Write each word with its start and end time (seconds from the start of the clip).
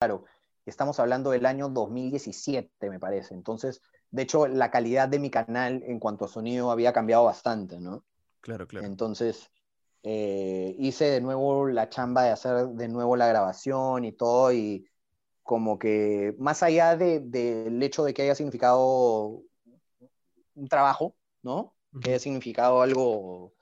claro, 0.00 0.24
estamos 0.64 0.98
hablando 0.98 1.30
del 1.30 1.44
año 1.44 1.68
2017, 1.68 2.88
me 2.88 2.98
parece. 2.98 3.34
Entonces, 3.34 3.82
de 4.10 4.22
hecho, 4.22 4.48
la 4.48 4.70
calidad 4.70 5.08
de 5.08 5.18
mi 5.18 5.30
canal 5.30 5.82
en 5.86 5.98
cuanto 5.98 6.24
a 6.24 6.28
sonido 6.28 6.70
había 6.70 6.94
cambiado 6.94 7.24
bastante, 7.24 7.78
¿no? 7.78 8.02
Claro, 8.40 8.66
claro. 8.66 8.86
Entonces, 8.86 9.50
eh, 10.02 10.74
hice 10.78 11.04
de 11.04 11.20
nuevo 11.20 11.68
la 11.68 11.90
chamba 11.90 12.22
de 12.22 12.30
hacer 12.30 12.68
de 12.68 12.88
nuevo 12.88 13.14
la 13.14 13.26
grabación 13.26 14.06
y 14.06 14.12
todo, 14.12 14.54
y 14.54 14.86
como 15.42 15.78
que 15.78 16.34
más 16.38 16.62
allá 16.62 16.96
del 16.96 17.82
hecho 17.82 18.02
de 18.02 18.14
que 18.14 18.22
haya 18.22 18.34
significado 18.34 19.42
un 20.54 20.68
trabajo, 20.68 21.14
¿no? 21.42 21.74
Que 22.00 22.10
haya 22.10 22.18
significado 22.18 22.80
algo 22.80 23.52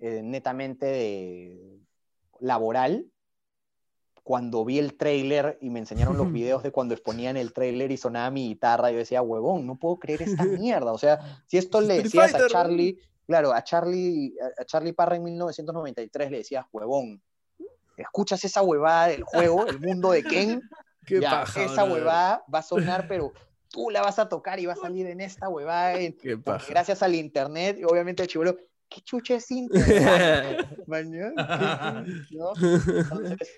eh, 0.00 0.22
netamente 0.22 1.80
laboral, 2.38 3.10
cuando 4.30 4.64
vi 4.64 4.78
el 4.78 4.94
trailer 4.94 5.58
y 5.60 5.70
me 5.70 5.80
enseñaron 5.80 6.16
los 6.16 6.30
videos 6.32 6.62
de 6.62 6.70
cuando 6.70 6.94
exponían 6.94 7.36
el 7.36 7.52
trailer 7.52 7.90
y 7.90 7.96
sonaba 7.96 8.30
mi 8.30 8.46
guitarra, 8.46 8.92
yo 8.92 8.98
decía, 8.98 9.22
huevón, 9.22 9.66
no 9.66 9.76
puedo 9.76 9.98
creer 9.98 10.22
esta 10.22 10.44
mierda. 10.44 10.92
O 10.92 10.98
sea, 10.98 11.42
si 11.48 11.58
esto 11.58 11.80
le 11.80 12.00
decías 12.00 12.32
a 12.36 12.46
Charlie, 12.46 12.96
claro, 13.26 13.52
a 13.52 13.64
Charlie, 13.64 14.32
a 14.56 14.64
Charlie 14.64 14.92
Parra 14.92 15.16
en 15.16 15.24
1993 15.24 16.30
le 16.30 16.36
decías, 16.36 16.64
huevón, 16.70 17.20
escuchas 17.96 18.44
esa 18.44 18.62
huevada 18.62 19.08
del 19.08 19.24
juego, 19.24 19.66
el 19.66 19.80
mundo 19.80 20.12
de 20.12 20.22
Ken, 20.22 20.62
ya, 21.08 21.42
esa 21.42 21.82
huevada 21.82 22.44
va 22.54 22.60
a 22.60 22.62
sonar, 22.62 23.08
pero 23.08 23.32
tú 23.68 23.90
la 23.90 24.00
vas 24.00 24.20
a 24.20 24.28
tocar 24.28 24.60
y 24.60 24.66
va 24.66 24.74
a 24.74 24.76
salir 24.76 25.08
en 25.08 25.22
esta 25.22 25.48
huevada, 25.48 25.98
gracias 26.68 27.02
al 27.02 27.16
internet, 27.16 27.78
y 27.80 27.82
obviamente 27.82 28.22
el 28.22 28.28
chivolo, 28.28 28.56
¿qué 28.88 29.00
chucha 29.00 29.34
es 29.34 29.50
internet? 29.50 30.68
¿No? 32.30 32.52
Entonces, 32.54 33.48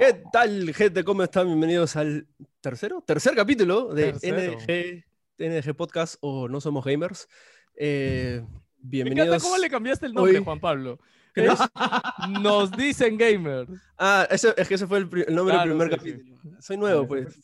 ¿Qué 0.00 0.22
tal, 0.32 0.72
gente? 0.72 1.04
¿Cómo 1.04 1.22
están? 1.22 1.46
Bienvenidos 1.46 1.94
al 1.94 2.26
tercero, 2.62 3.04
tercer 3.06 3.34
capítulo 3.34 3.92
de 3.92 4.14
NG, 4.14 5.04
NG, 5.36 5.74
Podcast 5.74 6.14
o 6.22 6.48
No 6.48 6.58
Somos 6.62 6.86
Gamers. 6.86 7.28
Eh, 7.76 8.42
bienvenidos. 8.78 9.42
¿Cómo 9.42 9.58
le 9.58 9.68
cambiaste 9.68 10.06
el 10.06 10.14
nombre, 10.14 10.40
Juan 10.40 10.58
Pablo? 10.58 10.98
Nos 12.40 12.72
dicen 12.72 13.18
gamers. 13.18 13.68
Ah, 13.98 14.26
es 14.30 14.40
que 14.66 14.74
ese 14.74 14.86
fue 14.86 15.00
el, 15.00 15.34
nombre 15.34 15.58
del 15.58 15.68
primer 15.68 15.90
capítulo. 15.90 16.34
Soy 16.60 16.78
nuevo, 16.78 17.06
pues. 17.06 17.38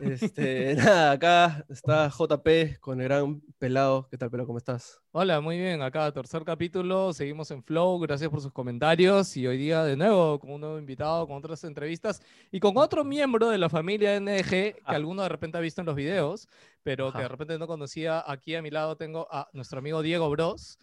Este, 0.00 0.74
nada, 0.76 1.12
acá 1.12 1.66
está 1.68 2.08
JP 2.08 2.78
con 2.80 3.00
el 3.00 3.08
gran 3.08 3.40
pelado. 3.58 4.08
¿Qué 4.10 4.18
tal, 4.18 4.30
pelado? 4.30 4.46
¿Cómo 4.46 4.58
estás? 4.58 5.00
Hola, 5.12 5.40
muy 5.40 5.58
bien. 5.58 5.82
Acá, 5.82 6.12
tercer 6.12 6.44
capítulo. 6.44 7.12
Seguimos 7.12 7.50
en 7.50 7.62
Flow. 7.62 7.98
Gracias 8.00 8.30
por 8.30 8.40
sus 8.40 8.52
comentarios. 8.52 9.36
Y 9.36 9.46
hoy 9.46 9.58
día, 9.58 9.84
de 9.84 9.96
nuevo, 9.96 10.38
con 10.38 10.50
un 10.50 10.60
nuevo 10.60 10.78
invitado, 10.78 11.26
con 11.26 11.36
otras 11.36 11.64
entrevistas 11.64 12.22
y 12.50 12.60
con 12.60 12.76
otro 12.76 13.04
miembro 13.04 13.48
de 13.48 13.58
la 13.58 13.68
familia 13.68 14.18
NG 14.20 14.48
que 14.48 14.76
ah. 14.84 14.92
alguno 14.92 15.22
de 15.22 15.28
repente 15.28 15.58
ha 15.58 15.60
visto 15.60 15.80
en 15.80 15.86
los 15.86 15.96
videos, 15.96 16.48
pero 16.82 17.12
que 17.12 17.18
de 17.18 17.28
repente 17.28 17.58
no 17.58 17.66
conocía. 17.66 18.24
Aquí 18.26 18.54
a 18.54 18.62
mi 18.62 18.70
lado 18.70 18.96
tengo 18.96 19.28
a 19.30 19.48
nuestro 19.52 19.78
amigo 19.78 20.02
Diego 20.02 20.30
Bros. 20.30 20.78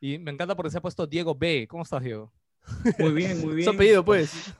Y 0.00 0.18
me 0.18 0.30
encanta 0.30 0.54
porque 0.54 0.70
se 0.70 0.78
ha 0.78 0.82
puesto 0.82 1.06
Diego 1.06 1.34
B. 1.34 1.66
¿Cómo 1.68 1.82
estás, 1.82 2.02
Diego? 2.02 2.32
Muy 2.98 3.12
bien, 3.12 3.40
muy 3.40 3.54
bien. 3.56 3.64
Su 3.64 3.70
apellido, 3.70 4.04
pues. 4.04 4.54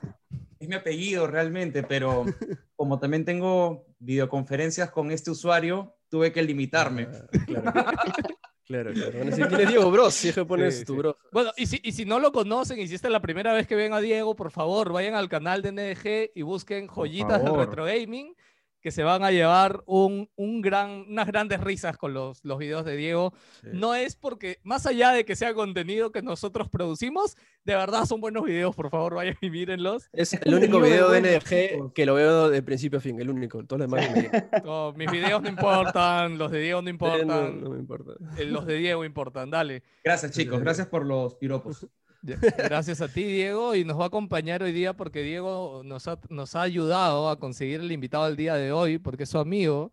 Es 0.59 0.67
mi 0.67 0.75
apellido 0.75 1.25
realmente, 1.25 1.83
pero 1.83 2.25
como 2.75 2.99
también 2.99 3.25
tengo 3.25 3.85
videoconferencias 3.99 4.91
con 4.91 5.11
este 5.11 5.31
usuario, 5.31 5.95
tuve 6.09 6.31
que 6.31 6.43
limitarme. 6.43 7.07
Ah, 7.11 7.27
claro. 7.45 7.73
Claro, 8.69 8.91
Bueno, 8.93 9.35
si 9.35 9.43
tienes 9.47 9.67
Diego 9.67 9.89
Bros, 9.89 10.13
si 10.13 10.29
es 10.29 10.35
que 10.35 10.45
pones 10.45 10.85
tu 10.85 10.95
bro. 10.95 11.17
Bueno, 11.31 11.49
y 11.57 11.65
si, 11.65 11.81
y 11.83 11.91
si 11.91 12.05
no 12.05 12.19
lo 12.19 12.31
conocen 12.31 12.77
y 12.79 12.87
si 12.87 12.93
esta 12.93 13.07
es 13.07 13.11
la 13.11 13.19
primera 13.19 13.51
vez 13.51 13.65
que 13.65 13.73
ven 13.73 13.93
a 13.93 13.99
Diego, 13.99 14.35
por 14.35 14.51
favor, 14.51 14.93
vayan 14.93 15.15
al 15.15 15.27
canal 15.27 15.63
de 15.63 15.71
NDG 15.71 16.33
y 16.35 16.43
busquen 16.43 16.87
joyitas 16.87 17.43
del 17.43 17.55
retro 17.55 17.85
gaming 17.85 18.35
que 18.81 18.91
se 18.91 19.03
van 19.03 19.23
a 19.23 19.31
llevar 19.31 19.83
un, 19.85 20.29
un 20.35 20.61
gran, 20.61 21.05
unas 21.09 21.27
grandes 21.27 21.59
risas 21.61 21.97
con 21.97 22.13
los, 22.13 22.43
los 22.43 22.57
videos 22.57 22.85
de 22.85 22.95
Diego. 22.95 23.33
No 23.73 23.95
es 23.95 24.15
porque, 24.15 24.59
más 24.63 24.85
allá 24.85 25.11
de 25.11 25.25
que 25.25 25.35
sea 25.35 25.53
contenido 25.53 26.11
que 26.11 26.21
nosotros 26.21 26.69
producimos, 26.69 27.35
de 27.65 27.75
verdad 27.75 28.05
son 28.05 28.21
buenos 28.21 28.43
videos, 28.43 28.75
por 28.75 28.89
favor, 28.89 29.15
vayan 29.15 29.37
y 29.41 29.49
mírenlos. 29.49 30.09
Es 30.13 30.33
el 30.33 30.53
único 30.53 30.79
video 30.79 31.09
de 31.09 31.21
NG 31.21 31.93
que 31.93 32.05
lo 32.05 32.15
veo 32.15 32.49
de 32.49 32.61
principio 32.61 32.99
a 32.99 33.01
fin, 33.01 33.19
el 33.19 33.29
único. 33.29 33.63
Todos 33.65 33.81
los 33.81 33.89
demás 33.89 34.09
mis 34.95 35.11
videos 35.11 35.41
no 35.41 35.49
importan, 35.49 36.37
los 36.37 36.51
de 36.51 36.59
Diego 36.59 36.81
no 36.81 36.89
importan. 36.89 37.61
No, 37.61 37.69
me 37.69 37.79
importa. 37.79 38.13
Eh, 38.37 38.45
los 38.45 38.65
de 38.65 38.75
Diego 38.75 39.03
importan, 39.03 39.49
dale. 39.49 39.83
Gracias, 40.03 40.31
chicos. 40.31 40.59
Gracias 40.59 40.87
por 40.87 41.05
los 41.05 41.35
piropos. 41.35 41.87
Gracias 42.21 43.01
a 43.01 43.07
ti, 43.07 43.23
Diego, 43.23 43.75
y 43.75 43.85
nos 43.85 43.99
va 43.99 44.05
a 44.05 44.07
acompañar 44.07 44.61
hoy 44.63 44.71
día 44.71 44.93
porque 44.93 45.23
Diego 45.23 45.81
nos 45.85 46.07
ha, 46.07 46.19
nos 46.29 46.55
ha 46.55 46.61
ayudado 46.61 47.29
a 47.29 47.39
conseguir 47.39 47.81
el 47.81 47.91
invitado 47.91 48.25
del 48.25 48.35
día 48.35 48.55
de 48.55 48.71
hoy, 48.71 48.97
porque 48.97 49.23
es 49.23 49.29
su 49.29 49.39
amigo, 49.39 49.91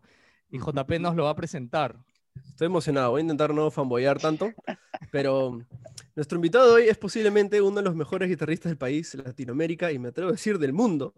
y 0.49 0.59
JP 0.59 0.99
nos 0.99 1.15
lo 1.15 1.23
va 1.25 1.31
a 1.31 1.35
presentar. 1.35 1.95
Estoy 2.49 2.67
emocionado, 2.67 3.11
voy 3.11 3.19
a 3.19 3.23
intentar 3.23 3.53
no 3.53 3.71
fanboyar 3.71 4.19
tanto, 4.19 4.51
pero 5.11 5.59
nuestro 6.15 6.37
invitado 6.37 6.73
hoy 6.73 6.87
es 6.87 6.97
posiblemente 6.97 7.61
uno 7.61 7.77
de 7.77 7.83
los 7.83 7.95
mejores 7.95 8.29
guitarristas 8.29 8.69
del 8.69 8.77
país, 8.77 9.13
Latinoamérica, 9.15 9.91
y 9.91 9.99
me 9.99 10.09
atrevo 10.09 10.29
a 10.29 10.33
decir 10.33 10.59
del 10.59 10.73
mundo. 10.73 11.13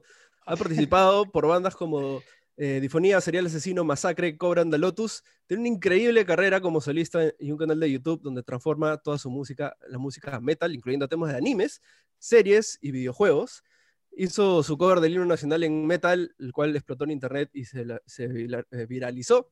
Ha 0.46 0.56
participado 0.56 1.26
por 1.26 1.48
bandas 1.48 1.76
como 1.76 2.22
eh, 2.62 2.82
Difonía, 2.82 3.22
Serial 3.22 3.46
Asesino, 3.46 3.86
Masacre, 3.86 4.38
Cobran 4.38 4.70
de 4.70 4.78
Lotus. 4.78 5.24
Tiene 5.48 5.62
una 5.62 5.70
increíble 5.70 6.26
carrera 6.26 6.60
como 6.60 6.82
solista 6.82 7.22
y 7.40 7.54
un 7.54 7.58
canal 7.58 7.80
de 7.80 7.90
YouTube 7.90 8.22
donde 8.22 8.44
transforma 8.44 8.98
toda 8.98 9.18
su 9.18 9.30
música, 9.30 9.78
la 9.88 9.98
música 9.98 10.42
metal, 10.42 10.76
incluyendo 10.76 11.08
temas 11.08 11.32
de 11.32 11.38
animes, 11.38 11.82
series 12.18 12.78
y 12.82 12.92
videojuegos. 12.92 13.64
Hizo 14.12 14.62
su 14.62 14.78
cover 14.78 15.00
del 15.00 15.14
himno 15.14 15.26
nacional 15.26 15.64
en 15.64 15.88
metal, 15.88 16.36
el 16.38 16.52
cual 16.52 16.76
explotó 16.76 17.06
en 17.06 17.12
internet 17.12 17.50
y 17.54 17.64
se, 17.64 17.86
eh, 18.18 18.86
viralizó. 18.90 19.50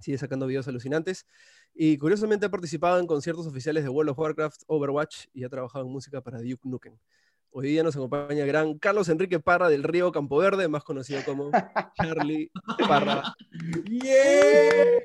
Sigue 0.00 0.18
sacando 0.18 0.46
videos 0.46 0.68
alucinantes. 0.68 1.26
Y 1.72 1.96
curiosamente 1.96 2.44
ha 2.44 2.50
participado 2.50 2.98
en 3.00 3.06
conciertos 3.06 3.46
oficiales 3.46 3.82
de 3.82 3.88
World 3.88 4.10
of 4.10 4.18
Warcraft, 4.18 4.64
Overwatch 4.66 5.24
y 5.32 5.44
ha 5.44 5.48
trabajado 5.48 5.86
en 5.86 5.90
música 5.90 6.20
para 6.20 6.42
Duke 6.42 6.68
Nukem. 6.68 6.98
Hoy 7.54 7.68
día 7.68 7.82
nos 7.82 7.94
acompaña 7.94 8.44
el 8.44 8.48
gran 8.48 8.78
Carlos 8.78 9.10
Enrique 9.10 9.38
Parra 9.38 9.68
del 9.68 9.82
Río 9.82 10.10
Campo 10.10 10.38
Verde, 10.38 10.68
más 10.68 10.84
conocido 10.84 11.20
como 11.22 11.50
Charlie 12.00 12.50
Parra. 12.88 13.22
¡Yeah! 13.90 15.02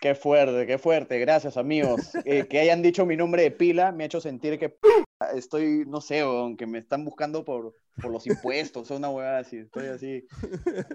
Qué 0.00 0.14
fuerte, 0.14 0.68
qué 0.68 0.78
fuerte. 0.78 1.18
Gracias, 1.18 1.56
amigos. 1.56 2.12
Eh, 2.26 2.46
que 2.48 2.60
hayan 2.60 2.80
dicho 2.80 3.04
mi 3.04 3.16
nombre 3.16 3.42
de 3.42 3.50
pila 3.50 3.90
me 3.90 4.04
ha 4.04 4.06
hecho 4.06 4.20
sentir 4.20 4.56
que 4.58 4.78
estoy, 5.34 5.84
no 5.86 6.00
sé, 6.00 6.20
aunque 6.20 6.64
me 6.66 6.78
están 6.78 7.04
buscando 7.04 7.44
por, 7.44 7.74
por 8.00 8.12
los 8.12 8.26
impuestos 8.28 8.90
o 8.92 8.96
una 8.96 9.10
hueá 9.10 9.38
así. 9.38 9.56
Estoy 9.56 9.88
así. 9.88 10.24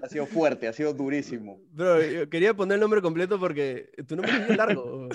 Ha 0.02 0.08
sido 0.08 0.28
fuerte, 0.28 0.70
ha 0.70 0.74
sido 0.74 0.94
durísimo. 0.94 1.60
Bro, 1.72 2.02
yo 2.04 2.30
quería 2.30 2.54
poner 2.54 2.76
el 2.76 2.82
nombre 2.82 3.02
completo 3.02 3.38
porque 3.38 3.92
tu 4.08 4.16
nombre 4.16 4.32
es 4.34 4.48
muy 4.48 4.56
largo. 4.56 5.10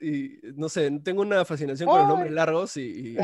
y 0.00 0.38
no 0.54 0.68
sé, 0.68 0.92
tengo 1.02 1.22
una 1.22 1.44
fascinación 1.44 1.88
con 1.88 1.98
los 1.98 2.08
nombres 2.08 2.32
largos 2.32 2.76
y 2.76 3.16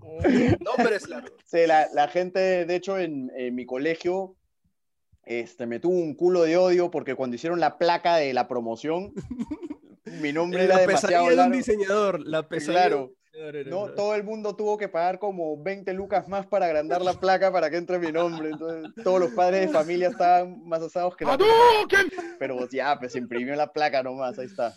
Nombres 0.60 1.08
largos. 1.08 1.32
Sí, 1.44 1.66
la, 1.66 1.88
la, 1.92 2.08
gente, 2.08 2.64
de 2.64 2.74
hecho, 2.74 2.98
en, 2.98 3.30
en, 3.36 3.54
mi 3.54 3.66
colegio 3.66 4.36
este, 5.24 5.66
me 5.66 5.78
tuvo 5.78 5.94
un 5.94 6.14
culo 6.14 6.42
de 6.42 6.56
odio 6.56 6.90
porque 6.90 7.14
cuando 7.14 7.36
hicieron 7.36 7.60
la 7.60 7.76
placa 7.76 8.16
de 8.16 8.32
la 8.32 8.48
promoción, 8.48 9.12
mi 10.22 10.32
nombre 10.32 10.64
era 10.64 10.78
demasiado 10.78 11.26
largo. 11.26 11.42
de 11.42 11.46
un 11.46 11.52
diseñador, 11.52 12.26
la 12.26 12.48
pesadilla. 12.48 12.88
Claro. 12.88 13.12
No, 13.66 13.90
todo 13.90 14.16
el 14.16 14.24
mundo 14.24 14.56
tuvo 14.56 14.76
que 14.76 14.88
pagar 14.88 15.20
como 15.20 15.62
20 15.62 15.92
lucas 15.92 16.26
más 16.28 16.46
para 16.46 16.66
agrandar 16.66 17.02
la 17.02 17.12
placa 17.12 17.52
para 17.52 17.70
que 17.70 17.76
entre 17.76 18.00
mi 18.00 18.10
nombre. 18.10 18.50
Entonces, 18.50 18.90
todos 19.04 19.20
los 19.20 19.30
padres 19.30 19.66
de 19.66 19.68
familia 19.68 20.08
estaban 20.08 20.66
más 20.66 20.82
asados 20.82 21.14
que 21.14 21.24
la 21.24 21.38
Pero 22.40 22.68
ya, 22.68 22.98
pues 22.98 23.12
se 23.12 23.18
imprimió 23.18 23.54
la 23.54 23.72
placa 23.72 24.02
nomás, 24.02 24.38
ahí 24.40 24.46
está. 24.46 24.74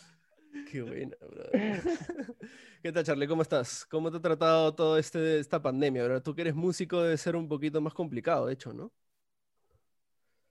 Qué 0.69 0.81
buena, 0.83 1.15
bro. 1.21 1.43
¿Qué 2.81 2.91
tal, 2.91 3.03
Charlie? 3.03 3.27
¿Cómo 3.27 3.43
estás? 3.43 3.85
¿Cómo 3.85 4.09
te 4.09 4.17
ha 4.17 4.21
tratado 4.21 4.73
toda 4.73 4.99
este, 4.99 5.37
esta 5.39 5.61
pandemia? 5.61 6.03
Bro? 6.03 6.23
Tú 6.23 6.33
que 6.33 6.41
eres 6.41 6.55
músico 6.55 7.03
debe 7.03 7.15
ser 7.15 7.35
un 7.35 7.47
poquito 7.47 7.79
más 7.79 7.93
complicado, 7.93 8.47
de 8.47 8.53
hecho, 8.53 8.73
¿no? 8.73 8.91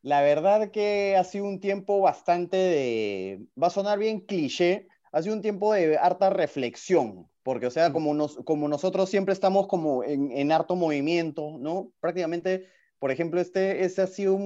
La 0.02 0.22
verdad 0.22 0.70
que 0.70 1.16
ha 1.16 1.24
sido 1.24 1.44
un 1.46 1.58
tiempo 1.58 2.00
bastante 2.00 2.56
de... 2.56 3.46
Va 3.60 3.66
a 3.66 3.70
sonar 3.70 3.98
bien 3.98 4.20
cliché, 4.20 4.86
ha 5.10 5.22
sido 5.22 5.34
un 5.34 5.42
tiempo 5.42 5.72
de 5.72 5.98
harta 5.98 6.30
reflexión, 6.30 7.28
porque, 7.42 7.66
o 7.66 7.70
sea, 7.70 7.88
mm. 7.88 7.92
como, 7.92 8.14
nos, 8.14 8.36
como 8.44 8.68
nosotros 8.68 9.10
siempre 9.10 9.32
estamos 9.32 9.66
como 9.66 10.04
en, 10.04 10.30
en 10.30 10.52
harto 10.52 10.76
movimiento, 10.76 11.58
¿no? 11.58 11.92
Prácticamente, 11.98 12.68
por 13.00 13.10
ejemplo, 13.10 13.40
este, 13.40 13.84
este 13.84 14.02
ha 14.02 14.06
sido 14.06 14.38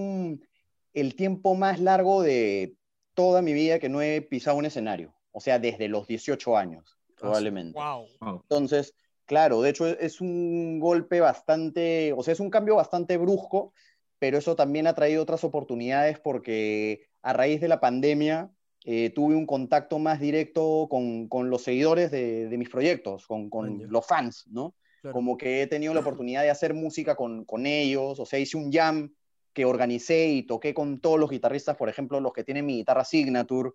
el 0.94 1.16
tiempo 1.16 1.54
más 1.54 1.80
largo 1.80 2.22
de 2.22 2.76
toda 3.12 3.42
mi 3.42 3.52
vida 3.52 3.78
que 3.78 3.90
no 3.90 4.00
he 4.00 4.22
pisado 4.22 4.56
un 4.56 4.64
escenario, 4.64 5.14
o 5.32 5.40
sea, 5.40 5.58
desde 5.58 5.88
los 5.88 6.06
18 6.06 6.56
años 6.56 6.93
probablemente. 7.24 7.78
Wow. 7.78 8.40
Entonces, 8.42 8.94
Claro, 9.26 9.62
de 9.62 9.70
hecho 9.70 9.86
es 9.86 10.20
un 10.20 10.78
golpe 10.78 11.20
bastante, 11.20 12.12
o 12.12 12.22
sea, 12.22 12.32
es 12.32 12.40
un 12.40 12.50
cambio 12.50 12.76
bastante 12.76 13.16
brusco, 13.16 13.72
pero 14.18 14.36
eso 14.36 14.54
también 14.54 14.86
ha 14.86 14.94
traído 14.94 15.22
otras 15.22 15.44
oportunidades 15.44 16.18
porque 16.20 17.06
a 17.22 17.32
raíz 17.32 17.60
de 17.60 17.68
la 17.68 17.80
pandemia 17.80 18.50
eh, 18.84 19.10
tuve 19.10 19.34
un 19.34 19.46
contacto 19.46 19.98
más 19.98 20.20
directo 20.20 20.88
con, 20.90 21.28
con 21.28 21.48
los 21.48 21.62
seguidores 21.62 22.10
de, 22.10 22.48
de, 22.48 22.58
mis 22.58 22.68
proyectos, 22.68 23.26
con, 23.26 23.48
con 23.48 23.90
los 23.90 24.06
fans, 24.06 24.44
¿no? 24.50 24.74
Claro. 25.00 25.14
Como 25.14 25.38
que 25.38 25.62
he 25.62 25.66
tenido 25.66 25.94
la 25.94 26.00
oportunidad 26.00 26.42
de 26.42 26.50
hacer 26.50 26.74
música 26.74 27.14
con, 27.14 27.46
con 27.46 27.64
ellos, 27.64 28.20
o 28.20 28.26
sea, 28.26 28.38
hice 28.38 28.58
un 28.58 28.70
jam 28.70 29.14
que 29.54 29.64
organicé 29.64 30.28
y 30.28 30.42
toqué 30.42 30.74
con 30.74 31.00
todos 31.00 31.18
los 31.18 31.30
guitarristas, 31.30 31.76
por 31.76 31.88
ejemplo, 31.88 32.20
los 32.20 32.32
que 32.34 32.44
tienen 32.44 32.66
mi 32.66 32.76
guitarra 32.76 33.04
Signature, 33.04 33.70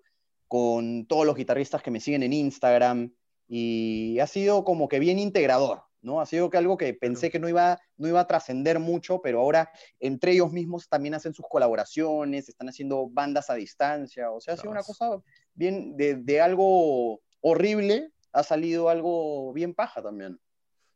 con 0.48 1.06
todos 1.08 1.26
los 1.26 1.36
guitarristas 1.36 1.82
que 1.82 1.92
me 1.92 2.00
siguen 2.00 2.24
en 2.24 2.34
Instagram, 2.34 3.12
y 3.52 4.20
ha 4.20 4.28
sido 4.28 4.64
como 4.64 4.88
que 4.88 5.00
bien 5.00 5.18
integrador, 5.18 5.82
¿no? 6.02 6.22
Ha 6.22 6.28
sido 6.28 6.52
que 6.52 6.58
algo 6.58 6.78
que 6.78 6.94
pensé 6.94 7.32
que 7.32 7.40
no 7.40 7.50
iba, 7.50 7.82
no 7.98 8.08
iba 8.08 8.20
a 8.20 8.28
trascender 8.28 8.80
mucho, 8.80 9.22
pero 9.24 9.40
ahora 9.42 9.72
entre 10.00 10.34
ellos 10.34 10.52
mismos 10.52 10.88
también 10.88 11.16
hacen 11.16 11.34
sus 11.34 11.48
colaboraciones, 11.50 12.48
están 12.48 12.70
haciendo 12.70 13.10
bandas 13.10 13.50
a 13.50 13.56
distancia, 13.56 14.30
o 14.32 14.40
sea, 14.40 14.54
ha 14.54 14.58
sido 14.58 14.72
una 14.72 14.84
cosa 14.84 15.20
bien, 15.56 15.98
de, 15.98 16.16
de 16.16 16.42
algo 16.42 17.22
horrible, 17.42 18.12
ha 18.32 18.44
salido 18.44 18.88
algo 18.88 19.52
bien 19.52 19.74
paja 19.74 20.04
también. 20.04 20.40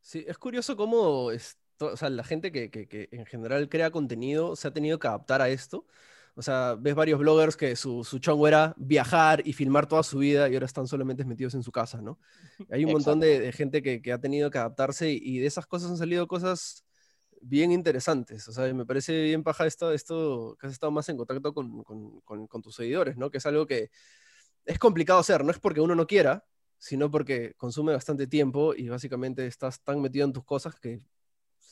Sí, 0.02 0.24
es 0.28 0.38
curioso 0.38 0.78
cómo 0.78 1.32
esto, 1.32 1.88
o 1.88 1.98
sea, 1.98 2.12
la 2.12 2.24
gente 2.24 2.52
que, 2.52 2.70
que, 2.70 2.88
que, 2.88 3.10
en 3.12 3.26
general 3.26 3.68
crea 3.68 3.90
contenido 3.90 4.56
se 4.56 4.68
ha 4.68 4.72
tenido 4.72 5.00
que 5.00 5.08
adaptar 5.08 5.42
a 5.42 5.50
esto. 5.50 5.88
O 6.36 6.42
sea, 6.42 6.76
ves 6.80 6.96
varios 6.96 7.20
bloggers 7.20 7.56
que 7.56 7.76
su, 7.76 8.04
su 8.04 8.18
chongo 8.18 8.48
era 8.48 8.74
viajar 8.78 9.46
y 9.46 9.54
filmar 9.54 9.88
toda 9.88 10.02
su 10.02 10.18
vida 10.18 10.50
y 10.50 10.54
ahora 10.56 10.66
están 10.66 10.88
solamente 10.88 11.24
metidos 11.26 11.54
en 11.54 11.62
su 11.62 11.72
casa, 11.72 12.02
¿no? 12.02 12.20
Hay 12.72 12.86
un 12.86 12.92
montón 12.92 13.20
de, 13.20 13.40
de, 13.40 13.52
gente 13.52 13.84
que, 13.84 14.02
que, 14.02 14.12
ha 14.12 14.20
tenido 14.20 14.50
que 14.50 14.58
adaptarse 14.58 15.12
y, 15.12 15.20
y, 15.22 15.40
de 15.40 15.46
esas 15.46 15.68
cosas 15.68 15.92
han 15.92 15.98
salido 15.98 16.28
cosas 16.28 16.84
bien 17.40 17.72
interesantes. 17.72 18.48
O 18.48 18.52
sea, 18.52 18.74
me 18.74 18.86
parece 18.86 19.22
bien 19.22 19.44
paja 19.44 19.68
esto, 19.68 19.94
esto 19.94 20.58
que 20.60 20.68
has 20.68 20.74
estado 20.74 20.92
más 20.92 21.08
en 21.10 21.18
contacto 21.18 21.54
con, 21.54 21.84
con, 21.84 22.22
con, 22.22 22.48
con 22.48 22.62
tus 22.62 22.76
seguidores, 22.76 23.16
¿no? 23.16 23.30
Que 23.30 23.38
es 23.38 23.46
algo 23.46 23.68
que 23.68 23.92
es 24.66 24.80
complicado 24.80 25.20
hacer, 25.20 25.44
no 25.44 25.52
es 25.52 25.60
porque 25.60 25.82
uno 25.82 25.94
no 25.94 26.08
quiera, 26.08 26.46
sino 26.80 27.12
porque 27.12 27.54
consume 27.58 27.94
bastante 27.94 28.28
tiempo 28.28 28.74
y 28.76 28.90
básicamente 28.90 29.46
estás 29.46 29.82
tan 29.84 30.02
metido 30.02 30.26
en 30.26 30.34
tus 30.34 30.44
cosas 30.44 30.76
que 30.80 31.02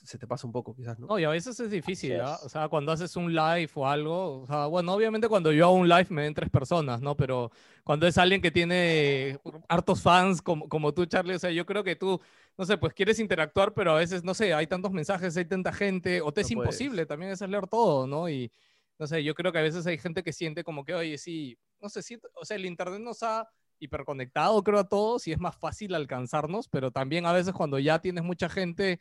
se 0.04 0.18
te 0.18 0.26
pasa 0.28 0.48
un 0.48 0.54
poco, 0.54 0.76
quizás, 0.76 0.98
¿no? 1.00 1.08
No, 1.08 1.20
y 1.20 1.24
a 1.24 1.30
veces 1.30 1.60
es 1.60 1.70
difícil, 1.70 2.18
¿no? 2.18 2.36
O 2.44 2.50
sea, 2.50 2.68
cuando 2.70 2.92
haces 2.92 3.16
un 3.16 3.34
live 3.34 3.70
o 3.76 3.88
algo, 3.88 4.42
o 4.42 4.48
sea, 4.48 4.66
bueno, 4.66 4.94
obviamente 4.94 5.28
cuando 5.28 5.52
yo 5.52 5.66
hago 5.66 5.76
un 5.76 5.88
live 5.88 6.08
me 6.10 6.24
ven 6.24 6.34
tres 6.34 6.50
personas, 6.50 7.02
¿no? 7.02 7.16
Pero 7.16 7.52
cuando 7.84 8.08
es 8.08 8.18
alguien 8.18 8.42
que 8.42 8.52
tiene 8.52 9.40
hartos 9.70 10.02
fans 10.02 10.42
como, 10.42 10.68
como 10.68 10.94
tú, 10.94 11.06
Charlie, 11.06 11.36
o 11.36 11.40
sea, 11.40 11.52
yo 11.52 11.66
creo 11.66 11.84
que 11.84 11.96
tú, 11.96 12.20
no 12.58 12.66
sé, 12.66 12.78
pues 12.78 12.94
quieres 12.94 13.20
interactuar, 13.20 13.74
pero 13.74 13.92
a 13.92 13.96
veces, 13.96 14.24
no 14.24 14.34
sé, 14.34 14.54
hay 14.54 14.68
tantos 14.68 14.92
mensajes, 14.92 15.38
hay 15.38 15.46
tanta 15.46 15.72
gente, 15.72 16.22
o 16.22 16.32
te 16.34 16.42
no 16.42 16.48
es 16.48 16.52
puedes. 16.54 16.82
imposible 16.82 17.06
también 17.06 17.32
es 17.32 17.42
leer 17.42 17.68
todo, 17.68 18.08
¿no? 18.08 18.28
Y, 18.30 18.52
no 18.98 19.08
sé, 19.08 19.24
yo 19.24 19.34
creo 19.36 19.52
que 19.52 19.60
a 19.60 19.64
veces 19.64 19.86
hay 19.88 19.98
gente 19.98 20.24
que 20.24 20.34
siente 20.34 20.64
como 20.64 20.86
que, 20.86 20.94
oye, 20.94 21.18
sí, 21.18 21.58
no 21.82 21.90
sé, 21.90 22.02
sí, 22.04 22.20
o 22.36 22.46
sea, 22.46 22.56
el 22.56 22.66
internet 22.66 23.02
nos 23.02 23.24
ha 23.24 23.48
hiperconectado, 23.80 24.64
creo, 24.64 24.80
a 24.80 24.88
todos 24.88 25.28
y 25.28 25.32
es 25.32 25.40
más 25.40 25.56
fácil 25.56 25.96
alcanzarnos, 25.96 26.68
pero 26.68 26.92
también 26.92 27.26
a 27.26 27.34
veces 27.34 27.54
cuando 27.54 27.80
ya 27.80 28.00
tienes 28.00 28.24
mucha 28.24 28.48
gente 28.48 29.00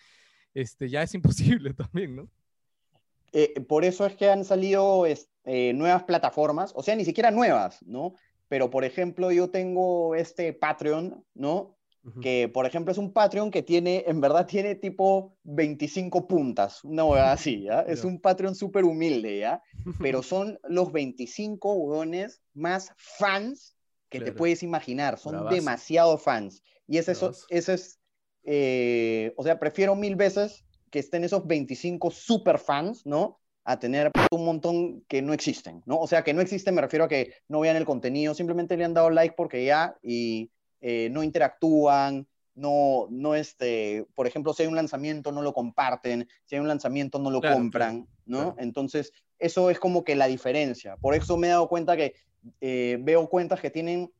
este, 0.54 0.88
ya 0.88 1.02
es 1.02 1.14
imposible 1.14 1.74
también, 1.74 2.16
¿no? 2.16 2.28
Eh, 3.32 3.60
por 3.68 3.84
eso 3.84 4.06
es 4.06 4.16
que 4.16 4.28
han 4.28 4.44
salido 4.44 5.04
eh, 5.06 5.72
nuevas 5.74 6.02
plataformas, 6.04 6.72
o 6.74 6.82
sea, 6.82 6.96
ni 6.96 7.04
siquiera 7.04 7.30
nuevas, 7.30 7.82
¿no? 7.86 8.14
Pero, 8.48 8.70
por 8.70 8.84
ejemplo, 8.84 9.30
yo 9.30 9.50
tengo 9.50 10.16
este 10.16 10.52
Patreon, 10.52 11.24
¿no? 11.34 11.76
Uh 12.02 12.10
-huh. 12.10 12.20
Que, 12.20 12.48
por 12.48 12.66
ejemplo, 12.66 12.90
es 12.90 12.98
un 12.98 13.12
Patreon 13.12 13.52
que 13.52 13.62
tiene, 13.62 14.02
en 14.08 14.20
verdad, 14.20 14.46
tiene 14.46 14.74
tipo 14.74 15.36
25 15.44 16.26
puntas, 16.26 16.82
una 16.82 17.04
hueá 17.04 17.32
así, 17.32 17.62
¿ya? 17.62 17.82
Es 17.82 18.04
un 18.04 18.20
Patreon 18.20 18.56
súper 18.56 18.84
humilde, 18.84 19.38
¿ya? 19.38 19.62
Pero 20.00 20.22
son 20.24 20.58
los 20.64 20.90
25 20.90 21.72
hueones 21.74 22.42
más 22.52 22.92
fans 22.96 23.76
que 24.08 24.18
claro. 24.18 24.32
te 24.32 24.38
puedes 24.38 24.64
imaginar, 24.64 25.18
son 25.18 25.48
demasiado 25.48 26.18
fans. 26.18 26.64
Y 26.88 26.98
ese, 26.98 27.12
eso, 27.12 27.30
ese 27.50 27.74
es 27.74 27.99
eh, 28.44 29.32
o 29.36 29.44
sea, 29.44 29.58
prefiero 29.58 29.94
mil 29.94 30.16
veces 30.16 30.64
que 30.90 30.98
estén 30.98 31.24
esos 31.24 31.46
25 31.46 32.10
super 32.10 32.58
fans, 32.58 33.06
¿no? 33.06 33.38
A 33.64 33.78
tener 33.78 34.10
un 34.30 34.44
montón 34.44 35.02
que 35.02 35.22
no 35.22 35.32
existen, 35.32 35.82
¿no? 35.86 35.98
O 35.98 36.06
sea, 36.06 36.24
que 36.24 36.34
no 36.34 36.40
existen, 36.40 36.74
me 36.74 36.80
refiero 36.80 37.04
a 37.04 37.08
que 37.08 37.34
no 37.48 37.60
vean 37.60 37.76
el 37.76 37.84
contenido, 37.84 38.34
simplemente 38.34 38.76
le 38.76 38.84
han 38.84 38.94
dado 38.94 39.10
like 39.10 39.34
porque 39.36 39.64
ya 39.64 39.96
y 40.02 40.50
eh, 40.80 41.08
no 41.10 41.22
interactúan, 41.22 42.26
no, 42.54 43.06
no 43.10 43.34
este, 43.34 44.06
por 44.14 44.26
ejemplo, 44.26 44.52
si 44.52 44.62
hay 44.62 44.68
un 44.68 44.76
lanzamiento, 44.76 45.32
no 45.32 45.42
lo 45.42 45.52
comparten, 45.52 46.28
si 46.44 46.56
hay 46.56 46.60
un 46.60 46.68
lanzamiento, 46.68 47.18
no 47.18 47.30
lo 47.30 47.40
claro, 47.40 47.56
compran, 47.56 48.08
¿no? 48.26 48.38
Claro. 48.38 48.56
Entonces, 48.58 49.12
eso 49.38 49.70
es 49.70 49.78
como 49.78 50.04
que 50.04 50.16
la 50.16 50.26
diferencia. 50.26 50.96
Por 50.96 51.14
eso 51.14 51.36
me 51.36 51.46
he 51.46 51.50
dado 51.50 51.68
cuenta 51.68 51.96
que 51.96 52.14
eh, 52.60 52.98
veo 53.00 53.28
cuentas 53.28 53.60
que 53.60 53.70
tienen 53.70 54.12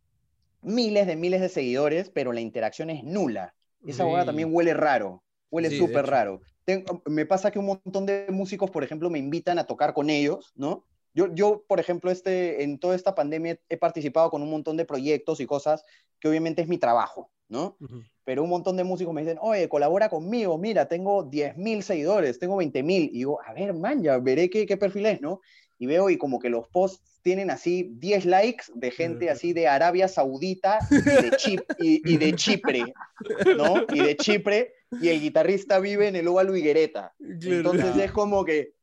miles 0.62 1.06
de 1.06 1.17
miles 1.17 1.40
de 1.40 1.49
seguidores, 1.49 2.11
pero 2.11 2.32
la 2.32 2.40
interacción 2.40 2.90
es 2.90 3.05
nula. 3.05 3.55
Esa 3.87 4.05
sí. 4.05 4.27
también 4.27 4.50
huele 4.53 4.75
raro, 4.75 5.23
huele 5.50 5.71
súper 5.71 6.06
raro. 6.06 6.41
Tengo, 6.65 7.03
me 7.06 7.27
pasa 7.27 7.50
que 7.50 7.59
un 7.59 7.67
montón 7.67 8.06
de 8.06 8.27
músicos, 8.31 8.71
por 8.71 8.85
ejemplo, 8.85 9.11
me 9.11 9.19
invitan 9.19 9.59
a 9.59 9.65
tocar 9.65 9.94
con 9.94 10.11
ellos, 10.11 10.53
¿no? 10.55 10.85
Yo, 11.12 11.35
yo, 11.35 11.65
por 11.67 11.81
ejemplo, 11.81 12.11
este, 12.11 12.62
en 12.62 12.79
toda 12.79 12.94
esta 12.94 13.15
pandemia 13.15 13.59
he 13.69 13.77
participado 13.77 14.31
con 14.31 14.43
un 14.43 14.50
montón 14.50 14.77
de 14.77 14.85
proyectos 14.85 15.41
y 15.41 15.47
cosas 15.47 15.85
que 16.21 16.29
obviamente 16.29 16.62
es 16.62 16.69
mi 16.69 16.79
trabajo, 16.79 17.31
¿no? 17.49 17.77
Uh 17.81 17.87
-huh. 17.87 18.11
Pero 18.25 18.44
un 18.44 18.50
montón 18.50 18.77
de 18.77 18.85
músicos 18.85 19.12
me 19.12 19.23
dicen, 19.23 19.38
oye, 19.41 19.69
colabora 19.69 20.09
conmigo, 20.09 20.56
mira, 20.56 20.87
tengo 20.87 21.25
10.000 21.25 21.82
seguidores, 21.82 22.38
tengo 22.38 22.56
20.000. 22.56 23.11
Y 23.11 23.19
digo, 23.19 23.41
a 23.43 23.53
ver, 23.53 23.75
man, 23.75 24.03
ya 24.03 24.19
veré 24.19 24.49
qué, 24.50 24.67
qué 24.67 24.77
perfil 24.77 25.06
es, 25.06 25.21
¿no? 25.21 25.41
Y 25.79 25.87
veo 25.87 26.11
y 26.11 26.17
como 26.17 26.38
que 26.38 26.49
los 26.50 26.69
posts 26.69 27.09
tienen 27.22 27.50
así 27.50 27.90
10 27.99 28.25
likes 28.26 28.64
de 28.75 28.90
gente 28.90 29.31
así 29.31 29.52
de 29.52 29.69
Arabia 29.69 30.08
Saudita 30.08 30.78
y 30.90 31.00
de, 31.00 31.31
Chip, 31.37 31.61
y, 31.78 32.12
y 32.12 32.17
de 32.17 32.34
Chipre, 32.34 32.84
¿no? 33.56 33.84
Y 33.93 34.00
de 34.00 34.17
Chipre, 34.17 34.75
y 35.00 35.08
el 35.08 35.20
guitarrista 35.20 35.78
vive 35.78 36.08
en 36.08 36.17
el 36.17 36.28
óvalo 36.28 36.56
Higuereta. 36.56 37.14
Entonces 37.19 37.96
es 37.96 38.12
como 38.12 38.44
que 38.44 38.75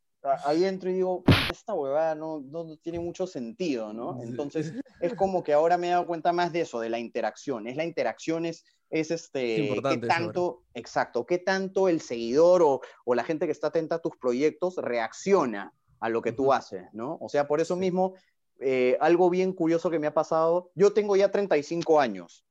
ahí 0.46 0.66
entro 0.66 0.90
y 0.90 0.94
digo, 0.94 1.24
esta 1.52 1.74
huevada 1.74 2.16
no, 2.16 2.40
no, 2.40 2.78
tiene 2.78 3.00
mucho 3.00 3.28
sentido, 3.28 3.94
¿no? 3.94 4.22
Entonces 4.22 4.74
es 5.02 5.14
como 5.16 5.44
que 5.44 5.54
ahora 5.54 5.78
me 5.78 5.88
he 5.88 5.92
dado 5.92 6.08
cuenta 6.08 6.32
más 6.34 6.52
de 6.52 6.62
eso, 6.62 6.80
de 6.80 6.90
la 6.90 7.00
interacción. 7.00 7.68
Es 7.68 7.76
la 7.76 7.84
interacción, 7.84 8.46
es, 8.46 8.66
es 8.90 9.12
este, 9.12 9.80
qué 9.90 9.98
tanto, 9.98 10.64
exacto, 10.74 11.26
qué 11.26 11.40
tanto 11.40 11.90
el 11.90 12.02
seguidor 12.02 12.62
o, 12.62 12.82
o, 13.06 13.16
la 13.16 13.24
gente 13.24 13.46
que 13.46 13.52
está 13.52 13.68
atenta 13.68 13.96
a 13.96 14.02
tus 14.02 14.18
proyectos 14.18 14.76
reacciona 14.78 15.74
a 16.00 16.10
lo 16.10 16.22
que 16.22 16.32
tú 16.32 16.54
haces, 16.54 16.84
¿no? 16.94 17.18
O 17.22 17.30
sea, 17.30 17.48
por 17.48 17.62
eso 17.62 17.76
mismo, 17.76 18.14
eh, 18.60 18.98
algo 19.00 19.30
bien 19.30 19.54
curioso 19.54 19.90
que 19.90 20.00
me 20.00 20.08
ha 20.08 20.14
pasado, 20.14 20.72
yo 20.76 20.94
tengo 20.94 21.16
ya 21.16 21.32
35 21.32 22.00
años, 22.00 22.46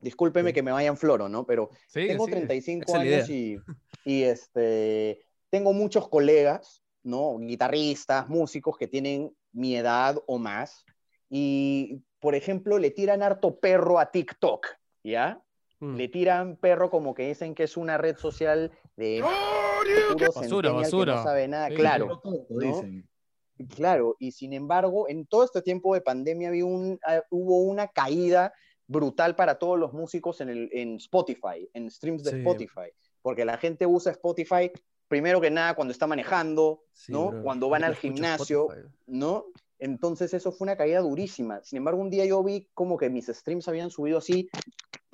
discúlpeme 0.00 0.50
sí. 0.50 0.54
que 0.54 0.62
me 0.62 0.72
vaya 0.72 0.88
en 0.88 0.96
floro, 0.96 1.28
¿no? 1.28 1.46
Pero 1.46 1.70
sí, 1.86 2.06
tengo 2.06 2.26
sí. 2.26 2.32
35 2.32 2.96
años 2.96 3.28
y, 3.28 3.56
y 4.04 4.22
este, 4.22 5.20
tengo 5.50 5.72
muchos 5.72 6.08
colegas 6.08 6.82
¿no? 7.08 7.38
Guitarristas, 7.38 8.28
músicos 8.28 8.76
que 8.76 8.86
tienen 8.86 9.34
mi 9.52 9.76
edad 9.76 10.16
o 10.26 10.38
más, 10.38 10.84
y, 11.30 12.02
por 12.20 12.34
ejemplo, 12.34 12.78
le 12.78 12.90
tiran 12.90 13.22
harto 13.22 13.58
perro 13.58 13.98
a 13.98 14.10
TikTok, 14.10 14.66
¿ya? 15.02 15.42
Mm. 15.80 15.96
Le 15.96 16.08
tiran 16.08 16.56
perro 16.56 16.90
como 16.90 17.14
que 17.14 17.28
dicen 17.28 17.54
que 17.54 17.64
es 17.64 17.76
una 17.76 17.98
red 17.98 18.16
social 18.16 18.72
de 18.96 19.22
puro 20.12 20.32
basura, 20.32 20.72
basura. 20.72 21.12
Que 21.12 21.18
no 21.18 21.24
sabe 21.24 21.48
nada, 21.48 21.68
sí, 21.68 21.74
claro. 21.74 22.20
¿no? 22.24 22.82
Claro, 23.74 24.16
y 24.20 24.32
sin 24.32 24.52
embargo, 24.52 25.08
en 25.08 25.26
todo 25.26 25.44
este 25.44 25.62
tiempo 25.62 25.94
de 25.94 26.00
pandemia 26.00 26.48
había 26.48 26.64
un, 26.64 26.92
uh, 26.92 27.20
hubo 27.30 27.62
una 27.62 27.88
caída 27.88 28.52
brutal 28.86 29.34
para 29.34 29.58
todos 29.58 29.78
los 29.78 29.92
músicos 29.92 30.40
en, 30.40 30.48
el, 30.48 30.68
en 30.72 30.96
Spotify, 30.96 31.68
en 31.74 31.90
streams 31.90 32.22
de 32.22 32.30
sí. 32.30 32.36
Spotify, 32.38 32.90
porque 33.20 33.44
la 33.44 33.58
gente 33.58 33.84
usa 33.86 34.12
Spotify 34.12 34.70
primero 35.08 35.40
que 35.40 35.50
nada 35.50 35.74
cuando 35.74 35.92
está 35.92 36.06
manejando, 36.06 36.84
sí, 36.92 37.10
¿no? 37.10 37.30
Bro. 37.30 37.42
Cuando 37.42 37.68
van 37.68 37.82
al 37.82 37.96
gimnasio, 37.96 38.68
¿no? 39.06 39.46
Entonces 39.78 40.34
eso 40.34 40.52
fue 40.52 40.66
una 40.66 40.76
caída 40.76 41.00
durísima. 41.00 41.62
Sin 41.62 41.78
embargo, 41.78 42.00
un 42.00 42.10
día 42.10 42.24
yo 42.26 42.42
vi 42.44 42.68
como 42.74 42.96
que 42.96 43.10
mis 43.10 43.26
streams 43.26 43.68
habían 43.68 43.90
subido 43.90 44.18
así 44.18 44.48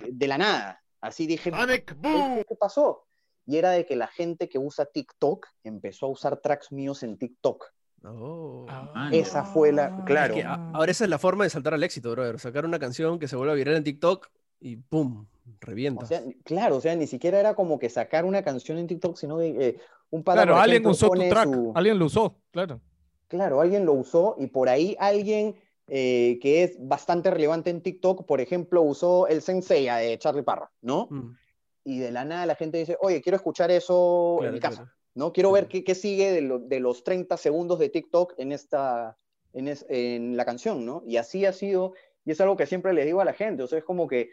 de 0.06 0.28
la 0.28 0.38
nada. 0.38 0.83
Así 1.00 1.26
dije, 1.26 1.50
¿qué, 1.50 2.44
¿qué 2.49 2.56
pasó? 2.56 3.04
Y 3.46 3.56
era 3.58 3.70
de 3.70 3.84
que 3.86 3.96
la 3.96 4.06
gente 4.06 4.48
que 4.48 4.58
usa 4.58 4.86
TikTok 4.86 5.46
empezó 5.64 6.06
a 6.06 6.10
usar 6.10 6.38
tracks 6.38 6.72
míos 6.72 7.02
en 7.02 7.18
TikTok. 7.18 7.66
Oh. 8.04 8.66
Ah, 8.68 9.10
esa 9.12 9.42
no. 9.42 9.48
fue 9.48 9.72
la, 9.72 10.04
claro. 10.04 10.34
Es 10.34 10.42
que 10.42 10.46
ahora 10.46 10.90
esa 10.90 11.04
es 11.04 11.10
la 11.10 11.18
forma 11.18 11.44
de 11.44 11.50
saltar 11.50 11.74
al 11.74 11.82
éxito, 11.82 12.10
brother. 12.10 12.38
Sacar 12.38 12.64
una 12.64 12.78
canción 12.78 13.18
que 13.18 13.28
se 13.28 13.36
vuelva 13.36 13.54
viral 13.54 13.76
en 13.76 13.84
TikTok 13.84 14.28
y 14.60 14.76
¡pum! 14.76 15.26
revienta. 15.60 16.04
O 16.04 16.06
sea, 16.06 16.22
claro, 16.44 16.76
o 16.76 16.80
sea, 16.80 16.94
ni 16.96 17.06
siquiera 17.06 17.38
era 17.38 17.54
como 17.54 17.78
que 17.78 17.88
sacar 17.88 18.24
una 18.24 18.42
canción 18.42 18.78
en 18.78 18.86
TikTok, 18.86 19.16
sino 19.16 19.38
que 19.38 19.48
eh, 19.48 19.78
un 20.10 20.22
padre. 20.22 20.42
Claro, 20.42 20.56
alguien 20.58 20.86
usó 20.86 21.10
tu 21.10 21.28
track, 21.28 21.52
su... 21.52 21.72
alguien 21.74 21.98
lo 21.98 22.06
usó, 22.06 22.36
claro. 22.50 22.80
Claro, 23.28 23.60
alguien 23.60 23.84
lo 23.84 23.94
usó 23.94 24.36
y 24.38 24.46
por 24.46 24.68
ahí 24.68 24.96
alguien 24.98 25.56
eh, 25.86 26.38
que 26.40 26.62
es 26.62 26.76
bastante 26.78 27.30
relevante 27.30 27.70
en 27.70 27.82
TikTok, 27.82 28.24
por 28.24 28.40
ejemplo, 28.40 28.82
usó 28.82 29.26
el 29.26 29.42
Sensei 29.42 29.86
de 29.86 30.18
Charlie 30.18 30.42
Parra, 30.42 30.70
¿no? 30.80 31.08
Mm. 31.10 31.36
Y 31.84 31.98
de 31.98 32.10
la 32.10 32.24
nada 32.24 32.46
la 32.46 32.54
gente 32.56 32.78
dice, 32.78 32.96
oye, 33.00 33.20
quiero 33.20 33.36
escuchar 33.36 33.70
eso 33.70 34.36
en 34.36 34.40
Claro, 34.40 34.52
mi 34.54 34.60
casa, 34.60 34.76
claro. 34.82 34.92
¿no? 35.14 35.32
Quiero 35.32 35.52
ver 35.52 35.64
Claro. 35.64 35.72
qué, 35.72 35.84
qué 35.84 35.94
sigue 35.94 36.32
de, 36.32 36.40
lo- 36.40 36.58
de 36.58 36.80
los 36.80 37.04
30 37.04 37.36
segundos 37.36 37.78
de 37.78 37.88
TikTok 37.90 38.34
en 38.38 38.52
esta, 38.52 39.16
en, 39.52 39.68
es- 39.68 39.86
en 39.88 40.36
la 40.36 40.44
canción, 40.44 40.84
¿no? 40.86 41.02
Y 41.06 41.16
así 41.18 41.44
ha 41.46 41.52
sido, 41.52 41.92
y 42.24 42.30
es 42.32 42.40
algo 42.40 42.56
que 42.56 42.66
siempre 42.66 42.92
les 42.94 43.04
digo 43.06 43.20
a 43.20 43.24
la 43.24 43.34
gente, 43.34 43.62
o 43.62 43.66
sea, 43.66 43.78
es 43.78 43.84
como 43.84 44.08
que 44.08 44.30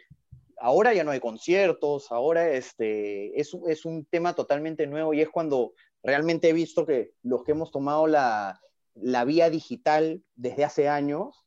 ahora 0.58 0.94
ya 0.94 1.04
no 1.04 1.10
hay 1.10 1.20
conciertos, 1.20 2.10
ahora 2.10 2.48
este, 2.50 3.38
es, 3.40 3.52
es 3.68 3.84
un 3.84 4.04
tema 4.06 4.34
totalmente 4.34 4.86
nuevo 4.86 5.12
y 5.12 5.20
es 5.20 5.28
cuando 5.28 5.72
realmente 6.02 6.48
he 6.48 6.52
visto 6.52 6.86
que 6.86 7.12
los 7.22 7.44
que 7.44 7.52
hemos 7.52 7.70
tomado 7.70 8.06
la, 8.06 8.60
la 8.94 9.24
vía 9.24 9.50
digital 9.50 10.22
desde 10.36 10.64
hace 10.64 10.88
años, 10.88 11.44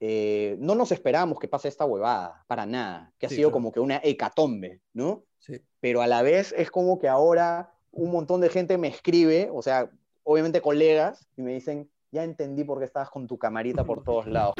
eh, 0.00 0.56
no 0.58 0.74
nos 0.74 0.90
esperamos 0.92 1.38
que 1.38 1.46
pase 1.48 1.68
esta 1.68 1.84
huevada, 1.84 2.44
para 2.48 2.66
nada, 2.66 3.12
que 3.18 3.26
ha 3.26 3.28
Sí, 3.28 3.36
sido 3.36 3.48
claro. 3.50 3.52
como 3.54 3.72
que 3.72 3.80
una 3.80 4.00
hecatombe, 4.02 4.80
¿no? 4.92 5.24
Sí. 5.42 5.60
Pero 5.80 6.02
a 6.02 6.06
la 6.06 6.22
vez 6.22 6.54
es 6.56 6.70
como 6.70 7.00
que 7.00 7.08
ahora 7.08 7.74
un 7.90 8.10
montón 8.12 8.40
de 8.40 8.48
gente 8.48 8.78
me 8.78 8.88
escribe, 8.88 9.50
o 9.52 9.60
sea, 9.60 9.90
obviamente 10.22 10.60
colegas, 10.60 11.26
y 11.36 11.42
me 11.42 11.52
dicen, 11.52 11.90
ya 12.12 12.22
entendí 12.22 12.62
por 12.62 12.78
qué 12.78 12.84
estabas 12.84 13.10
con 13.10 13.26
tu 13.26 13.38
camarita 13.38 13.84
por 13.84 14.04
todos 14.04 14.26
lados. 14.26 14.54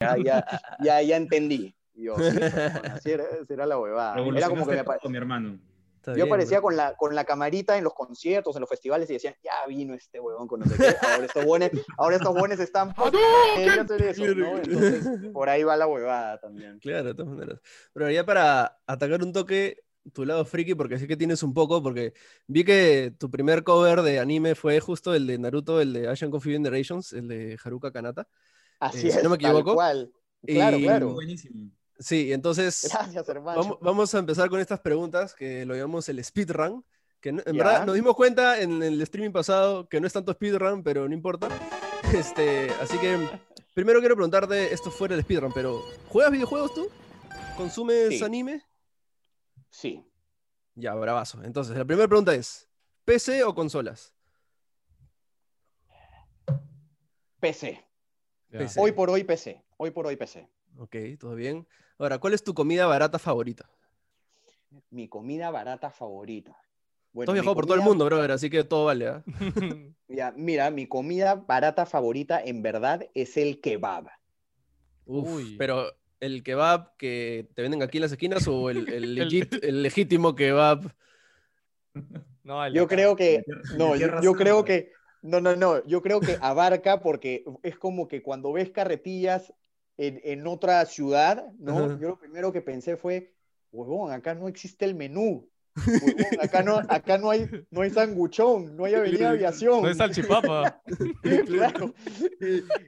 Ya, 0.00 0.16
ya, 0.24 0.46
ya, 0.82 1.02
ya 1.02 1.16
entendí. 1.16 1.74
Y 1.94 2.04
yo, 2.04 2.16
sí, 2.16 2.38
perdón, 2.38 2.86
así 2.92 3.10
era, 3.10 3.24
así 3.24 3.52
era 3.52 3.66
la 3.66 3.78
huevada. 3.78 4.20
Era 4.36 4.48
como 4.48 4.66
que 4.66 4.76
me 4.76 4.84
todo, 4.84 5.10
mi 5.10 5.16
hermano. 5.16 5.58
Está 5.96 6.12
yo 6.12 6.16
bien, 6.16 6.28
aparecía 6.28 6.58
bro. 6.58 6.68
con 6.68 6.76
la, 6.76 6.94
con 6.94 7.14
la 7.14 7.24
camarita 7.24 7.76
en 7.76 7.84
los 7.84 7.92
conciertos, 7.92 8.54
en 8.54 8.60
los 8.60 8.70
festivales 8.70 9.10
y 9.10 9.14
decían, 9.14 9.34
ya 9.42 9.66
vino 9.66 9.92
este 9.94 10.20
huevón 10.20 10.46
con 10.46 10.60
no 10.60 10.66
sé 10.66 10.76
qué, 10.76 10.94
ahora 11.06 11.24
estos 11.26 11.44
buenos, 11.44 11.70
ahora 11.98 12.16
estos 12.16 12.34
buenos 12.34 12.60
están 12.60 12.90
eso, 12.90 14.34
¿no? 14.34 14.58
Entonces, 14.58 15.32
por 15.32 15.48
ahí 15.48 15.64
va 15.64 15.76
la 15.76 15.88
huevada 15.88 16.38
también. 16.38 16.78
Claro, 16.78 17.04
de 17.04 17.14
todas 17.14 17.32
maneras. 17.32 17.60
Pero 17.92 18.10
ya 18.10 18.24
para 18.24 18.78
atacar 18.86 19.22
un 19.22 19.32
toque 19.32 19.78
tu 20.12 20.24
lado 20.24 20.44
friki, 20.44 20.74
porque 20.74 20.98
sí 20.98 21.06
que 21.06 21.16
tienes 21.16 21.42
un 21.42 21.52
poco, 21.54 21.82
porque 21.82 22.12
vi 22.46 22.64
que 22.64 23.12
tu 23.18 23.30
primer 23.30 23.64
cover 23.64 24.02
de 24.02 24.18
anime 24.20 24.54
fue 24.54 24.78
justo 24.80 25.14
el 25.14 25.26
de 25.26 25.38
Naruto, 25.38 25.80
el 25.80 25.92
de 25.92 26.08
Asian 26.08 26.30
Coffee 26.30 26.52
Generations, 26.52 27.12
el 27.12 27.28
de 27.28 27.58
Haruka 27.62 27.90
Kanata. 27.92 28.28
Así 28.80 29.08
Eh, 29.08 29.12
si 29.12 29.18
es, 29.18 29.24
no 29.24 29.30
me 29.30 29.38
tal 29.38 29.50
equivoco. 29.52 29.74
cual. 29.74 30.12
Claro, 30.46 30.78
Y- 30.78 30.82
claro. 30.82 31.12
Buenísimo. 31.14 31.70
Sí, 31.98 32.32
entonces 32.32 32.88
Gracias, 32.92 33.28
hermano. 33.28 33.58
vamos, 33.62 33.78
vamos 33.80 34.14
a 34.14 34.18
empezar 34.18 34.48
con 34.50 34.60
estas 34.60 34.80
preguntas 34.80 35.34
que 35.34 35.64
lo 35.64 35.74
llamamos 35.74 36.08
el 36.10 36.22
speedrun, 36.22 36.84
que 37.20 37.32
no- 37.32 37.42
en 37.46 37.56
verdad 37.56 37.86
nos 37.86 37.94
dimos 37.94 38.14
cuenta 38.14 38.60
en 38.60 38.82
el 38.82 39.00
streaming 39.02 39.32
pasado 39.32 39.88
que 39.88 39.98
no 40.00 40.06
es 40.06 40.12
tanto 40.12 40.32
speedrun, 40.32 40.82
pero 40.82 41.08
no 41.08 41.14
importa. 41.14 41.48
Este, 42.14 42.70
así 42.80 42.98
que 42.98 43.18
primero 43.74 43.98
quiero 43.98 44.14
preguntarte, 44.14 44.72
esto 44.72 44.90
fuera 44.92 45.16
del 45.16 45.24
speedrun, 45.24 45.52
pero 45.52 45.82
¿juegas 46.08 46.30
videojuegos 46.30 46.72
tú? 46.74 46.88
¿Consumes 47.56 48.18
Sí. 48.18 48.22
anime? 48.22 48.62
Sí. 49.70 50.04
Ya, 50.74 50.94
bravazo. 50.94 51.42
Entonces, 51.42 51.76
la 51.76 51.84
primera 51.84 52.08
pregunta 52.08 52.34
es, 52.34 52.68
¿PC 53.04 53.44
o 53.44 53.54
consolas? 53.54 54.14
PC. 57.40 57.84
Hoy 58.76 58.92
por 58.92 59.10
hoy 59.10 59.24
PC. 59.24 59.62
Hoy 59.76 59.90
por 59.90 60.06
hoy 60.06 60.16
PC. 60.16 60.48
Ok, 60.78 60.96
todo 61.18 61.34
bien. 61.34 61.66
Ahora, 61.98 62.18
¿cuál 62.18 62.34
es 62.34 62.42
tu 62.42 62.54
comida 62.54 62.86
barata 62.86 63.18
favorita? 63.18 63.68
Mi 64.90 65.08
comida 65.08 65.50
barata 65.50 65.90
favorita. 65.90 66.56
Bueno, 67.12 67.26
Tú 67.26 67.30
has 67.30 67.34
viajado 67.34 67.54
por 67.54 67.64
todo 67.66 67.76
el 67.76 67.82
mundo, 67.82 68.04
brother, 68.04 68.32
así 68.32 68.50
que 68.50 68.62
todo 68.64 68.86
vale, 68.86 69.08
¿ah? 69.08 69.24
Ya, 70.08 70.32
mira, 70.36 70.70
mi 70.70 70.86
comida 70.86 71.34
barata 71.34 71.86
favorita 71.86 72.42
en 72.42 72.62
verdad 72.62 73.08
es 73.14 73.36
el 73.36 73.60
kebab. 73.60 74.08
Uf, 75.06 75.28
Uy. 75.28 75.56
pero 75.56 75.92
el 76.20 76.42
kebab 76.42 76.96
que 76.96 77.48
te 77.54 77.62
venden 77.62 77.82
aquí 77.82 77.98
en 77.98 78.02
las 78.02 78.12
esquinas 78.12 78.46
o 78.48 78.70
el, 78.70 78.88
el, 78.88 79.16
legit- 79.18 79.58
el 79.62 79.82
legítimo 79.82 80.34
kebab. 80.34 80.92
No, 82.42 82.64
el 82.64 82.74
Yo 82.74 82.86
creo 82.86 83.16
que, 83.16 83.42
¿De 83.46 83.76
no, 83.78 83.96
yo, 83.96 84.34
creo 84.34 84.64
que, 84.64 84.92
no, 85.22 85.40
no, 85.40 85.56
no, 85.56 85.84
yo 85.86 86.02
creo 86.02 86.20
que 86.20 86.36
abarca 86.40 87.00
porque 87.00 87.44
es 87.62 87.76
como 87.78 88.06
que 88.06 88.22
cuando 88.22 88.52
ves 88.52 88.70
carretillas 88.70 89.52
en, 89.96 90.20
en 90.24 90.46
otra 90.46 90.84
ciudad, 90.84 91.46
¿no? 91.58 91.78
Ajá. 91.78 91.98
Yo 92.00 92.08
lo 92.10 92.18
primero 92.18 92.52
que 92.52 92.60
pensé 92.60 92.96
fue, 92.96 93.32
huevón, 93.72 94.12
acá 94.12 94.34
no 94.34 94.46
existe 94.46 94.84
el 94.84 94.94
menú. 94.94 95.48
Huevón, 95.86 96.14
acá 96.40 96.62
no, 96.62 96.76
acá 96.88 97.18
no 97.18 97.30
hay, 97.30 97.48
no 97.70 97.80
hay 97.80 97.90
sanguchón, 97.90 98.76
no 98.76 98.84
hay 98.84 98.94
avenida 98.94 99.30
aviación. 99.30 99.82
No 99.82 99.88
es 99.88 99.96
salchipapa. 99.96 100.80
Claro. 101.46 101.94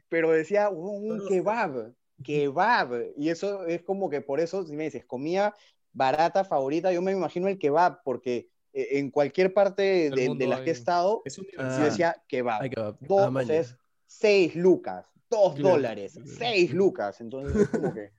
Pero 0.08 0.30
decía, 0.30 0.68
"Huevón, 0.68 1.10
un 1.20 1.28
kebab, 1.28 1.92
kebab. 2.24 3.12
Y 3.16 3.28
eso 3.30 3.64
es 3.66 3.82
como 3.82 4.08
que 4.10 4.20
por 4.20 4.40
eso, 4.40 4.64
si 4.66 4.74
me 4.76 4.84
dices, 4.84 5.04
comida 5.04 5.54
barata 5.92 6.44
favorita, 6.44 6.92
yo 6.92 7.02
me 7.02 7.12
imagino 7.12 7.48
el 7.48 7.58
kebab, 7.58 8.02
porque 8.04 8.48
eh, 8.72 8.98
en 8.98 9.10
cualquier 9.10 9.52
parte 9.54 10.10
de, 10.10 10.34
de 10.36 10.46
las 10.46 10.60
que 10.60 10.66
he 10.70 10.72
hay- 10.74 10.78
estado, 10.78 11.22
Es 11.24 11.38
Ah. 11.38 11.42
yo 11.42 11.48
universal. 11.58 11.84
decía 11.84 12.22
kebab. 12.28 12.70
Kebab. 12.70 12.96
Dos, 13.00 13.32
Ah, 13.34 13.42
es 13.54 13.76
seis 14.06 14.54
lucas, 14.54 15.06
dos 15.30 15.54
Claro. 15.54 15.70
dólares, 15.76 16.18
seis 16.38 16.72
lucas. 16.72 17.20
Entonces 17.20 17.62
es 17.62 17.68
como 17.68 17.92
que 17.94 18.12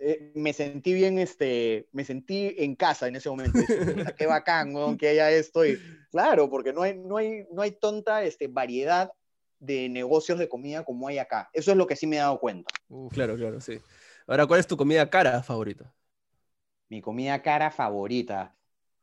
eh, 0.00 0.32
me 0.34 0.52
sentí 0.52 0.92
bien, 0.92 1.18
este, 1.18 1.88
me 1.92 2.04
sentí 2.04 2.54
en 2.58 2.76
casa 2.76 3.08
en 3.08 3.16
ese 3.16 3.30
momento. 3.30 3.58
Dije, 3.58 3.74
"Puta, 3.94 4.14
qué 4.14 4.26
bacán, 4.26 4.74
weón, 4.74 4.98
que 4.98 5.08
haya 5.08 5.30
esto. 5.30 5.64
Y, 5.66 5.78
claro, 6.10 6.48
porque 6.50 6.72
no 6.74 6.82
hay, 6.82 6.94
no 6.98 7.16
hay, 7.16 7.46
no 7.50 7.62
hay 7.62 7.72
tonta 7.72 8.22
este, 8.22 8.46
variedad 8.48 9.10
de 9.60 9.88
negocios 9.88 10.38
de 10.38 10.48
comida 10.48 10.84
como 10.84 11.08
hay 11.08 11.18
acá. 11.18 11.50
Eso 11.52 11.70
es 11.72 11.76
lo 11.76 11.86
que 11.86 11.96
sí 11.96 12.06
me 12.06 12.16
he 12.16 12.20
dado 12.20 12.38
cuenta. 12.38 12.70
Uf. 12.88 13.12
Claro, 13.12 13.36
claro, 13.36 13.60
sí. 13.60 13.78
Ahora, 14.26 14.46
¿cuál 14.46 14.60
es 14.60 14.66
tu 14.66 14.76
comida 14.76 15.08
cara 15.10 15.42
favorita? 15.42 15.92
Mi 16.88 17.00
comida 17.00 17.42
cara 17.42 17.70
favorita. 17.70 18.54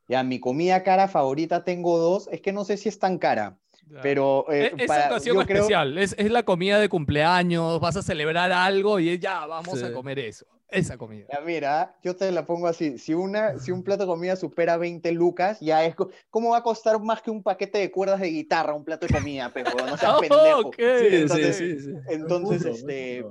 Ya, 0.07 0.23
mi 0.23 0.39
comida 0.39 0.83
cara 0.83 1.07
favorita 1.07 1.63
tengo 1.63 1.97
dos. 1.97 2.27
Es 2.31 2.41
que 2.41 2.53
no 2.53 2.63
sé 2.63 2.77
si 2.77 2.89
es 2.89 2.99
tan 2.99 3.17
cara, 3.17 3.57
Ya. 3.89 4.01
pero 4.01 4.45
eh, 4.51 4.67
Es, 4.75 4.81
es 4.83 4.87
para- 4.87 5.07
ocasión 5.07 5.35
yo 5.37 5.45
creo- 5.45 5.57
especial, 5.57 5.97
es, 5.97 6.15
es 6.17 6.31
la 6.31 6.43
comida 6.43 6.79
de 6.79 6.89
cumpleaños, 6.89 7.79
vas 7.79 7.95
a 7.97 8.01
celebrar 8.03 8.51
algo 8.51 8.99
y 8.99 9.09
es, 9.09 9.19
ya, 9.19 9.45
vamos 9.47 9.79
Sí. 9.79 9.85
a 9.85 9.91
comer 9.93 10.19
eso, 10.19 10.45
esa 10.69 10.97
comida. 10.97 11.25
Ya, 11.31 11.39
mira, 11.41 11.95
yo 12.03 12.15
te 12.15 12.31
la 12.31 12.45
pongo 12.45 12.67
así. 12.67 12.97
Si, 12.97 13.13
una, 13.13 13.59
si 13.59 13.71
un 13.71 13.83
plato 13.83 14.03
de 14.03 14.07
comida 14.07 14.35
supera 14.35 14.77
20 14.77 15.11
lucas, 15.11 15.59
ya 15.59 15.85
es. 15.85 15.95
¿Cómo 16.29 16.49
va 16.51 16.57
a 16.57 16.63
costar 16.63 16.99
más 17.01 17.21
que 17.21 17.31
un 17.31 17.43
paquete 17.43 17.77
de 17.77 17.91
cuerdas 17.91 18.19
de 18.19 18.29
guitarra 18.29 18.73
un 18.73 18.83
plato 18.83 19.05
de 19.07 19.13
comida, 19.13 19.51
pero 19.53 19.71
no 19.85 19.95
seas 19.97 20.15
Oh, 20.15 20.19
pendejo? 20.21 20.71
Sí, 20.75 21.15
entonces- 21.15 21.57
sí, 21.57 21.79
sí, 21.79 21.85
sí. 21.85 21.91
Entonces, 22.09 22.65
este, 22.65 23.25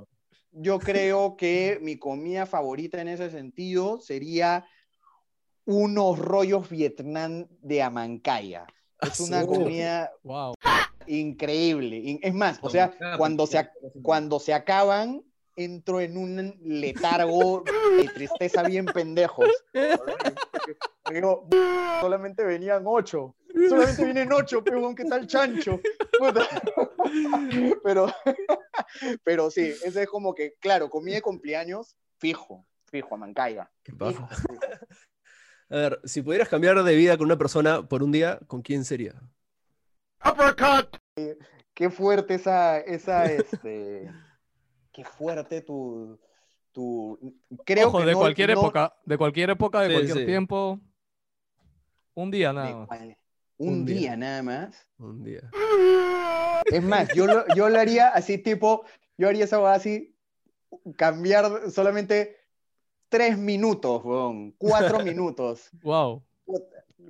yo 0.51 0.79
creo 0.79 1.35
que 1.35 1.79
mi 1.81 1.97
comida 1.97 2.45
favorita 2.45 3.01
en 3.01 3.09
ese 3.09 3.29
sentido 3.29 3.99
sería 3.99 4.65
unos 5.65 6.19
rollos 6.19 6.69
Vietnam 6.69 7.47
de 7.61 7.81
Amancaya. 7.81 8.65
Es 9.01 9.19
una 9.19 9.45
comida 9.45 10.11
Wow. 10.23 10.53
increíble. 11.07 11.97
In- 11.97 12.19
Es 12.21 12.33
más, 12.33 12.59
o 12.61 12.69
sea, 12.69 12.93
Ah, 13.01 13.15
cuando 13.17 13.45
se, 13.47 13.67
cuando 14.01 14.39
se 14.39 14.53
acaban, 14.53 15.23
entro 15.55 15.99
en 16.01 16.17
un 16.17 16.59
letargo 16.63 17.63
de 17.97 18.07
tristeza 18.09 18.63
bien 18.63 18.85
pendejos. 18.85 19.49
Digo, 21.11 21.47
solamente 22.01 22.43
venían 22.43 22.83
ocho. 22.85 23.35
Solamente 23.69 24.03
vienen 24.03 24.33
ocho, 24.33 24.63
pero 24.63 24.93
¿qué 24.95 25.05
tal 25.05 25.27
chancho? 25.27 25.79
Pero, 27.83 28.07
pero 29.23 29.51
sí, 29.51 29.73
ese 29.83 30.03
es 30.03 30.07
como 30.09 30.33
que, 30.33 30.55
claro, 30.59 30.89
comida 30.89 31.15
de 31.15 31.21
cumpleaños, 31.21 31.95
fijo, 32.17 32.65
fijo, 32.85 33.15
a 33.15 33.17
Mancaiga. 33.17 33.71
Qué. 33.83 33.93
A 35.69 35.75
ver, 35.75 35.99
si 36.03 36.21
pudieras 36.21 36.49
cambiar 36.49 36.81
de 36.83 36.95
vida 36.95 37.17
con 37.17 37.25
una 37.25 37.37
persona 37.37 37.87
por 37.87 38.01
un 38.01 38.11
día, 38.11 38.39
¿con 38.47 38.61
quién 38.61 38.85
sería? 38.85 39.13
Qué 41.73 41.89
fuerte 41.89 42.35
esa, 42.35 42.79
esa, 42.79 43.25
este, 43.31 44.11
qué 44.95 45.03
fuerte 45.03 45.61
tu, 45.61 46.17
tu, 46.71 47.19
creo 47.65 47.89
Ojo, 47.89 47.99
que 47.99 48.05
de 48.05 48.11
no- 48.13 48.19
cualquier 48.19 48.53
no- 48.53 48.61
época, 48.61 48.95
de 49.03 49.17
cualquier 49.17 49.49
época, 49.49 49.81
de 49.81 49.87
Sí, 49.87 49.93
cualquier 49.93 50.17
sí. 50.19 50.25
tiempo. 50.25 50.79
Un 52.13 52.31
día 52.31 52.53
nada 52.53 52.75
más. 52.77 52.87
cual- 52.87 53.17
un, 53.57 53.67
Un 53.69 53.85
día. 53.85 53.95
día. 53.97 54.17
nada 54.17 54.43
más. 54.43 54.87
Un 54.97 55.23
día. 55.23 55.49
Es 56.71 56.81
más, 56.83 57.13
yo 57.13 57.25
lo, 57.27 57.45
yo 57.55 57.67
lo 57.69 57.79
haría 57.79 58.07
así 58.09 58.37
tipo, 58.37 58.85
yo 59.17 59.27
haría 59.27 59.43
esa 59.45 59.73
así, 59.73 60.15
cambiar 60.97 61.69
solamente 61.71 62.37
tres 63.09 63.37
minutos, 63.37 64.03
weón, 64.03 64.51
cuatro 64.57 64.99
minutos. 65.03 65.69
Wow. 65.83 66.23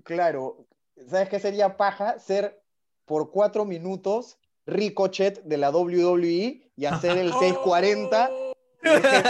Claro, 0.04 0.66
¿sabes 1.08 1.30
qué 1.30 1.40
sería 1.40 1.78
paja? 1.78 2.18
Ser 2.20 2.62
por 3.06 3.30
cuatro 3.32 3.64
minutos 3.66 4.38
Ricochet 4.66 5.44
de 5.44 5.58
la 5.58 5.70
WWE 5.72 6.72
y 6.76 6.86
hacer 6.86 7.18
el 7.18 7.32
640. 7.34 8.30
y 8.84 8.90
dije, 8.90 9.24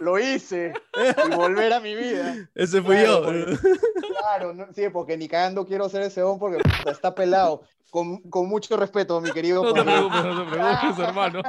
Lo 0.00 0.18
hice 0.18 0.72
y 1.30 1.34
volver 1.34 1.72
a 1.72 1.80
mi 1.80 1.94
vida. 1.94 2.48
Ese 2.54 2.82
fui 2.82 2.96
Claro, 2.96 3.06
yo. 3.20 3.24
porque- 3.24 3.78
Claro, 4.18 4.54
no- 4.54 4.66
sí, 4.74 4.88
porque 4.92 5.16
ni 5.16 5.28
cagando 5.28 5.66
quiero 5.66 5.88
ser 5.88 6.02
ese 6.02 6.22
hombre 6.22 6.58
porque 6.58 6.76
puta, 6.78 6.90
está 6.90 7.14
pelado. 7.14 7.62
con, 7.90 8.20
con 8.22 8.48
mucho 8.48 8.76
respeto, 8.76 9.20
mi 9.20 9.30
querido 9.30 9.62
No 9.62 9.72
te 9.72 9.82
preocupes, 9.82 10.24
no 10.24 10.44
te 10.44 10.50
preocupes, 10.50 10.98
hermano. 11.08 11.42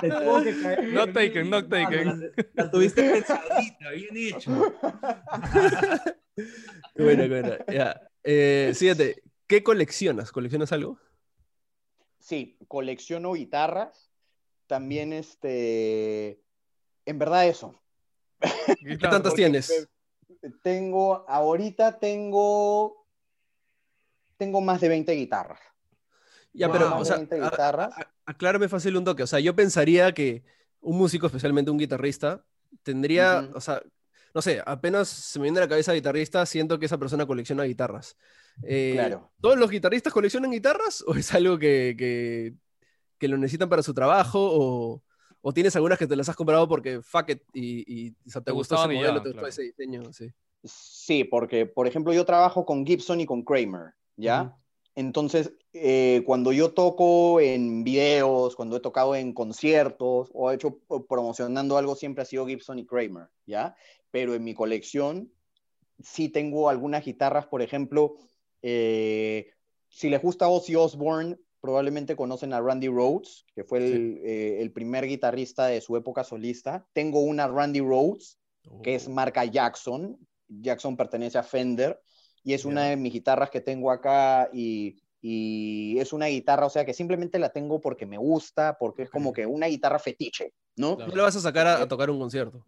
Te 0.00 0.08
tuvo 0.10 0.42
que 0.42 0.62
caer 0.62 0.84
Not 0.92 1.04
bien, 1.04 1.12
taken, 1.12 1.36
hermano, 1.38 1.68
taken. 1.68 2.32
La, 2.54 2.64
la 2.64 2.70
tuviste 2.70 3.02
pensadita, 3.10 3.90
bien 3.90 4.34
hecho. 4.34 4.74
Qué 6.94 7.02
buena. 7.02 7.58
Ya. 7.72 8.00
Eh, 8.24 8.72
siguiente. 8.74 9.22
¿Qué 9.46 9.62
coleccionas? 9.62 10.32
¿Coleccionas 10.32 10.72
algo? 10.72 10.98
Sí, 12.26 12.58
colecciono 12.66 13.34
guitarras. 13.34 14.10
También, 14.66 15.12
este, 15.12 16.42
en 17.04 17.18
verdad 17.20 17.46
eso. 17.46 17.80
¿Qué 18.84 18.98
tantas 18.98 19.32
tienes? 19.34 19.88
Tengo, 20.60 21.24
ahorita 21.28 22.00
tengo, 22.00 23.06
tengo 24.38 24.60
más 24.60 24.80
de 24.80 24.88
20 24.88 25.12
guitarras. 25.12 25.60
Ya, 26.52 26.66
Wow. 26.66 26.76
pero, 26.76 26.90
Más 26.90 26.96
o 26.96 26.98
de 26.98 27.04
sea, 27.06 27.16
20 27.18 27.40
a- 27.40 27.44
guitarras. 27.50 27.96
a- 27.96 28.12
aclárame 28.24 28.68
fácil 28.68 28.96
un 28.96 29.04
toque. 29.04 29.22
O 29.22 29.26
sea, 29.28 29.38
yo 29.38 29.54
pensaría 29.54 30.12
que 30.12 30.42
un 30.80 30.98
músico, 30.98 31.26
especialmente 31.26 31.70
un 31.70 31.78
guitarrista, 31.78 32.44
tendría, 32.82 33.48
o 33.54 33.60
sea, 33.60 33.80
no 34.36 34.42
sé, 34.42 34.62
apenas 34.66 35.08
se 35.08 35.38
me 35.38 35.44
viene 35.44 35.60
a 35.60 35.62
la 35.62 35.68
cabeza 35.68 35.94
guitarrista, 35.94 36.44
siento 36.44 36.78
que 36.78 36.84
esa 36.84 36.98
persona 36.98 37.24
colecciona 37.24 37.64
guitarras. 37.64 38.18
Eh, 38.62 38.90
Claro. 38.92 39.32
¿Todos 39.40 39.56
los 39.56 39.70
guitarristas 39.70 40.12
coleccionan 40.12 40.50
guitarras 40.50 41.02
o 41.06 41.14
es 41.14 41.32
algo 41.32 41.58
que, 41.58 41.94
que, 41.96 42.52
que 43.16 43.28
lo 43.28 43.38
necesitan 43.38 43.70
para 43.70 43.82
su 43.82 43.94
trabajo 43.94 44.38
o, 44.38 45.02
o 45.40 45.52
tienes 45.54 45.74
algunas 45.76 45.98
que 45.98 46.06
te 46.06 46.16
las 46.16 46.28
has 46.28 46.36
comprado 46.36 46.68
porque 46.68 47.00
fuck 47.00 47.30
it 47.30 47.42
y, 47.54 48.08
y 48.08 48.10
o 48.10 48.30
sea, 48.30 48.42
te, 48.42 48.50
Te 48.50 48.52
gustó 48.52 48.74
ese 48.74 48.88
modelo, 48.88 49.00
ya, 49.00 49.22
te 49.22 49.28
gustó 49.30 49.32
claro. 49.32 49.48
ese 49.48 49.62
diseño? 49.62 50.12
Sí. 50.12 50.30
Sí, 50.62 51.24
porque, 51.24 51.64
por 51.64 51.86
ejemplo, 51.86 52.12
yo 52.12 52.26
trabajo 52.26 52.66
con 52.66 52.84
Gibson 52.84 53.22
y 53.22 53.24
con 53.24 53.42
Kramer, 53.42 53.94
¿ya? 54.16 54.54
Entonces, 54.96 55.52
eh, 55.74 56.22
cuando 56.24 56.52
yo 56.52 56.72
toco 56.72 57.38
en 57.38 57.84
videos, 57.84 58.56
cuando 58.56 58.78
he 58.78 58.80
tocado 58.80 59.14
en 59.14 59.34
conciertos 59.34 60.30
o 60.32 60.50
he 60.50 60.54
hecho 60.54 60.78
promocionando 61.06 61.76
algo, 61.76 61.94
siempre 61.94 62.22
ha 62.22 62.24
sido 62.24 62.46
Gibson 62.46 62.78
y 62.78 62.86
Kramer, 62.86 63.28
¿ya? 63.44 63.76
Pero 64.10 64.34
en 64.34 64.42
mi 64.42 64.54
colección 64.54 65.30
sí 66.02 66.30
tengo 66.30 66.70
algunas 66.70 67.04
guitarras, 67.04 67.46
por 67.46 67.60
ejemplo, 67.60 68.16
eh, 68.62 69.50
si 69.90 70.08
les 70.08 70.22
gusta 70.22 70.48
Ozzy 70.48 70.74
Osbourne, 70.76 71.36
probablemente 71.60 72.16
conocen 72.16 72.54
a 72.54 72.60
Randy 72.62 72.88
Rhoads, 72.88 73.44
que 73.54 73.64
fue 73.64 73.78
el, 73.78 74.20
eh, 74.24 74.62
el 74.62 74.72
primer 74.72 75.06
guitarrista 75.06 75.66
de 75.66 75.82
su 75.82 75.94
época 75.96 76.24
solista. 76.24 76.86
Tengo 76.94 77.20
una 77.20 77.48
Randy 77.48 77.80
Rhoads, 77.80 78.38
que 78.82 78.94
es 78.94 79.08
marca 79.08 79.44
Jackson. 79.44 80.18
Jackson 80.48 80.96
pertenece 80.96 81.36
a 81.36 81.42
Fender 81.42 82.00
y 82.46 82.54
es 82.54 82.64
una 82.64 82.84
Ya. 82.84 82.90
de 82.90 82.96
mis 82.96 83.12
guitarras 83.12 83.50
que 83.50 83.60
tengo 83.60 83.90
acá 83.90 84.48
y, 84.52 84.96
y 85.20 85.98
es 85.98 86.12
una 86.12 86.26
guitarra, 86.26 86.66
o 86.66 86.70
sea, 86.70 86.84
que 86.86 86.94
simplemente 86.94 87.40
la 87.40 87.50
tengo 87.50 87.80
porque 87.80 88.06
me 88.06 88.18
gusta, 88.18 88.76
porque 88.78 89.02
es 89.02 89.10
como 89.10 89.32
que 89.32 89.44
una 89.46 89.66
guitarra 89.66 89.98
fetiche, 89.98 90.52
¿no? 90.76 90.94
Claro. 90.94 91.10
No 91.10 91.16
le 91.16 91.22
vas 91.22 91.34
a 91.34 91.40
sacar 91.40 91.66
a, 91.66 91.82
a 91.82 91.88
tocar 91.88 92.08
un 92.08 92.20
concierto. 92.20 92.64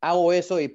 Hago 0.00 0.32
eso 0.32 0.58
y 0.58 0.72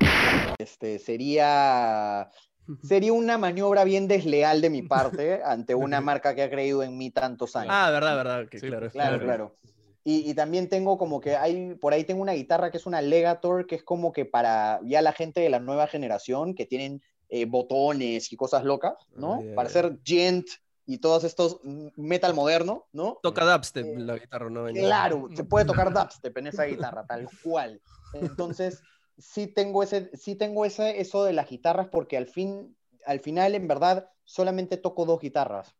este, 0.59 0.99
sería, 0.99 2.29
sería 2.83 3.13
una 3.13 3.39
maniobra 3.39 3.83
bien 3.83 4.07
desleal 4.07 4.61
de 4.61 4.69
mi 4.69 4.83
parte 4.83 5.41
ante 5.45 5.73
una 5.73 5.99
marca 5.99 6.35
que 6.35 6.43
ha 6.43 6.49
creído 6.51 6.83
en 6.83 6.97
mí 6.97 7.09
tantos 7.09 7.55
años. 7.55 7.73
Ah, 7.73 7.89
verdad, 7.89 8.15
verdad. 8.15 8.47
Que, 8.47 8.59
Sí, 8.59 8.67
claro, 8.67 8.85
es 8.85 8.91
Claro, 8.91 9.19
claro. 9.19 9.25
claro. 9.25 9.55
Y, 10.05 10.29
y 10.29 10.33
también 10.33 10.67
tengo 10.67 10.97
como 10.97 11.21
que 11.21 11.37
hay, 11.37 11.75
por 11.75 11.93
ahí 11.93 12.03
tengo 12.03 12.21
una 12.21 12.33
guitarra 12.33 12.69
que 12.69 12.77
es 12.77 12.85
una 12.85 13.01
Legator, 13.01 13.65
que 13.65 13.75
es 13.75 13.83
como 13.83 14.11
que 14.11 14.25
para 14.25 14.81
ya 14.83 15.01
la 15.01 15.13
gente 15.13 15.39
de 15.39 15.49
la 15.49 15.59
nueva 15.61 15.87
generación 15.87 16.55
que 16.55 16.65
tienen 16.65 17.01
eh, 17.35 17.45
botones 17.45 18.31
y 18.31 18.35
cosas 18.35 18.63
locas, 18.63 18.93
¿no? 19.15 19.33
Ah, 19.33 19.43
ya, 19.43 19.55
para 19.55 19.69
ser 19.69 19.97
gent 20.05 20.45
y 20.85 20.99
todos 20.99 21.23
estos 21.23 21.59
metal 21.95 22.35
moderno, 22.35 22.85
¿no? 22.93 23.17
Toca 23.23 23.43
dubstep 23.43 23.85
Eh, 23.85 23.99
la 23.99 24.17
guitarra, 24.17 24.49
¿no? 24.51 24.67
Claro, 24.67 25.29
se 25.35 25.43
puede 25.43 25.65
tocar 25.65 25.91
dubstep 25.91 26.37
en 26.37 26.47
esa 26.47 26.65
guitarra, 26.65 27.07
tal 27.07 27.27
cual. 27.41 27.81
Entonces, 28.11 28.83
sí 29.17 29.47
tengo, 29.47 29.81
ese, 29.81 30.11
sí 30.15 30.35
tengo 30.35 30.63
ese, 30.63 31.01
eso 31.01 31.23
de 31.23 31.33
las 31.33 31.49
guitarras 31.49 31.87
porque 31.87 32.17
al, 32.17 32.27
fin, 32.27 32.77
al 33.05 33.19
final, 33.19 33.55
en 33.55 33.67
verdad, 33.67 34.09
solamente 34.25 34.77
toco 34.77 35.05
dos 35.05 35.19
guitarras. 35.19 35.73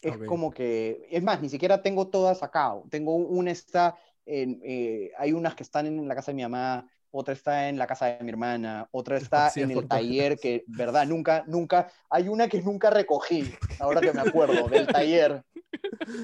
Es 0.00 0.14
Ok. 0.14 0.26
como 0.26 0.50
que, 0.50 1.06
es 1.10 1.22
más, 1.22 1.42
ni 1.42 1.50
siquiera 1.50 1.82
tengo 1.82 2.08
todas 2.08 2.42
acá. 2.42 2.72
Tengo 2.88 3.16
una 3.16 3.50
está, 3.50 3.96
en, 4.24 4.60
eh, 4.64 5.10
hay 5.18 5.32
unas 5.34 5.54
que 5.54 5.62
están 5.62 5.86
en 5.86 6.08
la 6.08 6.14
casa 6.14 6.30
de 6.30 6.36
mi 6.36 6.42
mamá, 6.42 6.88
otra 7.10 7.34
está 7.34 7.68
en 7.68 7.78
la 7.78 7.86
casa 7.86 8.06
de 8.06 8.24
mi 8.24 8.30
hermana, 8.30 8.88
otra 8.92 9.16
está 9.18 9.50
Sí, 9.50 9.62
en 9.62 9.70
el 9.70 9.86
taller 9.88 10.38
que, 10.38 10.64
verdad, 10.66 11.06
nunca, 11.06 11.44
nunca, 11.46 11.90
hay 12.08 12.28
una 12.28 12.48
que 12.48 12.62
nunca 12.62 12.90
recogí, 12.90 13.54
ahora 13.78 14.00
que 14.00 14.12
me 14.12 14.20
acuerdo, 14.20 14.68
del 14.68 14.86
taller. 14.86 15.42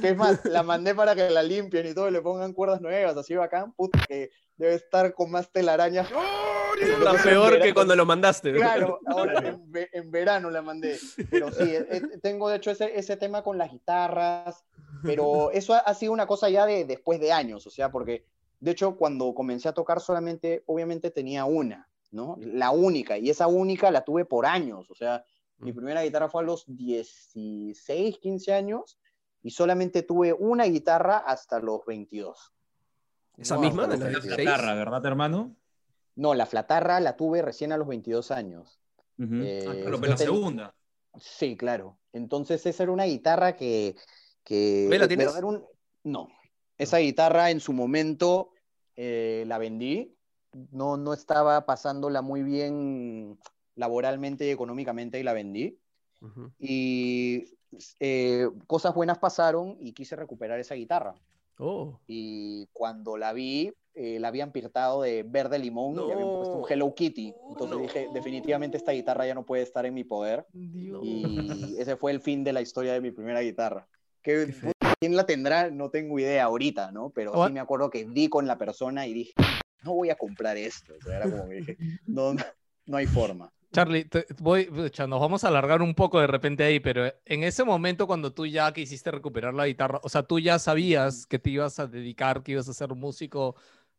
Que 0.01 0.09
es 0.11 0.17
más, 0.17 0.45
la 0.45 0.63
mandé 0.63 0.95
para 0.95 1.15
que 1.15 1.31
la 1.31 1.43
limpien 1.43 1.87
y 1.87 1.95
todo, 1.95 2.09
y 2.09 2.13
le 2.13 2.21
pongan 2.21 2.53
cuerdas 2.53 2.81
nuevas, 2.81 3.17
así 3.17 3.35
bacán, 3.35 3.73
puta, 3.73 4.01
que 4.09 4.31
debe 4.57 4.75
estar 4.75 5.15
con 5.15 5.31
más 5.31 5.51
telarañas. 5.53 6.09
La 7.03 7.15
peor 7.15 7.61
que 7.61 7.73
cuando 7.73 7.95
lo 7.97 8.05
mandaste. 8.05 8.53
Claro, 8.53 9.01
ahora 9.07 9.39
en, 9.49 9.89
en 9.93 10.11
verano 10.11 10.51
la 10.51 10.63
mandé. 10.63 10.99
Pero 11.31 11.51
sí, 11.53 11.63
eh, 11.63 11.87
eh, 11.91 12.03
tengo 12.23 12.49
de 12.49 12.57
hecho 12.57 12.71
ese, 12.71 12.99
ese 12.99 13.17
tema 13.17 13.43
con 13.43 13.57
las 13.57 13.71
guitarras, 13.71 14.65
pero 15.03 15.51
eso 15.53 15.75
ha, 15.75 15.79
ha 15.79 15.95
sido 15.95 16.13
una 16.13 16.27
cosa 16.27 16.51
ya 16.51 16.67
de 16.67 16.85
después 16.85 17.21
de 17.21 17.33
años, 17.33 17.67
o 17.67 17.71
sea, 17.71 17.91
porque 17.91 18.27
de 18.61 18.71
hecho 18.71 18.97
cuando 18.97 19.35
comencé 19.35 19.69
a 19.69 19.73
tocar 19.73 20.01
solamente, 20.01 20.63
obviamente 20.67 21.11
tenía 21.11 21.45
una, 21.45 21.89
¿no? 22.11 22.37
La 22.41 22.71
única, 22.71 23.19
y 23.19 23.31
esa 23.31 23.47
única 23.47 23.91
la 23.91 24.03
tuve 24.05 24.25
por 24.25 24.47
años, 24.47 24.91
o 24.91 24.95
sea, 24.95 25.25
mi 25.59 25.73
Mm. 25.73 25.77
primera 25.77 26.03
guitarra 26.03 26.29
fue 26.29 26.43
a 26.43 26.47
los 26.47 26.65
16, 26.67 28.19
15 28.19 28.53
años, 28.53 28.99
y 29.43 29.51
solamente 29.51 30.03
tuve 30.03 30.33
una 30.33 30.65
guitarra 30.65 31.19
hasta 31.19 31.61
los 31.61 31.85
22. 31.87 32.53
¿Esa 33.37 33.55
No, 33.57 33.61
misma 33.61 33.83
de 33.87 33.89
los 33.91 33.99
las 34.01 34.13
22. 34.13 34.37
16? 34.37 34.49
Guitarra, 34.49 34.75
¿verdad, 34.75 35.07
hermano? 35.07 35.55
No, 36.17 36.35
la 36.35 36.47
flatarra 36.47 36.99
la 37.01 37.17
tuve 37.17 37.43
recién 37.43 37.73
a 37.73 37.77
los 37.77 37.87
22 37.87 38.31
años. 38.31 38.81
Ujú. 39.19 39.35
Eh, 39.43 39.65
Ah, 39.69 39.73
claro, 39.73 40.01
pero 40.01 40.11
la 40.13 40.17
ten- 40.17 40.27
segunda. 40.27 40.75
Sí, 41.19 41.57
claro. 41.57 41.99
Entonces 42.13 42.65
esa 42.67 42.83
era 42.83 42.93
una 42.93 43.05
guitarra 43.05 43.57
que... 43.57 43.97
que 44.45 44.85
¿Todavía 44.87 44.99
la 45.01 45.09
tienes? 45.09 45.37
Era 45.37 45.47
un- 45.47 45.65
No. 46.05 46.29
Esa 46.79 46.99
guitarra 46.99 47.51
en 47.51 47.61
su 47.61 47.73
momento 47.73 48.51
eh, 48.97 49.45
la 49.47 49.59
vendí. 49.59 50.15
No, 50.71 50.97
no 50.97 51.13
estaba 51.13 51.67
pasándola 51.67 52.23
muy 52.23 52.43
bien 52.43 53.39
laboralmente 53.75 54.47
y 54.47 54.51
económicamente 54.51 55.21
y 55.21 55.23
la 55.23 55.33
vendí. 55.33 55.79
Ujú. 56.21 56.51
Y 56.59 57.45
eh, 58.01 58.49
cosas 58.67 58.95
buenas 58.95 59.19
pasaron 59.19 59.77
y 59.81 59.93
quise 59.93 60.17
recuperar 60.17 60.59
esa 60.59 60.75
guitarra. 60.75 61.15
Oh. 61.59 62.01
Y 62.07 62.67
cuando 62.73 63.17
la 63.17 63.33
vi, 63.33 63.73
eh, 63.95 64.19
la 64.21 64.29
habían 64.29 64.53
pintado 64.53 65.03
de 65.03 65.23
verde 65.23 65.59
limón 65.59 65.95
y 65.95 66.13
habían 66.13 66.29
puesto 66.29 66.55
un 66.55 66.61
No. 66.63 66.69
Hello 66.69 66.95
Kitty. 66.95 67.35
Entonces 67.51 67.77
No. 67.77 67.83
dije, 67.83 68.09
definitivamente 68.13 68.77
esta 68.77 68.93
guitarra 68.93 69.27
ya 69.27 69.35
no 69.35 69.45
puede 69.47 69.63
estar 69.63 69.87
en 69.87 69.95
mi 69.95 70.05
poder. 70.05 70.47
Dios. 70.53 71.01
Y 71.03 71.77
ese 71.79 71.97
fue 71.97 72.13
el 72.13 72.21
fin 72.21 72.45
de 72.45 72.53
la 72.53 72.61
historia 72.61 72.93
de 72.93 73.01
mi 73.01 73.11
primera 73.11 73.41
guitarra. 73.41 73.89
Que, 74.23 74.47
Qué 74.47 74.53
feo. 74.53 74.73
¿Quién 74.99 75.15
la 75.15 75.27
tendrá? 75.27 75.71
No 75.71 75.91
tengo 75.91 76.19
idea 76.19 76.45
ahorita, 76.45 76.91
¿no? 76.91 77.11
Pero 77.11 77.33
What? 77.33 77.49
sí 77.49 77.53
me 77.53 77.61
acuerdo 77.61 77.91
que 77.91 78.07
di 78.07 78.29
con 78.29 78.47
la 78.47 78.57
persona 78.57 79.07
y 79.07 79.13
dije, 79.13 79.33
no 79.83 79.95
voy 79.95 80.11
a 80.11 80.17
comprar 80.17 80.57
esto. 80.57 80.95
O 80.99 81.03
sea, 81.03 81.17
era 81.19 81.31
como 81.31 81.49
que 81.49 81.55
dije, 81.57 81.77
no, 82.07 82.35
no, 82.87 82.97
hay 82.97 83.07
forma. 83.07 83.53
Charlie, 83.73 84.07
te- 84.07 84.27
voy, 84.39 84.71
nos 84.71 85.21
vamos 85.21 85.45
a 85.45 85.49
alargar 85.49 85.83
un 85.83 85.95
poco 85.95 86.19
de 86.19 86.27
repente 86.27 86.65
ahí, 86.65 86.81
pero 86.81 87.13
en 87.27 87.45
ese 87.45 87.63
momento 87.63 88.07
cuando 88.07 88.33
tú 88.33 88.47
ya 88.47 88.73
quisiste 88.73 89.11
recuperar 89.11 89.53
la 89.53 89.67
guitarra, 89.67 90.01
o 90.03 90.09
sea, 90.09 90.23
tú 90.23 90.39
ya 90.39 90.59
sabías 90.59 91.27
que 91.27 91.39
te 91.39 91.51
ibas 91.51 91.79
a 91.79 91.87
dedicar, 91.87 92.43
que 92.43 92.53
ibas 92.53 92.69
a 92.69 92.73
ser 92.75 92.95
músico 92.95 93.55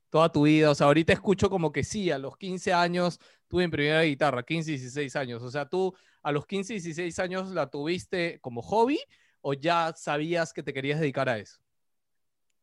toda 0.10 0.32
tu 0.32 0.44
vida, 0.44 0.72
o 0.72 0.76
sea, 0.76 0.88
ahorita 0.88 1.14
escucho 1.14 1.50
como 1.50 1.72
que 1.72 1.84
sí, 1.84 2.10
a 2.10 2.18
los 2.18 2.38
15 2.38 2.74
años 2.74 3.20
tuve 3.48 3.66
mi 3.66 3.72
primera 3.72 4.02
guitarra, 4.02 4.42
15, 4.42 4.72
16 4.72 5.16
años, 5.16 5.44
o 5.44 5.52
sea, 5.52 5.68
tú 5.70 5.94
a 6.24 6.32
los 6.32 6.48
15, 6.48 6.74
16 6.74 7.20
años 7.20 7.52
la 7.52 7.70
tuviste 7.70 8.40
como 8.40 8.62
hobby 8.64 9.00
o 9.48 9.54
ya 9.54 9.94
sabías 9.96 10.52
que 10.52 10.62
te 10.62 10.74
querías 10.74 11.00
dedicar 11.00 11.30
a 11.30 11.38
eso? 11.38 11.58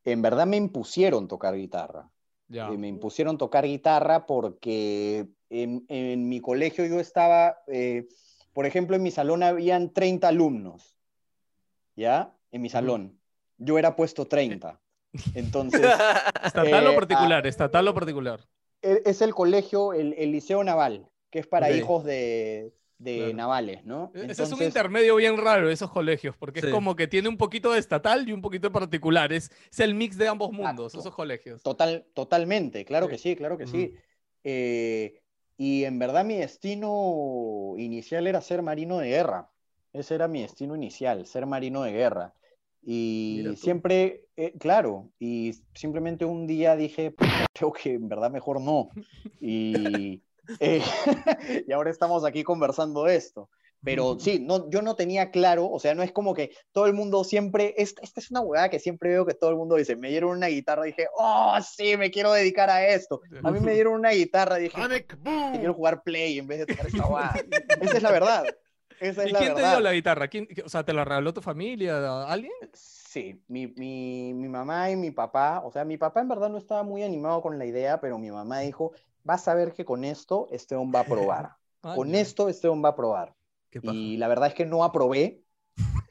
En 0.03 0.21
verdad 0.21 0.45
me 0.45 0.55
impusieron 0.55 1.27
tocar 1.27 1.55
guitarra. 1.55 2.11
Ya. 2.47 2.67
Eh, 2.67 2.77
me 2.77 2.87
impusieron 2.87 3.39
tocar 3.39 3.65
guitarra 3.65 4.27
porque 4.27 5.27
en, 5.49 5.83
en 5.89 6.29
mi 6.29 6.41
colegio 6.41 6.85
yo 6.85 6.99
estaba, 6.99 7.57
eh, 7.65 8.07
por 8.53 8.67
ejemplo, 8.67 8.95
en 8.95 9.01
mi 9.01 9.09
salón 9.09 9.41
habían 9.41 9.93
30 9.93 10.27
alumnos, 10.27 10.95
¿ya? 11.95 12.37
En 12.51 12.61
mi 12.61 12.69
salón. 12.69 13.19
Yo 13.57 13.79
era 13.79 13.95
puesto 13.95 14.27
30. 14.27 14.79
Entonces, 15.33 15.81
¿Estatal 16.43 16.85
o 16.85 16.91
eh, 16.91 16.95
particular? 16.95 17.47
¿Estatal 17.47 17.87
o 17.87 17.93
particular? 17.95 18.47
es 18.83 19.23
el 19.23 19.33
colegio, 19.33 19.93
el, 19.93 20.13
el 20.13 20.31
Liceo 20.31 20.63
Naval, 20.63 21.09
que 21.31 21.39
es 21.39 21.47
para 21.47 21.71
hijos 21.71 22.03
de, 22.03 22.71
de 22.97 23.17
Claro. 23.17 23.33
navales, 23.35 23.85
¿no? 23.85 24.11
E-, 24.15 24.19
Ese 24.19 24.31
es 24.31 24.39
un 24.39 24.43
Entonces, 24.45 24.67
intermedio 24.67 25.15
bien 25.17 25.37
raro, 25.37 25.69
esos 25.69 25.91
colegios, 25.91 26.35
porque 26.37 26.59
es 26.59 26.67
como 26.67 26.95
que 26.95 27.07
tiene 27.07 27.27
un 27.29 27.37
poquito 27.37 27.73
de 27.73 27.79
estatal 27.79 28.27
y 28.27 28.31
un 28.33 28.41
poquito 28.41 28.67
de 28.67 28.71
particular. 28.73 29.33
Es, 29.33 29.51
es 29.71 29.79
el 29.79 29.93
mix 29.95 30.17
de 30.17 30.27
ambos 30.27 30.51
mundos, 30.51 30.93
Exacto. 30.93 30.99
esos 30.99 31.15
colegios. 31.15 31.61
Total, 31.63 32.05
totalmente, 32.13 32.85
claro 32.85 33.07
Sí. 33.07 33.11
que 33.11 33.17
sí, 33.17 33.35
claro 33.35 33.57
que 33.57 33.67
sí. 33.67 33.93
Eh, 34.43 35.21
y 35.57 35.83
en 35.85 35.99
verdad 35.99 36.23
mi 36.25 36.35
destino 36.37 37.73
inicial 37.77 38.27
era 38.27 38.41
ser 38.41 38.61
marino 38.61 38.97
de 38.99 39.09
guerra. 39.09 39.49
Ese 39.93 40.15
era 40.15 40.27
mi 40.27 40.41
destino 40.41 40.75
inicial, 40.75 41.25
ser 41.25 41.45
marino 41.45 41.83
de 41.83 41.91
guerra. 41.93 42.33
Y 42.87 43.43
siempre, 43.57 44.25
eh, 44.37 44.53
claro, 44.59 45.09
y 45.19 45.53
simplemente 45.73 46.23
un 46.25 46.45
día 46.45 46.75
dije, 46.75 47.15
creo 47.53 47.73
que 47.73 47.93
en 47.93 48.07
verdad 48.09 48.29
mejor 48.29 48.61
no. 48.61 48.89
Y, 49.41 50.21
eh, 50.59 50.81
y 51.67 51.71
ahora 51.71 51.91
estamos 51.91 52.25
aquí 52.25 52.43
conversando 52.43 53.07
esto. 53.07 53.49
Pero 53.83 54.17
sí, 54.19 54.39
no, 54.39 54.67
yo 54.71 54.81
no 54.81 54.95
tenía 54.95 55.29
claro, 55.29 55.69
o 55.69 55.77
sea, 55.79 55.93
no 55.93 56.01
es 56.01 56.11
como 56.11 56.33
que 56.33 56.49
todo 56.71 56.87
el 56.87 56.93
mundo 56.93 57.23
siempre, 57.23 57.75
esta, 57.77 58.01
esta 58.01 58.19
es 58.19 58.31
una 58.31 58.41
hueá 58.41 58.67
que 58.69 58.79
siempre 58.79 59.11
veo 59.11 59.27
que 59.27 59.35
todo 59.35 59.51
el 59.51 59.57
mundo 59.57 59.75
dice, 59.75 59.95
me 59.95 60.09
dieron 60.09 60.31
una 60.31 60.47
guitarra, 60.47 60.85
dije, 60.85 61.07
oh, 61.15 61.55
sí, 61.61 61.95
me 61.95 62.09
quiero 62.09 62.31
dedicar 62.33 62.67
a 62.71 62.87
esto. 62.87 63.21
A 63.43 63.51
mí 63.51 63.59
me 63.59 63.73
dieron 63.73 63.93
una 63.93 64.09
guitarra, 64.09 64.55
dije, 64.55 64.81
"Que 64.89 65.05
quiero 65.59 65.75
jugar 65.75 66.01
play 66.01 66.39
en 66.39 66.47
vez 66.47 66.59
de 66.59 66.65
tocar 66.65 66.87
esta 66.87 67.05
hueá. 67.05 67.31
Esa 67.81 67.97
es 67.97 68.01
la 68.01 68.11
verdad. 68.11 68.45
Esa 68.99 69.23
es 69.23 69.29
¿Y 69.29 69.33
la 69.33 69.39
quién 69.39 69.49
te 69.53 69.55
verdad. 69.61 69.71
dio 69.73 69.79
la 69.81 69.93
guitarra? 69.93 70.27
¿Quién- 70.29 70.47
o 70.65 70.69
sea, 70.69 70.83
¿te 70.83 70.91
la 70.93 71.05
regaló 71.05 71.31
tu 71.31 71.41
familia? 71.43 72.23
¿Alguien? 72.23 72.53
Sí, 72.73 73.39
mi, 73.47 73.67
mi, 73.67 74.33
mi 74.33 74.47
mamá 74.47 74.89
y 74.89 74.95
mi 74.95 75.11
papá, 75.11 75.61
o 75.63 75.71
sea, 75.71 75.85
mi 75.85 75.97
papá 75.97 76.21
en 76.21 76.29
verdad 76.29 76.49
no 76.49 76.57
estaba 76.57 76.81
muy 76.81 77.03
animado 77.03 77.41
con 77.43 77.59
la 77.59 77.65
idea, 77.67 78.01
pero 78.01 78.17
mi 78.17 78.31
mamá 78.31 78.61
dijo, 78.61 78.93
vas 79.25 79.47
a 79.49 79.53
ver 79.53 79.73
que 79.73 79.83
con 79.83 80.05
esto 80.05 80.47
Esteban 80.51 80.91
va 80.95 81.01
a 81.01 81.05
probar. 81.05 81.55
Con 81.95 82.15
esto 82.15 82.49
Esteban 82.49 82.83
va 82.83 82.89
a 82.89 82.95
probar. 82.95 83.35
Y 83.83 84.17
la 84.17 84.27
verdad 84.27 84.47
es 84.47 84.55
que 84.55 84.65
no 84.65 84.83
aprobé. 84.83 85.43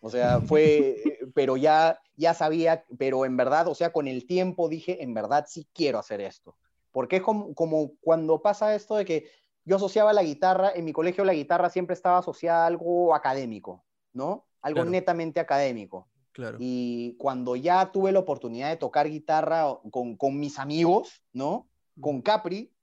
O 0.01 0.09
sea, 0.09 0.41
fue, 0.41 0.97
pero 1.35 1.57
ya, 1.57 1.99
ya 2.17 2.33
sabía, 2.33 2.85
pero 2.97 3.25
en 3.25 3.37
verdad, 3.37 3.67
o 3.67 3.75
sea, 3.75 3.93
con 3.93 4.07
el 4.07 4.25
tiempo 4.27 4.69
dije, 4.69 5.03
en 5.03 5.15
verdad 5.15 5.47
sí 5.49 5.67
quiero 5.73 5.99
hacer 5.99 6.21
esto. 6.21 6.57
Porque 6.93 7.17
es 7.17 7.23
como, 7.23 7.55
como 7.55 7.97
cuando 8.03 8.41
pasa 8.41 8.75
esto 8.77 8.95
de 8.95 9.05
que 9.05 9.27
yo 9.65 9.77
asociaba 9.77 10.13
la 10.13 10.23
guitarra, 10.23 10.71
en 10.73 10.85
mi 10.85 10.93
colegio 10.93 11.25
la 11.25 11.35
guitarra 11.35 11.71
siempre 11.71 11.95
estaba 11.95 12.19
asociada 12.19 12.65
a 12.65 12.67
algo 12.67 13.15
académico, 13.15 13.83
¿no? 14.13 14.47
Algo 14.61 14.77
Claro. 14.77 14.91
netamente 14.91 15.41
académico. 15.41 16.07
Claro. 16.33 16.59
Y 16.61 17.17
cuando 17.19 17.57
ya 17.57 17.91
tuve 17.91 18.13
la 18.13 18.21
oportunidad 18.21 18.69
de 18.69 18.77
tocar 18.77 19.09
guitarra 19.09 19.77
con, 19.91 20.17
con 20.17 20.39
mis 20.39 20.59
amigos, 20.59 21.23
¿no? 21.33 21.67
Con 22.01 22.23
Capri, 22.23 22.74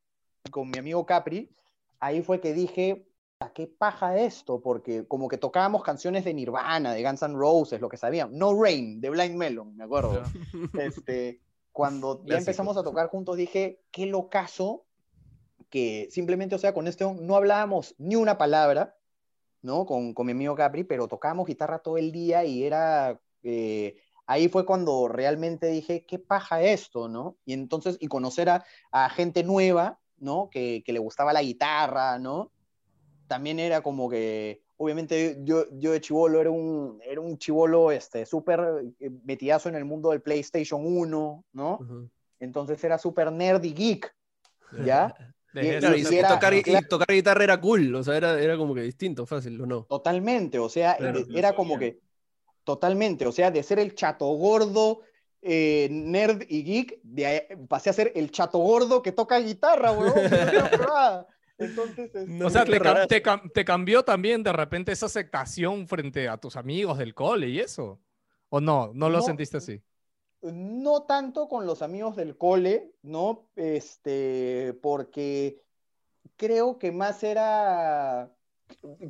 con 0.50 0.70
mi 0.70 0.78
amigo 0.80 1.06
Capri, 1.06 1.50
ahí 2.00 2.22
fue 2.22 2.42
que 2.42 2.54
dije, 2.54 3.08
¿a 3.40 3.54
qué 3.54 3.68
paja 3.68 4.18
esto? 4.18 4.62
Porque 4.62 5.08
como 5.08 5.28
que 5.28 5.38
tocábamos 5.38 5.84
canciones 5.84 6.26
de 6.26 6.34
Nirvana, 6.34 6.94
de 6.94 7.04
Guns 7.04 7.22
N' 7.22 7.36
Roses, 7.36 7.82
lo 7.82 7.90
que 7.90 7.98
sabíamos. 7.98 8.36
No 8.36 8.60
Rain, 8.62 9.00
de 9.02 9.10
Blind 9.10 9.36
Melon, 9.36 9.76
me 9.76 9.84
acuerdo. 9.84 10.24
Este, 10.80 11.42
cuando 11.72 12.24
ya 12.26 12.38
empezamos 12.38 12.78
a 12.78 12.84
tocar 12.84 13.08
juntos, 13.10 13.38
dije, 13.38 13.82
qué 13.92 14.06
locazo 14.06 14.86
que 15.70 16.08
simplemente, 16.12 16.56
o 16.56 16.60
sea, 16.60 16.74
con 16.74 16.88
este 16.88 17.06
no 17.06 17.36
hablábamos 17.36 17.96
ni 17.98 18.16
una 18.16 18.38
palabra, 18.38 18.98
¿no? 19.62 19.86
Con, 19.86 20.14
con 20.14 20.26
mi 20.26 20.34
amigo 20.34 20.56
Capri, 20.56 20.84
pero 20.84 21.08
tocábamos 21.08 21.48
guitarra 21.48 21.80
todo 21.80 21.98
el 21.98 22.12
día 22.12 22.44
y 22.44 22.64
era... 22.64 23.22
eh, 23.44 23.96
ahí 24.26 24.50
fue 24.50 24.66
cuando 24.66 25.08
realmente 25.08 25.68
dije, 25.68 26.06
qué 26.06 26.20
paja 26.20 26.62
esto, 26.62 27.08
¿no? 27.08 27.38
Y 27.46 27.54
entonces, 27.54 27.98
y 28.00 28.08
conocer 28.08 28.50
a, 28.50 28.66
a 28.92 29.10
gente 29.10 29.44
nueva, 29.44 30.01
¿no? 30.22 30.50
Que, 30.50 30.82
que 30.86 30.94
le 30.94 31.00
gustaba 31.00 31.34
la 31.34 31.42
guitarra, 31.42 32.18
¿no? 32.20 32.52
También 33.28 33.60
era 33.60 33.82
como 33.82 34.10
que, 34.10 34.62
obviamente 34.78 35.38
yo, 35.44 35.66
yo 35.74 35.92
de 35.92 36.02
chivolo 36.02 36.40
era 36.40 36.50
un, 36.52 37.00
era 37.04 37.20
un 37.22 37.38
chivolo 37.38 37.92
este, 37.92 38.26
súper 38.26 38.60
eh, 39.00 39.10
metidazo 39.26 39.68
en 39.70 39.76
el 39.76 39.86
mundo 39.86 40.12
del 40.12 40.22
PlayStation 40.22 40.82
1, 40.86 41.44
¿no? 41.54 41.74
Ujú. 41.82 42.10
Entonces 42.40 42.84
era 42.84 42.98
súper 42.98 43.32
nerd 43.32 43.64
y 43.64 43.74
geek, 43.74 44.16
¿ya? 44.86 45.14
Y- 45.54 45.60
Claro, 45.80 45.98
y, 45.98 46.02
y 46.02 46.16
era- 46.16 46.30
tocar, 46.30 46.54
y 46.54 46.64
claro. 46.64 46.88
tocar 46.88 47.08
guitarra 47.14 47.44
era 47.44 47.60
cool, 47.60 47.94
o 47.94 48.02
sea, 48.04 48.16
era, 48.16 48.40
era 48.42 48.56
como 48.58 48.74
que 48.74 48.84
distinto, 48.84 49.26
fácil, 49.26 49.60
¿o 49.60 49.66
no? 49.66 49.84
Totalmente, 49.84 50.60
o 50.60 50.70
sea, 50.70 50.96
Claro. 50.96 51.20
e- 51.20 51.26
era 51.38 51.54
como 51.54 51.78
que, 51.78 52.00
totalmente, 52.64 53.28
o 53.28 53.34
sea, 53.34 53.52
de 53.52 53.62
ser 53.62 53.80
el 53.80 53.94
chato 53.94 54.28
gordo, 54.28 55.02
eh, 55.42 55.88
nerd 55.92 56.44
y 56.48 56.64
geek, 56.64 57.00
de 57.04 57.26
ahí 57.26 57.42
pasé 57.68 57.90
a 57.90 57.94
ser 57.94 58.12
el 58.16 58.32
chato 58.32 58.60
gordo 58.60 59.02
que 59.02 59.12
toca 59.12 59.40
guitarra, 59.40 59.92
weón. 59.92 60.14
Entonces, 61.58 62.12
No 62.28 62.48
O 62.48 62.50
sea, 62.50 62.66
qué 62.66 62.72
te, 62.72 62.80
cam- 62.80 62.84
rarazo. 62.84 63.08
te 63.08 63.24
cam- 63.24 63.52
te 63.54 63.66
cambió 63.66 64.04
también 64.04 64.42
de 64.44 64.52
repente 64.52 64.92
esa 64.92 65.06
aceptación 65.06 65.88
frente 65.88 66.28
a 66.28 66.38
tus 66.38 66.56
amigos 66.56 66.98
del 66.98 67.14
cole 67.14 67.50
y 67.50 67.60
eso. 67.60 68.00
¿O 68.50 68.60
no? 68.60 68.92
¿No 68.94 69.10
lo 69.10 69.20
No. 69.20 69.24
sentiste 69.24 69.58
así? 69.58 69.82
no 70.44 71.04
tanto 71.04 71.48
con 71.48 71.68
los 71.68 71.84
amigos 71.84 72.16
del 72.16 72.36
cole, 72.36 72.96
¿no? 73.04 73.46
Este, 73.56 74.74
porque 74.82 75.62
creo 76.36 76.80
que 76.80 76.92
más 76.92 77.24
era, 77.24 78.32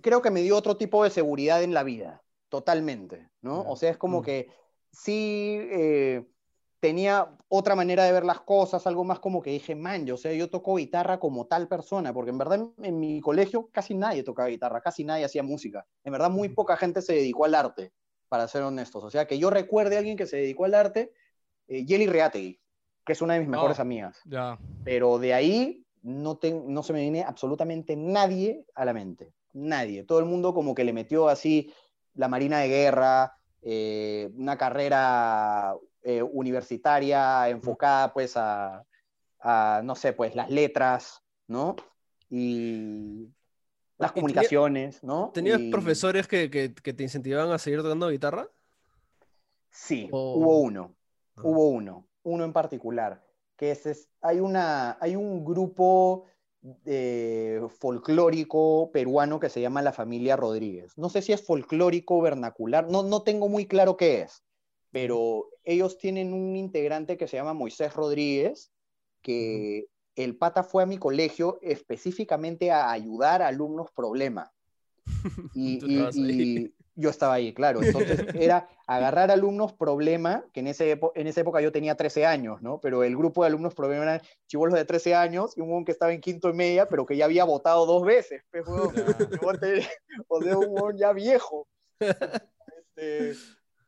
creo 0.02 0.22
que 0.22 0.30
me 0.30 0.42
dio 0.42 0.58
otro 0.58 0.76
tipo 0.76 1.06
de 1.06 1.10
seguridad 1.10 1.64
en 1.64 1.74
la 1.74 1.84
vida, 1.84 2.22
totalmente, 2.50 3.30
¿no? 3.42 3.62
O 3.62 3.78
sea, 3.78 3.92
es 3.92 3.98
como 3.98 4.20
Mm. 4.20 4.24
que 4.26 4.50
sí 4.92 5.58
eh, 5.60 6.26
tenía 6.80 7.38
otra 7.48 7.76
manera 7.76 8.04
de 8.04 8.12
ver 8.12 8.26
las 8.26 8.42
cosas, 8.42 8.86
algo 8.88 9.04
más 9.04 9.20
como 9.20 9.42
que 9.42 9.52
dije, 9.52 9.76
man, 9.76 10.06
yo, 10.06 10.16
o 10.16 10.18
sea, 10.18 10.34
yo 10.34 10.50
toco 10.50 10.76
guitarra 10.76 11.20
como 11.20 11.46
tal 11.48 11.68
persona, 11.68 12.14
porque 12.14 12.32
en 12.32 12.38
verdad 12.38 12.60
en, 12.78 12.86
en 12.86 13.00
mi 13.00 13.22
colegio 13.22 13.70
casi 13.72 13.94
nadie 13.94 14.24
tocaba 14.24 14.50
guitarra, 14.50 14.82
casi 14.82 15.04
nadie 15.04 15.26
hacía 15.26 15.44
música. 15.44 15.86
En 16.04 16.12
verdad 16.12 16.30
muy 16.30 16.50
poca 16.50 16.76
gente 16.78 17.02
se 17.02 17.14
dedicó 17.14 17.46
al 17.46 17.56
arte, 17.56 17.92
para 18.30 18.48
ser 18.48 18.64
honestos. 18.64 19.04
O 19.04 19.10
sea, 19.10 19.28
que 19.28 19.38
yo 19.38 19.50
recuerde 19.50 19.96
a 19.96 20.00
alguien 20.00 20.16
que 20.18 20.26
se 20.26 20.38
dedicó 20.38 20.66
al 20.66 20.74
arte, 20.74 21.12
eh, 21.68 21.86
Yeli 21.86 22.08
Reategui, 22.08 22.60
que 23.06 23.14
es 23.14 23.22
una 23.22 23.34
de 23.34 23.42
mis 23.42 23.50
mejores 23.50 23.78
Oh. 23.78 23.82
amigas. 23.82 24.20
Ya. 24.26 24.58
Pero 24.84 25.20
de 25.20 25.34
ahí 25.34 25.86
no, 26.02 26.38
ten- 26.38 26.64
no 26.74 26.82
se 26.82 26.94
me 26.94 27.02
viene 27.02 27.24
absolutamente 27.24 27.96
nadie 27.96 28.66
a 28.74 28.86
la 28.86 28.94
mente. 28.94 29.34
Nadie. 29.54 30.04
Todo 30.06 30.20
el 30.20 30.26
mundo 30.26 30.54
como 30.54 30.74
que 30.74 30.84
le 30.86 30.94
metió 30.94 31.28
así 31.28 31.72
la 32.14 32.28
Marina 32.30 32.60
de 32.60 32.70
Guerra, 32.70 33.38
eh, 33.62 34.30
una 34.36 34.58
carrera 34.58 35.76
eh, 36.04 36.22
universitaria 36.24 37.48
enfocada 37.50 38.12
pues 38.14 38.36
a, 38.38 38.84
a, 39.40 39.82
no 39.84 39.96
sé, 39.96 40.14
pues 40.14 40.36
las 40.36 40.50
letras, 40.50 41.22
¿no? 41.48 41.76
Y 42.30 43.28
las 43.98 44.12
¿Y 44.12 44.14
tenía- 44.14 44.22
comunicaciones, 44.22 45.04
¿no? 45.04 45.32
¿Tenías 45.34 45.60
Y- 45.60 45.70
profesores 45.72 46.28
que, 46.28 46.50
que- 46.50 46.74
que 46.74 46.94
te 46.94 47.04
incentivaban 47.04 47.52
a 47.52 47.58
seguir 47.60 47.82
tocando 47.84 48.10
guitarra? 48.10 48.48
Sí, 49.70 50.10
hubo 50.12 50.60
uno, 50.62 50.96
Ah. 51.36 51.42
hubo 51.44 51.70
uno, 51.70 52.08
uno 52.24 52.44
en 52.46 52.54
particular, 52.54 53.24
que 53.56 53.72
es, 53.72 53.86
es- 53.86 54.10
hay, 54.22 54.40
una, 54.40 54.98
hay 55.00 55.16
un 55.16 55.46
grupo 55.46 56.26
eh, 56.86 57.62
folclórico 57.80 58.92
peruano 58.92 59.40
que 59.40 59.50
se 59.50 59.62
llama 59.62 59.82
La 59.82 59.94
Familia 59.94 60.36
Rodríguez. 60.36 60.98
No 60.98 61.10
sé 61.10 61.22
si 61.22 61.34
es 61.34 61.44
folclórico, 61.44 62.22
vernacular, 62.22 62.90
no, 62.90 63.04
no 63.04 63.24
tengo 63.24 63.50
muy 63.50 63.66
claro 63.66 63.98
qué 63.98 64.22
es, 64.22 64.44
pero 64.92 65.50
ellos 65.64 65.98
tienen 65.98 66.34
un 66.34 66.56
integrante 66.56 67.18
que 67.18 67.28
se 67.28 67.38
llama 67.38 67.54
Moisés 67.54 67.94
Rodríguez, 67.94 68.72
que 69.22 69.88
el 70.16 70.38
pata 70.38 70.64
fue 70.64 70.84
a 70.84 70.88
mi 70.88 70.98
colegio 70.98 71.60
específicamente 71.62 72.72
a 72.72 72.92
ayudar 72.92 73.42
a 73.42 73.48
alumnos 73.48 73.92
problema. 73.92 74.52
Y 75.56 75.80
yo 76.96 77.10
estaba 77.10 77.34
ahí, 77.36 77.54
claro. 77.54 77.82
Entonces 77.84 78.20
era 78.36 78.68
agarrar 78.88 79.32
alumnos 79.32 79.74
problema, 79.74 80.46
que 80.54 80.60
en, 80.60 80.68
ese 80.68 81.00
en 81.16 81.28
esa 81.28 81.42
época 81.42 81.62
yo 81.62 81.72
tenía 81.72 81.96
13 81.96 82.26
años, 82.26 82.62
¿no? 82.62 82.80
Pero 82.82 83.04
el 83.04 83.16
grupo 83.16 83.44
de 83.44 83.48
alumnos 83.48 83.74
problema 83.74 84.04
eran 84.04 84.22
chivolos 84.48 84.76
de 84.76 84.86
13 84.86 85.16
años 85.16 85.58
y 85.58 85.62
un 85.62 85.86
que 85.86 85.92
estaba 85.92 86.14
en 86.14 86.22
quinto 86.22 86.50
y 86.50 86.54
media, 86.54 86.88
pero 86.90 87.06
que 87.06 87.16
ya 87.18 87.26
había 87.26 87.44
votado 87.46 87.86
dos 87.86 88.04
veces. 88.04 88.44
pues, 88.52 88.66
o 90.28 90.42
sea, 90.42 90.58
un 90.58 90.98
ya 90.98 91.14
viejo. 91.14 91.68
Este, 92.00 93.36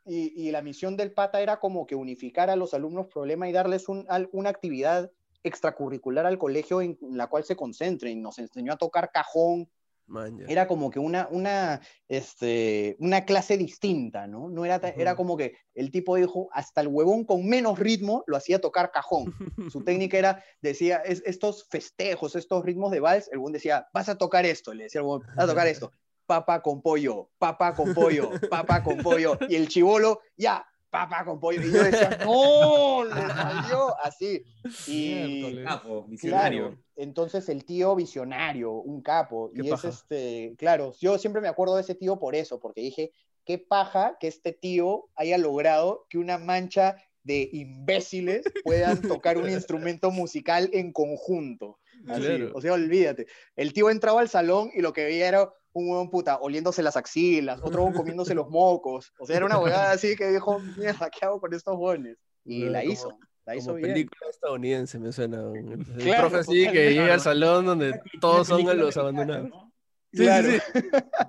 y, 0.05 0.47
y 0.47 0.51
la 0.51 0.61
misión 0.61 0.97
del 0.97 1.11
pata 1.13 1.41
era 1.41 1.59
como 1.59 1.85
que 1.85 1.95
unificar 1.95 2.49
a 2.49 2.55
los 2.55 2.73
alumnos 2.73 3.07
problema 3.07 3.47
y 3.47 3.51
darles 3.51 3.87
un- 3.89 4.05
al- 4.09 4.29
una 4.31 4.49
actividad 4.49 5.11
extracurricular 5.43 6.25
al 6.25 6.37
colegio 6.37 6.81
en 6.81 6.97
la 7.11 7.27
cual 7.27 7.43
se 7.43 7.55
concentren. 7.55 8.21
Nos 8.21 8.39
enseñó 8.39 8.73
a 8.73 8.77
tocar 8.77 9.11
cajón, 9.11 9.69
Man, 10.05 10.43
era 10.49 10.67
como 10.67 10.89
que 10.89 10.99
una, 10.99 11.27
una, 11.31 11.81
este, 12.07 12.95
una 12.99 13.25
clase 13.25 13.57
distinta, 13.57 14.27
¿no? 14.27 14.49
no 14.49 14.65
era, 14.65 14.79
ta- 14.79 14.89
era 14.89 15.15
como 15.15 15.37
que 15.37 15.55
el 15.73 15.91
tipo 15.91 16.15
dijo, 16.15 16.49
hasta 16.51 16.81
el 16.81 16.87
huevón 16.87 17.23
con 17.25 17.47
menos 17.47 17.79
ritmo 17.79 18.23
lo 18.27 18.37
hacía 18.37 18.59
tocar 18.59 18.91
cajón. 18.91 19.33
Su 19.71 19.83
técnica 19.83 20.17
era, 20.17 20.43
decía, 20.61 20.97
es, 20.97 21.23
estos 21.25 21.67
festejos, 21.69 22.35
estos 22.35 22.63
ritmos 22.63 22.91
de 22.91 22.99
vals, 22.99 23.29
el 23.31 23.37
huevón 23.39 23.53
decía, 23.53 23.87
vas 23.93 24.09
a 24.09 24.17
tocar 24.17 24.45
esto, 24.45 24.73
le 24.73 24.83
decía 24.83 24.99
el 25.01 25.05
huevón, 25.07 25.23
vas 25.35 25.45
a 25.45 25.47
tocar 25.47 25.67
esto, 25.67 25.91
papa 26.25 26.61
con 26.61 26.81
pollo, 26.81 27.29
papa 27.37 27.73
con 27.73 27.93
pollo, 27.93 28.31
papa 28.49 28.83
con 28.83 28.97
pollo, 29.01 29.37
y 29.49 29.55
el 29.55 29.67
chivolo, 29.67 30.19
ya, 30.37 30.65
papa 30.93 31.25
con 31.25 31.39
pollo, 31.39 31.59
y 31.59 31.71
yo 31.71 31.83
decía, 31.83 32.19
no, 32.23 33.03
le 33.05 33.27
salió 33.27 33.99
así. 34.03 34.45
Y. 34.87 35.63
Capo, 35.63 36.03
visionario. 36.03 36.67
Claro, 36.67 36.83
entonces 36.95 37.49
el 37.49 37.65
tío 37.65 37.95
visionario, 37.95 38.73
un 38.73 39.01
capo, 39.01 39.51
Qué 39.55 39.63
y 39.63 39.71
es 39.71 39.83
este, 39.83 40.53
claro, 40.55 40.93
yo 41.01 41.17
siempre 41.17 41.41
me 41.41 41.47
acuerdo 41.47 41.75
de 41.75 41.81
ese 41.81 41.95
tío 41.95 42.19
por 42.19 42.35
eso, 42.35 42.59
porque 42.59 42.81
dije, 42.81 43.11
qué 43.43 43.57
paja 43.57 44.17
que 44.19 44.27
este 44.27 44.53
tío 44.53 45.09
haya 45.15 45.39
logrado 45.39 46.05
que 46.09 46.19
una 46.19 46.37
mancha 46.37 46.95
de 47.23 47.49
imbéciles 47.51 48.43
puedan 48.63 49.01
tocar 49.01 49.39
un 49.39 49.49
instrumento 49.49 50.11
musical 50.11 50.69
en 50.73 50.93
conjunto. 50.93 51.79
Así, 52.07 52.21
Claro. 52.21 52.51
O 52.53 52.61
sea, 52.61 52.73
olvídate. 52.73 53.27
El 53.55 53.73
tío 53.73 53.89
entraba 53.89 54.21
al 54.21 54.29
salón 54.29 54.69
y 54.73 54.81
lo 54.81 54.93
que 54.93 55.03
veía 55.05 55.27
era 55.27 55.49
un 55.73 55.89
huevón 55.89 56.09
puta 56.09 56.37
oliéndose 56.39 56.83
las 56.83 56.95
axilas, 56.97 57.59
otro 57.63 57.79
huevón 57.83 57.93
comiéndose 57.93 58.35
los 58.35 58.49
mocos. 58.49 59.11
O 59.19 59.25
sea, 59.25 59.37
era 59.37 59.45
una 59.45 59.57
huevada 59.59 59.91
así 59.91 60.15
que 60.15 60.29
dijo, 60.31 60.59
mierda, 60.77 61.09
¿qué 61.09 61.25
hago 61.25 61.39
con 61.39 61.53
estos 61.53 61.75
jóvenes? 61.75 62.17
Y 62.45 62.59
Claro, 62.67 62.71
la 62.73 62.79
como- 62.81 62.93
hizo, 62.93 63.17
la 63.45 63.55
hizo 63.55 63.65
Como 63.67 63.77
bien. 63.77 63.93
película 63.93 64.29
estadounidense 64.29 64.99
me 64.99 65.11
suena. 65.11 65.41
El, 65.53 65.85
Claro, 66.03 66.29
profe 66.29 66.37
así 66.37 66.67
que 66.71 66.91
llega 66.91 67.13
al 67.13 67.21
salón 67.21 67.65
donde 67.65 67.99
todos 68.21 68.47
son 68.47 68.63
los 68.77 68.97
abandonados. 68.97 69.45
mexicana, 69.45 69.63
¿no? 69.63 69.73
Sí, 70.11 70.17
sí, 70.19 70.23
Claro. 70.25 70.49
sí. 70.49 70.59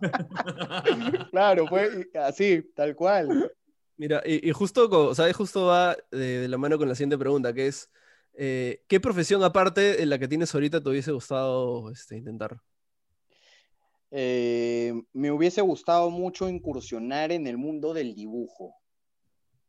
Claro, 1.31 1.67
fue 1.67 2.09
así, 2.15 2.63
tal 2.75 2.95
cual. 2.95 3.51
Mira, 3.97 4.23
y, 4.27 4.49
y 4.49 4.53
justo, 4.53 5.15
sea, 5.15 5.33
justo 5.33 5.67
va 5.67 5.97
de, 6.11 6.41
de 6.41 6.49
la 6.49 6.59
mano 6.59 6.77
con 6.79 6.89
la 6.89 6.95
siguiente 6.95 7.17
pregunta, 7.19 7.53
que 7.53 7.69
es, 7.69 7.89
eh, 8.37 8.83
¿qué 8.89 9.01
profesión 9.01 9.43
aparte 9.45 9.97
de 9.97 10.07
la 10.07 10.19
que 10.19 10.29
tienes 10.29 10.55
ahorita 10.55 10.83
te 10.83 10.89
hubiese 10.91 11.13
gustado 11.13 11.91
este, 11.91 12.17
intentar? 12.17 12.59
Eh, 14.11 14.93
me 15.13 15.31
hubiese 15.33 15.61
gustado 15.61 16.11
mucho 16.11 16.49
incursionar 16.49 17.33
en 17.33 17.47
el 17.47 17.57
mundo 17.59 17.93
del 17.95 18.15
dibujo. 18.15 18.75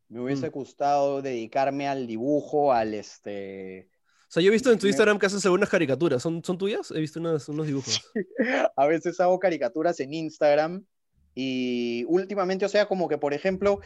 Me 0.07 0.19
hubiese 0.19 0.49
Mm. 0.49 0.51
gustado 0.51 1.21
dedicarme 1.21 1.87
al 1.87 2.05
dibujo, 2.05 2.71
al 2.71 2.93
este... 2.93 3.89
O 4.27 4.31
sea, 4.35 4.43
yo 4.43 4.49
he 4.49 4.53
visto 4.53 4.71
en 4.71 4.77
tu 4.79 4.87
Instagram 4.87 5.17
que 5.17 5.25
haces 5.27 5.43
algunas 5.45 5.69
caricaturas, 5.69 6.21
¿son, 6.21 6.43
son 6.43 6.57
tuyas? 6.57 6.91
He 6.91 6.99
visto 6.99 7.19
unas- 7.19 7.47
unos 7.49 7.65
dibujos. 7.67 8.01
A 8.75 8.85
veces 8.85 9.19
hago 9.19 9.39
caricaturas 9.39 9.99
en 9.99 10.13
Instagram 10.13 10.85
y 11.33 12.03
últimamente, 12.07 12.65
o 12.65 12.69
sea, 12.69 12.87
como 12.87 13.07
que 13.07 13.17
por 13.17 13.33
ejemplo, 13.33 13.79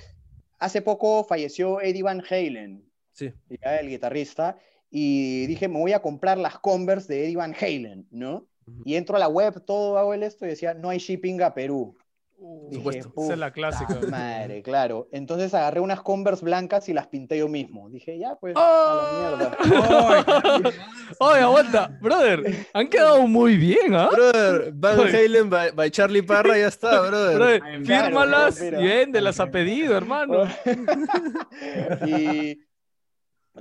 hace 0.57 0.81
poco 0.81 1.23
falleció 1.23 1.79
Eddie 1.81 2.03
Van 2.03 2.21
Halen, 2.29 2.88
Sí. 3.19 3.33
ya, 3.61 3.77
el 3.77 3.89
guitarrista, 3.89 4.57
y 4.89 5.45
dije, 5.47 5.67
me 5.67 5.79
voy 5.79 5.93
a 5.93 6.01
comprar 6.01 6.37
las 6.37 6.57
Converse 6.59 7.13
de 7.13 7.25
Eddie 7.25 7.35
Van 7.35 7.53
Halen, 7.59 8.07
¿no? 8.11 8.47
Ujú. 8.65 8.81
Y 8.85 8.95
entro 8.95 9.15
a 9.15 9.19
la 9.19 9.27
web, 9.27 9.63
todo 9.65 9.97
hago 9.97 10.13
el 10.13 10.23
esto 10.23 10.45
y 10.45 10.49
decía, 10.49 10.73
no 10.73 10.89
hay 10.89 10.97
shipping 10.99 11.41
a 11.41 11.53
Perú. 11.53 11.95
Uh, 12.41 12.69
Dije, 12.69 12.77
supuesto. 13.01 13.11
Esa 13.23 13.33
es 13.33 13.39
la 13.39 13.47
"Puta 13.47 13.51
clásica. 13.51 13.99
Madre, 14.09 14.61
claro. 14.63 15.09
Entonces 15.11 15.53
agarré 15.53 15.81
unas 15.81 15.99
Converse 16.01 16.45
blancas 16.45 16.87
y 16.87 16.93
las 16.93 17.07
pinté 17.07 17.37
yo 17.37 17.49
mismo. 17.49 17.89
Dije, 17.89 18.17
ya, 18.17 18.35
pues, 18.39 18.53
¡Ah! 18.57 19.35
a 19.35 19.35
la 19.35 19.37
mierda. 19.37 19.57
Ay, 20.15 20.23
caramba. 20.23 20.71
Oye, 21.19 21.39
aguanta, 21.41 21.97
brother, 22.01 22.65
han 22.73 22.87
quedado 22.87 23.27
muy 23.27 23.57
bien, 23.57 23.93
¿ah? 23.93 24.07
Brother, 24.09 24.71
Van 24.73 24.99
Oye. 24.99 25.17
Halen 25.25 25.49
by, 25.49 25.71
by 25.71 25.91
Charlie 25.91 26.21
Parra, 26.21 26.57
ya 26.57 26.67
está, 26.69 27.01
brother. 27.01 27.35
Brother, 27.35 27.59
Claro, 27.83 28.05
fírmalas 28.05 28.61
mira. 28.61 28.81
y 28.81 28.87
véndelas 28.87 29.39
a 29.41 29.51
pedido, 29.51 29.97
hermano. 29.97 30.43
y 32.07 32.57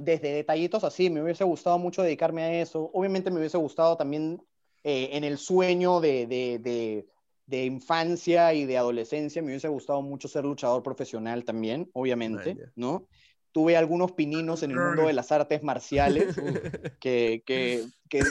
desde 0.01 0.33
detallitos 0.33 0.85
así, 0.85 1.11
me 1.11 1.23
hubiese 1.23 1.45
gustado 1.45 1.79
mucho 1.79 2.03
dedicarme 2.03 2.43
a 2.43 2.61
eso. 2.61 2.91
Obviamente 2.95 3.31
me 3.31 3.39
hubiese 3.39 3.59
gustado 3.59 3.97
también 3.97 4.43
eh, 4.85 5.11
en 5.13 5.25
el 5.25 5.39
sueño 5.39 6.01
de, 6.01 6.27
de- 6.27 6.59
de- 6.59 7.07
de 7.47 7.65
infancia 7.65 8.53
y 8.53 8.67
de 8.67 8.77
adolescencia, 8.77 9.41
me 9.41 9.49
hubiese 9.49 9.69
gustado 9.69 10.03
mucho 10.03 10.29
ser 10.29 10.45
luchador 10.45 10.83
profesional 10.83 11.45
también, 11.45 11.89
obviamente. 11.95 12.51
¿no? 12.77 13.07
Tuve 13.53 13.77
algunos 13.79 14.13
pininos 14.13 14.63
en 14.63 14.73
el 14.73 14.77
mundo 14.89 15.07
de 15.07 15.15
las 15.15 15.33
artes 15.33 15.63
marciales 15.63 16.37
que, 17.01 17.43
que, 17.47 17.87
que, 18.11 18.23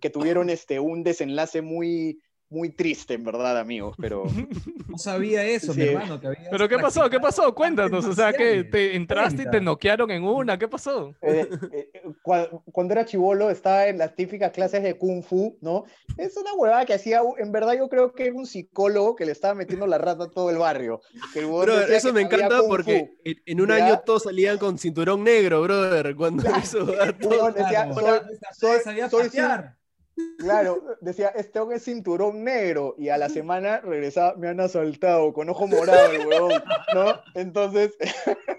que 0.00 0.10
tuvieron 0.10 0.50
este, 0.50 0.80
un 0.80 1.04
desenlace 1.04 1.62
muy, 1.62 2.20
muy 2.50 2.70
triste, 2.70 3.14
en 3.14 3.24
verdad, 3.24 3.58
amigos, 3.58 3.96
pero... 4.00 4.24
No 4.88 4.96
sabía 4.96 5.44
eso, 5.44 5.74
Sí. 5.74 5.80
mi 5.80 5.86
hermano. 5.88 6.18
que 6.18 6.26
habías 6.28 6.48
Pero 6.50 6.66
¿qué 6.68 6.78
pasó? 6.78 7.10
¿Qué 7.10 7.20
pasó? 7.20 7.54
Cuéntanos, 7.54 8.06
o 8.06 8.14
sea, 8.14 8.32
que 8.32 8.64
te 8.64 8.96
entraste 8.96 9.42
y 9.42 9.50
te 9.50 9.60
noquearon 9.60 10.10
en 10.10 10.24
una, 10.24 10.58
¿qué 10.58 10.66
pasó? 10.66 11.14
Eh, 11.20 11.46
eh, 11.72 12.02
cua- 12.24 12.62
cuando 12.72 12.94
era 12.94 13.04
chivolo 13.04 13.50
estaba 13.50 13.86
en 13.86 13.98
las 13.98 14.14
típicas 14.16 14.50
clases 14.50 14.82
de 14.82 14.96
kung 14.96 15.22
fu, 15.22 15.58
¿no? 15.60 15.84
Es 16.16 16.36
una 16.38 16.54
huevada 16.54 16.86
que 16.86 16.94
hacía, 16.94 17.20
en 17.38 17.52
verdad 17.52 17.74
yo 17.76 17.88
creo 17.90 18.12
que 18.12 18.24
era 18.28 18.34
un 18.34 18.46
psicólogo 18.46 19.14
que 19.14 19.26
le 19.26 19.32
estaba 19.32 19.54
metiendo 19.54 19.86
la 19.86 19.98
rata 19.98 20.24
a 20.24 20.30
todo 20.30 20.48
el 20.50 20.56
barrio. 20.56 21.02
Que 21.34 21.40
el 21.40 21.46
Brother, 21.46 21.92
eso 21.92 22.08
que 22.08 22.14
me 22.14 22.22
encanta 22.22 22.60
porque 22.66 22.98
fu. 22.98 23.20
en, 23.24 23.42
en 23.44 23.60
un 23.60 23.68
¿Ya? 23.68 23.74
año 23.86 24.00
todos 24.06 24.22
salían 24.24 24.56
con 24.56 24.78
cinturón 24.78 25.22
negro, 25.22 25.60
brother. 25.62 26.16
Cuando 26.16 26.42
eso 26.56 26.86
va 26.86 27.12
todo- 27.12 27.52
decía, 27.52 27.90
Claro, 27.94 28.22
soy- 28.58 28.78
soy- 28.82 29.10
soy 29.10 29.24
patear. 29.24 29.76
Claro, 30.38 30.82
decía, 31.00 31.28
este 31.28 31.58
hombre 31.58 31.76
es 31.76 31.84
cinturón 31.84 32.44
negro, 32.44 32.94
y 32.98 33.08
a 33.08 33.18
la 33.18 33.28
semana 33.28 33.80
regresaba, 33.80 34.34
me 34.36 34.48
han 34.48 34.60
asaltado, 34.60 35.32
con 35.32 35.48
ojo 35.48 35.66
morado 35.66 36.12
el 36.12 36.26
huevón, 36.26 36.62
¿no? 36.94 37.20
Entonces, 37.34 37.96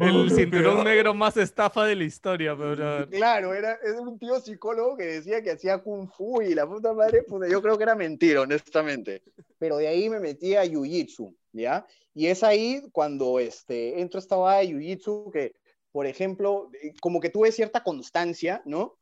El 0.00 0.30
cinturón 0.30 0.84
negro 0.84 1.14
más 1.14 1.36
estafa 1.36 1.84
de 1.84 1.96
la 1.96 2.04
historia, 2.04 2.56
pero... 2.56 3.08
Claro, 3.10 3.54
era, 3.54 3.74
es 3.84 3.98
un 3.98 4.18
tío 4.18 4.40
psicólogo 4.40 4.96
que 4.96 5.04
decía 5.04 5.42
que 5.42 5.52
hacía 5.52 5.78
kung 5.78 6.08
fu 6.08 6.42
y 6.42 6.54
la 6.54 6.66
puta 6.66 6.92
madre, 6.92 7.22
puta, 7.22 7.48
yo 7.48 7.60
creo 7.60 7.76
que 7.76 7.82
era 7.82 7.94
mentira, 7.94 8.42
honestamente. 8.42 9.22
Pero 9.58 9.78
de 9.78 9.88
ahí 9.88 10.08
me 10.08 10.20
metí 10.20 10.54
a 10.54 10.64
jiu-jitsu, 10.64 11.34
¿ya? 11.52 11.86
Y 12.14 12.26
es 12.26 12.42
ahí 12.42 12.82
cuando 12.92 13.38
este, 13.38 14.00
entro 14.00 14.18
a 14.18 14.22
esta 14.22 14.36
de 14.36 14.68
jiu-jitsu 14.68 15.32
que, 15.32 15.56
por 15.90 16.06
ejemplo, 16.06 16.70
eh, 16.80 16.92
como 17.00 17.20
que 17.20 17.30
tuve 17.30 17.50
cierta 17.50 17.82
constancia, 17.82 18.62
¿no? 18.64 18.96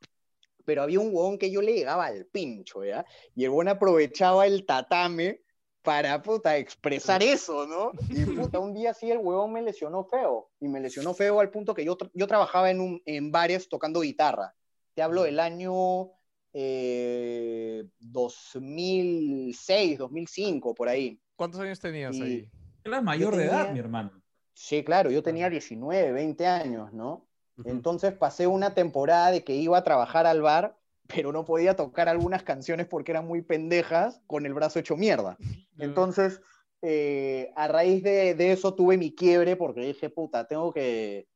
Pero 0.66 0.82
había 0.82 1.00
un 1.00 1.06
huevón 1.14 1.38
que 1.38 1.50
yo 1.50 1.62
le 1.62 1.72
llegaba 1.72 2.04
al 2.04 2.26
pincho, 2.26 2.84
¿ya? 2.84 3.06
Y 3.34 3.44
el 3.44 3.50
huevón 3.50 3.68
aprovechaba 3.68 4.46
el 4.46 4.66
tatame 4.66 5.40
para, 5.80 6.20
puta, 6.20 6.56
expresar 6.58 7.22
eso, 7.22 7.66
¿no? 7.66 7.92
Y, 8.10 8.24
puta, 8.26 8.58
un 8.58 8.74
día 8.74 8.92
sí 8.92 9.08
el 9.10 9.18
huevón 9.18 9.52
me 9.52 9.62
lesionó 9.62 10.04
feo. 10.04 10.50
Y 10.60 10.66
me 10.68 10.80
lesionó 10.80 11.14
feo 11.14 11.38
al 11.40 11.50
punto 11.50 11.72
que 11.74 11.84
yo, 11.84 11.96
tra- 11.96 12.10
yo 12.12 12.26
trabajaba 12.26 12.70
en, 12.70 12.80
un, 12.80 13.00
en 13.06 13.30
bares 13.30 13.68
tocando 13.68 14.00
guitarra. 14.00 14.52
Te 14.94 15.02
hablo 15.02 15.22
del 15.22 15.38
año 15.38 16.10
eh, 16.52 17.84
2006, 18.00 19.98
2005, 19.98 20.74
por 20.74 20.88
ahí. 20.88 21.20
¿Cuántos 21.36 21.60
años 21.60 21.78
tenías 21.80 22.16
Y- 22.16 22.22
ahí? 22.22 22.50
Eras 22.84 23.02
mayor 23.02 23.32
Yo 23.32 23.38
de 23.38 23.44
edad, 23.46 23.58
tenía- 23.58 23.72
mi 23.72 23.78
hermano. 23.80 24.22
Sí, 24.54 24.82
claro, 24.84 25.10
yo 25.10 25.22
tenía 25.22 25.50
19, 25.50 26.12
20 26.12 26.46
años, 26.46 26.92
¿no? 26.92 27.25
Entonces 27.64 28.12
pasé 28.12 28.46
una 28.46 28.74
temporada 28.74 29.30
de 29.30 29.42
que 29.44 29.54
iba 29.54 29.78
a 29.78 29.84
trabajar 29.84 30.26
al 30.26 30.42
bar, 30.42 30.76
pero 31.06 31.32
no 31.32 31.44
podía 31.44 31.76
tocar 31.76 32.08
algunas 32.08 32.42
canciones 32.42 32.86
porque 32.86 33.12
eran 33.12 33.26
muy 33.26 33.42
pendejas 33.42 34.20
con 34.26 34.44
el 34.46 34.54
brazo 34.54 34.78
hecho 34.78 34.96
mierda. 34.96 35.36
Entonces, 35.78 36.40
eh, 36.82 37.52
a 37.56 37.68
raíz 37.68 38.02
de, 38.02 38.34
de 38.34 38.52
eso 38.52 38.74
tuve 38.74 38.98
mi 38.98 39.14
quiebre 39.14 39.56
porque 39.56 39.80
dije, 39.80 40.10
puta, 40.10 40.46
tengo 40.46 40.72
que, 40.72 41.28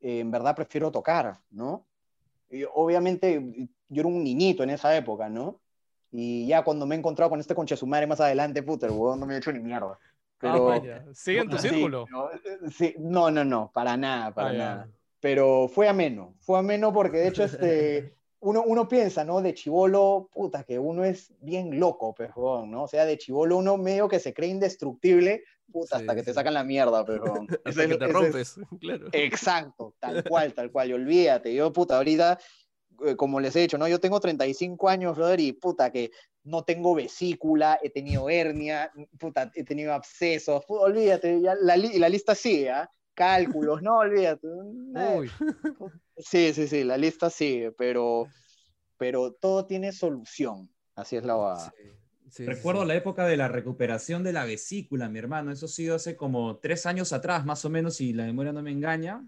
eh, 0.00 0.20
en 0.20 0.30
verdad 0.30 0.56
prefiero 0.56 0.90
tocar, 0.90 1.40
¿no? 1.50 1.86
Y 2.50 2.64
obviamente 2.72 3.68
yo 3.88 4.00
era 4.00 4.08
un 4.08 4.24
niñito 4.24 4.62
en 4.62 4.70
esa 4.70 4.96
época, 4.96 5.28
¿no? 5.28 5.60
Y 6.10 6.46
ya 6.46 6.62
cuando 6.64 6.86
me 6.86 6.94
he 6.94 6.98
encontrado 6.98 7.28
con 7.30 7.38
este 7.40 7.54
concha 7.54 7.76
su 7.76 7.86
madre 7.86 8.06
más 8.06 8.20
adelante, 8.20 8.62
puta, 8.62 8.86
el 8.86 8.92
huevón 8.92 9.20
no 9.20 9.26
me 9.26 9.34
ha 9.34 9.38
hecho 9.38 9.52
ni 9.52 9.60
mierda. 9.60 9.92
Ah, 9.92 9.98
Pero, 10.38 10.64
vaya. 10.64 11.04
Sigue 11.12 11.40
en 11.40 11.50
tu 11.50 11.58
Sí, 11.58 11.68
círculo. 11.68 12.06
no, 12.10 12.30
eh, 12.30 12.38
sí, 12.70 12.94
no, 12.98 13.30
no, 13.30 13.44
no, 13.44 13.70
para 13.72 13.96
nada, 13.96 14.32
para 14.32 14.48
Ah, 14.48 14.52
ya. 14.54 14.88
Pero 15.20 15.68
fue 15.68 15.88
ameno, 15.88 16.34
fue 16.40 16.58
ameno 16.58 16.92
porque 16.92 17.18
de 17.18 17.28
hecho 17.28 17.42
este, 17.44 18.14
uno, 18.40 18.62
uno 18.64 18.86
piensa, 18.88 19.24
¿no? 19.24 19.42
De 19.42 19.52
chivolo, 19.54 20.28
puta, 20.32 20.62
que 20.64 20.78
uno 20.78 21.04
es 21.04 21.32
bien 21.40 21.78
loco, 21.80 22.14
pejón, 22.14 22.70
¿no? 22.70 22.84
O 22.84 22.88
sea, 22.88 23.04
de 23.04 23.18
chivolo 23.18 23.56
uno 23.56 23.76
medio 23.76 24.08
que 24.08 24.20
se 24.20 24.32
cree 24.32 24.50
indestructible, 24.50 25.42
puta, 25.72 25.96
Sí, 25.98 26.02
hasta 26.02 26.14
que 26.14 26.22
te 26.22 26.32
sacan 26.32 26.54
la 26.54 26.62
mierda, 26.64 27.04
pejón. 27.04 27.46
Hasta 27.64 27.82
Ese- 27.84 27.88
que 27.88 27.96
te 27.96 28.04
es- 28.04 28.12
rompes, 28.12 28.60
claro. 28.80 29.08
Exacto, 29.12 29.94
tal 29.98 30.22
cual, 30.24 30.54
tal 30.54 30.70
cual, 30.70 30.90
y 30.90 30.92
olvídate, 30.92 31.52
yo, 31.52 31.72
puta, 31.72 31.96
ahorita, 31.96 32.38
eh, 33.06 33.16
como 33.16 33.40
les 33.40 33.56
he 33.56 33.60
dicho, 33.60 33.76
¿no? 33.78 33.88
Yo 33.88 33.98
tengo 33.98 34.20
35 34.20 34.88
años, 34.88 35.16
brother, 35.16 35.40
y 35.40 35.52
puta, 35.52 35.90
que 35.90 36.10
no 36.44 36.62
tengo 36.62 36.94
vesícula, 36.94 37.78
he 37.82 37.90
tenido 37.90 38.30
hernia, 38.30 38.90
puta, 39.18 39.50
he 39.54 39.64
tenido 39.64 39.92
abscesos, 39.92 40.64
olvídate, 40.68 41.40
ya 41.40 41.54
la, 41.60 41.76
li- 41.76 41.98
la 41.98 42.08
lista 42.08 42.34
sigue, 42.34 42.70
¿ah? 42.70 42.88
Cálculos, 43.18 43.82
no, 43.82 43.98
olvídate. 43.98 44.46
eh, 44.96 45.16
Uy, 45.18 45.30
Sí, 46.16 46.52
sí, 46.54 46.68
sí, 46.68 46.84
la 46.84 46.96
lista 46.96 47.30
sigue, 47.30 47.72
pero, 47.72 48.26
pero 48.96 49.32
todo 49.32 49.66
tiene 49.66 49.90
solución, 49.92 50.70
así 50.94 51.16
es 51.16 51.24
la 51.24 51.34
va. 51.34 51.58
Sí, 51.58 51.70
sí, 52.30 52.46
Recuerdo 52.46 52.82
sí. 52.82 52.88
la 52.88 52.94
época 52.94 53.26
de 53.26 53.36
la 53.36 53.48
recuperación 53.48 54.22
de 54.22 54.32
la 54.32 54.44
vesícula, 54.44 55.08
mi 55.08 55.18
hermano. 55.18 55.50
Eso 55.50 55.66
ha 55.66 55.68
sido 55.68 55.96
hace 55.96 56.16
como 56.16 56.58
tres 56.58 56.86
años 56.86 57.12
atrás, 57.12 57.44
más 57.44 57.64
o 57.64 57.70
menos, 57.70 57.96
si 57.96 58.12
la 58.12 58.24
memoria 58.24 58.52
no 58.52 58.62
me 58.62 58.70
engaña. 58.70 59.26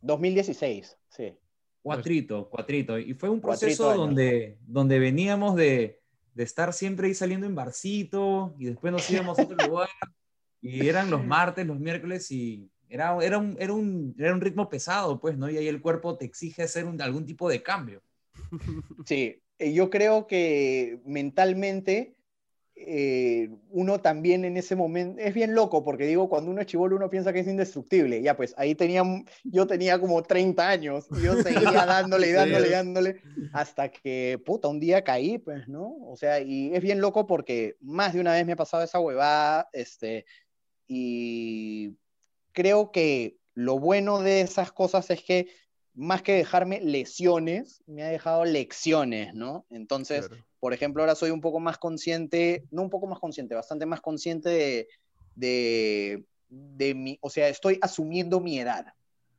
2016, 0.00 0.98
sí. 1.08 1.32
Cuatrito, 1.80 2.48
cuatrito. 2.50 2.98
Y 2.98 3.14
fue 3.14 3.28
un 3.28 3.40
Cuatrito 3.40 3.84
proceso 3.84 3.90
años. 3.90 4.06
donde, 4.06 4.58
donde 4.66 4.98
veníamos 4.98 5.54
de, 5.54 6.00
de 6.34 6.42
estar 6.42 6.72
siempre 6.72 7.06
ahí 7.06 7.14
saliendo 7.14 7.46
en 7.46 7.54
barcito 7.54 8.54
y 8.58 8.64
después 8.66 8.92
nos 8.92 9.08
íbamos 9.10 9.38
a 9.38 9.42
otro 9.42 9.56
lugar. 9.68 9.88
Y 10.60 10.88
eran 10.88 11.10
los 11.10 11.24
martes, 11.24 11.66
los 11.66 11.78
miércoles 11.80 12.30
y 12.30 12.70
era, 12.92 13.16
era, 13.22 13.38
un, 13.38 13.56
era, 13.58 13.72
un, 13.72 14.14
era 14.18 14.34
un 14.34 14.40
ritmo 14.42 14.68
pesado, 14.68 15.18
pues, 15.18 15.38
¿no? 15.38 15.48
Y 15.48 15.56
ahí 15.56 15.66
el 15.66 15.80
cuerpo 15.80 16.18
te 16.18 16.26
exige 16.26 16.62
hacer 16.62 16.84
un- 16.84 17.00
algún 17.00 17.24
tipo 17.24 17.48
de 17.48 17.62
cambio. 17.62 18.02
Sí, 19.06 19.42
eh, 19.58 19.72
yo 19.72 19.88
creo 19.88 20.26
que 20.26 21.00
mentalmente 21.06 22.14
eh, 22.74 23.48
uno 23.70 24.00
también 24.00 24.44
en 24.44 24.56
ese 24.56 24.76
momento, 24.76 25.20
es 25.22 25.32
bien 25.34 25.54
loco, 25.54 25.84
porque 25.84 26.06
digo, 26.06 26.28
cuando 26.28 26.50
uno 26.50 26.60
es 26.60 26.66
chivolo 26.66 26.96
uno 26.96 27.08
piensa 27.08 27.32
que 27.32 27.40
es 27.40 27.46
indestructible. 27.48 28.20
Ya, 28.22 28.36
pues 28.36 28.54
ahí 28.58 28.74
tenía, 28.74 29.02
yo 29.44 29.66
tenía 29.66 29.98
como 29.98 30.22
30 30.22 30.68
años 30.68 31.06
y 31.10 31.22
yo 31.22 31.42
seguía 31.42 31.86
dándole 31.86 32.28
y 32.28 32.32
dándole 32.32 32.68
y 32.68 32.72
dándole 32.72 33.22
hasta 33.52 33.90
que, 33.90 34.40
puta, 34.44 34.68
un 34.68 34.80
día 34.80 35.02
caí, 35.02 35.38
pues, 35.38 35.66
¿no? 35.68 35.96
O 36.06 36.16
sea, 36.16 36.40
y 36.40 36.74
es 36.74 36.82
bien 36.82 37.00
loco 37.00 37.26
porque 37.26 37.76
más 37.80 38.12
de 38.12 38.20
una 38.20 38.32
vez 38.32 38.44
me 38.44 38.52
ha 38.52 38.56
pasado 38.56 38.82
esa 38.82 39.00
huevada, 39.00 39.68
este, 39.72 40.24
y 40.86 41.96
creo 42.52 42.92
que 42.92 43.36
lo 43.54 43.78
bueno 43.78 44.20
de 44.20 44.40
esas 44.40 44.72
cosas 44.72 45.10
es 45.10 45.22
que 45.22 45.48
más 45.94 46.22
que 46.22 46.32
dejarme 46.32 46.80
lesiones, 46.80 47.82
me 47.86 48.02
ha 48.02 48.08
dejado 48.08 48.44
lecciones, 48.44 49.34
¿no? 49.34 49.66
Entonces, 49.70 50.28
Claro. 50.28 50.44
por 50.58 50.72
ejemplo, 50.72 51.02
ahora 51.02 51.14
soy 51.14 51.30
un 51.30 51.40
poco 51.40 51.60
más 51.60 51.76
consciente, 51.78 52.64
no 52.70 52.82
un 52.82 52.90
poco 52.90 53.06
más 53.06 53.18
consciente, 53.18 53.54
bastante 53.54 53.84
más 53.84 54.00
consciente 54.00 54.48
de, 54.48 54.88
de, 55.34 56.24
de 56.48 56.94
mi, 56.94 57.18
o 57.20 57.28
sea, 57.28 57.48
estoy 57.48 57.78
asumiendo 57.82 58.40
mi 58.40 58.58
edad, 58.58 58.86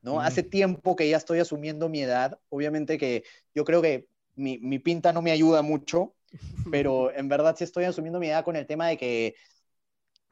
¿no? 0.03 0.15
Mm. 0.15 0.19
Hace 0.19 0.43
tiempo 0.43 0.95
que 0.95 1.09
ya 1.09 1.17
estoy 1.17 1.39
asumiendo 1.39 1.89
mi 1.89 2.01
edad, 2.01 2.39
obviamente 2.49 2.97
que 2.97 3.23
yo 3.55 3.63
creo 3.63 3.81
que 3.81 4.07
mi, 4.35 4.59
mi 4.59 4.77
pinta 4.77 5.11
no 5.11 5.23
me 5.23 5.31
ayuda 5.31 5.63
mucho, 5.63 6.13
pero 6.71 7.11
en 7.15 7.29
verdad 7.29 7.55
sí 7.57 7.63
estoy 7.63 7.85
asumiendo 7.85 8.19
mi 8.19 8.27
edad 8.27 8.43
con 8.43 8.55
el 8.55 8.67
tema 8.67 8.87
de 8.87 8.97
que 8.97 9.35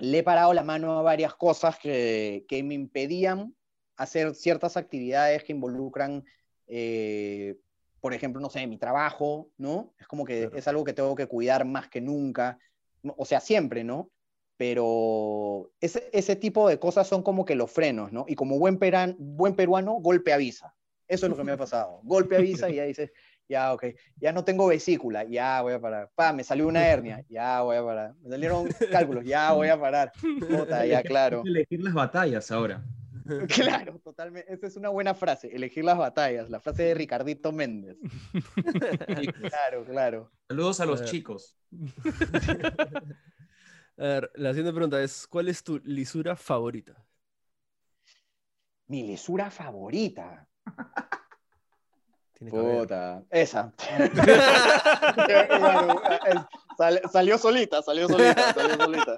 le 0.01 0.17
he 0.19 0.23
parado 0.23 0.51
la 0.53 0.63
mano 0.63 0.97
a 0.97 1.01
varias 1.03 1.35
cosas 1.35 1.77
que, 1.77 2.45
que 2.47 2.63
me 2.63 2.73
impedían 2.73 3.55
hacer 3.97 4.33
ciertas 4.33 4.75
actividades 4.75 5.43
que 5.43 5.51
involucran, 5.53 6.25
eh, 6.65 7.57
por 7.99 8.15
ejemplo, 8.15 8.41
no 8.41 8.49
sé, 8.49 8.65
mi 8.65 8.77
trabajo, 8.77 9.51
¿no? 9.57 9.93
Es 9.99 10.07
como 10.07 10.25
que 10.25 10.41
Claro. 10.41 10.57
es 10.57 10.67
algo 10.67 10.83
que 10.83 10.93
tengo 10.93 11.13
que 11.15 11.27
cuidar 11.27 11.65
más 11.65 11.87
que 11.87 12.01
nunca, 12.01 12.57
o 13.03 13.25
sea, 13.25 13.39
siempre, 13.39 13.83
¿no? 13.83 14.09
Pero 14.57 15.71
ese, 15.79 16.09
ese 16.13 16.35
tipo 16.35 16.67
de 16.67 16.79
cosas 16.79 17.07
son 17.07 17.21
como 17.21 17.45
que 17.45 17.53
los 17.53 17.71
frenos, 17.71 18.11
¿no? 18.11 18.25
Y 18.27 18.33
como 18.33 18.57
buen, 18.57 18.79
peran, 18.79 19.15
buen 19.19 19.55
peruano, 19.55 19.93
golpe 19.93 20.33
avisa. 20.33 20.73
Eso 21.07 21.27
es 21.27 21.29
lo 21.29 21.37
que 21.37 21.43
me 21.43 21.51
ha 21.51 21.57
pasado. 21.65 21.99
Golpe 22.03 22.37
avisa 22.37 22.69
y 22.71 22.75
ya 22.75 22.85
dices, 22.85 23.11
ya, 23.51 23.73
ok, 23.73 23.83
ya 24.15 24.31
no 24.31 24.45
tengo 24.45 24.67
vesícula, 24.67 25.25
ya 25.25 25.61
voy 25.61 25.73
a 25.73 25.81
parar. 25.81 26.09
Pa, 26.15 26.31
me 26.31 26.43
salió 26.43 26.67
una 26.67 26.87
hernia, 26.87 27.25
ya 27.29 27.61
voy 27.61 27.75
a 27.75 27.83
parar. 27.83 28.15
Me 28.23 28.29
salieron 28.29 28.69
cálculos, 28.91 29.25
ya 29.25 29.51
voy 29.51 29.67
a 29.67 29.79
parar. 29.79 30.13
Puta, 30.39 30.85
ya, 30.85 31.03
claro. 31.03 31.43
Elegir 31.45 31.83
las 31.83 31.93
batallas 31.93 32.49
ahora. 32.49 32.83
Claro, 33.49 33.99
totalmente. 33.99 34.51
Esa 34.51 34.67
es 34.67 34.75
una 34.77 34.89
buena 34.89 35.13
frase, 35.13 35.53
elegir 35.53 35.83
las 35.83 35.97
batallas, 35.97 36.49
la 36.49 36.59
frase 36.59 36.83
de 36.83 36.93
Ricardito 36.95 37.51
Méndez. 37.51 37.97
Claro, 39.49 39.85
claro. 39.85 40.31
Saludos 40.49 40.79
a 40.79 40.85
los 40.85 41.03
chicos. 41.05 41.55
A 43.97 44.03
ver, 44.03 44.31
la 44.35 44.49
siguiente 44.49 44.73
pregunta 44.73 45.01
es, 45.03 45.27
¿cuál 45.27 45.49
es 45.49 45.63
tu 45.63 45.79
lisura 45.83 46.35
favorita? 46.35 47.05
Mi 48.87 49.03
lisura 49.03 49.51
favorita. 49.51 50.47
Tiene 52.49 52.51
que. 52.51 52.79
Puta, 52.79 53.23
esa. 53.29 53.71
Sal- 56.77 57.01
salió 57.11 57.37
solita, 57.37 57.81
salió 57.81 58.07
solita, 58.07 58.53
salió 58.53 58.75
solita. 58.77 59.15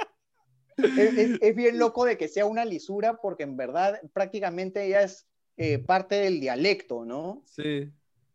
Es, 0.77 0.97
es- 1.17 1.41
es 1.41 1.55
bien 1.55 1.77
loco 1.77 2.05
de 2.05 2.17
que 2.17 2.27
sea 2.27 2.45
una 2.45 2.65
lisura 2.65 3.17
porque 3.21 3.43
en 3.43 3.55
verdad 3.55 3.99
prácticamente 4.11 4.85
ella 4.85 5.03
es 5.03 5.27
eh, 5.57 5.77
parte 5.79 6.15
del 6.15 6.39
dialecto, 6.41 7.05
¿no? 7.05 7.43
Sí. 7.45 7.89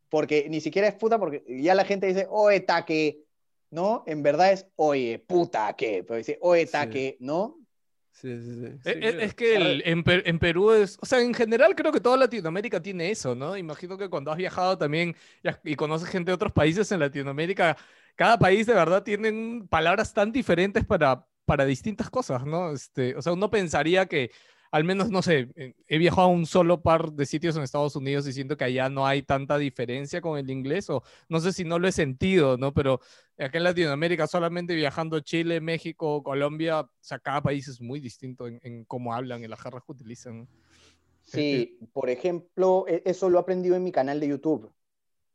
Porque 0.09 0.47
ni 0.49 0.61
siquiera 0.61 0.89
es 0.89 0.95
puta 0.95 1.19
porque 1.19 1.45
ya 1.63 1.75
la 1.75 1.85
gente 1.85 2.07
dice, 2.07 2.27
oye, 2.31 2.61
taque, 2.61 3.25
¿no? 3.71 4.05
En 4.07 4.23
verdad 4.23 4.53
es, 4.53 4.67
oye, 4.77 5.19
puta, 5.19 5.75
¿qué? 5.77 6.05
Pero 6.07 6.17
dice, 6.17 6.39
oye, 6.41 6.67
Sí. 6.67 6.73
taque, 6.73 7.17
¿no? 7.21 7.58
Sí, 8.21 8.37
sí, 8.41 8.55
sí. 8.55 8.79
Sí, 8.83 8.99
eh, 9.01 9.01
claro. 9.01 9.21
Es 9.21 9.35
que 9.35 9.55
el- 9.57 9.83
en, 9.87 10.03
Per- 10.03 10.23
en 10.27 10.39
Perú 10.41 10.73
es, 10.73 10.99
o 11.01 11.07
sea, 11.07 11.21
en 11.21 11.33
general 11.35 11.75
creo 11.77 11.93
que 11.93 12.01
toda 12.01 12.17
Latinoamérica 12.17 12.83
tiene 12.83 13.11
eso, 13.11 13.35
¿no? 13.37 13.57
Imagino 13.57 13.97
que 13.97 14.09
cuando 14.09 14.33
has 14.33 14.37
viajado 14.39 14.77
también 14.77 15.15
y 15.65 15.73
y 15.73 15.77
conoces 15.77 16.09
gente 16.09 16.31
de 16.31 16.35
otros 16.35 16.53
países 16.53 16.91
en 16.91 16.99
Latinoamérica, 17.01 17.77
cada 18.17 18.37
país 18.39 18.67
de 18.67 18.75
verdad 18.75 19.05
tienen 19.05 19.69
palabras 19.69 20.13
tan 20.13 20.33
diferentes 20.33 20.85
para, 20.85 21.25
para 21.45 21.65
distintas 21.65 22.11
cosas, 22.11 22.45
¿no? 22.45 22.73
Este, 22.73 23.15
o 23.15 23.23
sea, 23.23 23.33
uno 23.33 23.51
pensaría 23.51 24.07
que, 24.07 24.33
al 24.71 24.85
menos, 24.85 25.11
no 25.11 25.23
sé, 25.23 25.49
eh, 25.57 25.75
he 25.87 25.99
viajado 25.99 26.29
a 26.29 26.31
un 26.31 26.47
solo 26.47 26.83
par 26.83 27.13
de 27.13 27.27
sitios 27.27 27.57
en 27.57 27.63
Estados 27.63 27.97
Unidos 27.97 28.27
y 28.27 28.33
siento 28.33 28.57
que 28.57 28.65
allá 28.65 28.89
no 28.89 29.07
hay 29.07 29.23
tanta 29.23 29.59
diferencia 29.59 30.21
con 30.21 30.39
el 30.39 30.51
inglés, 30.51 30.91
o 30.91 31.03
no 31.29 31.41
sé 31.41 31.53
si 31.53 31.65
no 31.65 31.79
lo 31.79 31.89
he 31.89 31.93
sentido, 31.93 32.57
¿no? 32.57 32.73
Pero 32.75 33.01
acá 33.39 33.59
en 33.59 33.65
Latinoamérica, 33.65 34.27
solamente 34.27 34.75
viajando 34.75 35.17
a 35.17 35.23
Chile, 35.23 35.61
México, 35.61 36.23
Colombia, 36.23 36.81
o 36.81 36.91
sea, 37.01 37.19
cada 37.19 37.43
país 37.43 37.69
es 37.69 37.81
muy 37.81 38.01
distinto 38.01 38.47
en, 38.47 38.61
en 38.63 38.85
cómo 38.85 39.15
hablan, 39.15 39.43
en 39.45 39.51
las 39.51 39.61
jarras 39.61 39.83
que 39.85 39.93
utilizan. 39.93 40.49
Sí, 41.25 41.79
por 41.93 42.11
ejemplo, 42.11 42.85
e- 42.89 43.03
eso 43.05 43.29
lo 43.31 43.39
he 43.39 43.41
aprendido 43.41 43.77
en 43.77 43.85
mi 43.85 43.93
canal 43.93 44.21
de 44.21 44.29
YouTube. 44.29 44.73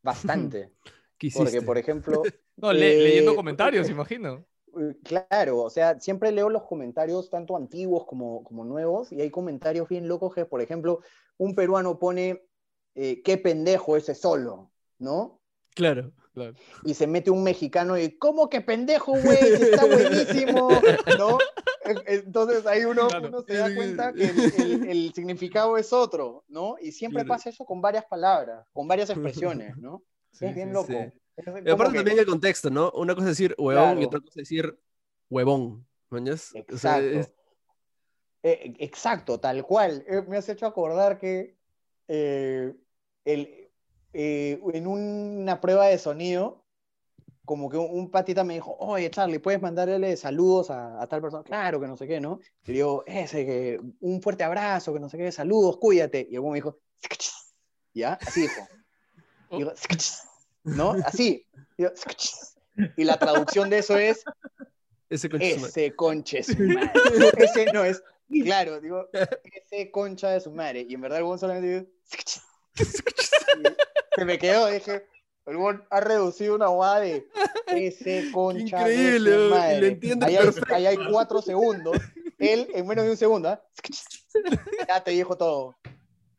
Bastante. 0.01 0.71
¿Qué 1.17 1.29
Porque, 1.33 1.61
por 1.61 1.77
ejemplo, 1.77 2.23
No, 2.57 2.71
le- 2.71 2.97
leyendo 2.97 3.31
Eh, 3.31 3.35
comentarios, 3.35 3.89
imagino. 3.89 4.45
Eh, 4.79 4.95
Claro, 5.03 5.59
o 5.61 5.69
sea, 5.69 5.99
siempre 5.99 6.31
leo 6.31 6.49
los 6.49 6.63
comentarios 6.63 7.29
tanto 7.29 7.55
antiguos 7.55 8.05
como, 8.05 8.43
como 8.43 8.65
nuevos 8.65 9.11
y 9.11 9.21
hay 9.21 9.29
comentarios 9.29 9.87
bien 9.89 10.07
locos 10.07 10.33
que, 10.33 10.45
por 10.45 10.61
ejemplo, 10.61 10.99
un 11.37 11.55
peruano 11.55 11.99
pone, 11.99 12.43
eh, 12.95 13.21
qué 13.23 13.37
pendejo 13.37 13.97
ese 13.97 14.15
solo, 14.15 14.71
¿no? 14.99 15.39
Claro. 15.75 16.11
Claro. 16.33 16.55
Y 16.83 16.95
se 16.95 17.05
mete 17.05 17.29
un 17.29 17.43
mexicano 17.43 17.95
y, 17.95 18.17
¿cómo 18.17 18.49
que 18.49 18.61
pendejo, 18.61 19.11
güey? 19.11 19.37
Está 19.53 19.85
buenísimo, 19.85 20.67
¿no? 21.19 21.37
Entonces 22.07 22.65
ahí 22.65 22.85
uno, 22.85 23.07
Claro. 23.07 23.27
uno 23.27 23.41
se 23.43 23.53
da 23.53 23.73
cuenta 23.75 24.13
que 24.13 24.23
el, 24.25 24.39
el- 24.59 24.89
el 24.89 25.13
significado 25.13 25.77
es 25.77 25.93
otro, 25.93 26.43
¿no? 26.47 26.75
Y 26.81 26.91
siempre 26.91 27.23
Claro. 27.23 27.35
pasa 27.35 27.49
eso 27.51 27.65
con 27.65 27.81
varias 27.81 28.05
palabras, 28.05 28.65
con 28.73 28.87
varias 28.87 29.09
expresiones, 29.69 29.77
¿no? 29.77 30.01
Sí, 30.31 30.45
es 30.45 30.55
bien 30.55 30.69
sí, 30.69 30.73
loco. 30.73 30.87
sí. 30.87 31.19
Y 31.37 31.69
aparte 31.69 31.93
que- 31.93 31.97
también 31.99 32.19
el 32.19 32.25
contexto, 32.25 32.69
¿no? 32.69 32.91
Una 32.91 33.15
cosa 33.15 33.27
es 33.29 33.37
decir 33.37 33.55
huevón 33.57 34.01
y 34.01 34.05
otra 34.05 34.19
cosa 34.19 34.29
es 34.31 34.35
decir 34.49 34.79
huevón. 35.29 35.87
¿mañas? 36.09 36.49
O 36.71 36.77
sea, 36.77 36.99
Exacto. 36.99 37.19
es- 37.19 37.33
Eh, 38.45 38.73
exacto, 38.79 39.39
tal 39.39 39.65
cual. 39.65 40.03
Eh, 40.05 40.21
me 40.27 40.35
has 40.37 40.49
hecho 40.49 40.65
acordar 40.65 41.17
que 41.17 41.55
eh, 42.09 42.73
el- 43.23 43.69
eh, 44.11 44.61
en 44.73 44.85
una 44.87 45.61
prueba 45.61 45.87
de 45.87 45.97
sonido, 45.97 46.65
como 47.45 47.69
que 47.69 47.77
un, 47.77 47.87
un 47.89 48.11
patita 48.11 48.43
me 48.43 48.55
dijo, 48.55 48.75
oye, 48.77 49.09
Charlie, 49.09 49.39
¿puedes 49.39 49.61
mandarle 49.61 50.17
saludos 50.17 50.69
a, 50.69 51.01
a 51.01 51.07
tal 51.07 51.21
persona? 51.21 51.43
Claro, 51.43 51.79
que 51.79 51.87
no 51.87 51.95
sé 51.95 52.05
qué, 52.05 52.19
¿no? 52.19 52.39
Y 52.65 52.73
digo, 52.73 53.03
ese, 53.07 53.45
que 53.45 53.79
un 54.01 54.21
fuerte 54.21 54.43
abrazo, 54.43 54.93
que 54.93 54.99
no 54.99 55.07
sé 55.07 55.17
qué, 55.17 55.31
saludos, 55.31 55.77
cuídate. 55.77 56.27
Y 56.29 56.35
el 56.35 56.49
me 56.49 56.55
dijo, 56.55 56.79
"Skchis". 57.05 57.53
¿ya? 57.93 58.13
Así 58.21 58.41
dijo. 58.41 58.67
Y 59.51 59.57
digo, 59.59 59.71
"Skchis", 59.75 60.27
¿no? 60.63 60.95
Así. 61.05 61.45
Y, 62.97 63.03
la 63.03 63.19
traducción 63.19 63.69
de 63.69 63.77
eso 63.77 63.99
es, 63.99 64.23
ese 65.07 65.29
madre. 65.29 65.51
ese 65.51 65.95
conche 65.95 66.41
su 66.41 66.57
madre. 66.57 66.91
Ese 67.37 67.71
no 67.71 67.83
es. 67.83 68.01
Claro, 68.27 68.81
digo, 68.81 69.09
ese 69.43 69.91
concha 69.91 70.31
de 70.31 70.39
su 70.39 70.49
madre. 70.51 70.83
Y 70.89 70.95
en 70.95 71.01
verdad 71.01 71.19
el 71.19 71.25
buen 71.25 71.37
solamente 71.37 71.69
digo, 71.69 71.87
se 74.15 74.25
me 74.25 74.39
quedó, 74.39 74.67
dije, 74.67 75.05
el 75.45 75.57
buen 75.57 75.83
ha 75.91 75.99
reducido 75.99 76.55
una 76.55 76.67
guada 76.67 77.01
de 77.01 77.27
ese 77.67 78.31
concha 78.31 78.89
increíble, 78.89 79.29
de 79.29 79.35
su 79.35 79.43
lo 79.43 79.55
madre. 79.55 79.87
entiende 79.87 80.25
ahí, 80.25 80.37
hay, 80.37 80.47
ahí 80.73 80.85
hay 80.87 80.97
cuatro 81.11 81.43
segundos. 81.43 81.95
Él 82.39 82.67
en 82.73 82.87
menos 82.87 83.05
de 83.05 83.11
un 83.11 83.17
segundo, 83.17 83.49
¿ah? 83.49 83.61
Ya 84.87 85.03
te 85.03 85.11
dijo 85.11 85.37
todo. 85.37 85.75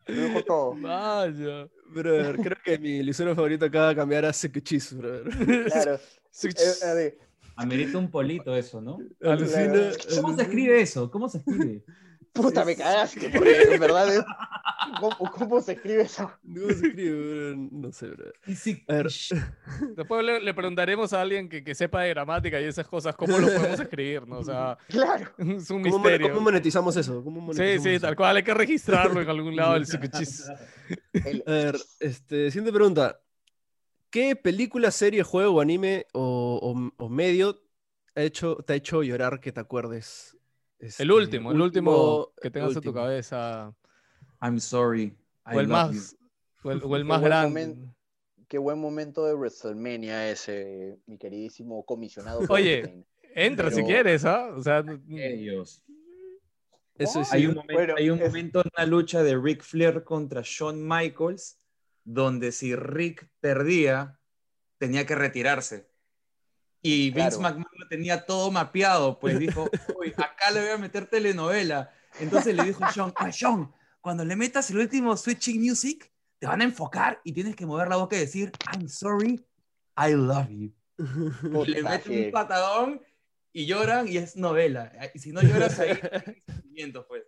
Te 0.05 0.13
dijo 0.13 0.43
todo. 0.45 0.75
Vaya. 0.77 1.69
Brother, 1.95 2.37
creo 2.37 2.57
que 2.65 2.79
mi 2.79 3.03
lisura 3.03 3.35
favorito 3.35 3.65
acaba 3.65 3.89
de 3.91 3.97
cambiar 3.97 4.25
a 4.25 4.33
Secuchis, 4.33 4.97
brother. 4.97 5.25
Claro. 5.67 5.99
Eh, 6.43 6.85
a 6.85 6.95
ver, 6.95 7.17
Amerita 7.55 7.97
un 7.97 8.11
polito 8.11 8.57
eso, 8.57 8.81
¿no? 8.81 8.99
Alucina. 9.23 9.93
¿Cómo 10.21 10.35
se 10.35 10.43
escribe 10.43 10.81
eso? 10.81 11.09
¿Cómo 11.11 11.29
se 11.29 11.39
escribe? 11.39 11.85
Puta, 12.35 12.65
me 12.65 12.75
cagaste, 12.77 13.31
porque 13.31 13.63
en 13.75 13.81
verdad 13.81 14.13
es. 14.15 14.25
¿Cómo, 15.01 15.17
cómo 15.31 15.61
se 15.63 15.73
escribe 15.73 16.03
eso? 16.03 16.31
¿Cómo 16.43 16.69
se 16.69 16.87
escribe, 16.89 17.53
brother? 17.53 17.57
No 17.73 17.93
sé. 17.93 18.07
A 18.89 18.93
ver, 18.95 19.07
Después 19.97 20.25
le, 20.25 20.41
le 20.41 20.53
preguntaremos 20.53 21.13
a 21.13 21.21
alguien 21.23 21.49
que, 21.49 21.63
que 21.65 21.75
sepa 21.75 22.03
de 22.03 22.11
gramática 22.11 22.61
y 22.61 22.65
esas 22.65 22.87
cosas, 22.89 23.15
cómo 23.15 23.39
lo 23.39 23.47
podemos 23.47 23.79
escribir, 23.81 24.27
¿no? 24.27 24.39
O 24.41 24.45
sea, 24.45 24.77
Claro. 24.89 25.31
es 25.39 25.71
un 25.71 25.83
¿cómo, 25.85 25.99
misterio. 26.01 26.29
cómo 26.29 26.41
monetizamos 26.41 26.97
eso? 26.97 27.23
¿Cómo 27.23 27.41
Sí, 27.41 27.59
monetizamos 27.59 27.83
sí, 27.85 27.89
eso? 27.91 28.07
tal 28.07 28.17
cual, 28.17 28.37
hay 28.37 28.43
que 28.43 28.55
registrarlo 28.55 29.23
en 29.23 29.29
algún 29.31 29.55
lado 29.57 29.77
el 29.77 29.87
psicochis. 29.87 30.45
El- 31.13 31.45
A 31.47 31.51
ver, 31.51 31.77
este, 32.01 32.51
siguiente 32.51 32.73
pregunta. 32.73 33.21
¿Qué 34.11 34.37
película, 34.37 34.91
serie, 34.91 35.23
juego, 35.23 35.61
anime 35.61 36.07
o, 36.13 36.59
o- 36.61 37.05
o 37.05 37.09
medio 37.09 37.63
ha 38.17 38.23
hecho, 38.23 38.57
te 38.57 38.73
ha 38.73 38.77
hecho 38.77 39.03
llorar 39.03 39.41
que 39.41 39.51
te 39.53 39.61
acuerdes? 39.61 40.37
El 40.85 40.91
Este, 40.91 41.13
último, 41.13 41.53
el 41.53 41.61
último 41.61 42.33
que 42.41 42.51
tengas 42.51 42.77
en 42.77 42.83
tu 42.83 42.93
cabeza. 42.93 43.75
I'm 44.43 44.59
sorry. 44.61 45.17
I 45.47 45.57
O 45.57 45.61
el 45.61 45.69
love 45.69 45.93
you. 45.93 45.99
más, 46.01 46.17
o 46.63 46.71
el, 46.71 46.83
o 46.85 46.97
el 46.97 47.03
Qué 47.03 47.09
más 47.09 47.23
grande. 47.23 47.49
momento. 47.49 47.95
Qué 48.49 48.59
buen 48.59 48.79
momento 48.79 49.25
de 49.25 49.35
WrestleMania 49.35 50.31
ese, 50.31 50.99
mi 51.07 51.17
queridísimo 51.17 51.85
comisionado. 51.85 52.41
Oye. 52.49 53.05
Entra 53.37 53.71
si 53.71 53.83
quieres, 53.83 54.25
¿ah? 54.27 54.55
O 54.55 54.63
sea, 54.63 54.85
Ellos. 55.09 55.83
Eso 56.97 57.23
es 57.23 57.33
Hay 57.33 57.47
un 57.47 57.55
momento, 57.55 57.73
Bueno, 57.75 57.95
hay 57.97 58.11
un 58.11 58.21
es- 58.21 58.27
momento 58.29 58.61
en 58.61 58.71
una 58.77 58.87
lucha 58.87 59.23
de 59.25 59.37
Ric 59.37 59.63
Flair 59.63 60.05
contra 60.05 60.43
Shawn 60.45 60.87
Michaels, 60.87 61.59
donde 62.05 62.53
si 62.53 62.77
Rick 62.77 63.29
perdía, 63.41 64.21
tenía 64.79 65.05
que 65.07 65.17
retirarse. 65.17 65.89
Y 66.87 67.11
Vince 67.13 67.39
Claro. 67.39 67.41
McMahon 67.41 67.79
lo 67.79 67.89
tenía 67.89 68.27
todo 68.27 68.51
mapeado, 68.51 69.19
pues 69.19 69.39
dijo, 69.39 69.71
uy, 69.99 70.13
acá 70.19 70.51
le 70.51 70.61
voy 70.61 70.69
a 70.69 70.77
meter 70.77 71.07
telenovela. 71.07 71.91
Entonces 72.21 72.55
le 72.55 72.63
dijo 72.63 72.85
a 72.85 72.93
Shawn, 72.93 73.11
"Ah, 73.17 73.31
Shawn, 73.33 73.73
cuando 74.03 74.23
le 74.23 74.37
metas 74.37 74.71
el 74.71 74.77
último 74.77 75.17
Switching 75.17 75.63
Music, 75.63 76.13
te 76.39 76.47
van 76.47 76.61
a 76.61 76.65
enfocar 76.65 77.23
y 77.25 77.33
tienes 77.33 77.57
que 77.57 77.65
mover 77.65 77.89
la 77.89 77.97
boca 77.97 78.17
y 78.17 78.19
decir, 78.19 78.53
I'm 78.71 78.87
sorry, 78.87 79.43
I 79.97 80.13
love 80.13 80.51
you. 80.51 80.75
Y 80.99 80.99
le 81.71 81.83
meten 81.83 82.27
un 82.27 82.31
patadón 82.31 83.01
y 83.51 83.65
lloran 83.65 84.07
y 84.07 84.19
es 84.19 84.37
novela. 84.37 84.93
Y 85.15 85.19
si 85.21 85.33
no 85.33 85.41
lloras 85.41 85.79
ahí, 85.81 85.99
sentimientos, 86.47 87.07
pues. 87.09 87.23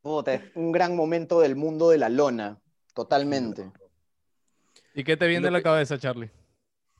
Puta, 0.00 0.32
es 0.32 0.42
un 0.54 0.72
gran 0.72 0.96
momento 0.96 1.38
del 1.40 1.54
mundo 1.54 1.90
de 1.90 1.98
la 1.98 2.08
lona, 2.08 2.58
totalmente. 2.94 3.70
¿y 4.94 5.04
qué 5.04 5.18
te 5.18 5.26
viene 5.26 5.48
a 5.48 5.50
la 5.50 5.62
cabeza, 5.62 5.98
Charlie? 5.98 6.30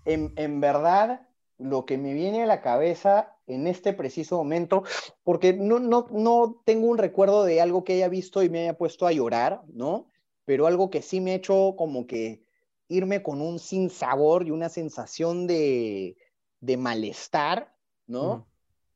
En, 0.05 0.33
en 0.37 0.61
verdad, 0.61 1.29
lo 1.59 1.87
que 1.87 1.99
me 1.99 2.13
viene 2.13 2.43
a 2.43 2.47
la 2.47 2.61
cabeza 2.61 3.37
en 3.47 3.67
este 3.67 3.93
preciso 3.93 4.37
momento, 4.37 4.85
porque 5.23 5.53
no, 5.53 5.79
no, 5.79 6.07
no 6.11 6.63
tengo 6.65 6.89
un 6.89 6.99
recuerdo 6.99 7.45
de 7.45 7.61
algo 7.61 7.85
que 7.85 7.95
haya 7.95 8.09
visto 8.09 8.43
y 8.43 8.49
me 8.49 8.63
haya 8.63 8.79
puesto 8.79 9.07
a 9.07 9.13
llorar, 9.13 9.63
¿no? 9.69 10.07
Pero 10.45 10.67
algo 10.67 10.91
que 10.91 11.03
sí 11.03 11.21
me 11.21 11.33
ha 11.33 11.37
hecho 11.37 11.75
como 11.77 12.07
que 12.07 12.45
irme 12.89 13.23
con 13.23 13.41
un 13.41 13.59
sinsabor 13.59 14.47
y 14.47 14.51
una 14.51 14.69
sensación 14.69 15.47
de, 15.47 16.17
de 16.61 16.77
malestar, 16.77 17.75
¿no? 18.07 18.25
Ujú. 18.25 18.47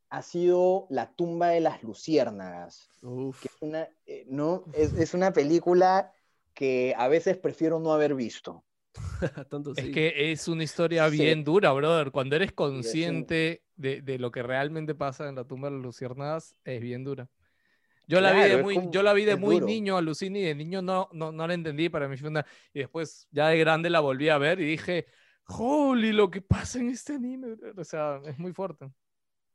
Ha 0.09 0.23
sido 0.23 0.87
La 0.91 1.13
tumba 1.15 1.49
de 1.49 1.61
las 1.61 1.83
luciérnagas. 1.83 2.89
Uf. 3.03 3.41
que 3.43 3.49
es 3.49 3.55
una, 3.61 3.89
eh, 4.07 4.25
¿no? 4.29 4.65
Es, 4.73 4.95
es 4.95 5.15
una 5.15 5.33
película 5.33 6.13
que 6.55 6.95
a 6.97 7.09
veces 7.09 7.37
prefiero 7.37 7.79
no 7.81 7.93
haber 7.93 8.15
visto. 8.15 8.65
Tanto 9.51 9.73
Es 9.73 9.85
sí. 9.85 9.93
que 9.93 10.31
es 10.33 10.49
una 10.49 10.65
historia 10.65 11.09
Sí. 11.11 11.19
bien 11.19 11.45
dura, 11.45 11.73
brother. 11.73 12.11
Cuando 12.11 12.37
eres 12.37 12.53
consciente 12.53 13.63
de, 13.77 14.03
de 14.03 14.19
lo 14.19 14.31
que 14.31 14.43
realmente 14.43 14.95
pasa 14.95 15.29
en 15.29 15.35
la 15.37 15.45
tumba 15.45 15.69
de 15.69 15.77
las 15.77 15.85
luciérnagas, 15.85 16.57
es 16.65 16.81
bien 16.81 17.05
dura. 17.05 17.29
Yo 18.09 18.21
la 18.21 18.31
vi 18.33 18.39
Claro, 18.39 18.57
de 18.59 18.63
muy, 18.63 18.75
como- 18.77 18.91
yo 18.93 19.03
la 19.03 19.13
vi 19.13 19.25
de 19.25 19.37
muy 19.37 19.55
duro. 19.57 19.67
niño, 19.67 19.97
aluciné, 19.97 20.41
y 20.41 20.45
de 20.45 20.55
niño 20.55 20.81
no, 20.81 21.09
no, 21.13 21.33
no 21.33 21.47
la 21.47 21.55
entendí 21.55 21.89
para 21.89 22.09
mí 22.09 22.17
fue 22.17 22.29
una... 22.29 22.47
Y 22.73 22.79
después, 22.81 23.27
ya 23.33 23.49
de 23.49 23.59
grande, 23.59 23.91
la 23.91 23.99
volví 24.01 24.29
a 24.29 24.39
ver 24.39 24.61
y 24.61 24.65
dije, 24.67 25.07
holy, 25.49 26.13
lo 26.13 26.31
que 26.31 26.41
pasa 26.41 26.79
en 26.79 26.91
este 26.91 27.15
anime. 27.15 27.55
brother". 27.57 27.81
O 27.81 27.85
sea, 27.85 28.21
es 28.25 28.39
muy 28.39 28.53
fuerte. 28.53 28.89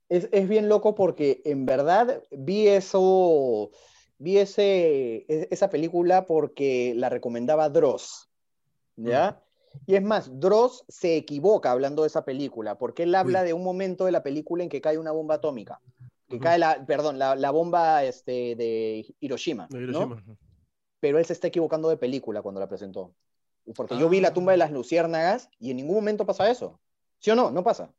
Es, 0.09 0.27
es 0.33 0.49
bien 0.49 0.67
loco 0.67 0.93
porque 0.95 1.41
en 1.45 1.65
verdad 1.65 2.21
vi 2.31 2.67
eso, 2.67 3.71
vi 4.17 4.37
ese, 4.39 5.25
e- 5.29 5.47
esa 5.49 5.69
película 5.69 6.25
porque 6.25 6.93
la 6.97 7.07
recomendaba 7.07 7.69
Dross, 7.69 8.29
¿ya? 8.97 9.41
Y 9.85 9.95
es 9.95 10.03
más, 10.03 10.39
Dross 10.39 10.83
se 10.87 11.15
equivoca 11.17 11.71
hablando 11.71 12.03
de 12.03 12.07
esa 12.07 12.23
película, 12.25 12.77
porque 12.77 13.03
él 13.03 13.15
habla 13.15 13.39
Uy. 13.41 13.47
de 13.47 13.53
un 13.53 13.63
momento 13.63 14.05
de 14.05 14.11
la 14.11 14.23
película 14.23 14.63
en 14.63 14.69
que 14.69 14.81
cae 14.81 14.97
una 14.97 15.11
bomba 15.11 15.35
atómica, 15.35 15.79
que 16.29 16.39
cae 16.39 16.57
la, 16.59 16.85
perdón, 16.85 17.17
la, 17.19 17.35
la 17.35 17.51
bomba 17.51 18.03
este, 18.03 18.55
de 18.55 19.05
Hiroshima, 19.19 19.67
De 19.69 19.79
¿no? 19.79 19.83
Hiroshima. 19.83 20.23
pero 20.99 21.19
él 21.19 21.25
se 21.25 21.33
está 21.33 21.47
equivocando 21.47 21.89
de 21.89 21.97
película 21.97 22.41
cuando 22.41 22.59
la 22.59 22.67
presentó. 22.69 23.13
Porque 23.75 23.97
yo 23.97 24.09
vi 24.09 24.19
La 24.21 24.33
tumba 24.33 24.53
de 24.53 24.57
las 24.57 24.71
luciérnagas 24.71 25.49
y 25.59 25.71
en 25.71 25.77
ningún 25.77 25.95
momento 25.95 26.25
pasa 26.25 26.49
eso. 26.49 26.79
¿Sí 27.19 27.29
o 27.31 27.35
no? 27.35 27.51
No 27.51 27.63
pasa. 27.63 27.91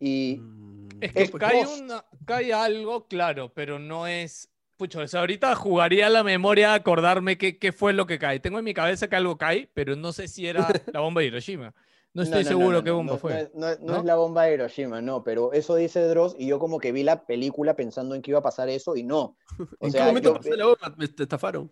Y 0.00 0.38
Mm, 0.40 0.88
Es 1.00 1.12
que 1.12 1.22
Es 1.22 1.30
cae, 1.30 1.64
una- 1.80 2.04
cae 2.24 2.52
algo, 2.52 3.06
claro, 3.06 3.52
pero 3.54 3.78
no 3.78 4.06
es... 4.08 4.48
Pucho, 4.78 5.00
o 5.00 5.08
sea, 5.08 5.20
ahorita 5.20 5.54
jugaría 5.56 6.08
la 6.08 6.22
memoria 6.22 6.70
a 6.72 6.74
acordarme 6.76 7.36
qué, 7.36 7.58
qué 7.58 7.72
fue 7.72 7.92
lo 7.92 8.06
que 8.06 8.18
cae. 8.18 8.38
Tengo 8.40 8.58
en 8.60 8.64
mi 8.64 8.74
cabeza 8.74 9.08
que 9.08 9.16
algo 9.16 9.36
cae, 9.36 9.68
pero 9.74 9.96
no 9.96 10.12
sé 10.12 10.28
si 10.28 10.46
era 10.46 10.68
la 10.92 11.00
bomba 11.00 11.20
de 11.20 11.26
Hiroshima. 11.26 11.74
No 12.14 12.22
estoy 12.22 12.42
no, 12.44 12.48
seguro 12.48 12.72
no, 12.78 12.84
qué 12.84 12.90
no, 12.90 12.96
bomba 12.96 13.12
no, 13.14 13.18
fue. 13.18 13.50
No, 13.54 13.68
es- 13.68 13.80
no 13.80 13.86
no 13.92 13.98
¿no? 13.98 14.02
la 14.04 14.14
bomba 14.14 14.44
de 14.44 14.54
Hiroshima, 14.54 15.00
no, 15.02 15.22
pero 15.24 15.52
eso 15.52 15.74
dice 15.74 16.00
Dross 16.02 16.34
y 16.38 16.46
yo 16.46 16.58
como 16.60 16.78
que 16.78 16.92
vi 16.92 17.02
la 17.02 17.26
película 17.26 17.74
pensando 17.74 18.14
en 18.14 18.22
que 18.22 18.30
iba 18.30 18.38
a 18.38 18.42
pasar 18.42 18.68
eso 18.68 18.96
y 18.96 19.02
no. 19.02 19.20
O 19.20 19.36
¿En 19.80 19.90
sea, 19.92 20.02
qué 20.02 20.06
momento 20.08 20.30
yo- 20.30 20.34
pasó 20.36 20.50
la 20.56 20.64
bomba? 20.66 20.94
Me 20.96 21.04
estafaron. 21.04 21.70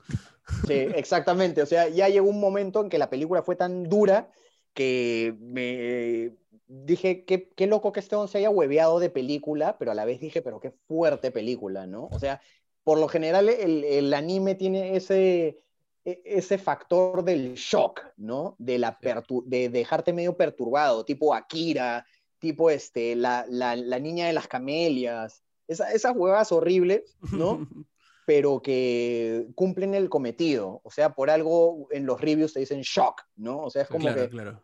Sí, 0.66 0.74
exactamente. 0.74 1.62
O 1.62 1.66
sea, 1.66 1.88
ya 1.88 2.09
llegó 2.09 2.28
un 2.28 2.40
momento 2.40 2.82
en 2.82 2.88
que 2.90 2.98
la 2.98 3.09
película 3.09 3.42
fue 3.42 3.54
tan 3.57 3.84
dura 3.84 4.30
que 4.74 5.34
me 5.40 6.32
dije, 6.68 7.24
qué, 7.24 7.48
qué 7.57 7.66
loco 7.66 7.92
que 7.92 8.00
este 8.00 8.16
se 8.28 8.38
haya 8.38 8.50
hueveado 8.50 8.98
de 8.98 9.09
película, 9.09 9.78
pero 9.78 9.92
a 9.92 9.94
la 9.94 10.04
vez 10.04 10.20
dije, 10.20 10.42
pero 10.42 10.61
qué 10.61 10.72
fuerte 10.88 11.30
película, 11.30 11.86
¿no? 11.86 12.09
O 12.11 12.18
sea, 12.18 12.40
por 12.87 13.01
lo 13.01 13.09
general 13.09 13.49
el, 13.49 13.82
el 13.82 14.14
anime 14.14 14.55
tiene 14.55 14.95
ese, 14.95 15.59
e- 16.05 16.22
ese 16.24 16.57
factor 16.57 17.24
del 17.24 17.55
shock, 17.55 18.01
¿no? 18.16 18.55
De, 18.61 18.78
la 18.78 18.97
de 19.45 19.68
dejarte 19.70 20.12
medio 20.12 20.37
perturbado, 20.37 21.05
tipo 21.05 21.34
Akira, 21.34 22.07
tipo 22.39 22.70
este, 22.70 23.16
la, 23.16 23.45
la, 23.49 23.74
la 23.74 23.99
niña 23.99 24.28
de 24.28 24.32
las 24.32 24.47
camelias, 24.47 25.43
esa, 25.66 25.91
esas 25.93 26.14
huevas 26.16 26.53
horribles, 26.53 27.16
¿no? 27.32 27.66
pero 28.24 28.62
que 28.62 29.49
cumplen 29.57 29.93
el 29.97 30.09
cometido. 30.09 30.80
O 30.84 30.91
sea, 30.93 31.12
por 31.12 31.28
algo 31.28 31.89
en 31.91 32.07
los 32.07 32.20
reviews 32.20 32.53
te 32.53 32.61
dicen 32.61 32.82
shock, 32.82 33.20
¿no? 33.34 33.62
O 33.62 33.70
sea, 33.70 33.82
es 33.82 33.89
como 33.89 34.03
claro, 34.05 34.22
que 34.22 34.28
claro. 34.28 34.62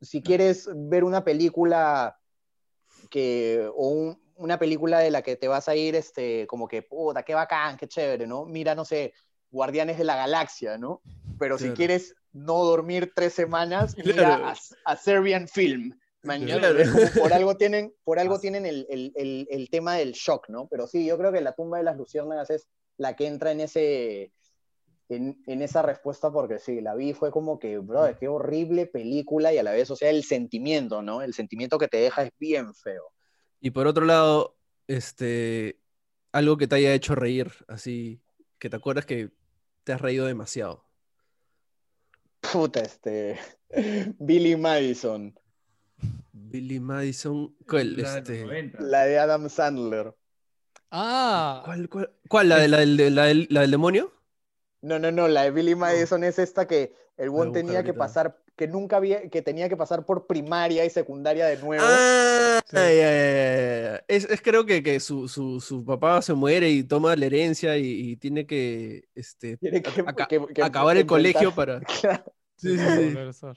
si 0.00 0.22
quieres 0.22 0.68
ver 0.74 1.04
una 1.04 1.22
película 1.22 2.18
que, 3.10 3.70
o 3.76 3.90
un- 3.90 4.29
una 4.40 4.58
película 4.58 4.98
de 4.98 5.10
la 5.10 5.22
que 5.22 5.36
te 5.36 5.48
vas 5.48 5.68
a 5.68 5.76
ir, 5.76 5.94
este, 5.94 6.46
como 6.46 6.66
que, 6.66 6.82
puta, 6.82 7.22
qué 7.22 7.34
bacán, 7.34 7.76
qué 7.76 7.86
chévere, 7.86 8.26
¿no? 8.26 8.44
Mira, 8.46 8.74
no 8.74 8.84
sé, 8.84 9.12
Guardianes 9.50 9.98
de 9.98 10.04
la 10.04 10.16
Galaxia, 10.16 10.78
¿no? 10.78 11.02
Pero 11.38 11.58
si 11.58 11.70
quieres 11.70 12.14
no 12.32 12.64
dormir 12.64 13.12
tres 13.14 13.32
semanas, 13.34 13.94
Claro. 13.94 14.08
mira 14.12 14.50
a, 14.50 14.54
a 14.92 14.96
Serbian 14.96 15.46
Film. 15.48 15.92
mañana. 16.22 16.60
Claro. 16.72 17.10
Por 17.18 17.32
algo 17.32 17.56
tienen, 17.56 17.94
por 18.04 18.18
algo 18.18 18.38
tienen 18.40 18.66
el, 18.66 18.86
el- 18.90 19.12
el- 19.16 19.46
el 19.50 19.70
tema 19.70 19.96
del 19.96 20.12
shock, 20.12 20.48
¿no? 20.48 20.68
Pero 20.68 20.86
sí, 20.86 21.04
yo 21.06 21.16
creo 21.18 21.32
que 21.32 21.40
la 21.40 21.54
tumba 21.54 21.78
de 21.78 21.84
las 21.84 21.96
luciérnagas 21.96 22.50
es 22.50 22.68
la 22.98 23.16
que 23.16 23.26
entra 23.26 23.52
en 23.52 23.60
ese 23.60 24.32
en, 25.08 25.42
en 25.48 25.60
esa 25.62 25.82
respuesta 25.82 26.30
porque 26.30 26.58
sí, 26.60 26.80
la 26.80 26.94
vi 26.94 27.14
fue 27.14 27.32
como 27.32 27.58
que, 27.58 27.78
bro, 27.78 28.16
qué 28.18 28.28
horrible 28.28 28.86
película 28.86 29.52
y 29.52 29.58
a 29.58 29.62
la 29.64 29.72
vez, 29.72 29.90
o 29.90 29.96
sea, 29.96 30.08
el 30.10 30.22
sentimiento, 30.22 31.02
¿no? 31.02 31.20
El 31.22 31.34
sentimiento 31.34 31.78
que 31.78 31.88
te 31.88 31.96
deja 31.96 32.22
es 32.22 32.30
bien 32.38 32.72
feo. 32.74 33.10
Y 33.60 33.70
por 33.70 33.86
otro 33.86 34.04
lado, 34.04 34.56
este, 34.86 35.78
algo 36.32 36.56
que 36.56 36.66
te 36.66 36.76
haya 36.76 36.94
hecho 36.94 37.14
reír, 37.14 37.52
así, 37.68 38.20
que 38.58 38.70
te 38.70 38.76
acuerdas 38.76 39.06
que 39.06 39.30
te 39.84 39.92
has 39.92 40.00
reído 40.00 40.26
demasiado. 40.26 40.84
Puta, 42.40 42.80
este. 42.80 43.38
Billy 44.18 44.56
Madison, 44.56 45.34
Billy 46.32 46.80
Madison, 46.80 47.54
¿cuál? 47.68 47.96
La 47.96 48.14
de 48.14 48.18
Este, 48.18 48.44
90. 48.44 48.82
la 48.82 49.04
de 49.04 49.18
Adam 49.18 49.48
Sandler. 49.48 50.14
Ah, 50.90 51.62
¿cuál, 51.64 51.88
cuál, 51.88 52.10
cuál? 52.28 52.48
¿La, 52.48 52.58
de- 52.58 52.68
la 52.68 52.78
del, 52.78 53.14
la 53.14 53.24
del- 53.26 53.46
la 53.50 53.60
del 53.62 53.70
demonio? 53.70 54.12
No, 54.82 54.98
no, 54.98 55.10
no, 55.12 55.28
la 55.28 55.42
de 55.42 55.50
Billy 55.50 55.74
Madison 55.74 56.24
es 56.24 56.38
esta 56.38 56.66
que 56.66 56.94
el 57.16 57.30
buen 57.30 57.52
tenía 57.52 57.84
que 57.84 57.92
pasar, 57.92 58.42
que 58.60 58.68
nunca 58.68 58.98
había, 58.98 59.26
que 59.30 59.40
tenía 59.40 59.70
que 59.70 59.76
pasar 59.78 60.04
por 60.04 60.26
primaria 60.26 60.84
y 60.84 60.90
secundaria 60.90 61.46
de 61.46 61.56
nuevo. 61.56 61.82
Ah, 61.86 62.60
Sí. 62.66 62.76
ya, 62.76 62.92
ya, 62.92 62.92
ya, 62.92 63.80
ya. 63.94 64.04
Es, 64.06 64.24
es 64.28 64.42
creo 64.42 64.66
que, 64.66 64.82
que 64.82 65.00
su, 65.00 65.28
su, 65.28 65.60
su 65.62 65.82
papá 65.82 66.20
se 66.20 66.34
muere 66.34 66.68
y 66.68 66.82
toma 66.84 67.16
la 67.16 67.24
herencia 67.24 67.78
y, 67.78 67.86
y 68.10 68.16
tiene 68.16 68.46
que 68.46 69.04
este, 69.14 69.56
Tiene 69.56 69.80
que, 69.82 70.02
aca- 70.06 70.26
que- 70.28 70.46
que 70.54 70.62
acabar 70.62 70.96
el 70.98 71.06
colegio 71.06 71.54
para... 71.54 71.80
Claro. 72.02 72.24
Sí, 72.56 72.76
sí, 72.76 72.84
sí. 72.84 73.14
regresar. 73.14 73.56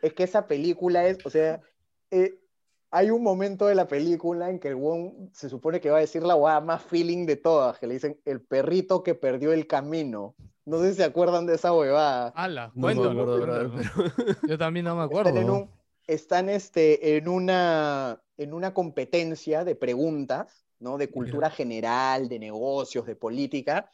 Es 0.00 0.14
que 0.14 0.22
esa 0.22 0.46
película 0.48 1.06
es, 1.06 1.18
o 1.26 1.28
sea, 1.28 1.60
eh, 2.10 2.38
hay 2.90 3.10
un 3.10 3.22
momento 3.22 3.66
de 3.66 3.74
la 3.74 3.86
película 3.86 4.48
en 4.48 4.58
que 4.58 4.68
el 4.68 4.76
Wong 4.76 5.28
se 5.34 5.50
supone 5.50 5.78
que 5.82 5.90
va 5.90 5.98
a 5.98 6.00
decir 6.00 6.22
la 6.22 6.32
guada 6.32 6.62
más 6.62 6.82
feeling 6.82 7.26
de 7.26 7.36
todas, 7.36 7.78
que 7.78 7.86
le 7.86 7.92
dicen 7.94 8.18
el 8.24 8.40
perrito 8.40 9.02
que 9.02 9.14
perdió 9.14 9.52
el 9.52 9.66
camino. 9.66 10.34
No 10.66 10.78
sé 10.80 10.90
si 10.90 10.96
se 10.96 11.04
acuerdan 11.04 11.46
de 11.46 11.54
esa 11.54 11.72
huevada. 11.72 12.28
Ala, 12.36 12.70
No 12.74 12.86
me 12.88 12.94
cuéntalo, 12.94 13.10
acuerdo, 13.22 13.40
brother, 13.40 13.70
cuéntalo. 13.70 14.12
pero- 14.16 14.36
Yo 14.48 14.58
también 14.58 14.84
no 14.84 14.96
me 14.96 15.04
Están, 15.04 15.18
acuerdo. 15.20 15.40
en, 15.40 15.50
un- 15.50 15.70
están 16.06 16.48
este, 16.48 17.16
en, 17.16 17.28
una, 17.28 18.20
en 18.36 18.52
una 18.52 18.74
competencia 18.74 19.64
de 19.64 19.74
preguntas, 19.76 20.64
¿no? 20.78 20.98
De 20.98 21.10
cultura 21.10 21.50
general, 21.50 22.28
de 22.28 22.38
negocios, 22.38 23.06
de 23.06 23.16
política, 23.16 23.90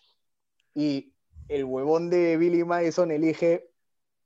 y 0.75 1.12
el 1.49 1.64
huevón 1.64 2.11
de 2.11 2.37
Billy 2.37 2.64
Madison 2.64 3.11
elige 3.11 3.71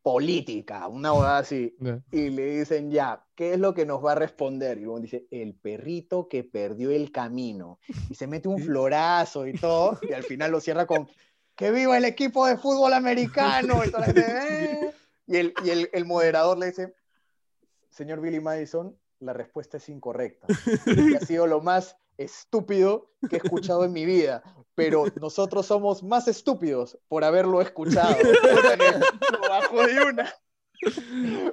política, 0.02 0.88
una 0.88 1.12
huevada 1.12 1.38
así. 1.38 1.76
Ya. 1.78 2.00
y 2.10 2.30
le 2.30 2.58
dicen 2.58 2.90
ya, 2.90 3.24
¿qué 3.34 3.52
es 3.54 3.58
lo 3.60 3.74
que 3.74 3.84
nos 3.86 4.04
va 4.04 4.12
a 4.12 4.14
responder? 4.14 4.78
Y 4.78 4.82
luego 4.82 5.00
dice, 5.00 5.26
el 5.30 5.54
perrito 5.54 6.28
que 6.28 6.42
perdió 6.44 6.90
el 6.90 7.12
camino. 7.12 7.78
Y 8.08 8.14
se 8.14 8.26
mete 8.26 8.48
un 8.48 8.58
florazo 8.62 9.46
y 9.46 9.52
todo, 9.52 9.98
y 10.08 10.12
al 10.12 10.22
final 10.22 10.50
lo 10.52 10.60
cierra 10.60 10.86
con, 10.86 11.06
¡que 11.60 11.70
viva 11.70 11.98
el 11.98 12.06
equipo 12.06 12.46
de 12.46 12.56
fútbol 12.56 12.94
americano! 12.94 13.84
Y, 13.84 13.90
gente, 13.92 14.24
"Eh". 14.26 14.94
Y 15.26 15.36
el, 15.36 15.54
y 15.62 15.70
el, 15.70 15.90
el 15.92 16.04
moderador 16.06 16.58
le 16.58 16.66
dice, 16.66 16.94
señor 17.90 18.20
Billy 18.20 18.40
Madison, 18.40 18.98
la 19.20 19.34
respuesta 19.34 19.76
es 19.76 19.88
incorrecta. 19.90 20.48
Y 20.86 21.14
ha 21.14 21.20
sido 21.20 21.46
lo 21.46 21.60
más 21.60 21.96
estúpido 22.16 23.12
que 23.28 23.36
he 23.36 23.38
escuchado 23.38 23.84
en 23.84 23.92
mi 23.92 24.06
vida. 24.06 24.42
Pero 24.74 25.04
nosotros 25.20 25.66
somos 25.66 26.02
más 26.02 26.26
estúpidos 26.26 26.98
por 27.08 27.22
haberlo 27.22 27.60
escuchado. 27.60 28.16
Lo 29.30 29.48
bajó 29.48 29.86
de 29.86 30.02
una. 30.02 30.34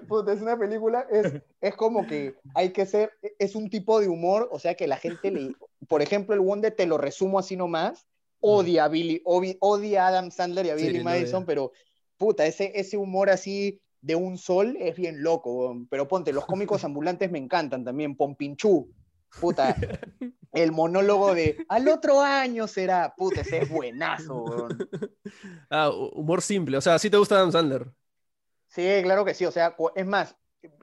Puta, 0.08 0.32
es 0.32 0.42
una 0.42 0.58
película, 0.58 1.06
es, 1.12 1.34
es 1.60 1.76
como 1.76 2.08
que 2.08 2.36
hay 2.56 2.72
que 2.72 2.86
ser, 2.86 3.12
es 3.40 3.56
un 3.56 3.70
tipo 3.70 4.00
de 4.00 4.08
humor, 4.08 4.48
o 4.54 4.58
sea 4.60 4.76
que 4.76 4.88
la 4.88 4.96
gente 4.96 5.32
le, 5.32 5.54
por 5.90 6.02
ejemplo, 6.02 6.34
el 6.34 6.40
Wonder, 6.40 6.74
te 6.74 6.86
lo 6.86 6.98
resumo 6.98 7.38
así 7.38 7.58
nomás, 7.58 8.08
odia 8.40 8.86
a 8.86 8.88
Billy, 8.88 9.22
odia 9.26 10.06
a 10.06 10.08
Adam 10.10 10.32
Sandler 10.32 10.66
y 10.68 10.70
a 10.70 10.76
Billy 10.76 11.00
Madison, 11.00 11.46
pero 11.46 11.72
puta, 12.18 12.46
ese, 12.46 12.72
ese 12.76 12.98
humor 12.98 13.30
así 13.30 13.82
de 14.02 14.16
un 14.16 14.38
sol 14.38 14.78
es 14.80 14.96
bien 14.96 15.24
loco, 15.24 15.76
pero 15.90 16.08
ponte, 16.08 16.34
los 16.34 16.46
cómicos 16.46 16.84
ambulantes 16.86 17.32
me 17.32 17.40
encantan 17.40 17.84
también, 17.84 18.16
Pompinchú, 18.16 18.90
puta, 19.40 19.78
el 20.54 20.72
monólogo 20.72 21.34
de 21.36 21.58
al 21.70 21.88
otro 21.88 22.22
año 22.22 22.68
será, 22.68 23.14
puta, 23.16 23.42
ese 23.42 23.60
es 23.60 23.70
buenazo, 23.70 24.44
weón. 24.44 24.90
Ah, 25.70 25.90
hu- 25.90 26.12
humor 26.14 26.42
simple. 26.42 26.78
O 26.78 26.82
sea, 26.82 26.98
sí 27.00 27.10
te 27.10 27.18
gusta 27.18 27.36
Adam 27.36 27.52
Sandler. 27.52 27.92
Sí, 28.68 28.82
claro 29.04 29.26
que 29.26 29.34
sí. 29.34 29.46
O 29.46 29.52
sea, 29.52 29.76
es 29.96 30.06
más, 30.06 30.36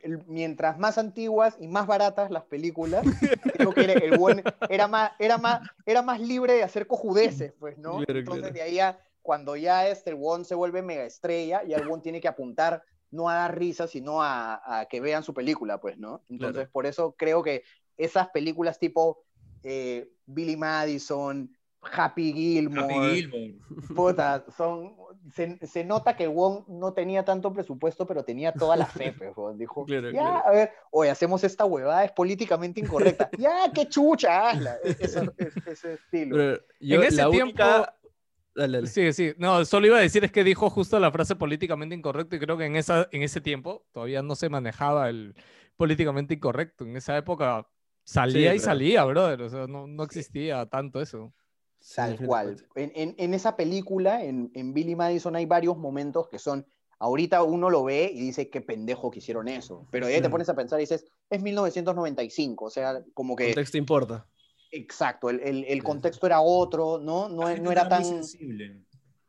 el- 0.03 0.25
mientras 0.27 0.79
más 0.79 0.99
antiguas 0.99 1.57
y 1.59 1.69
más 1.69 1.87
baratas 1.87 2.31
las 2.31 2.45
películas, 2.45 3.05
creo 3.53 3.73
que 3.73 3.85
era, 3.85 3.93
el 3.95 4.19
buen, 4.19 4.43
era, 4.69 4.87
más, 4.89 5.13
era, 5.19 5.39
más, 5.39 5.61
era 5.87 6.03
más 6.03 6.21
libre 6.21 6.55
de 6.55 6.63
hacer 6.63 6.87
cojudeces, 6.87 7.53
pues, 7.59 7.79
¿no? 7.79 7.99
Claro, 7.99 8.19
Entonces, 8.19 8.43
claro. 8.43 8.55
de 8.55 8.63
ahí 8.63 8.79
a, 8.81 8.99
cuando 9.23 9.57
ya 9.57 9.89
este, 9.89 10.11
el 10.11 10.17
Won 10.17 10.45
se 10.45 10.55
vuelve 10.55 10.83
mega 10.83 11.05
estrella, 11.05 11.63
ya 11.65 11.77
el 11.79 11.89
Won 11.89 12.03
tiene 12.03 12.21
que 12.21 12.29
apuntar 12.29 12.83
no 13.11 13.29
a 13.29 13.35
dar 13.35 13.59
risa, 13.59 13.87
sino 13.87 14.23
a, 14.23 14.81
a 14.81 14.87
que 14.87 15.01
vean 15.01 15.23
su 15.23 15.33
película, 15.35 15.81
pues, 15.81 15.99
¿no? 15.99 16.23
Entonces, 16.29 16.63
Claro. 16.63 16.71
por 16.73 16.87
eso 16.87 17.15
creo 17.17 17.43
que 17.43 17.63
esas 17.97 18.29
películas 18.31 18.79
tipo 18.79 19.23
eh, 19.63 20.11
Billy 20.27 20.57
Madison, 20.57 21.51
Happy 21.81 22.33
Gilmore, 22.33 22.95
Happy 22.95 23.23
Gilmore. 23.23 23.55
Puta, 23.95 24.45
son, 24.57 24.97
se, 25.33 25.59
se 25.67 25.85
nota 25.85 26.17
que 26.17 26.27
Wong 26.29 26.65
no 26.69 26.93
tenía 26.93 27.25
tanto 27.25 27.53
presupuesto, 27.53 28.07
pero 28.07 28.25
tenía 28.25 28.53
toda 28.53 28.77
la 28.77 28.87
fe, 28.87 29.13
pues. 29.13 29.33
Dijo, 29.59 29.85
Claro, 29.87 30.11
ya, 30.11 30.19
claro. 30.21 30.43
a 30.47 30.51
ver, 30.51 30.71
oye, 30.91 31.11
hacemos 31.11 31.43
esta 31.45 31.65
huevada, 31.65 32.05
es 32.05 32.13
políticamente 32.13 32.81
incorrecta. 32.81 33.31
ya, 33.39 33.71
qué 33.75 33.89
chucha, 33.89 34.51
hazla. 34.51 34.77
E- 34.85 34.97
esa- 35.01 35.33
es- 35.39 35.57
ese 35.67 35.95
estilo. 35.95 36.37
Pero 36.37 36.61
yo, 36.81 37.03
ese 37.03 37.17
la 37.23 37.31
tiempo- 37.31 37.45
única... 37.47 37.95
Dale, 38.57 38.77
dale. 38.79 38.87
Sí, 38.87 39.13
sí. 39.13 39.33
No, 39.37 39.65
solo 39.65 39.89
iba 39.89 39.97
a 39.99 40.01
decir 40.01 40.23
es 40.25 40.31
que 40.31 40.45
dijo 40.45 40.71
justo 40.71 41.01
la 41.01 41.11
frase 41.11 41.35
políticamente 41.35 41.95
incorrecto 41.97 42.37
y 42.37 42.39
creo 42.39 42.57
que 42.57 42.67
en, 42.67 42.77
esa, 42.77 43.09
en 43.11 43.23
ese 43.25 43.41
tiempo 43.41 43.85
todavía 43.91 44.23
no 44.23 44.37
se 44.37 44.49
manejaba 44.49 45.09
el 45.09 45.35
políticamente 45.77 46.35
incorrecto. 46.35 46.85
En 46.85 46.97
esa 46.97 47.17
época 47.17 47.67
salía 48.05 48.51
Sí, 48.53 48.57
y 48.57 48.61
salía, 48.61 49.03
brother. 49.05 49.43
O 49.43 49.49
sea, 49.49 49.67
no, 49.67 49.89
no 49.89 50.05
existía 50.05 50.67
tanto 50.67 51.01
eso. 51.01 51.33
Sí, 51.87 51.97
Tal 51.97 52.17
cual. 52.27 52.57
definitivamente. 52.57 53.01
En, 53.03 53.09
en- 53.11 53.15
en 53.19 53.35
esa 53.35 53.57
película, 53.57 54.25
en, 54.25 54.51
en 54.55 54.73
Billy 54.73 54.97
Madison, 54.97 55.37
hay 55.37 55.45
varios 55.45 55.77
momentos 55.77 56.29
que 56.29 56.39
son. 56.39 56.67
Ahorita 56.99 57.43
uno 57.43 57.69
lo 57.69 57.85
ve 57.85 58.11
y 58.11 58.21
dice 58.21 58.49
qué 58.49 58.63
pendejo 58.63 59.11
que 59.11 59.19
hicieron 59.19 59.49
eso. 59.49 59.87
Pero 59.91 60.07
de 60.07 60.15
ahí 60.15 60.23
te 60.23 60.31
pones 60.31 60.49
a 60.49 60.55
pensar 60.55 60.79
y 60.81 60.85
dices, 60.85 61.05
es 61.29 61.43
1995. 61.43 62.65
O 62.65 62.71
sea, 62.71 63.03
como 63.13 63.37
que. 63.37 63.47
Contexto 63.49 63.77
importa. 63.77 64.27
Exacto, 64.71 65.29
el, 65.29 65.41
el- 65.41 65.65
el 65.65 65.79
sí. 65.79 65.81
contexto 65.81 66.27
era 66.27 66.41
otro, 66.41 66.99
¿no? 66.99 67.29
No, 67.29 67.49
La 67.49 67.57
no 67.59 67.71
era 67.71 67.89
tan. 67.89 68.05
sensible. 68.05 68.81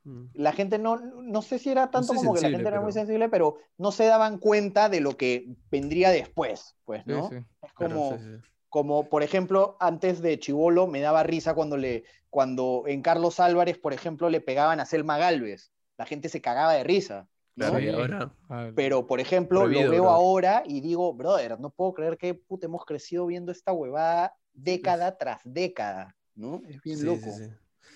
Mm. 0.08 0.26
la 0.36 0.54
gente 0.54 0.78
no, 0.78 0.98
no 0.98 1.42
sé 1.42 1.58
si 1.58 1.72
era 1.72 1.90
tanto 1.90 2.14
sé 2.14 2.20
como 2.20 2.36
que 2.36 2.42
la 2.42 2.50
gente 2.52 2.68
era 2.68 2.80
muy 2.80 2.92
sensible, 2.94 3.28
pero 3.28 3.58
no 3.80 3.92
se 3.92 4.06
daban 4.06 4.38
cuenta 4.38 4.88
de 4.88 5.00
lo 5.02 5.18
que 5.18 5.48
vendría 5.72 6.12
después, 6.12 6.76
pues, 6.86 7.04
Sí, 7.06 7.12
¿no? 7.12 7.28
sí. 7.30 7.38
Es 7.64 7.74
como, 7.74 8.12
sí, 8.20 8.24
sí. 8.24 8.50
como, 8.70 9.10
por 9.10 9.24
ejemplo, 9.24 9.76
antes 9.80 10.22
de 10.22 10.38
Chivolo 10.40 10.86
me 10.86 11.02
daba 11.02 11.24
risa 11.24 11.56
cuando 11.56 11.76
le, 11.76 12.04
cuando 12.36 12.84
en 12.86 13.02
Carlos 13.02 13.40
Álvarez, 13.40 13.78
por 13.78 13.94
ejemplo, 13.94 14.30
le 14.30 14.42
pegaban 14.42 14.82
a 14.82 14.86
Selma 14.86 15.18
Galvez. 15.18 15.72
La 15.98 16.06
gente 16.06 16.28
se 16.28 16.42
cagaba 16.42 16.74
de 16.74 16.84
risa. 16.84 17.30
¿no? 17.56 17.68
Claro, 17.70 17.80
y 17.80 17.84
Sí. 17.84 17.90
ahora... 17.90 18.30
Pero, 18.76 19.08
por 19.08 19.22
ejemplo, 19.22 19.62
Prohibido, 19.62 19.86
lo 19.86 19.92
veo 19.92 20.02
bro. 20.04 20.12
ahora 20.12 20.62
y 20.66 20.82
digo, 20.82 21.14
brother, 21.14 21.58
no 21.62 21.70
puedo 21.70 21.94
creer 21.94 22.18
que 22.18 22.34
puta, 22.34 22.66
hemos 22.66 22.84
crecido 22.84 23.26
viendo 23.26 23.54
esta 23.54 23.72
huevada 23.72 24.34
década 24.54 25.18
tras 25.18 25.40
década, 25.46 26.14
¿no? 26.36 26.62
Es 26.68 26.82
bien 26.82 26.98
sí, 26.98 27.06
loco. 27.06 27.20
sí, 27.22 27.46
sí. 27.46 27.50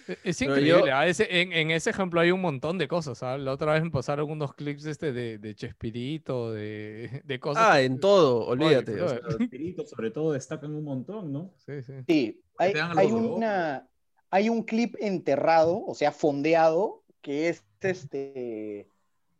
e- 0.07 0.17
Es 0.23 0.41
increíble. 0.41 0.69
yo- 0.69 0.85
ah, 0.95 1.05
ese- 1.05 1.41
en, 1.41 1.51
en 1.51 1.71
ese 1.71 1.89
ejemplo 1.89 2.21
hay 2.21 2.31
un 2.31 2.39
montón 2.39 2.77
de 2.77 2.87
cosas. 2.87 3.21
¿ah? 3.23 3.37
La 3.37 3.51
otra 3.51 3.73
vez 3.73 3.83
me 3.83 3.91
pasaron 3.91 4.31
unos 4.31 4.53
clips 4.53 4.85
este 4.85 5.11
de, 5.11 5.37
de 5.37 5.53
Chespirito, 5.53 6.53
de, 6.53 7.21
de 7.25 7.39
cosas. 7.41 7.63
Ah, 7.67 7.75
que- 7.79 7.83
en 7.83 7.99
todo, 7.99 8.45
olvídate. 8.47 9.01
o 9.01 9.09
sea, 9.09 9.19
brother. 9.19 9.39
Los 9.41 9.49
tiritos, 9.49 9.89
sobre 9.89 10.11
todo, 10.11 10.31
destacan 10.31 10.73
un 10.73 10.85
montón, 10.85 11.33
¿no? 11.33 11.51
Sí, 11.57 11.83
sí. 11.83 11.93
Sí, 12.07 12.41
hay, 12.57 12.73
una, 13.11 13.85
hay 14.31 14.49
un 14.49 14.63
clip 14.63 14.95
enterrado, 14.99 15.83
o 15.85 15.95
sea, 15.95 16.11
fondeado, 16.11 17.03
que 17.21 17.49
es 17.49 17.63
este. 17.81 18.87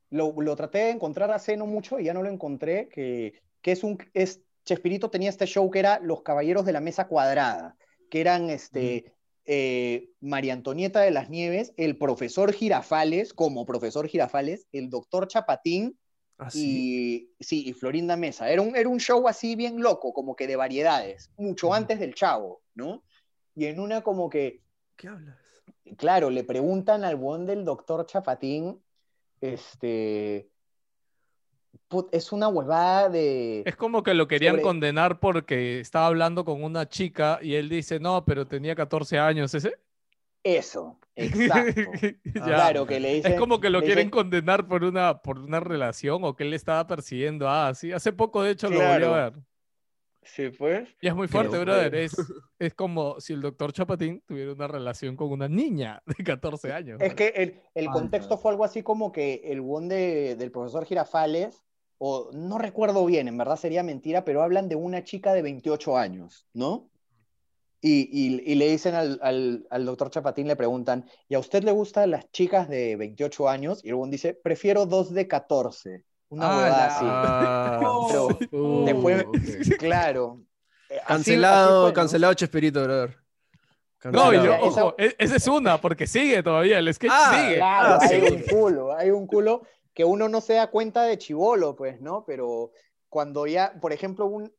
Lo, 0.10 0.34
lo 0.42 0.56
traté 0.56 0.80
de 0.80 0.90
encontrar 0.90 1.32
hace 1.32 1.56
no 1.56 1.68
mucho 1.68 2.00
y 2.00 2.06
ya 2.06 2.14
no 2.14 2.24
lo 2.24 2.30
encontré, 2.30 2.90
que, 2.90 3.34
que 3.62 3.72
es 3.72 3.84
un. 3.84 3.98
Es, 4.14 4.42
Chespirito 4.66 5.10
tenía 5.10 5.30
este 5.30 5.46
show 5.46 5.70
que 5.72 5.80
era 5.80 6.00
Los 6.00 6.22
Caballeros 6.22 6.66
de 6.66 6.74
la 6.74 6.82
Mesa 6.82 7.08
Cuadrada, 7.08 7.76
que 8.10 8.22
eran 8.22 8.50
este. 8.50 9.14
eh, 9.46 10.10
María 10.20 10.54
Antonieta 10.54 11.00
de 11.02 11.12
las 11.12 11.30
Nieves, 11.30 11.74
el 11.78 11.98
profesor 11.98 12.54
Girafales, 12.54 13.34
como 13.34 13.66
profesor 13.66 14.08
Girafales, 14.08 14.68
el 14.72 14.90
doctor 14.92 15.28
Chapatín 15.28 15.98
así. 16.38 17.30
y 17.40 17.44
sí, 17.44 17.68
y 17.68 17.74
Florinda 17.74 18.16
Mesa. 18.16 18.50
Era 18.52 18.62
un, 18.62 18.76
era 18.76 18.88
un 18.90 19.00
show 19.00 19.28
así 19.28 19.56
bien 19.56 19.82
loco, 19.82 20.14
como 20.14 20.36
que 20.36 20.46
de 20.46 20.56
variedades, 20.56 21.32
mucho 21.38 21.74
antes 21.74 22.00
del 22.00 22.14
Chavo, 22.14 22.62
¿no? 22.76 23.04
Y 23.56 23.66
en 23.66 23.80
una 23.80 24.02
como 24.02 24.30
que, 24.30 24.62
¿Qué 25.00 25.08
hablas? 25.08 25.38
claro, 25.98 26.30
le 26.30 26.44
preguntan 26.44 27.06
al 27.06 27.16
buen 27.16 27.46
del 27.46 27.64
doctor 27.64 28.06
Chapatín, 28.06 28.82
este, 29.40 30.50
put- 31.88 32.10
es 32.12 32.32
una 32.34 32.50
huevada 32.50 33.08
de... 33.08 33.64
Es 33.66 33.76
como 33.78 34.04
que 34.04 34.14
lo 34.14 34.28
querían 34.28 34.56
Sobre- 34.56 34.64
condenar 34.64 35.20
porque 35.22 35.80
estaba 35.80 36.08
hablando 36.08 36.44
con 36.44 36.62
una 36.64 36.88
chica 36.90 37.40
y 37.42 37.56
él 37.56 37.70
dice, 37.70 38.00
no, 38.00 38.26
pero 38.26 38.46
tenía 38.46 38.76
14 38.76 39.18
años 39.20 39.54
ese. 39.54 39.74
Eso, 40.44 41.00
exacto. 41.16 41.82
Ya. 42.26 42.44
Claro, 42.44 42.86
que 42.86 43.00
le 43.00 43.14
dicen... 43.16 43.32
Es 43.34 43.40
como 43.40 43.60
que 43.62 43.70
lo 43.70 43.80
quieren 43.82 44.08
dicen- 44.08 44.12
condenar 44.12 44.68
por 44.68 44.84
una, 44.84 45.22
por 45.22 45.40
una 45.40 45.60
relación 45.62 46.24
o 46.26 46.36
que 46.36 46.44
él 46.44 46.50
le 46.52 46.56
estaba 46.58 46.86
persiguiendo. 46.88 47.48
Ah, 47.50 47.74
sí. 47.74 47.92
Hace 47.94 48.12
poco, 48.14 48.44
de 48.44 48.52
hecho, 48.52 48.70
lo 48.70 48.76
volví 48.80 49.04
a 49.06 49.10
ver. 49.30 49.34
Sí, 50.36 50.50
pues. 50.50 50.88
Y 51.02 51.08
es 51.08 51.16
muy 51.16 51.28
fuerte, 51.28 51.58
brother. 51.58 51.96
Es, 51.96 52.14
es 52.60 52.74
como 52.74 53.20
si 53.20 53.34
el 53.34 53.42
doctor 53.42 53.74
Chapatín 53.74 54.22
tuviera 54.28 54.54
una 54.54 54.68
relación 54.68 55.16
con 55.16 55.32
una 55.32 55.48
niña 55.48 56.02
de 56.06 56.24
14 56.24 56.72
años. 56.72 57.02
Es 57.02 57.14
que 57.16 57.28
el, 57.36 57.62
el 57.76 57.90
contexto 57.90 58.38
fue 58.38 58.52
algo 58.52 58.64
así 58.64 58.84
como 58.84 59.12
que 59.12 59.42
el 59.46 59.62
buen 59.62 59.88
de- 59.88 60.36
del 60.36 60.52
profesor 60.52 60.86
Girafales, 60.86 61.64
o 61.98 62.30
no 62.34 62.58
recuerdo 62.58 63.06
bien, 63.06 63.28
en 63.28 63.38
verdad 63.38 63.58
sería 63.58 63.84
mentira, 63.84 64.24
pero 64.24 64.42
hablan 64.44 64.70
de 64.70 64.76
una 64.76 65.04
chica 65.04 65.34
de 65.34 65.42
28 65.42 65.98
años, 65.98 66.48
¿no? 66.54 66.90
Y, 67.82 68.10
y- 68.12 68.42
y 68.46 68.56
le 68.56 68.70
dicen 68.70 68.94
al, 68.96 69.20
al, 69.22 69.66
al 69.70 69.86
doctor 69.86 70.10
Chapatín, 70.10 70.48
le 70.48 70.56
preguntan, 70.58 71.06
¿y 71.30 71.36
a 71.36 71.40
usted 71.40 71.64
le 71.64 71.72
gustan 71.72 72.12
las 72.12 72.30
chicas 72.32 72.68
de 72.70 72.96
28 72.98 73.48
años? 73.50 73.84
Y 73.84 73.90
el 73.90 73.96
buen 73.96 74.12
dice, 74.12 74.34
prefiero 74.34 74.86
dos 74.86 75.14
de 75.14 75.28
14. 75.28 76.04
Una 76.30 76.46
Ah, 76.46 76.58
huevada 76.58 76.86
así. 76.88 77.06
Ah, 77.08 77.78
Pero 78.52 78.64
uh, 78.64 78.86
después-. 78.86 79.26
Claro. 79.80 80.42
Eh, 80.90 80.96
así- 80.98 81.06
Cancelado, 81.08 81.94
cancelado 81.94 82.34
Chespirito, 82.34 82.84
brother. 82.84 83.16
No, 84.06 84.32
y 84.34 84.38
yo, 84.38 84.54
esa- 84.54 84.86
ojo, 84.86 84.96
e- 84.98 85.16
esa 85.20 85.36
es 85.36 85.48
una, 85.48 85.80
porque 85.82 86.08
sigue 86.08 86.42
todavía, 86.42 86.80
el 86.80 86.94
sketch 86.94 87.12
Ah, 87.14 87.32
sigue. 87.36 87.56
Claro, 87.58 87.94
Ah, 87.96 88.00
hay 88.02 88.22
sí. 88.22 88.34
un 88.34 88.42
culo, 88.44 88.94
hay 88.96 89.10
un 89.12 89.28
culo 89.28 89.64
que 89.94 90.06
uno 90.06 90.30
no 90.30 90.40
se 90.40 90.54
da 90.54 90.68
cuenta 90.68 91.04
de 91.04 91.18
chivolo, 91.18 91.76
pues, 91.76 92.00
¿no? 92.00 92.24
Pero 92.26 92.72
cuando 93.10 93.46
ya, 93.46 93.74
por 93.82 93.92
ejemplo, 93.92 94.26
un, 94.28 94.54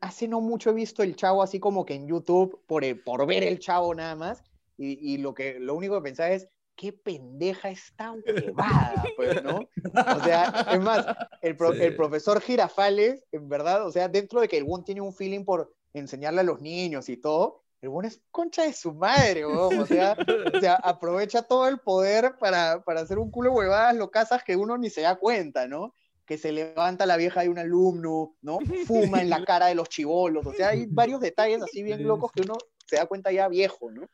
hace 0.00 0.26
no 0.28 0.40
mucho 0.40 0.70
he 0.70 0.72
visto 0.72 1.02
el 1.02 1.14
chavo 1.14 1.42
así 1.42 1.60
como 1.60 1.84
que 1.84 1.92
en 1.94 2.06
YouTube, 2.08 2.62
por, 2.66 2.84
el- 2.84 2.98
por 3.02 3.26
ver 3.26 3.42
el 3.42 3.58
chavo 3.58 3.94
nada 3.94 4.16
más, 4.16 4.42
y, 4.78 5.12
y 5.14 5.18
lo, 5.18 5.34
que, 5.34 5.60
lo 5.60 5.74
único 5.74 5.96
que 5.96 6.02
pensaba 6.02 6.30
es, 6.30 6.48
qué 6.76 6.92
pendeja 6.92 7.70
esta 7.70 8.12
huevada, 8.46 9.04
pues, 9.16 9.42
¿no? 9.42 9.58
O 9.58 10.24
sea, 10.24 10.66
es 10.72 10.80
más, 10.80 11.06
el, 11.42 11.56
pro- 11.56 11.72
Sí. 11.72 11.82
el 11.82 11.96
profesor 11.96 12.40
Girafales, 12.40 13.24
en 13.32 13.48
verdad, 13.48 13.86
o 13.86 13.90
sea, 13.90 14.08
dentro 14.08 14.40
de 14.40 14.48
que 14.48 14.58
el 14.58 14.64
buen 14.64 14.84
tiene 14.84 15.00
un 15.00 15.14
feeling 15.14 15.44
por 15.44 15.72
enseñarle 15.94 16.40
a 16.40 16.44
los 16.44 16.60
niños 16.60 17.08
y 17.08 17.16
todo, 17.16 17.62
el 17.80 17.88
buen 17.90 18.06
es 18.06 18.20
concha 18.30 18.62
de 18.64 18.72
su 18.72 18.92
madre, 18.94 19.46
weón. 19.46 19.78
O 19.78 19.86
sea, 19.86 20.16
o 20.54 20.60
sea, 20.60 20.74
aprovecha 20.74 21.42
todo 21.42 21.68
el 21.68 21.78
poder 21.78 22.36
para, 22.38 22.82
para 22.84 23.00
hacer 23.00 23.18
un 23.18 23.30
culo 23.30 23.50
de 23.50 23.56
huevadas 23.56 23.94
locasas 23.96 24.42
que 24.44 24.56
uno 24.56 24.76
ni 24.78 24.90
se 24.90 25.02
da 25.02 25.16
cuenta, 25.16 25.68
¿no? 25.68 25.94
Que 26.26 26.36
se 26.38 26.52
levanta 26.52 27.06
la 27.06 27.16
vieja 27.16 27.42
de 27.42 27.48
un 27.48 27.58
alumno, 27.58 28.34
¿no? 28.42 28.58
Fuma 28.86 29.20
en 29.22 29.30
la 29.30 29.44
cara 29.44 29.66
de 29.66 29.74
los 29.76 29.88
chivolos. 29.88 30.44
O 30.46 30.52
sea, 30.52 30.70
hay 30.70 30.86
varios 30.86 31.20
detalles 31.20 31.62
así 31.62 31.82
bien 31.82 32.02
locos 32.06 32.32
que 32.32 32.42
uno 32.42 32.54
se 32.84 32.96
da 32.96 33.06
cuenta 33.06 33.30
ya 33.30 33.46
viejo, 33.48 33.90
¿no? 33.90 34.06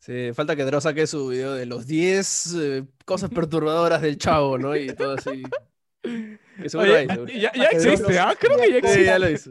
Sí, 0.00 0.30
falta 0.34 0.56
que 0.56 0.64
Dross 0.64 0.84
saque 0.84 1.06
su 1.06 1.28
video 1.28 1.52
de 1.54 1.66
los 1.66 1.86
10 1.86 2.54
eh, 2.58 2.84
cosas 3.04 3.30
perturbadoras 3.34 4.00
del 4.00 4.16
chavo, 4.18 4.56
¿no? 4.58 4.74
Y 4.74 4.94
todo 4.94 5.12
así. 5.18 5.42
Seguro 6.66 6.90
Oye, 6.90 6.96
hay, 6.96 7.08
seguro. 7.08 7.32
ya, 7.32 7.52
ya 7.54 7.64
existe, 7.68 8.18
¿ah? 8.18 8.34
Creo 8.38 8.56
que 8.56 8.62
ya 8.62 8.72
Sí, 8.72 8.76
existe. 8.78 9.04
ya 9.04 9.18
lo 9.18 9.30
hizo. 9.30 9.50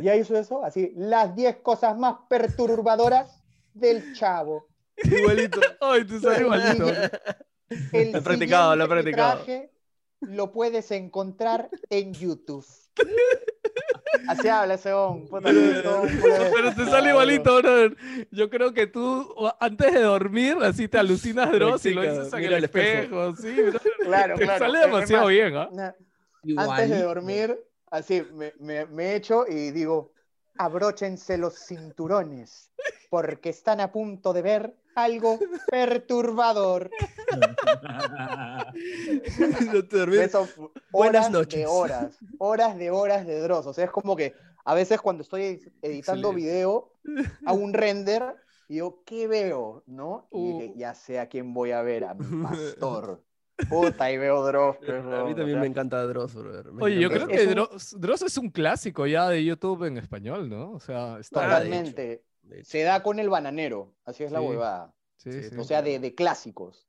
ya 0.00 0.14
hizo 0.16 0.38
eso, 0.38 0.64
así, 0.64 0.92
las 0.96 1.34
10 1.34 1.56
cosas 1.56 1.96
más 1.98 2.14
perturbadoras 2.28 3.42
del 3.74 4.14
chavo. 4.14 4.68
Igualito. 5.02 5.60
Ay, 5.80 6.04
tú 6.04 6.20
sabes 6.20 6.40
igualito. 6.40 6.86
El 7.92 8.12
Lo 8.12 8.18
he 8.18 8.22
practicado, 8.22 8.76
lo 8.76 8.84
he 8.84 8.88
practicado. 8.88 9.38
metraje 9.40 9.70
Lo 10.20 10.52
puedes 10.52 10.90
encontrar 10.90 11.68
en 11.90 12.12
YouTube. 12.14 12.64
Así 14.28 14.48
habla 14.48 14.74
ese 14.74 14.92
hombre. 14.92 15.28
Pero 15.42 16.74
te 16.74 16.84
sale 16.86 17.10
igualito, 17.10 17.56
brother. 17.58 17.96
Yo 18.30 18.48
creo 18.48 18.72
que 18.72 18.86
tú, 18.86 19.34
antes 19.60 19.92
de 19.92 20.00
dormir, 20.00 20.56
así 20.62 20.88
te 20.88 20.98
alucinas 20.98 21.52
Dross 21.52 21.84
y 21.86 21.92
lo 21.94 22.02
dices 22.02 22.32
en 22.32 22.44
el 22.44 22.52
el 22.54 22.64
espejo. 22.64 23.28
espejo. 23.30 23.36
Sí, 23.36 23.62
brother. 23.62 23.80
Claro, 24.06 24.36
Te 24.36 24.44
claro. 24.44 24.58
sale 24.64 24.78
es 24.78 24.84
demasiado 24.86 25.24
más, 25.24 25.32
bien, 25.32 25.56
¿ah? 25.56 25.68
na- 25.72 25.96
Antes 26.56 26.90
de 26.90 27.02
dormir, 27.02 27.60
así 27.90 28.22
me, 28.32 28.52
me, 28.60 28.86
me 28.86 29.16
echo 29.16 29.44
y 29.48 29.70
digo, 29.72 30.12
abróchense 30.56 31.36
los 31.36 31.54
cinturones, 31.66 32.70
porque 33.10 33.50
están 33.50 33.80
a 33.80 33.90
punto 33.92 34.32
de 34.32 34.42
ver 34.42 34.74
algo 34.94 35.38
perturbador. 35.70 36.88
No 39.72 39.84
te 39.86 40.04
Buenas 40.90 41.26
horas 41.26 41.30
noches. 41.30 41.60
de 41.60 41.66
horas, 41.66 42.18
horas 42.38 42.76
de 42.78 42.90
horas 42.90 43.26
de 43.26 43.40
Dross. 43.40 43.66
O 43.66 43.72
sea, 43.72 43.84
es 43.84 43.90
como 43.90 44.16
que 44.16 44.34
a 44.64 44.74
veces 44.74 45.00
cuando 45.00 45.22
estoy 45.22 45.60
editando 45.82 46.30
Excelente. 46.30 46.34
video, 46.36 46.92
hago 47.46 47.58
un 47.58 47.72
render 47.72 48.34
y 48.68 48.74
digo, 48.74 49.02
¿qué 49.04 49.26
veo? 49.28 49.82
¿No? 49.86 50.28
Y 50.32 50.36
Uh. 50.38 50.58
dije, 50.60 50.74
ya 50.76 50.94
sé 50.94 51.18
a 51.20 51.28
quién 51.28 51.54
voy 51.54 51.70
a 51.72 51.82
ver, 51.82 52.04
a 52.04 52.14
mi 52.14 52.42
pastor. 52.42 53.22
Puta, 53.70 54.12
y 54.12 54.18
veo 54.18 54.44
Dross. 54.44 54.76
A 54.76 54.80
mí 54.82 54.88
weón, 54.92 55.32
o 55.32 55.34
también 55.34 55.48
sea, 55.52 55.60
me 55.60 55.66
encanta 55.66 56.02
Dross, 56.06 56.34
brother. 56.34 56.72
me 56.72 56.82
Oye, 56.82 57.00
yo 57.00 57.06
encanta 57.08 57.26
creo 57.26 57.36
Es 57.36 57.42
que 57.42 57.48
un- 57.48 57.54
Dross, 57.54 58.00
Dross 58.00 58.22
es 58.22 58.36
un 58.36 58.50
clásico 58.50 59.06
ya 59.06 59.28
de 59.28 59.42
YouTube 59.44 59.84
en 59.84 59.96
español, 59.98 60.50
¿no? 60.50 60.72
O 60.72 60.80
sea, 60.80 61.18
está... 61.18 61.40
De 61.40 61.46
Totalmente. 61.46 62.24
De 62.42 62.60
hecho. 62.60 62.70
Se 62.70 62.82
da 62.82 63.02
con 63.02 63.18
el 63.18 63.28
bananero, 63.30 63.94
así 64.04 64.24
es 64.24 64.30
la 64.30 64.40
Sí. 64.40 64.46
huevada. 64.46 64.94
Sí, 65.16 65.32
Sí, 65.32 65.42
sí. 65.50 65.56
O 65.58 65.64
sea, 65.64 65.80
de, 65.82 65.98
de 65.98 66.14
clásicos. 66.14 66.86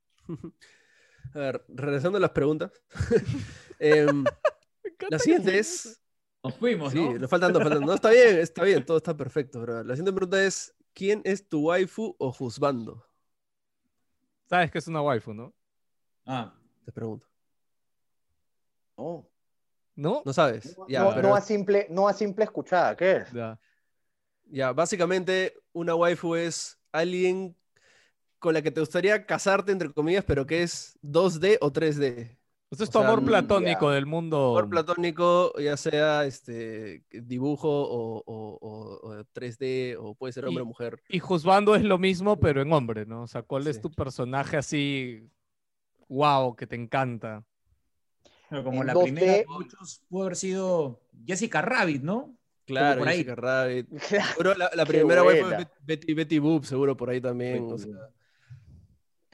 A 1.34 1.38
ver, 1.38 1.64
regresando 1.68 2.18
a 2.18 2.20
las 2.20 2.30
preguntas. 2.30 2.70
Em, 3.80 4.24
la 5.08 5.18
siguiente 5.20 5.56
es. 5.58 6.00
Nos 6.42 6.56
fuimos, 6.56 6.92
Sí, 6.92 6.98
¿no? 7.00 7.16
nos 7.18 7.30
faltan, 7.30 7.52
nos 7.52 7.62
faltan. 7.62 7.80
No, 7.82 7.94
está 7.94 8.10
bien, 8.10 8.38
está 8.38 8.64
bien, 8.64 8.84
todo 8.84 8.96
está 8.96 9.16
perfecto, 9.16 9.60
bro. 9.60 9.84
La 9.84 9.94
siguiente 9.94 10.12
pregunta 10.12 10.42
es: 10.42 10.74
¿quién 10.94 11.20
es 11.24 11.48
tu 11.48 11.68
waifu 11.68 12.16
o 12.18 12.32
juzbando? 12.32 13.04
Sabes 14.46 14.70
que 14.70 14.78
es 14.78 14.88
una 14.88 15.02
waifu, 15.02 15.32
¿no? 15.34 15.54
Ah, 16.26 16.54
Te 16.84 16.90
pregunto. 16.92 17.26
No, 18.96 19.28
¿No? 19.94 20.22
No 20.24 20.32
sabes. 20.32 20.76
Ya, 20.88 21.02
no, 21.04 21.14
pero- 21.14 21.28
no 21.28 21.34
a 21.36 21.40
simple, 21.40 21.86
no 21.90 22.08
a 22.08 22.12
simple 22.12 22.44
escuchada, 22.44 22.96
¿qué 22.96 23.16
es? 23.18 23.32
Ya. 23.32 23.60
ya, 24.46 24.72
básicamente, 24.72 25.54
una 25.72 25.94
waifu 25.94 26.34
es 26.34 26.78
alguien 26.92 27.56
con 28.38 28.54
la 28.54 28.62
que 28.62 28.70
te 28.70 28.80
gustaría 28.80 29.26
casarte, 29.26 29.72
entre 29.72 29.90
comillas, 29.92 30.24
pero 30.24 30.46
que 30.46 30.62
es 30.62 30.98
2D 31.02 31.58
o 31.60 31.72
3D. 31.72 32.36
Eso 32.70 32.84
es 32.84 32.90
O 32.90 32.92
tu 32.92 32.98
sea, 32.98 33.08
amor 33.08 33.22
mm, 33.22 33.24
platónico 33.24 33.88
ya. 33.88 33.94
del 33.94 34.04
mundo. 34.06 34.50
Amor 34.50 34.68
platónico, 34.68 35.58
ya 35.58 35.76
sea 35.78 36.26
este 36.26 37.02
dibujo 37.10 37.68
o, 37.68 38.18
o- 38.26 38.58
o- 38.60 39.08
o 39.10 39.24
3D, 39.32 39.96
o 39.98 40.14
puede 40.14 40.32
ser 40.34 40.44
hombre 40.44 40.60
Y- 40.62 40.64
o 40.64 40.66
mujer. 40.66 41.02
Y 41.08 41.18
Juzbando 41.18 41.74
es 41.74 41.82
lo 41.82 41.96
mismo, 41.98 42.38
pero 42.38 42.60
en 42.60 42.70
hombre, 42.72 43.06
¿no? 43.06 43.22
O 43.22 43.26
sea, 43.26 43.40
¿cuál 43.42 43.66
es 43.68 43.80
tu 43.80 43.90
personaje 43.90 44.58
así, 44.58 45.26
wow, 46.08 46.54
que 46.56 46.66
te 46.66 46.76
encanta? 46.76 47.44
pero 48.50 48.64
como 48.64 48.80
En 48.82 48.86
la 48.86 48.94
2D. 48.94 49.02
primera 49.02 49.32
de 49.32 49.46
muchos 49.46 50.00
pudo 50.08 50.22
haber 50.24 50.36
sido 50.36 51.00
Jessica 51.26 51.60
Rabbit, 51.62 52.02
¿no? 52.02 52.34
Claro, 52.66 52.98
por 53.00 53.08
ahí. 53.08 53.16
Jessica 53.18 53.34
Rabbit. 53.34 53.86
Seguro 54.36 54.54
la, 54.54 54.84
primera. 54.86 55.22
Bet- 55.22 55.68
Betty, 55.82 56.12
Betty 56.14 56.38
Boop, 56.38 56.64
seguro 56.64 56.94
por 56.96 57.08
ahí 57.10 57.20
también. 57.20 57.66
O 57.70 57.78
sea. 57.78 58.10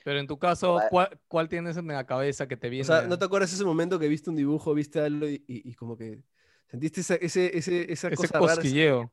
Pero 0.04 0.20
en 0.20 0.26
tu 0.28 0.38
caso. 0.38 0.80
¿cuál, 0.90 1.18
cuál 1.26 1.48
tienes 1.48 1.76
en 1.76 1.88
la 1.88 2.06
cabeza 2.06 2.46
que 2.46 2.56
te 2.56 2.68
viene? 2.68 2.82
o 2.82 2.86
sea, 2.86 3.08
¿no 3.08 3.18
te 3.18 3.24
acuerdas 3.24 3.52
ese 3.52 3.64
momento 3.64 3.98
que 3.98 4.06
viste 4.06 4.30
un 4.30 4.36
dibujo, 4.36 4.72
viste 4.74 5.00
algo 5.00 5.26
y, 5.26 5.42
y- 5.48 5.68
y 5.70 5.74
como 5.74 5.96
que 5.96 6.22
sentiste 6.70 7.00
esa, 7.00 7.14
ese, 7.16 7.56
ese, 7.58 7.90
esa 7.92 8.08
ese 8.08 8.16
cosa 8.16 8.34
rara? 8.34 8.44
ese 8.52 8.56
cosquilleo? 8.56 9.10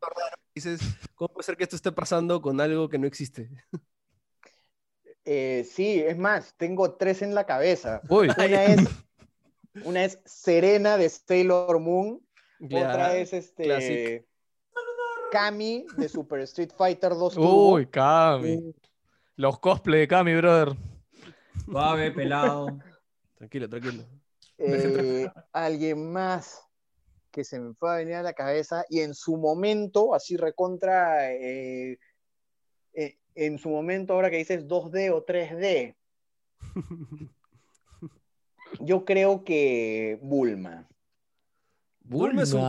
Dices, 0.54 0.82
¿cómo 1.16 1.30
puede 1.30 1.46
ser 1.46 1.56
que 1.58 1.64
esto 1.64 1.78
esté 1.78 1.92
pasando 1.94 2.42
con 2.42 2.60
algo 2.62 2.90
que 2.90 3.00
no 3.00 3.08
existe? 3.08 3.50
Eh, 5.24 5.66
sí, 5.70 6.02
es 6.02 6.18
más, 6.18 6.54
tengo 6.58 6.94
tres 6.96 7.22
en 7.22 7.34
la 7.36 7.46
cabeza. 7.46 8.02
Uy, 8.10 8.28
Una 8.38 8.66
es, 8.66 8.90
una 9.86 10.04
es 10.06 10.20
Serena 10.26 10.98
de 10.98 11.08
Sailor 11.10 11.80
Moon, 11.80 12.22
otra 12.64 12.70
Ya, 12.70 13.18
es 13.18 13.34
este 13.34 13.64
classic. 13.64 14.26
Kami 15.32 15.86
de 15.98 16.10
Super 16.10 16.42
Street 16.42 16.72
Fighter 16.76 17.12
2 17.12 17.36
Turbo. 17.36 17.74
uy, 17.74 17.86
Cami. 17.88 18.74
Los 19.42 19.58
cosplay 19.58 20.02
de 20.02 20.08
Cami, 20.08 20.36
brother. 20.36 20.78
Suave, 21.66 22.12
pelado. 22.12 22.78
Tranquilo, 23.34 23.68
tranquilo. 23.68 24.04
Eh, 24.60 25.28
alguien 25.52 26.12
más 26.12 26.62
que 27.32 27.44
se 27.44 27.60
me 27.60 27.74
fue 27.74 27.92
a 27.92 27.96
venir 27.96 28.14
a 28.14 28.22
la 28.22 28.34
cabeza 28.34 28.86
y 28.88 29.00
en 29.00 29.16
su 29.16 29.38
momento, 29.38 30.14
así 30.14 30.38
recontra, 30.38 31.34
eh, 31.34 31.98
eh, 32.94 33.18
en 33.34 33.58
su 33.58 33.70
momento, 33.70 34.14
ahora 34.14 34.30
que 34.30 34.38
dices 34.38 34.68
2D 34.68 35.12
o 35.12 35.26
3D, 35.26 35.96
yo 38.80 39.06
creo 39.06 39.44
que 39.44 40.20
Bulma. 40.22 40.88
Bulma 42.02 42.44
es 42.44 42.54
un 42.54 42.62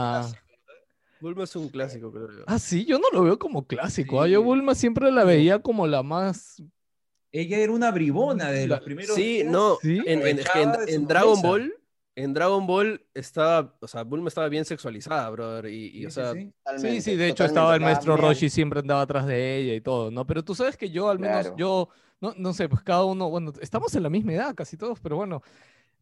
Bulma. 1.23 1.45
es 1.45 1.57
un 1.57 1.69
clásico, 1.69 2.11
creo 2.13 2.29
yo. 2.31 2.45
Ah, 2.47 2.59
sí, 2.59 2.85
yo 2.85 2.99
no 2.99 3.09
lo 3.13 3.23
veo 3.23 3.39
como 3.39 3.67
clásico. 3.67 4.21
ah, 4.21 4.27
Sí. 4.27 4.33
Yo 4.33 4.43
Bulma 4.43 4.75
siempre 4.75 5.11
la 5.11 5.25
veía 5.25 5.61
como 5.61 5.87
la 5.87 6.03
más. 6.03 6.63
Ella 7.35 7.59
era 7.59 7.73
una 7.73 7.91
bribona 7.91 8.51
de 8.51 8.67
los 8.67 8.81
primeros. 8.81 9.15
Sí, 9.17 9.39
días. 9.39 9.51
no, 9.51 9.77
Sí. 9.81 10.03
en, 10.05 10.27
en- 10.27 10.39
en- 10.41 10.89
en 10.89 11.07
Dragon. 11.07 11.41
Ball, 11.41 11.75
en 12.15 12.35
Dragon 12.35 12.67
Ball 12.67 13.07
estaba, 13.15 13.75
o 13.81 13.89
sea, 13.89 14.03
Bulma 14.03 14.29
estaba 14.29 14.49
bien 14.51 14.67
sexualizada, 14.67 15.31
brother, 15.31 15.73
y, 15.73 15.87
y, 15.87 15.91
Sí, 16.01 16.07
o 16.07 16.11
sí, 16.11 16.15
sea, 16.15 16.33
sí. 16.35 16.53
Sí, 16.77 17.01
sí, 17.01 17.17
de 17.17 17.29
hecho 17.29 17.45
estaba 17.47 17.75
el 17.75 17.81
maestro 17.81 18.17
bien. 18.17 18.27
Roshi, 18.29 18.51
siempre 18.51 18.81
andaba 18.81 19.01
atrás 19.01 19.27
de 19.27 19.57
ella 19.57 19.75
y 19.75 19.81
todo, 19.81 20.11
¿no? 20.11 20.27
Pero 20.27 20.45
tú 20.45 20.55
sabes 20.55 20.77
que 20.77 20.91
yo, 20.91 21.09
al 21.09 21.19
menos, 21.19 21.41
Claro. 21.43 21.57
yo, 21.57 21.89
no, 22.21 22.35
no 22.37 22.53
sé, 22.53 22.69
pues 22.69 22.83
cada 22.83 23.05
uno, 23.07 23.31
bueno, 23.31 23.51
estamos 23.63 23.95
en 23.95 24.03
la 24.03 24.11
misma 24.11 24.35
edad 24.35 24.55
casi 24.55 24.77
todos, 24.77 25.01
pero 25.01 25.17
bueno. 25.17 25.43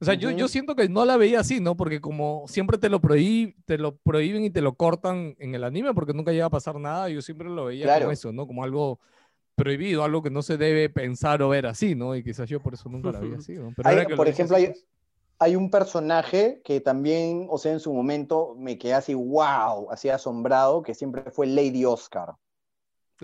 O 0.00 0.04
sea, 0.04 0.14
yo, 0.14 0.30
yo 0.30 0.46
Ujú. 0.46 0.48
siento 0.48 0.74
que 0.74 0.88
no 0.88 1.04
la 1.04 1.16
veía 1.18 1.40
así, 1.40 1.60
¿no? 1.60 1.76
Porque 1.76 2.00
como 2.00 2.44
siempre 2.48 2.78
te 2.78 2.88
lo, 2.88 3.00
prohí- 3.00 3.54
te 3.66 3.76
lo 3.78 3.96
prohíben 3.98 4.44
y 4.44 4.50
te 4.50 4.62
lo 4.62 4.74
cortan 4.74 5.36
en 5.38 5.54
el 5.54 5.62
anime 5.64 5.92
porque 5.92 6.14
nunca 6.14 6.32
llega 6.32 6.46
a 6.46 6.50
pasar 6.50 6.76
nada, 6.80 7.08
yo 7.10 7.20
siempre 7.20 7.48
lo 7.50 7.66
veía 7.66 7.84
como 7.84 7.96
Claro. 7.96 8.10
eso, 8.12 8.32
¿no? 8.32 8.46
Como 8.46 8.64
algo 8.64 8.98
prohibido, 9.54 10.04
algo 10.04 10.22
que 10.22 10.30
no 10.30 10.42
se 10.42 10.56
debe 10.56 10.88
pensar 10.88 11.42
o 11.42 11.50
ver 11.50 11.66
así, 11.66 11.94
¿no? 11.94 12.16
Y 12.16 12.24
quizás 12.24 12.48
yo 12.48 12.60
por 12.60 12.74
eso 12.74 12.88
nunca 12.88 13.12
la 13.12 13.20
vi 13.20 13.34
así, 13.34 13.54
¿no? 13.54 13.72
Pero 13.76 13.88
Hay- 13.90 14.06
por 14.16 14.26
ejemplo, 14.26 14.56
hay, 14.56 14.66
pues, 14.68 14.86
hay 15.38 15.56
un 15.56 15.70
personaje 15.70 16.62
que 16.64 16.80
también, 16.80 17.46
o 17.50 17.58
sea, 17.58 17.72
en 17.72 17.80
su 17.80 17.92
momento 17.92 18.54
me 18.58 18.78
quedé 18.78 18.94
así, 18.94 19.14
wow, 19.14 19.90
así 19.90 20.08
asombrado, 20.08 20.82
que 20.82 20.94
siempre 20.94 21.30
fue 21.30 21.46
Lady 21.46 21.84
Oscar, 21.84 22.34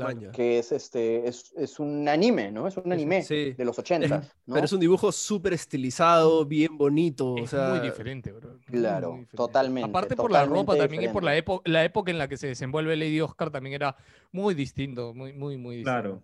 claro. 0.05 0.33
que 0.33 0.59
es, 0.59 0.73
este, 0.73 1.27
es, 1.27 1.53
es 1.57 1.81
un 1.81 2.09
anime, 2.09 2.53
¿no? 2.53 2.67
Es 2.69 2.77
un 2.77 2.93
anime 2.93 3.23
Sí. 3.23 3.53
de 3.53 3.65
los 3.65 3.79
80, 3.79 4.09
¿no? 4.47 4.55
Pero 4.55 4.65
es 4.65 4.73
un 4.73 4.81
dibujo 4.81 5.11
súper 5.11 5.53
estilizado, 5.55 6.45
bien 6.45 6.77
bonito, 6.79 7.33
o 7.33 7.39
Es 7.39 7.51
sea, 7.51 7.71
muy 7.71 7.81
diferente, 7.81 8.33
bro. 8.33 8.59
Claro, 8.67 9.11
muy 9.13 9.21
diferente. 9.21 9.37
totalmente, 9.37 9.91
Aparte 9.91 10.17
por 10.17 10.31
la 10.31 10.45
ropa 10.45 10.77
también 10.77 11.03
y 11.05 11.09
por 11.09 11.25
la, 11.25 11.37
época 11.37 11.69
la 11.71 11.85
época 11.85 12.11
en 12.11 12.19
la 12.19 12.29
que 12.29 12.37
se 12.37 12.47
desenvuelve 12.49 12.97
Lady 12.97 13.21
Oscar 13.21 13.51
también 13.51 13.75
era 13.75 13.97
muy 14.33 14.55
distinto, 14.55 15.15
muy, 15.15 15.33
muy, 15.33 15.57
muy 15.57 15.77
distinto. 15.77 16.01
Claro. 16.01 16.23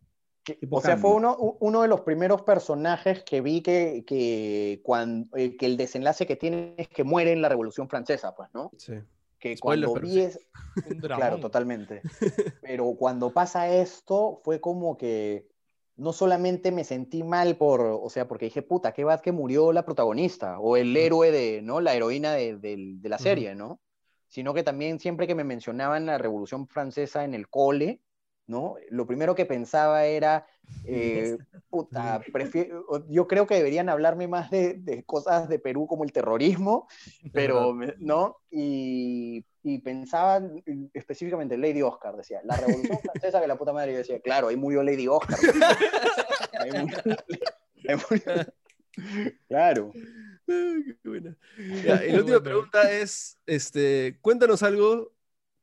O 0.70 0.81
sea, 0.81 0.97
fue 0.97 1.12
uno, 1.12 1.37
uno 1.61 1.83
de 1.83 1.89
los 1.89 2.01
primeros 2.01 2.43
personajes 2.43 3.23
que 3.23 3.41
vi 3.41 3.61
que, 3.61 4.05
que, 4.05 4.81
cuando, 4.83 5.37
eh, 5.37 5.57
que 5.57 5.66
el 5.66 5.77
desenlace 5.77 6.27
que 6.27 6.35
tiene 6.35 6.75
es 6.77 6.89
que 6.89 7.05
muere 7.05 7.33
en 7.33 7.43
la 7.43 7.49
Revolución 7.49 7.89
Francesa, 7.89 8.35
pues, 8.35 8.49
¿no? 8.53 8.73
sí. 8.77 8.95
Que 9.43 9.57
Spoiler, 9.57 9.88
cuando 9.88 10.07
vi 10.09 10.20
es- 10.20 10.38
Claro, 11.16 11.40
totalmente. 11.40 12.03
Pero 12.62 12.95
cuando 12.97 13.32
pasa 13.32 13.68
esto, 13.68 14.40
fue 14.45 14.61
como 14.61 14.97
que 14.97 15.49
no 15.97 16.12
solamente 16.12 16.70
me 16.70 16.84
sentí 16.84 17.24
mal 17.24 17.57
por, 17.57 17.80
o 17.80 18.09
sea, 18.09 18.28
porque 18.28 18.47
dije, 18.47 18.62
puta, 18.62 18.93
qué 18.93 19.03
bad 19.03 19.20
que 19.20 19.32
murió 19.32 19.72
la 19.72 19.84
protagonista 19.84 20.61
o 20.61 20.76
el 20.76 20.97
héroe 20.97 21.32
de, 21.32 21.61
¿no? 21.61 21.80
La 21.80 21.95
heroína 21.95 22.32
de, 22.34 22.57
de 22.57 23.09
la 23.09 23.18
serie, 23.18 23.55
¿no? 23.57 23.80
Sino 24.28 24.55
que 24.55 24.62
también 24.62 25.01
siempre 25.01 25.26
que 25.26 25.34
me 25.34 25.45
mencionaban 25.45 26.07
la 26.07 26.18
Revolución 26.18 26.66
Francesa 26.68 27.24
en 27.24 27.34
el 27.34 27.49
cole, 27.49 28.01
¿no? 28.53 28.76
Lo 28.90 29.07
primero 29.07 29.34
que 29.34 29.46
pensaba 29.46 30.05
era, 30.05 30.46
eh, 30.86 31.36
puta, 31.70 32.22
prefiero, 32.32 32.84
yo 33.09 33.26
creo 33.26 33.46
que 33.46 33.57
deberían 33.57 33.88
hablarme 33.88 34.28
más 34.28 34.50
de, 34.50 34.74
de 34.74 35.03
cosas 35.05 35.48
de 35.48 35.59
Perú 35.59 35.86
como 35.88 36.05
el 36.05 36.12
terrorismo, 36.12 36.86
pero, 37.32 37.74
¿no? 37.98 38.36
Y, 38.50 39.44
y 39.64 39.78
pensaba 39.78 40.40
específicamente 40.92 41.57
Lady 41.57 41.82
Oscar, 41.82 42.14
decía, 42.16 42.40
la 42.44 42.57
Revolución 42.57 42.98
Francesa 43.03 43.40
que 43.40 43.46
la 43.48 43.57
puta 43.59 43.72
madre, 43.72 43.92
yo 43.92 43.98
decía, 43.98 44.20
claro, 44.20 44.48
ahí 44.48 44.57
murió 44.57 44.82
Lady 44.82 45.09
Oscar. 45.09 45.38
Ahí 46.61 46.70
murió- 46.70 47.03
ahí 47.88 47.96
murió- 48.09 48.53
Claro. 49.48 49.90
Qué 50.46 50.96
buena. 51.09 51.36
Ya, 51.82 52.05
y 52.05 52.12
la 52.12 52.18
última 52.18 52.42
pregunta 52.42 52.90
es, 52.92 53.38
este, 53.46 54.18
cuéntanos 54.20 54.62
algo 54.62 55.12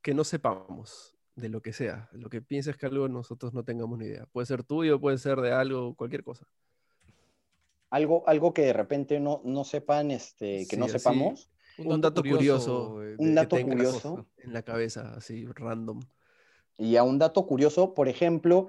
que 0.01 0.13
no 0.15 0.23
sepamos 0.23 1.15
de 1.39 1.49
lo 1.49 1.61
que 1.61 1.73
sea. 1.73 2.09
Lo 2.11 2.29
que 2.29 2.41
pienses 2.41 2.77
que 2.77 2.85
algo 2.85 3.07
nosotros 3.07 3.53
no 3.53 3.63
tengamos 3.63 3.97
ni 3.97 4.05
idea. 4.05 4.25
Puede 4.31 4.45
ser 4.45 4.63
tuyo, 4.63 4.99
puede 4.99 5.17
ser 5.17 5.39
de 5.41 5.51
algo, 5.51 5.95
cualquier 5.95 6.23
cosa. 6.23 6.45
Algo, 7.89 8.23
algo 8.27 8.53
que 8.53 8.61
de 8.61 8.73
repente 8.73 9.19
no, 9.19 9.41
no 9.43 9.63
sepan, 9.63 10.11
este, 10.11 10.59
que 10.67 10.75
Sí, 10.75 10.77
no 10.77 10.85
así, 10.85 10.93
sepamos. 10.93 11.49
Un, 11.77 12.01
dato 12.01 12.21
curioso, 12.21 13.03
eh, 13.03 13.15
Un 13.17 13.35
dato 13.35 13.59
curioso. 13.61 14.27
en 14.37 14.53
la 14.53 14.61
cabeza, 14.61 15.13
así, 15.15 15.45
random. 15.45 16.01
Y 16.77 16.97
a 16.97 17.03
un 17.03 17.17
dato 17.17 17.45
curioso, 17.45 17.93
por 17.93 18.07
ejemplo, 18.07 18.67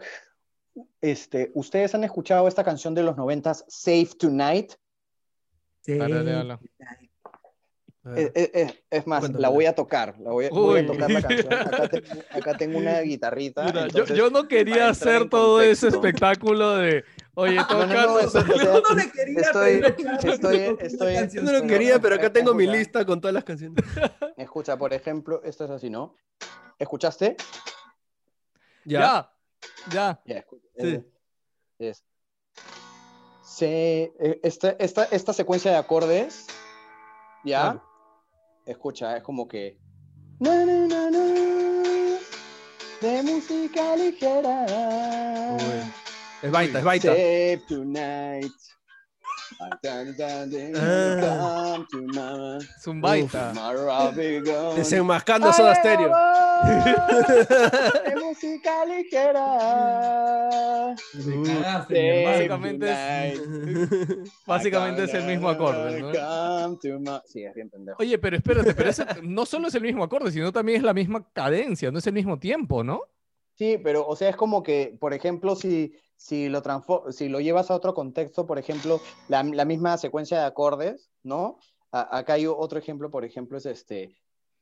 este, 1.00 1.50
¿ustedes 1.54 1.94
han 1.94 2.04
escuchado 2.04 2.48
esta 2.48 2.64
canción 2.64 2.94
de 2.94 3.02
los 3.02 3.16
noventas, 3.16 3.64
Save 3.68 4.10
Tonight? 4.18 4.72
Dale, 5.86 6.14
dale, 6.14 6.32
dale. 6.32 6.52
A 6.52 6.56
ver. 6.56 7.09
Es, 8.16 8.30
es- 8.34 8.50
es- 8.54 8.82
es 8.90 9.06
más, 9.06 9.20
Cuéntame. 9.20 9.42
la 9.42 9.48
voy 9.50 9.66
a 9.66 9.74
tocar, 9.74 10.18
la 10.20 10.30
voy, 10.30 10.46
a- 10.46 10.50
voy 10.50 10.80
a 10.80 10.86
tocar 10.86 11.10
la 11.10 11.20
canción. 11.20 11.52
Acá 11.74 11.88
tengo, 11.88 12.22
acá 12.30 12.56
tengo 12.56 12.78
una 12.78 13.00
guitarrita. 13.00 13.64
Mira, 13.64 13.80
yo, 13.82 13.86
entonces- 13.88 14.16
yo 14.16 14.30
no 14.30 14.38
para 14.38 14.48
quería 14.48 14.88
hacer 14.88 15.28
todo 15.28 15.60
ese 15.60 15.88
espectáculo 15.88 16.76
de, 16.76 17.04
oye, 17.34 17.56
No, 17.56 17.66
toca. 17.66 17.86
no, 17.86 18.06
no, 18.06 18.18
eso- 18.20 18.26
o 18.26 18.30
sea, 18.30 18.42
Yo 18.64 18.80
no 18.80 18.94
le 18.94 19.10
quería 19.10 19.40
estoy- 19.40 19.82
estoy- 20.32 20.56
pero 20.56 20.80
estoy- 20.80 21.12
Yo 21.14 21.20
canción 21.20 21.44
no 21.44 21.52
lo 21.52 21.66
quería, 21.66 21.98
pero 21.98 22.14
acá 22.14 22.32
tengo 22.32 22.54
mi 22.54 22.64
escucha. 22.64 22.78
lista 22.78 23.04
con 23.04 23.20
todas 23.20 23.34
las 23.34 23.44
canciones. 23.44 23.76
Escucha, 24.38 24.78
por 24.78 24.94
ejemplo, 24.94 25.42
esto 25.44 25.66
es 25.66 25.70
así, 25.70 25.90
¿no? 25.90 26.14
¿Escuchaste? 26.78 27.36
Ya. 28.86 29.30
Ya, 29.92 30.20
ya. 30.24 30.44
Sí. 30.78 31.04
es- 31.78 32.04
eh, 34.18 34.40
esta, 34.42 34.70
esta, 34.78 35.04
esta 35.04 35.32
secuencia 35.34 35.70
de 35.70 35.76
acordes, 35.76 36.46
¿ya? 37.44 37.60
Claro. 37.72 37.89
Escucha, 38.70 39.16
es 39.16 39.22
como 39.24 39.48
que... 39.48 39.76
Na, 40.38 40.64
na, 40.64 41.10
na, 41.10 42.18
de 43.00 43.22
música 43.24 43.96
ligera. 43.96 44.64
Uy. 45.54 45.92
Es 46.40 46.50
baita, 46.52 46.78
es 46.78 46.84
baita. 46.84 47.08
Save 47.08 47.62
tonight. 47.66 48.52
Ah. 50.76 51.78
Zumbaita. 52.80 53.52
Desenmascando 54.76 55.52
Soda 55.52 55.74
Stereo. 55.74 56.10
De 58.04 58.16
música 58.16 58.84
ligera. 58.86 60.94
Cagaste. 61.44 62.24
Básicamente 62.24 62.90
es- 62.90 63.40
Básicamente 64.46 65.04
es 65.04 65.14
el 65.14 65.24
mismo 65.24 65.48
acorde, 65.48 66.00
¿no? 66.00 66.10
Come 66.10 66.78
to 66.82 67.00
ma- 67.00 67.22
Sí, 67.26 67.44
es 67.44 67.54
bien 67.54 67.70
pendejo. 67.70 67.96
Oye, 68.00 68.18
pero 68.18 68.36
espérate, 68.36 68.74
pero 68.74 68.90
ese 68.90 69.06
no 69.22 69.46
solo 69.46 69.68
es 69.68 69.74
el 69.74 69.82
mismo 69.82 70.04
acorde, 70.04 70.30
sino 70.32 70.52
también 70.52 70.78
es 70.78 70.82
la 70.84 70.94
misma 70.94 71.24
cadencia, 71.32 71.90
no 71.90 71.98
es 71.98 72.06
el 72.06 72.12
mismo 72.14 72.38
tiempo, 72.38 72.84
¿no? 72.84 73.02
Sí, 73.60 73.76
pero, 73.76 74.06
o 74.08 74.16
sea, 74.16 74.30
es 74.30 74.36
como 74.36 74.62
que, 74.62 74.96
por 74.98 75.12
ejemplo, 75.12 75.54
si, 75.54 75.92
si, 76.16 76.48
lo, 76.48 76.62
si 77.10 77.28
lo 77.28 77.40
llevas 77.40 77.70
a 77.70 77.74
otro 77.74 77.92
contexto, 77.92 78.46
por 78.46 78.58
ejemplo, 78.58 79.02
la, 79.28 79.42
la 79.42 79.66
misma 79.66 79.98
secuencia 79.98 80.38
de 80.38 80.46
acordes, 80.46 81.10
¿no? 81.22 81.58
A- 81.92 82.16
acá 82.20 82.32
hay 82.32 82.46
otro 82.46 82.78
ejemplo, 82.78 83.10
por 83.10 83.22
ejemplo, 83.22 83.58
es 83.58 83.66
este. 83.66 84.16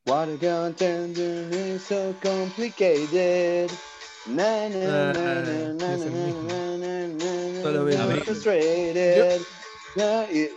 What 0.05 0.31
is 0.43 1.85
so 1.87 2.19
complicated. 2.21 3.71
Na, 4.27 4.69
na, 4.69 5.13
na, 5.13 5.43
na, 5.43 5.73
na, 5.75 5.95
es 5.95 6.03
el 6.05 6.13
na, 6.15 6.27
mismo. 6.27 6.49
na, 6.49 6.77
na, 6.77 7.07
na, 7.07 7.63
Todo 7.63 7.73
lo 7.75 7.85
na, 7.85 7.91
mismo. 7.91 8.07
na, 8.09 8.17
frustrated. 8.25 9.47
Na, 9.95 10.27
y- 10.29 10.51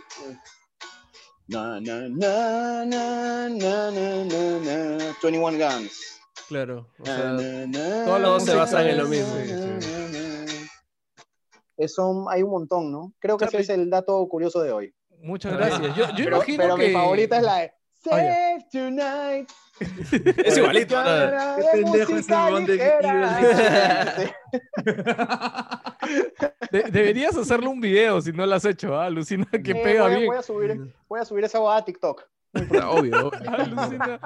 na, 1.47 1.79
na, 1.79 2.09
na, 2.09 2.85
na, 2.85 3.49
na, 3.59 3.91
na, 3.91 4.23
na, 4.25 4.59
na. 4.97 5.15
21 5.21 5.59
Guns. 5.59 6.20
Claro. 6.51 6.87
O 6.99 7.03
Na, 7.05 7.15
sea, 7.15 7.31
na, 7.31 7.65
na, 7.67 8.03
todo 8.05 8.39
se 8.41 8.53
basan 8.55 8.87
en 8.87 8.97
lo 8.97 9.07
mismo. 9.07 9.33
na, 9.35 9.45
Sí, 9.45 9.51
sí. 9.87 9.93
na, 10.11 10.19
na. 10.45 10.45
Eso 11.77 12.29
hay 12.29 12.43
un 12.43 12.51
montón, 12.51 12.91
¿no? 12.91 13.13
Creo 13.19 13.37
que 13.37 13.45
ese 13.45 13.51
Charlie. 13.53 13.63
es 13.63 13.69
el 13.69 13.89
dato 13.89 14.27
curioso 14.27 14.61
de 14.61 14.73
hoy. 14.73 14.93
Muchas 15.21 15.53
gracias. 15.55 15.95
Yo, 15.95 16.09
yo 16.09 16.15
Pero, 16.25 16.35
imagino 16.35 16.63
pero 16.63 16.75
que... 16.75 16.87
mi 16.87 16.93
favorita 16.93 17.37
es 17.37 17.43
la 17.43 17.55
de 17.57 17.71
Ah. 18.03 18.09
Save 18.09 18.65
Tonight. 18.71 19.49
es 20.45 20.57
igualito. 20.57 20.95
Qué 21.55 21.63
pendejo 21.71 22.15
ese 22.17 22.33
Bond 22.35 22.67
de 26.71 26.83
deberías 26.91 27.35
hacerle 27.37 27.67
un 27.67 27.79
video 27.79 28.21
si 28.21 28.31
no 28.31 28.45
lo 28.45 28.55
has 28.55 28.65
hecho, 28.65 28.95
¿ah? 28.99 29.05
Alucina 29.05 29.45
que 29.51 29.71
Eh, 29.71 29.81
pega 29.83 30.03
voy, 30.03 30.15
bien. 30.15 30.25
Voy 30.27 30.37
a 30.37 30.41
subir, 30.41 30.93
voy 31.07 31.19
a 31.19 31.25
subir 31.25 31.43
esa 31.45 31.59
boda 31.59 31.77
a 31.77 31.85
TikTok. 31.85 32.23
Obvio. 32.89 33.31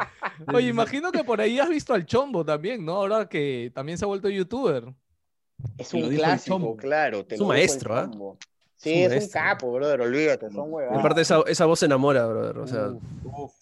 Oye, 0.53 0.67
imagino 0.67 1.11
que 1.11 1.23
por 1.23 1.39
ahí 1.41 1.59
has 1.59 1.69
visto 1.69 1.93
al 1.93 2.05
Chombo 2.05 2.43
también, 2.45 2.83
¿no? 2.83 2.93
Ahora 2.93 3.27
que 3.29 3.71
también 3.73 3.97
se 3.97 4.05
ha 4.05 4.07
vuelto 4.07 4.29
youtuber. 4.29 4.93
Es 5.77 5.93
un 5.93 6.09
clásico, 6.09 6.55
Chombo. 6.55 6.75
claro. 6.77 7.25
te 7.25 7.35
Es 7.35 7.41
un 7.41 7.47
maestro, 7.47 7.95
¿ah? 7.95 8.03
Chombo. 8.09 8.37
Sí, 8.77 9.03
Es 9.03 9.11
un 9.11 9.17
es 9.17 9.23
un 9.25 9.31
capo, 9.31 9.71
brother, 9.71 10.01
olvídate, 10.01 10.49
son 10.51 10.71
huevadas. 10.73 10.99
aparte 10.99 11.21
esa, 11.21 11.41
esa 11.47 11.65
voz 11.65 11.81
enamora, 11.83 12.25
brother. 12.27 12.57
O 12.57 12.67
sea, 12.67 12.89
Uf, 13.23 13.53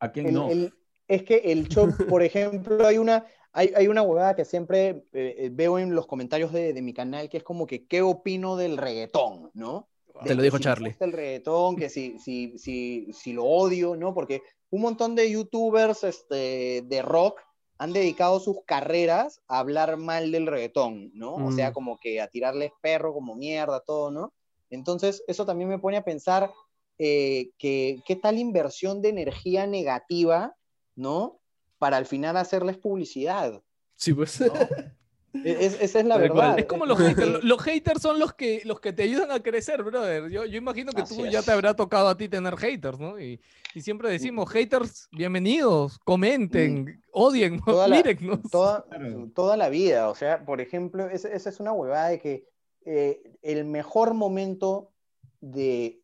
¿A 0.00 0.10
quién 0.12 0.26
El- 0.28 0.34
no? 0.34 0.50
el- 0.50 0.74
es 1.08 1.22
que 1.22 1.36
el 1.52 1.68
show, 1.68 1.88
por 2.08 2.22
ejemplo, 2.22 2.84
hay 2.84 2.98
una, 2.98 3.24
hay, 3.52 3.72
hay 3.76 3.86
una 3.86 4.02
huevada 4.02 4.34
que 4.34 4.44
siempre 4.44 5.04
eh, 5.12 5.36
eh, 5.38 5.50
veo 5.52 5.78
en 5.78 5.94
los 5.94 6.06
comentarios 6.08 6.52
de, 6.52 6.72
de 6.72 6.82
mi 6.82 6.92
canal, 6.92 7.28
que 7.28 7.36
es 7.36 7.44
como 7.44 7.64
que, 7.66 7.86
¿qué 7.86 8.02
opino 8.02 8.56
del 8.56 8.76
reggaetón? 8.76 9.50
¿no? 9.54 9.88
Te 10.24 10.34
lo 10.34 10.42
dijo 10.42 10.56
si 10.56 10.60
me 10.60 10.64
Charlie. 10.64 10.88
gusta 10.90 11.04
el 11.04 11.12
reggaetón, 11.12 11.76
que 11.76 11.88
si, 11.88 12.18
si, 12.18 12.58
si, 12.58 13.12
si 13.12 13.32
lo 13.32 13.44
odio, 13.44 13.96
¿no? 13.96 14.14
Porque 14.14 14.42
un 14.70 14.82
montón 14.82 15.14
de 15.14 15.30
youtubers 15.30 16.04
este, 16.04 16.82
de 16.84 17.02
rock 17.02 17.40
han 17.78 17.92
dedicado 17.92 18.40
sus 18.40 18.58
carreras 18.66 19.42
a 19.48 19.58
hablar 19.58 19.96
mal 19.98 20.32
del 20.32 20.46
reggaetón, 20.46 21.10
¿no? 21.14 21.34
O 21.34 21.52
sea, 21.52 21.70
Mm. 21.70 21.72
como 21.74 21.98
que 21.98 22.20
a 22.20 22.28
tirarles 22.28 22.70
perro 22.80 23.12
como 23.12 23.34
mierda, 23.34 23.80
todo, 23.80 24.10
¿no? 24.10 24.32
Entonces, 24.70 25.22
eso 25.28 25.44
también 25.46 25.68
me 25.68 25.78
pone 25.78 25.96
a 25.98 26.04
pensar 26.04 26.50
eh, 26.98 27.50
que 27.58 28.00
qué 28.06 28.16
tal 28.16 28.38
inversión 28.38 29.02
de 29.02 29.10
energía 29.10 29.66
negativa, 29.66 30.56
¿no? 30.94 31.38
Para 31.78 31.98
al 31.98 32.06
final 32.06 32.38
hacerles 32.38 32.78
publicidad, 32.78 33.62
sí, 33.94 34.14
pues. 34.14 34.40
¿no? 34.40 34.46
E- 35.44 35.66
es- 35.66 35.80
esa 35.80 36.00
es 36.00 36.04
la 36.06 36.14
Tal 36.14 36.22
verdad. 36.22 36.34
cual. 36.34 36.58
Es 36.58 36.64
como 36.66 36.86
los 36.86 36.98
haters. 37.38 37.44
Los 37.44 37.62
haters 37.62 38.02
son 38.02 38.18
los 38.18 38.34
que, 38.34 38.62
los 38.64 38.80
que 38.80 38.92
te 38.92 39.02
ayudan 39.04 39.30
a 39.30 39.40
crecer, 39.40 39.82
brother. 39.82 40.28
Yo, 40.30 40.44
yo 40.44 40.56
imagino 40.58 40.92
que 40.92 41.02
Así 41.02 41.16
tú 41.16 41.26
ya 41.26 41.40
es. 41.40 41.44
te 41.44 41.52
habrá 41.52 41.74
tocado 41.74 42.08
a 42.08 42.16
ti 42.16 42.28
tener 42.28 42.56
haters, 42.56 42.98
¿no? 42.98 43.18
Y, 43.20 43.40
y 43.74 43.80
siempre 43.82 44.08
decimos, 44.10 44.48
haters, 44.50 45.08
bienvenidos, 45.12 45.98
comenten, 46.00 47.02
odien, 47.12 47.56
Mm. 47.56 47.64
Toda 47.64 47.88
la- 47.88 47.96
mírennos. 47.96 48.40
toda, 48.50 48.84
Claro. 48.90 49.30
toda 49.34 49.56
la 49.56 49.68
vida. 49.68 50.08
O 50.08 50.14
sea, 50.14 50.44
por 50.44 50.60
ejemplo, 50.60 51.08
esa, 51.08 51.28
esa 51.28 51.50
es 51.50 51.60
una 51.60 51.72
huevada 51.72 52.08
de 52.08 52.20
que 52.20 52.48
eh, 52.84 53.22
el 53.42 53.64
mejor 53.64 54.14
momento 54.14 54.92
de 55.40 56.00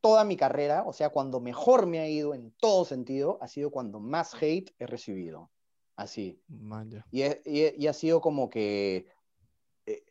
toda 0.00 0.24
mi 0.24 0.36
carrera, 0.36 0.84
o 0.86 0.92
sea, 0.92 1.08
cuando 1.08 1.40
mejor 1.40 1.86
me 1.86 1.98
ha 1.98 2.08
ido 2.08 2.34
en 2.34 2.52
todo 2.60 2.84
sentido, 2.84 3.38
ha 3.40 3.48
sido 3.48 3.70
cuando 3.70 3.98
más 3.98 4.34
hate 4.40 4.70
he 4.78 4.86
recibido. 4.86 5.50
Así. 5.96 6.40
Y, 7.10 7.22
y 7.24 7.86
ha 7.86 7.92
sido 7.92 8.20
como 8.20 8.50
que 8.50 9.06
eh, 9.86 10.04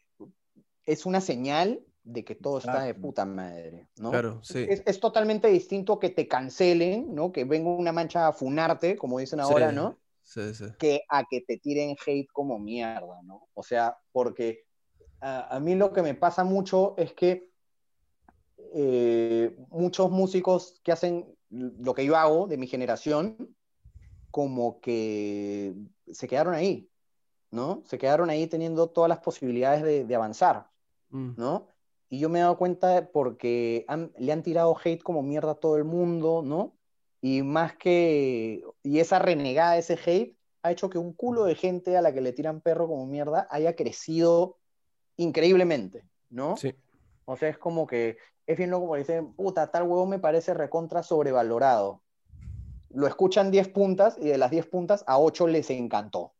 es 0.83 1.05
una 1.05 1.21
señal 1.21 1.85
de 2.03 2.23
que 2.23 2.35
todo 2.35 2.59
está 2.59 2.83
de 2.83 2.93
puta 2.93 3.25
madre, 3.25 3.89
¿no? 3.97 4.11
Claro, 4.11 4.39
sí. 4.43 4.65
Es, 4.69 4.83
es 4.85 4.99
totalmente 4.99 5.47
distinto 5.47 5.99
que 5.99 6.09
te 6.09 6.27
cancelen, 6.27 7.13
¿no? 7.15 7.31
Que 7.31 7.45
venga 7.45 7.69
una 7.69 7.91
mancha 7.91 8.27
a 8.27 8.33
funarte, 8.33 8.95
como 8.95 9.19
dicen 9.19 9.39
ahora, 9.39 9.69
Sí, 9.69 9.75
¿no? 9.75 9.99
Sí, 10.21 10.53
sí. 10.53 10.65
que 10.79 11.01
a 11.09 11.23
que 11.25 11.41
te 11.41 11.57
tiren 11.57 11.95
hate 12.05 12.27
como 12.31 12.59
mierda, 12.59 13.21
¿no? 13.23 13.47
O 13.53 13.63
sea, 13.63 13.97
porque 14.11 14.65
a, 15.19 15.55
a 15.55 15.59
mí 15.59 15.75
lo 15.75 15.93
que 15.93 16.01
me 16.01 16.15
pasa 16.15 16.43
mucho 16.43 16.95
es 16.97 17.13
que 17.13 17.49
eh, 18.73 19.55
muchos 19.69 20.11
músicos 20.11 20.81
que 20.83 20.91
hacen 20.91 21.35
lo 21.49 21.93
que 21.93 22.05
yo 22.05 22.15
hago 22.17 22.47
de 22.47 22.57
mi 22.57 22.67
generación, 22.67 23.55
como 24.35 24.81
que 24.81 25.73
se 26.11 26.27
quedaron 26.27 26.55
ahí, 26.55 26.89
¿no? 27.51 27.83
Se 27.85 27.97
quedaron 27.97 28.29
ahí 28.29 28.47
teniendo 28.47 28.89
todas 28.89 29.07
las 29.07 29.19
posibilidades 29.19 29.81
de, 29.81 30.03
de 30.03 30.15
avanzar, 30.15 30.67
Mm. 31.09 31.35
¿no? 31.37 31.67
Y 32.09 32.19
yo 32.19 32.27
me 32.27 32.39
he 32.39 32.41
dado 32.41 32.57
cuenta 32.57 33.09
porque 33.13 33.85
han- 33.87 34.11
le 34.17 34.33
han 34.33 34.43
tirado 34.43 34.75
hate 34.83 35.01
como 35.01 35.21
mierda 35.23 35.51
a 35.51 35.55
todo 35.55 35.77
el 35.77 35.85
mundo, 35.85 36.41
¿no? 36.43 36.73
Y 37.21 37.43
más 37.43 37.77
que, 37.77 38.61
y 38.83 38.99
esa 38.99 39.19
renegada, 39.19 39.77
ese 39.77 39.97
hate, 40.05 40.35
ha 40.63 40.71
hecho 40.73 40.89
que 40.89 40.97
un 40.97 41.13
culo 41.13 41.45
de 41.45 41.55
gente 41.55 41.95
a 41.95 42.01
la 42.01 42.11
que 42.13 42.19
le 42.19 42.33
tiran 42.33 42.59
perro 42.59 42.89
como 42.89 43.05
mierda 43.05 43.47
haya 43.49 43.73
crecido 43.77 44.57
increíblemente, 45.15 46.03
¿no? 46.29 46.57
Sí. 46.57 46.75
O 47.23 47.37
sea, 47.37 47.47
es 47.47 47.57
como 47.57 47.87
que, 47.87 48.17
es 48.45 48.57
bien 48.57 48.69
loco 48.69 48.87
porque 48.87 49.03
dicen, 49.03 49.31
puta, 49.33 49.71
tal 49.71 49.83
huevo 49.83 50.05
me 50.05 50.19
parece 50.19 50.53
recontra 50.53 51.03
sobrevalorado. 51.03 52.01
Lo 52.95 53.07
escuchan 53.07 53.51
10 53.51 53.67
puntas 53.69 54.17
y 54.19 54.25
de 54.27 54.37
las 54.37 54.49
10 54.51 54.65
puntas 54.67 55.03
a 55.07 55.19
8 55.19 55.47
les 55.47 55.69
encantó, 55.69 56.33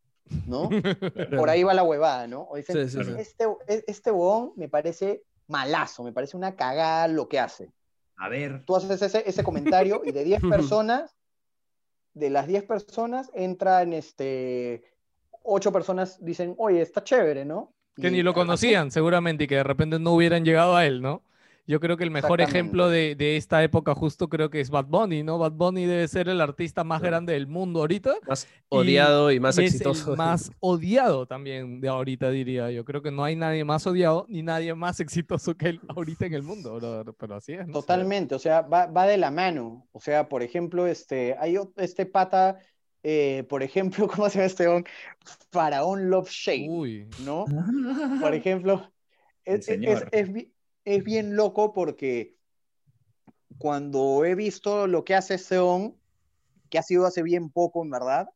¿no? 0.48 0.70
Por 1.38 1.50
ahí 1.50 1.64
va 1.64 1.74
la 1.74 1.84
huevada, 1.84 2.28
¿no? 2.28 2.48
O 2.50 2.56
dicen, 2.56 2.90
Sí, 2.90 2.98
sí, 2.98 3.04
sí. 3.04 3.12
este, 3.20 3.46
este 3.88 4.12
huevón 4.12 4.54
me 4.56 4.70
parece 4.70 5.24
malazo, 5.48 6.04
me 6.04 6.12
parece 6.14 6.36
una 6.38 6.56
cagada 6.56 7.08
lo 7.08 7.28
que 7.28 7.40
hace. 7.40 7.72
A 8.18 8.30
ver. 8.30 8.64
Tú 8.66 8.76
haces 8.76 9.02
ese, 9.02 9.24
ese 9.30 9.44
comentario 9.44 10.02
y 10.06 10.12
de 10.12 10.24
10 10.24 10.42
personas, 10.50 11.16
de 12.14 12.30
las 12.30 12.48
10 12.48 12.64
personas 12.64 13.30
entran 13.34 13.92
este, 13.94 14.84
8 15.44 15.72
personas 15.74 16.24
dicen, 16.24 16.56
oye, 16.58 16.82
está 16.82 17.04
chévere, 17.04 17.44
¿no? 17.46 17.74
Que 17.96 18.08
Y 18.08 18.12
ni 18.12 18.24
lo 18.24 18.32
así- 18.32 18.40
conocían 18.40 18.92
seguramente 18.92 19.44
y 19.44 19.48
que 19.48 19.56
de 19.56 19.64
repente 19.64 20.00
no 20.00 20.14
hubieran 20.14 20.44
llegado 20.46 20.76
a 20.78 20.86
él, 20.86 21.02
¿no? 21.02 21.22
Yo 21.68 21.80
creo 21.80 21.98
que 21.98 22.04
el 22.04 22.12
mejor 22.12 22.42
ejemplo 22.42 22.90
de, 22.90 23.16
de 23.16 23.38
esta 23.38 23.64
época 23.64 23.96
justo 23.96 24.30
creo 24.30 24.52
que 24.52 24.60
es 24.60 24.70
Bad 24.70 24.86
Bunny, 24.86 25.24
¿no? 25.24 25.40
Bad 25.40 25.54
Bunny 25.54 25.86
debe 25.86 26.08
ser 26.08 26.30
el 26.30 26.40
artista 26.40 26.84
más 26.84 27.02
grande 27.02 27.34
del 27.34 27.48
mundo 27.48 27.80
ahorita. 27.80 28.14
Más 28.28 28.48
odiado 28.70 29.32
y, 29.32 29.40
más 29.40 29.58
es 29.58 29.74
exitoso. 29.74 30.12
el 30.12 30.18
más 30.18 30.52
odiado 30.60 31.26
también 31.26 31.82
de 31.82 31.88
ahorita, 31.88 32.30
diría 32.30 32.70
yo. 32.70 32.86
Creo 32.86 33.02
que 33.02 33.10
no 33.10 33.24
hay 33.24 33.36
nadie 33.36 33.64
más 33.64 33.88
odiado 33.88 34.28
ni 34.30 34.44
nadie 34.44 34.76
más 34.76 35.00
exitoso 35.00 35.56
que 35.56 35.70
él 35.70 35.82
ahorita 35.88 36.28
en 36.28 36.34
el 36.36 36.44
mundo, 36.44 36.76
brother, 36.76 37.14
pero 37.18 37.36
así 37.36 37.54
es. 37.54 37.66
¿no? 37.66 37.74
Totalmente, 37.74 38.36
o 38.36 38.40
sea, 38.40 38.62
va, 38.62 38.86
va 38.86 39.08
de 39.08 39.18
la 39.18 39.32
mano. 39.32 39.88
O 39.92 40.00
sea, 40.00 40.30
por 40.30 40.44
ejemplo, 40.44 40.86
este, 40.86 41.36
hay 41.40 41.58
este 41.78 42.06
pata, 42.06 42.60
eh, 43.02 43.44
por 43.50 43.64
ejemplo, 43.64 44.08
¿cómo 44.08 44.30
se 44.30 44.38
llama 44.38 44.46
este 44.46 44.68
hombre? 44.68 44.92
Faraón 45.52 46.10
Love 46.12 46.30
Shade, 46.30 46.68
Uy, 46.70 47.10
¿no? 47.24 47.46
Por 48.22 48.36
ejemplo, 48.36 48.92
El 49.44 49.62
es, 50.12 50.30
es 50.86 51.04
bien 51.04 51.36
loco 51.36 51.74
porque 51.74 52.36
cuando 53.58 54.24
he 54.26 54.36
visto 54.36 54.88
lo 54.88 55.04
que 55.04 55.16
hace 55.16 55.38
Seon, 55.38 55.96
que 56.70 56.78
ha 56.78 56.84
sido 56.84 57.06
hace 57.06 57.24
bien 57.24 57.50
poco, 57.50 57.84
en 57.84 57.90
verdad, 57.90 58.30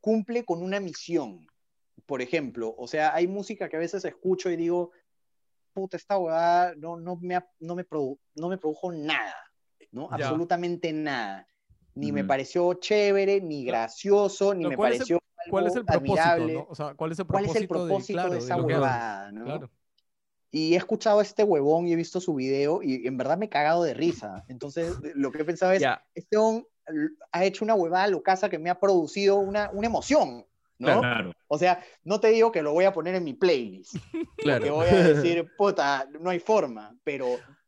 cumple 0.00 0.44
con 0.44 0.62
una 0.62 0.80
misión. 0.80 1.46
Por 2.06 2.22
ejemplo, 2.22 2.74
o 2.78 2.86
sea, 2.86 3.14
hay 3.14 3.26
música 3.26 3.68
que 3.68 3.76
a 3.76 3.80
veces 3.80 4.04
escucho 4.04 4.50
y 4.50 4.56
digo, 4.56 4.92
puta, 5.72 5.96
esta 5.96 6.18
huevada 6.18 6.74
no, 6.76 6.96
no, 6.96 7.16
me, 7.16 7.38
no, 7.60 7.74
me, 7.74 7.86
produ- 7.86 8.18
no 8.34 8.48
me 8.48 8.58
produjo 8.58 8.92
nada, 8.92 9.34
¿no? 9.92 10.08
Ya. 10.10 10.14
Absolutamente 10.14 10.92
nada. 10.92 11.46
Ni 11.94 12.12
me 12.12 12.22
pareció 12.22 12.74
chévere, 12.74 13.40
ni 13.40 13.64
gracioso, 13.64 14.54
ni 14.54 14.66
me 14.66 14.76
¿cuál 14.76 14.92
es 14.92 15.00
el- 15.00 15.18
pareció 15.18 15.18
¿cuál 15.50 15.66
es 15.66 15.74
el 15.74 15.84
propósito, 15.84 16.20
admirable. 16.28 16.54
no? 16.54 16.66
O 16.68 16.74
sea, 16.76 16.94
¿cuál 16.94 17.10
es 17.12 17.18
el 17.18 17.26
¿Cuál 17.26 17.44
es 17.46 17.56
propósito, 17.66 18.12
claro, 18.12 18.32
de 18.34 18.38
esa 18.38 18.56
huevada, 18.56 19.32
no? 19.32 19.44
Claro. 19.44 19.70
Y 20.50 20.74
he 20.74 20.76
escuchado 20.76 21.18
a 21.18 21.22
este 21.22 21.42
huevón 21.44 21.86
y 21.86 21.92
he 21.92 21.96
visto 21.96 22.20
su 22.20 22.34
video 22.34 22.82
y 22.82 23.06
en 23.06 23.16
verdad 23.18 23.36
me 23.36 23.46
he 23.46 23.50
cagado 23.50 23.82
de 23.82 23.92
risa. 23.94 24.44
Entonces, 24.48 24.96
lo 25.14 25.30
que 25.30 25.42
he 25.42 25.44
pensado 25.44 25.72
es, 25.72 25.80
Ya, 25.80 26.02
este 26.14 26.36
huevón 26.38 26.66
ha 27.32 27.44
hecho 27.44 27.64
una 27.64 27.74
huevada 27.74 28.06
locasa 28.06 28.48
que 28.48 28.58
me 28.58 28.70
ha 28.70 28.80
producido 28.80 29.36
una, 29.36 29.70
una 29.74 29.86
emoción, 29.88 30.46
¿no? 30.78 31.00
Claro. 31.00 31.32
O 31.48 31.58
sea, 31.58 31.84
no 32.02 32.18
te 32.18 32.28
digo 32.28 32.50
que 32.50 32.62
lo 32.62 32.72
voy 32.72 32.86
a 32.86 32.94
poner 32.94 33.14
en 33.14 33.24
mi 33.24 33.34
playlist, 33.34 33.92
que 34.12 34.42
claro. 34.42 34.76
voy 34.76 34.86
a 34.88 34.94
decir, 35.14 35.46
puta, 35.58 36.08
no 36.18 36.30
hay 36.30 36.38
forma, 36.38 36.96
pero 37.04 37.26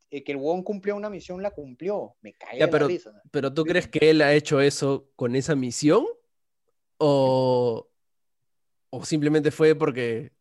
eh, 0.09 0.23
que 0.23 0.31
el 0.31 0.37
huevón 0.39 0.63
cumplió 0.63 0.95
una 0.95 1.11
misión, 1.11 1.43
la 1.43 1.51
cumplió. 1.51 2.15
Me 2.21 2.33
Ya, 2.57 2.65
de 2.65 2.71
pero- 2.71 2.85
la 2.85 2.93
risa. 2.93 3.21
Pero 3.29 3.53
¿tú 3.53 3.63
crees 3.63 3.87
que 3.87 4.09
él 4.09 4.23
ha 4.23 4.33
hecho 4.33 4.59
eso 4.59 5.07
con 5.15 5.35
esa 5.35 5.55
misión? 5.55 6.03
¿O, 6.97 7.87
o 8.89 9.05
simplemente 9.05 9.51
fue 9.51 9.75
porque 9.75 10.31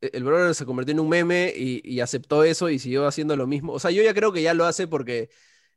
el 0.00 0.24
brother 0.24 0.54
se 0.54 0.66
convirtió 0.66 0.92
en 0.92 1.00
un 1.00 1.08
meme 1.08 1.52
y, 1.56 1.80
y 1.84 2.00
aceptó 2.00 2.44
eso 2.44 2.68
y 2.70 2.78
siguió 2.78 3.06
haciendo 3.06 3.36
lo 3.36 3.46
mismo? 3.46 3.72
O 3.72 3.78
sea, 3.78 3.90
yo 3.90 4.02
ya 4.02 4.14
creo 4.14 4.32
que 4.32 4.42
ya 4.42 4.54
lo 4.54 4.64
hace 4.64 4.86
porque 4.88 5.30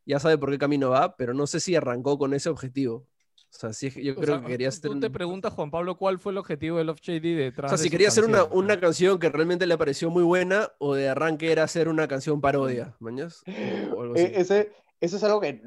ya 0.05 0.19
sabe 0.19 0.37
por 0.37 0.51
qué 0.51 0.57
camino 0.57 0.89
va, 0.89 1.15
pero 1.15 1.33
no 1.33 1.47
sé 1.47 1.59
si 1.59 1.75
arrancó 1.75 2.17
con 2.17 2.33
ese 2.33 2.49
objetivo. 2.49 2.95
O 2.95 3.55
sea, 3.55 3.71
sí, 3.73 3.91
yo 4.03 4.13
O 4.13 4.15
creo 4.15 4.35
sea, 4.35 4.41
que 4.41 4.47
quería 4.47 4.69
hacer... 4.69 4.89
Tú 4.89 4.99
te 4.99 5.07
un- 5.07 5.13
preguntas, 5.13 5.53
Juan 5.53 5.69
Pablo, 5.71 5.97
¿cuál 5.97 6.19
fue 6.19 6.31
el 6.31 6.37
objetivo 6.39 6.77
de 6.77 6.83
Love 6.85 6.99
O 7.07 7.11
detrás 7.11 7.69
sea, 7.69 7.77
de 7.77 7.83
si 7.83 7.89
quería 7.89 8.07
hacer 8.07 8.23
una, 8.25 8.39
canción? 8.39 8.57
una 8.65 8.79
canción 8.79 9.19
que 9.19 9.29
realmente 9.29 9.67
le 9.67 9.77
pareció 9.77 10.09
muy 10.09 10.23
buena 10.23 10.71
o 10.79 10.95
de 10.95 11.09
arranque 11.09 11.51
era 11.51 11.63
hacer 11.63 11.87
una 11.87 12.07
canción 12.07 12.41
parodia, 12.41 12.95
¿mañas? 12.99 13.45
O, 13.47 13.95
o 13.95 14.01
algo 14.01 14.15
así. 14.15 14.27
Eh, 14.27 14.31
ese, 14.35 14.71
eso 14.99 15.17
es 15.17 15.23
algo 15.23 15.39
que 15.41 15.61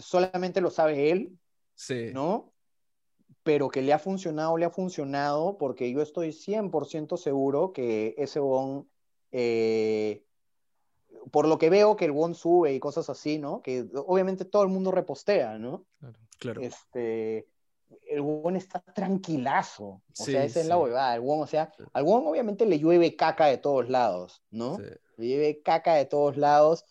solamente 0.00 0.60
lo 0.60 0.70
sabe 0.70 1.10
él, 1.10 1.38
Sí. 1.74 2.12
¿no? 2.12 2.54
Pero 3.46 3.68
que 3.68 3.80
le 3.80 3.92
ha 3.92 3.98
funcionado, 4.00 4.56
le 4.58 4.64
ha 4.64 4.70
funcionado, 4.70 5.56
porque 5.56 5.92
yo 5.92 6.02
estoy 6.02 6.32
100% 6.32 7.16
seguro 7.16 7.72
que 7.72 8.16
ese 8.18 8.40
Won, 8.40 8.88
eh, 9.30 10.24
por 11.30 11.46
lo 11.46 11.56
que 11.56 11.70
veo 11.70 11.94
que 11.94 12.06
el 12.06 12.10
Won 12.10 12.34
sube 12.34 12.74
y 12.74 12.80
cosas 12.80 13.08
así, 13.08 13.38
¿no? 13.38 13.62
Que 13.62 13.86
obviamente 13.94 14.44
todo 14.44 14.64
el 14.64 14.68
mundo 14.68 14.90
repostea, 14.90 15.58
¿no? 15.58 15.86
Claro. 16.00 16.18
Claro. 16.38 16.60
Este, 16.60 17.46
el 18.10 18.20
Won 18.20 18.56
está 18.56 18.80
tranquilazo, 18.80 19.84
o 19.84 20.02
Sí, 20.12 20.32
sea, 20.32 20.42
esa 20.44 20.60
es 20.60 20.66
la 20.66 20.74
sí. 20.74 20.80
huevada, 20.82 21.14
el 21.14 21.20
Won, 21.20 21.40
o 21.40 21.46
sea, 21.46 21.72
Sí. 21.76 21.84
al 21.92 22.02
Won 22.02 22.26
obviamente 22.26 22.66
le 22.66 22.80
llueve 22.80 23.14
caca 23.14 23.46
de 23.46 23.58
todos 23.58 23.88
lados, 23.88 24.42
¿no? 24.50 24.76
Sí. 24.76 24.82
le 25.18 25.26
lleve 25.28 25.62
caca 25.62 25.94
de 25.94 26.04
todos 26.06 26.36
lados 26.36 26.84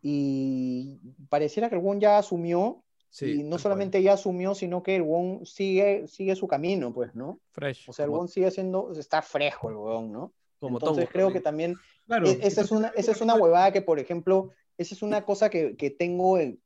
y 0.00 1.00
pareciera 1.28 1.68
que 1.68 1.74
el 1.74 1.82
Won 1.82 1.98
ya 2.00 2.16
asumió 2.16 2.84
Sí, 3.16 3.40
y 3.40 3.42
no 3.44 3.58
solamente 3.58 4.02
ya 4.02 4.12
asumió, 4.12 4.54
sino 4.54 4.82
que 4.82 4.96
el 4.96 5.00
Won 5.02 5.46
sigue, 5.46 6.06
sigue 6.06 6.36
su 6.36 6.46
camino, 6.46 6.92
pues, 6.92 7.14
¿no? 7.14 7.40
Fresh. 7.50 7.88
O 7.88 7.94
sea, 7.94 8.04
el 8.04 8.10
Como- 8.10 8.18
Won 8.20 8.28
sigue 8.28 8.50
siendo, 8.50 8.92
está 8.92 9.22
fresco 9.22 9.70
el 9.70 9.76
Won, 9.76 10.12
¿no? 10.12 10.34
Como 10.60 10.76
Entonces 10.76 11.08
creo 11.10 11.32
que 11.32 11.40
también. 11.40 11.76
también, 11.76 11.86
Claro. 12.06 12.26
e- 12.28 12.46
esa 12.46 12.60
es 12.60 12.70
una, 12.70 12.88
esa 12.88 13.12
es 13.12 13.20
una 13.22 13.34
huevada 13.34 13.72
que, 13.72 13.80
por 13.80 13.98
ejemplo, 13.98 14.50
esa 14.76 14.94
es 14.94 15.00
una 15.02 15.24
cosa 15.24 15.48
que, 15.48 15.76
que 15.76 15.88
tengo 15.88 16.36
en- 16.38 16.60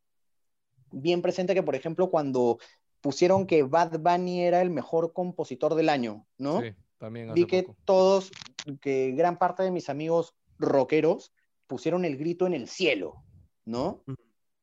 bien 0.91 1.23
presente, 1.23 1.55
que 1.55 1.63
por 1.63 1.77
ejemplo, 1.77 2.11
cuando 2.11 2.59
pusieron 3.01 3.47
que 3.47 3.63
Bad 3.63 4.01
Bunny 4.01 4.41
era 4.43 4.61
el 4.61 4.71
mejor 4.71 5.13
compositor 5.13 5.77
del 5.77 5.89
año, 5.89 6.27
¿no? 6.37 6.61
Sí, 6.63 6.75
también 6.99 7.33
vi 7.33 7.47
que 7.47 7.63
poco. 7.63 7.79
todos, 7.85 8.33
que 8.81 9.13
gran 9.13 9.39
parte 9.39 9.63
de 9.63 9.71
mis 9.71 9.89
amigos 9.89 10.35
rockeros 10.59 11.33
pusieron 11.69 12.05
el 12.05 12.17
grito 12.17 12.49
en 12.49 12.55
el 12.55 12.67
cielo, 12.67 13.23
¿no? 13.65 14.03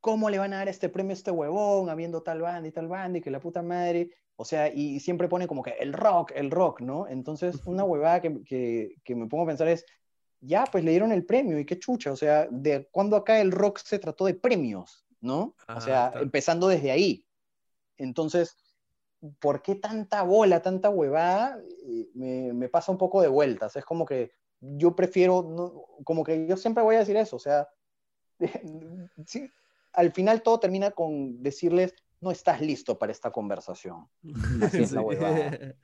¿Cómo 0.01 0.29
le 0.29 0.39
van 0.39 0.53
a 0.53 0.57
dar 0.57 0.69
este 0.69 0.89
premio 0.89 1.11
a 1.11 1.13
este 1.13 1.31
huevón, 1.31 1.89
habiendo 1.89 2.21
tal 2.21 2.41
banda 2.41 2.67
y 2.67 2.71
tal 2.71 2.87
banda 2.87 3.17
y 3.17 3.21
que 3.21 3.31
la 3.31 3.39
puta 3.39 3.61
madre? 3.61 4.11
O 4.35 4.45
sea, 4.45 4.71
y 4.71 4.99
siempre 4.99 5.27
pone 5.27 5.47
como 5.47 5.63
que 5.63 5.71
el 5.79 5.93
rock, 5.93 6.31
el 6.35 6.51
rock, 6.51 6.81
¿no? 6.81 7.07
Entonces, 7.07 7.59
una 7.65 7.83
huevada 7.83 8.21
que, 8.21 8.43
que, 8.43 8.95
que 9.03 9.15
me 9.15 9.25
pongo 9.27 9.43
a 9.43 9.47
pensar 9.47 9.67
es, 9.67 9.83
ya, 10.39 10.65
pues 10.71 10.83
le 10.83 10.91
dieron 10.91 11.11
el 11.11 11.25
premio 11.25 11.57
y 11.59 11.65
qué 11.65 11.79
chucha, 11.79 12.11
o 12.11 12.15
sea, 12.15 12.47
¿de 12.51 12.87
cuándo 12.91 13.15
acá 13.15 13.41
el 13.41 13.51
rock 13.51 13.79
se 13.79 13.97
trató 13.97 14.25
de 14.25 14.35
premios, 14.35 15.05
¿no? 15.19 15.55
Ah, 15.67 15.77
o 15.77 15.81
sea, 15.81 16.07
está. 16.07 16.19
empezando 16.19 16.67
desde 16.67 16.91
ahí. 16.91 17.25
Entonces, 17.97 18.55
¿por 19.39 19.63
qué 19.63 19.73
tanta 19.73 20.21
bola, 20.21 20.61
tanta 20.61 20.89
huevada? 20.91 21.59
Eh, 21.87 22.07
Me, 22.13 22.53
me 22.53 22.69
pasa 22.69 22.91
un 22.91 22.99
poco 22.99 23.21
de 23.23 23.27
vueltas. 23.27 23.75
Es 23.75 23.83
como 23.85 24.05
que 24.05 24.31
yo 24.59 24.95
prefiero, 24.95 25.41
no- 25.41 25.85
como 26.03 26.23
que 26.23 26.45
yo 26.45 26.55
siempre 26.57 26.83
voy 26.83 26.95
a 26.95 26.99
decir 26.99 27.17
eso. 27.17 27.35
O 27.37 27.39
sea, 27.39 27.67
sí, 29.25 29.49
al 29.97 30.11
final 30.13 30.41
todo 30.43 30.59
termina 30.59 30.91
con 30.91 31.43
decirles, 31.43 31.93
no 32.21 32.31
estás 32.31 32.61
listo 32.61 32.97
para 32.97 33.11
esta 33.11 33.31
conversación. 33.31 34.07
Así 34.63 34.81
es 34.83 34.91
la 34.93 35.01
huevada. 35.01 35.51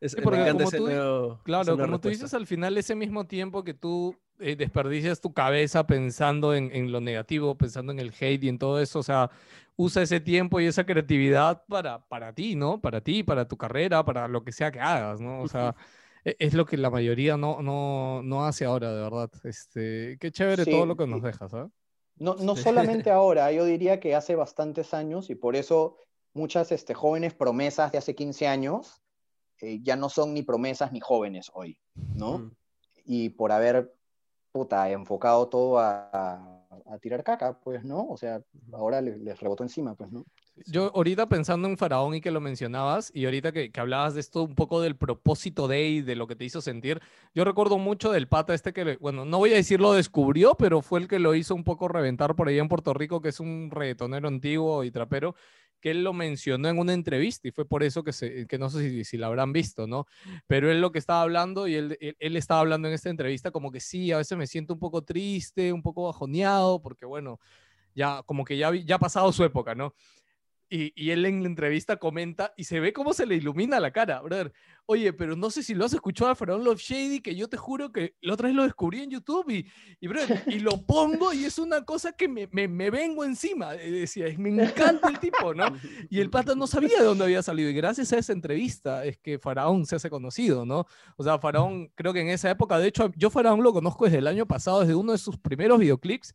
Es- 0.00 0.12
Sí, 0.12 0.20
porque 0.22 0.38
como 0.52 0.70
tú 0.70 0.84
nuevo- 0.84 1.40
Claro, 1.44 1.72
como 1.78 1.98
tú 2.00 2.08
respuesta. 2.08 2.26
dices, 2.26 2.34
al 2.34 2.46
final 2.46 2.76
ese 2.76 2.94
mismo 2.94 3.26
tiempo 3.26 3.64
que 3.64 3.72
tú 3.74 4.14
eh, 4.38 4.54
desperdicias 4.54 5.20
tu 5.22 5.32
cabeza 5.32 5.86
pensando 5.86 6.54
en, 6.54 6.70
en 6.74 6.92
lo 6.92 7.00
negativo, 7.00 7.56
pensando 7.56 7.92
en 7.92 7.98
el 7.98 8.12
hate 8.20 8.44
y 8.44 8.48
en 8.50 8.58
todo 8.58 8.78
eso, 8.80 8.98
o 8.98 9.02
sea, 9.02 9.30
usa 9.76 10.02
ese 10.02 10.20
tiempo 10.20 10.60
y 10.60 10.66
esa 10.66 10.84
creatividad 10.84 11.64
para, 11.66 12.06
para 12.08 12.34
ti, 12.34 12.54
¿no? 12.56 12.78
Para 12.80 13.00
ti, 13.00 13.22
para 13.22 13.48
tu 13.48 13.56
carrera, 13.56 14.04
para 14.04 14.28
lo 14.28 14.44
que 14.44 14.52
sea 14.52 14.70
que 14.70 14.80
hagas, 14.80 15.20
¿no? 15.20 15.40
O 15.40 15.48
sea, 15.48 15.74
e- 16.24 16.36
es 16.38 16.52
lo 16.54 16.66
que 16.66 16.76
la 16.76 16.90
mayoría 16.90 17.38
no, 17.38 17.62
no, 17.62 18.22
no 18.22 18.44
hace 18.44 18.66
ahora, 18.66 18.92
de 18.92 19.00
verdad. 19.02 19.30
Este, 19.44 20.18
qué 20.20 20.30
chévere 20.30 20.64
Sí, 20.64 20.70
todo 20.70 20.84
lo 20.86 20.96
que 20.96 21.06
nos 21.06 21.22
dejas, 21.22 21.54
¿ah? 21.54 21.70
No, 22.18 22.34
no 22.34 22.56
solamente 22.56 23.10
ahora, 23.10 23.52
yo 23.52 23.64
diría 23.64 24.00
que 24.00 24.14
hace 24.14 24.34
bastantes 24.34 24.94
años 24.94 25.30
y 25.30 25.34
por 25.34 25.56
eso 25.56 25.98
muchas 26.34 26.72
este, 26.72 26.94
jóvenes 26.94 27.34
promesas 27.34 27.92
de 27.92 27.98
hace 27.98 28.14
15 28.14 28.46
años 28.46 29.02
eh, 29.60 29.80
ya 29.82 29.96
no 29.96 30.08
son 30.08 30.34
ni 30.34 30.42
promesas 30.42 30.92
ni 30.92 31.00
jóvenes 31.00 31.50
hoy, 31.54 31.78
¿no? 32.14 32.38
Mm. 32.38 32.50
y 33.04 33.28
por 33.30 33.52
haber, 33.52 33.94
puta, 34.52 34.90
enfocado 34.90 35.48
todo 35.48 35.78
a, 35.78 36.10
a- 36.12 36.62
a 36.88 36.98
tirar 36.98 37.24
caca, 37.24 37.58
pues, 37.60 37.84
¿no? 37.84 38.06
O 38.08 38.16
sea, 38.16 38.42
ahora 38.72 39.00
les, 39.00 39.18
les 39.18 39.40
rebotó 39.40 39.62
encima, 39.62 39.94
pues, 39.94 40.12
¿no? 40.12 40.24
Yo 40.64 40.90
ahorita 40.94 41.28
pensando 41.28 41.68
en 41.68 41.76
Faraón 41.76 42.14
y 42.14 42.20
que 42.22 42.30
lo 42.30 42.40
mencionabas, 42.40 43.10
y 43.14 43.26
ahorita 43.26 43.52
que, 43.52 43.70
hablabas 43.76 44.14
de 44.14 44.20
esto, 44.20 44.42
un 44.42 44.54
poco 44.54 44.80
del 44.80 44.96
propósito 44.96 45.68
de 45.68 45.88
y 45.88 46.00
de 46.00 46.16
lo 46.16 46.26
que 46.26 46.34
te 46.34 46.46
hizo 46.46 46.62
sentir, 46.62 47.02
yo 47.34 47.44
recuerdo 47.44 47.76
mucho 47.76 48.10
del 48.10 48.26
pata 48.26 48.54
este 48.54 48.72
que, 48.72 48.96
bueno, 48.96 49.26
no 49.26 49.38
voy 49.38 49.52
a 49.52 49.56
decir 49.56 49.80
lo 49.80 49.92
descubrió, 49.92 50.54
pero 50.54 50.80
fue 50.80 51.00
el 51.00 51.08
que 51.08 51.18
lo 51.18 51.34
hizo 51.34 51.54
un 51.54 51.64
poco 51.64 51.88
reventar 51.88 52.34
por 52.34 52.48
allá 52.48 52.62
en 52.62 52.68
Puerto 52.68 52.94
Rico, 52.94 53.20
que 53.20 53.28
es 53.28 53.40
un 53.40 53.70
reggaetonero 53.70 54.28
antiguo 54.28 54.82
y 54.82 54.90
trapero, 54.90 55.34
que 55.80 55.90
él 55.90 56.02
lo 56.02 56.14
mencionó 56.14 56.68
en 56.70 56.78
una 56.78 56.94
entrevista 56.94 57.48
y 57.48 57.50
fue 57.50 57.66
por 57.66 57.82
eso 57.82 58.02
que, 58.02 58.12
se, 58.12 58.46
que 58.46 58.58
no 58.58 58.70
sé 58.70 59.04
si, 59.04 59.16
la 59.18 59.26
habrán 59.26 59.52
visto, 59.52 59.86
¿no? 59.86 60.06
Pero 60.46 60.70
él 60.70 60.80
lo 60.80 60.90
que 60.90 60.98
estaba 60.98 61.20
hablando 61.20 61.68
y 61.68 61.74
él, 61.74 61.98
él, 62.00 62.16
él 62.18 62.36
estaba 62.36 62.60
hablando 62.60 62.88
en 62.88 62.94
esta 62.94 63.10
entrevista 63.10 63.50
como 63.50 63.70
que 63.70 63.80
sí, 63.80 64.10
a 64.10 64.16
veces 64.16 64.38
me 64.38 64.46
siento 64.46 64.72
un 64.72 64.80
poco 64.80 65.02
triste, 65.02 65.70
un 65.72 65.82
poco 65.82 66.04
bajoneado, 66.04 66.80
porque 66.80 67.04
bueno, 67.04 67.40
ya 67.94 68.22
como 68.24 68.44
que 68.44 68.56
ya, 68.56 68.74
ya 68.74 68.96
ha 68.96 68.98
pasado 68.98 69.30
su 69.32 69.44
época, 69.44 69.74
¿no? 69.74 69.94
Y, 70.68 70.92
y, 70.96 71.10
él 71.10 71.24
en 71.26 71.42
la 71.42 71.48
entrevista 71.48 71.96
comenta 71.96 72.52
y 72.56 72.64
se 72.64 72.80
ve 72.80 72.92
cómo 72.92 73.12
se 73.12 73.24
le 73.24 73.36
ilumina 73.36 73.78
la 73.78 73.92
cara, 73.92 74.20
brother. 74.20 74.52
Oye, 74.88 75.12
pero 75.12 75.34
no 75.34 75.50
sé 75.50 75.64
si 75.64 75.74
lo 75.74 75.84
has 75.84 75.92
escuchado 75.92 76.30
a 76.30 76.36
Faraón 76.36 76.62
Love 76.62 76.80
Shady, 76.80 77.20
que 77.20 77.34
yo 77.34 77.48
te 77.48 77.56
juro 77.56 77.90
que 77.90 78.14
la 78.20 78.34
otra 78.34 78.46
vez 78.46 78.56
lo 78.56 78.62
descubrí 78.62 79.00
en 79.02 79.10
YouTube 79.10 79.50
y, 79.50 79.66
y, 80.00 80.06
brother, 80.06 80.42
y 80.46 80.60
lo 80.60 80.80
pongo 80.82 81.32
y 81.32 81.44
es 81.44 81.58
una 81.58 81.84
cosa 81.84 82.12
que 82.12 82.28
me, 82.28 82.48
me, 82.52 82.68
me 82.68 82.90
vengo 82.90 83.24
encima. 83.24 83.72
Decía, 83.72 84.26
me 84.38 84.50
encanta 84.50 85.08
el 85.08 85.18
tipo, 85.18 85.54
¿no? 85.54 85.66
Y 86.08 86.20
el 86.20 86.30
pata 86.30 86.54
no 86.54 86.66
sabía 86.66 86.98
de 86.98 87.04
dónde 87.04 87.24
había 87.24 87.42
salido 87.42 87.68
y 87.68 87.74
gracias 87.74 88.12
a 88.12 88.18
esa 88.18 88.32
entrevista 88.32 89.04
es 89.04 89.18
que 89.18 89.38
Faraón 89.38 89.86
se 89.86 89.96
hace 89.96 90.10
conocido, 90.10 90.64
¿no? 90.64 90.86
O 91.16 91.24
sea, 91.24 91.38
Faraón, 91.38 91.90
creo 91.94 92.12
que 92.12 92.20
en 92.20 92.28
esa 92.28 92.50
época, 92.50 92.78
de 92.78 92.88
hecho, 92.88 93.10
yo 93.16 93.30
Faraón 93.30 93.62
lo 93.62 93.72
conozco 93.72 94.04
desde 94.04 94.18
el 94.18 94.26
año 94.26 94.46
pasado, 94.46 94.80
desde 94.80 94.94
uno 94.94 95.12
de 95.12 95.18
sus 95.18 95.36
primeros 95.36 95.78
videoclips 95.78 96.34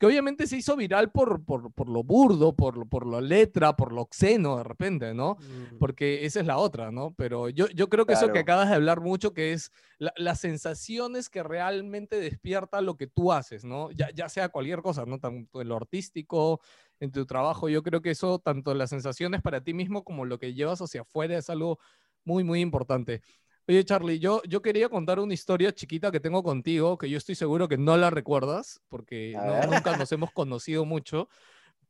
que 0.00 0.06
obviamente 0.06 0.46
se 0.46 0.56
hizo 0.56 0.76
viral 0.76 1.12
por, 1.12 1.44
por, 1.44 1.74
por 1.74 1.90
lo 1.90 2.02
burdo, 2.02 2.56
por, 2.56 2.88
por 2.88 3.06
la 3.06 3.20
letra, 3.20 3.76
por 3.76 3.92
lo 3.92 4.00
obsceno 4.00 4.56
de 4.56 4.64
repente, 4.64 5.12
¿no? 5.12 5.36
Mm. 5.38 5.76
Porque 5.78 6.24
esa 6.24 6.40
es 6.40 6.46
la 6.46 6.56
otra, 6.56 6.90
¿no? 6.90 7.12
Pero 7.18 7.50
yo, 7.50 7.68
yo 7.68 7.90
creo 7.90 8.06
que 8.06 8.14
eso 8.14 8.32
que 8.32 8.38
acabas 8.38 8.70
de 8.70 8.76
hablar 8.76 9.02
mucho, 9.02 9.34
que 9.34 9.52
es 9.52 9.70
las 9.98 10.40
sensaciones 10.40 11.28
que 11.28 11.42
realmente 11.42 12.18
despierta 12.18 12.80
lo 12.80 12.96
que 12.96 13.08
tú 13.08 13.30
haces, 13.30 13.62
¿no? 13.62 13.90
Ya, 13.90 14.08
ya 14.14 14.30
sea 14.30 14.48
cualquier 14.48 14.80
cosa, 14.80 15.04
¿no? 15.04 15.18
Tanto 15.18 15.60
en 15.60 15.68
lo 15.68 15.76
artístico, 15.76 16.62
en 16.98 17.12
tu 17.12 17.26
trabajo, 17.26 17.68
yo 17.68 17.82
creo 17.82 18.00
que 18.00 18.12
eso, 18.12 18.38
tanto 18.38 18.72
las 18.72 18.88
sensaciones 18.88 19.42
para 19.42 19.62
ti 19.62 19.74
mismo 19.74 20.02
como 20.02 20.24
lo 20.24 20.38
que 20.38 20.54
llevas 20.54 20.80
hacia 20.80 21.02
afuera 21.02 21.36
es 21.36 21.50
algo 21.50 21.78
muy, 22.24 22.42
muy 22.42 22.62
importante. 22.62 23.20
Oye, 23.68 23.84
Charlie, 23.84 24.18
yo, 24.18 24.42
yo 24.48 24.62
quería 24.62 24.88
contar 24.88 25.20
una 25.20 25.34
historia 25.34 25.72
chiquita 25.72 26.10
que 26.10 26.20
tengo 26.20 26.42
contigo, 26.42 26.98
que 26.98 27.08
yo 27.08 27.18
estoy 27.18 27.34
seguro 27.34 27.68
que 27.68 27.78
no 27.78 27.96
la 27.96 28.10
recuerdas, 28.10 28.80
porque 28.88 29.36
nunca 29.70 29.96
nos 29.96 30.10
hemos 30.12 30.32
conocido 30.32 30.84
mucho, 30.84 31.28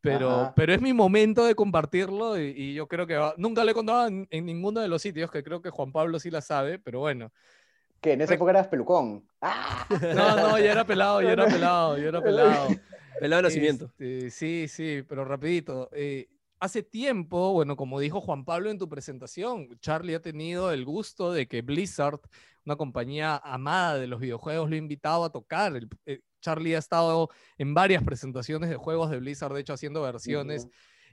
pero, 0.01 0.53
pero 0.57 0.73
es 0.73 0.81
mi 0.81 0.93
momento 0.93 1.45
de 1.45 1.55
compartirlo 1.55 2.39
y, 2.39 2.75
yo 2.75 2.87
creo 2.87 3.07
que 3.07 3.19
nunca 3.37 3.65
le 3.65 3.73
he 3.73 3.75
contado 3.75 4.09
en, 4.09 4.47
ninguno 4.47 4.81
de 4.81 4.89
los 4.89 5.03
sitios, 5.03 5.31
que 5.31 5.43
creo 5.43 5.61
que 5.61 5.71
Juan 5.71 5.93
Pablo 5.93 6.19
sí 6.19 6.31
la 6.31 6.41
sabe, 6.41 6.79
pero 6.79 7.01
bueno. 7.01 7.33
Que 8.01 8.13
en 8.13 8.23
esa 8.23 8.35
época 8.35 8.51
eras 8.51 8.69
pelucón. 8.69 9.27
No, 10.15 10.37
no, 10.37 10.59
ya 10.59 10.73
era 10.73 10.85
pelado, 10.85 11.21
ya 11.23 11.33
era 11.33 11.47
pelado, 11.47 11.99
ya 11.99 12.09
era 12.09 12.23
pelado. 12.23 12.69
Pelado 13.19 13.43
de 13.43 13.49
nacimiento. 13.49 13.85
Este, 13.87 14.31
sí, 14.31 14.69
sí, 14.69 15.05
pero 15.07 15.25
rapidito. 15.25 15.91
Eh, 15.93 16.29
hace 16.61 16.83
tiempo, 16.83 17.53
bueno, 17.53 17.75
como 17.75 17.99
dijo 17.99 18.21
Juan 18.21 18.45
Pablo 18.45 18.71
en 18.71 18.79
tu 18.79 18.89
presentación, 18.89 19.79
Charlie 19.81 20.15
ha 20.15 20.23
tenido 20.23 20.71
el 20.71 20.85
gusto 20.85 21.33
de 21.33 21.49
que 21.49 21.63
Blizzard, 21.63 22.21
una 22.65 22.77
compañía 22.77 23.41
amada 23.43 23.99
de 23.99 24.07
los 24.07 24.21
videojuegos, 24.21 24.69
lo 24.69 24.75
ha 24.75 24.79
invitado 24.79 25.25
a 25.25 25.33
tocar. 25.33 25.73
Eh, 26.05 26.21
Charlie 26.41 26.75
ha 26.75 26.79
estado 26.79 27.31
en 27.59 27.75
varias 27.75 28.05
presentaciones 28.05 28.69
de 28.69 28.77
juegos 28.77 29.11
de 29.11 29.19
Blizzard, 29.19 29.55
de 29.55 29.61
hecho 29.63 29.73
haciendo 29.73 30.03
versiones. 30.03 30.69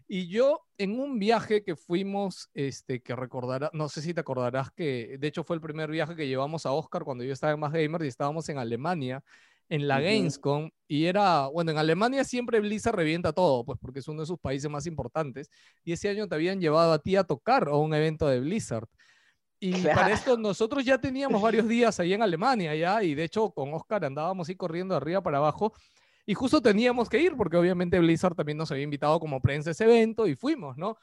Y 0.09 0.27
yo 0.27 0.65
en 0.77 0.99
un 0.99 1.19
viaje 1.19 1.63
que 1.63 1.75
fuimos, 1.75 2.49
este, 2.53 3.01
que 3.01 3.15
recordarás, 3.15 3.71
no 3.73 3.89
sé 3.89 4.01
si 4.01 4.13
te 4.13 4.21
acordarás 4.21 4.71
que 4.71 5.17
de 5.19 5.27
hecho 5.27 5.43
fue 5.43 5.55
el 5.57 5.61
primer 5.61 5.89
viaje 5.91 6.15
que 6.15 6.27
llevamos 6.27 6.65
a 6.65 6.71
Oscar 6.71 7.03
cuando 7.03 7.25
yo 7.25 7.33
estaba 7.33 7.53
en 7.53 7.59
Más 7.59 7.73
Gamer 7.73 8.03
y 8.03 8.07
estábamos 8.07 8.47
en 8.47 8.57
Alemania 8.57 9.23
en 9.69 9.87
la 9.87 9.99
Gamescom 9.99 10.69
y 10.87 11.05
era, 11.05 11.47
bueno, 11.47 11.71
en 11.71 11.77
Alemania 11.77 12.23
siempre 12.23 12.59
Blizzard 12.59 12.95
revienta 12.95 13.33
todo, 13.33 13.65
pues 13.65 13.77
porque 13.79 13.99
es 13.99 14.07
uno 14.07 14.21
de 14.21 14.27
sus 14.27 14.39
países 14.39 14.69
más 14.69 14.85
importantes 14.85 15.49
y 15.83 15.91
ese 15.91 16.09
año 16.09 16.27
te 16.27 16.35
habían 16.35 16.61
llevado 16.61 16.93
a 16.93 16.99
ti 16.99 17.15
a 17.15 17.23
tocar 17.23 17.67
a 17.67 17.75
un 17.75 17.93
evento 17.93 18.27
de 18.27 18.39
Blizzard. 18.39 18.87
Y 19.59 19.73
para 19.81 20.11
esto 20.11 20.37
nosotros 20.37 20.85
ya 20.85 20.99
teníamos 20.99 21.41
varios 21.41 21.67
días 21.67 21.99
ahí 21.99 22.13
en 22.13 22.21
Alemania 22.21 22.75
ya 22.75 23.01
y 23.03 23.15
de 23.15 23.23
hecho 23.23 23.49
con 23.51 23.73
Oscar 23.73 24.05
andábamos 24.05 24.47
ahí 24.47 24.55
corriendo 24.55 24.93
de 24.93 24.97
arriba 24.97 25.21
para 25.21 25.39
abajo 25.39 25.73
y 26.27 26.35
justo 26.35 26.61
teníamos 26.61 27.09
que 27.09 27.19
ir 27.19 27.35
porque 27.35 27.57
obviamente 27.57 27.99
Blizzard 27.99 28.35
también 28.35 28.57
nos 28.57 28.71
había 28.71 28.83
invitado 28.83 29.19
como 29.19 29.41
prensa 29.41 29.69
a 29.69 29.71
ese 29.71 29.85
evento 29.85 30.27
y 30.27 30.35
fuimos, 30.35 30.77
¿no? 30.77 30.97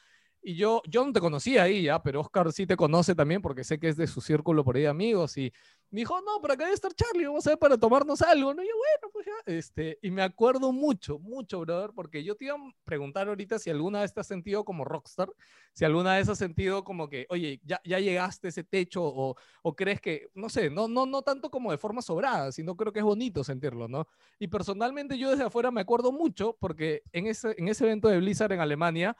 Y 0.46 0.56
yo, 0.56 0.82
yo 0.86 1.06
no 1.06 1.10
te 1.10 1.20
conocía 1.20 1.62
ahí 1.62 1.84
ya, 1.84 2.02
pero 2.02 2.20
Oscar 2.20 2.52
sí 2.52 2.66
te 2.66 2.76
conoce 2.76 3.14
también 3.14 3.40
porque 3.40 3.64
sé 3.64 3.78
que 3.78 3.88
es 3.88 3.96
de 3.96 4.06
su 4.06 4.20
círculo 4.20 4.62
por 4.62 4.76
ahí 4.76 4.82
de 4.82 4.88
amigos. 4.88 5.38
Y 5.38 5.50
me 5.90 6.00
dijo, 6.00 6.20
no, 6.20 6.38
por 6.38 6.52
acá 6.52 6.64
debe 6.64 6.74
estar 6.74 6.92
Charlie, 6.92 7.24
vamos 7.24 7.46
a 7.46 7.50
ver 7.50 7.58
para 7.58 7.78
tomarnos 7.78 8.20
algo. 8.20 8.52
¿no? 8.52 8.62
Y 8.62 8.66
yo, 8.66 8.74
bueno, 8.76 9.10
pues 9.10 9.24
ya. 9.24 9.32
Este, 9.46 9.98
y 10.02 10.10
me 10.10 10.20
acuerdo 10.20 10.70
mucho, 10.70 11.18
mucho, 11.18 11.60
brother, 11.60 11.92
porque 11.94 12.22
yo 12.22 12.34
te 12.36 12.44
iba 12.44 12.56
a 12.56 12.74
preguntar 12.84 13.26
ahorita 13.28 13.58
si 13.58 13.70
alguna 13.70 14.02
vez 14.02 14.12
te 14.12 14.20
has 14.20 14.26
sentido 14.26 14.66
como 14.66 14.84
rockstar, 14.84 15.30
si 15.72 15.86
alguna 15.86 16.16
vez 16.16 16.28
has 16.28 16.36
sentido 16.36 16.84
como 16.84 17.08
que, 17.08 17.26
oye, 17.30 17.62
ya, 17.64 17.80
ya 17.82 17.98
llegaste 17.98 18.48
a 18.48 18.50
ese 18.50 18.64
techo 18.64 19.02
o, 19.02 19.36
o 19.62 19.74
crees 19.74 19.98
que, 20.02 20.28
no 20.34 20.50
sé, 20.50 20.68
no, 20.68 20.88
no, 20.88 21.06
no 21.06 21.22
tanto 21.22 21.50
como 21.50 21.70
de 21.70 21.78
forma 21.78 22.02
sobrada, 22.02 22.52
sino 22.52 22.76
creo 22.76 22.92
que 22.92 22.98
es 22.98 23.04
bonito 23.04 23.42
sentirlo, 23.44 23.88
¿no? 23.88 24.06
Y 24.38 24.48
personalmente 24.48 25.16
yo 25.16 25.30
desde 25.30 25.44
afuera 25.44 25.70
me 25.70 25.80
acuerdo 25.80 26.12
mucho 26.12 26.54
porque 26.60 27.02
en 27.12 27.28
ese, 27.28 27.54
en 27.56 27.68
ese 27.68 27.84
evento 27.84 28.08
de 28.08 28.18
Blizzard 28.18 28.52
en 28.52 28.60
Alemania, 28.60 29.16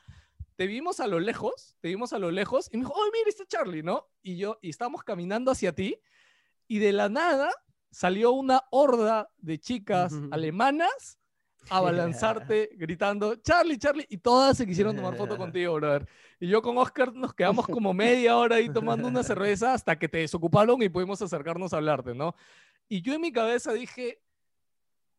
te 0.57 0.67
vimos 0.67 1.01
a 1.01 1.07
lo 1.07 1.21
lejos, 1.21 1.77
te 1.81 1.89
vimos 1.89 2.13
a 2.13 2.19
lo 2.19 2.31
lejos 2.31 2.69
y 2.73 2.77
me 2.77 2.85
dijo, 2.85 2.95
oh, 2.95 3.11
mira, 3.13 3.29
está 3.29 3.45
Charlie, 3.47 3.83
¿no? 3.83 4.09
Y 4.23 4.37
yo, 4.37 4.59
y 4.63 4.71
estábamos 4.71 5.03
caminando 5.03 5.51
hacia 5.51 5.75
ti 5.75 6.01
y 6.69 6.79
de 6.79 6.93
la 6.93 7.09
nada 7.09 7.51
salió 7.91 8.33
una 8.33 8.63
horda 8.71 9.31
de 9.39 9.59
chicas 9.59 10.15
alemanas 10.31 11.19
a 11.71 11.81
balanzarte 11.81 12.71
gritando, 12.75 13.37
Charlie, 13.37 13.79
Charlie, 13.79 14.07
y 14.09 14.19
todas 14.19 14.57
se 14.57 14.67
quisieron 14.67 14.95
tomar 14.95 15.17
foto 15.17 15.37
contigo, 15.39 15.75
brother. 15.75 16.07
Y 16.39 16.49
yo 16.49 16.61
con 16.61 16.77
Oscar 16.77 17.13
nos 17.15 17.33
quedamos 17.35 17.67
como 17.67 17.95
media 17.95 18.37
hora 18.37 18.57
ahí 18.57 18.69
tomando 18.69 19.09
una 19.09 19.23
cerveza 19.23 19.73
hasta 19.73 19.99
que 19.99 20.09
te 20.09 20.19
desocuparon 20.19 20.83
y 20.83 20.89
pudimos 20.89 21.23
acercarnos 21.23 21.73
a 21.73 21.79
hablarte, 21.79 22.15
¿no? 22.15 22.35
Y 22.89 23.01
yo 23.01 23.15
en 23.15 23.21
mi 23.21 23.33
cabeza 23.33 23.73
dije, 23.73 24.21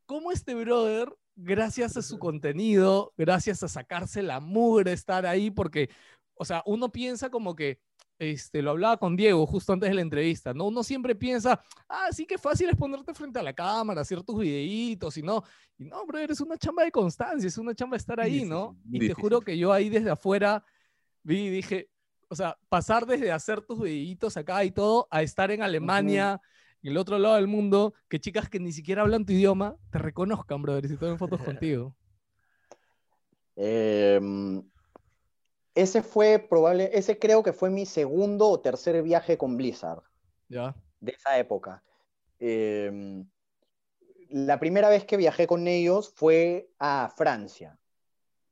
¿cómo 0.06 0.32
este 0.32 0.54
brother 0.54 1.16
gracias 1.36 1.98
a 1.98 2.02
su 2.02 2.18
contenido, 2.20 3.14
gracias 3.18 3.64
a 3.64 3.68
sacarse 3.68 4.22
la 4.24 4.40
mugre, 4.40 4.94
estar 4.94 5.26
ahí, 5.26 5.52
porque, 5.52 5.90
o 6.36 6.46
sea, 6.46 6.64
uno 6.66 6.92
piensa 6.92 7.30
como 7.30 7.56
que, 7.56 7.80
este, 8.18 8.62
lo 8.62 8.72
hablaba 8.72 8.96
con 8.96 9.18
Diego 9.18 9.46
justo 9.46 9.74
antes 9.74 9.90
de 9.90 9.96
la 9.96 10.02
entrevista, 10.02 10.54
¿no? 10.54 10.68
Uno 10.68 10.84
siempre 10.84 11.16
piensa, 11.16 11.62
ah, 11.90 12.08
sí 12.12 12.26
que 12.26 12.38
fácil 12.38 12.70
es 12.70 12.76
ponerte 12.78 13.14
frente 13.14 13.40
a 13.40 13.44
la 13.44 13.52
cámara, 13.52 14.02
hacer 14.02 14.24
tus 14.24 14.40
videitos 14.40 15.18
y 15.18 15.22
no, 15.22 15.44
y 15.78 15.84
no, 15.84 16.06
bro, 16.06 16.20
es 16.20 16.40
una 16.40 16.58
chamba 16.58 16.84
de 16.84 16.92
constancia, 16.92 17.48
es 17.48 17.58
una 17.58 17.76
chamba 17.76 17.98
estar 17.98 18.20
ahí, 18.22 18.46
¿no? 18.46 18.78
Y 18.90 19.00
te 19.00 19.14
juro 19.14 19.42
que 19.42 19.58
yo 19.58 19.74
ahí 19.74 19.90
desde 19.90 20.12
afuera 20.12 20.64
vi 21.24 21.48
y 21.48 21.50
dije, 21.50 21.90
o 22.30 22.36
sea, 22.36 22.58
pasar 22.70 23.06
desde 23.06 23.32
hacer 23.32 23.62
tus 23.62 23.82
videitos 23.82 24.38
acá 24.38 24.64
y 24.64 24.72
todo 24.72 25.08
a 25.12 25.22
estar 25.22 25.52
en 25.52 25.62
Alemania, 25.62 26.42
en 26.86 26.92
el 26.92 26.98
otro 26.98 27.18
lado 27.18 27.34
del 27.36 27.48
mundo, 27.48 27.96
que 28.08 28.20
chicas 28.20 28.48
que 28.48 28.60
ni 28.60 28.72
siquiera 28.72 29.02
hablan 29.02 29.26
tu 29.26 29.34
idioma 29.34 29.76
te 29.92 29.98
reconozcan, 29.98 30.62
brother, 30.62 30.86
y 30.86 30.90
se 30.90 30.98
tomen 30.98 31.18
fotos 31.18 31.42
contigo. 31.44 31.96
Em, 33.56 34.62
ese 35.74 36.04
fue 36.04 36.38
probable, 36.38 36.92
ese 36.94 37.18
creo 37.18 37.42
que 37.42 37.54
fue 37.54 37.72
mi 37.72 37.88
segundo 37.88 38.48
o 38.48 38.60
tercer 38.60 39.02
viaje 39.02 39.36
con 39.36 39.58
Blizzard. 39.58 40.04
Ya. 40.48 40.76
De 41.00 41.14
esa 41.14 41.40
época. 41.40 41.84
Em, 42.38 43.28
la 44.30 44.60
primera 44.60 44.88
vez 44.88 45.06
que 45.06 45.18
viajé 45.18 45.48
con 45.48 45.68
ellos 45.68 46.14
fue 46.16 46.70
a 46.78 47.12
Francia, 47.18 47.80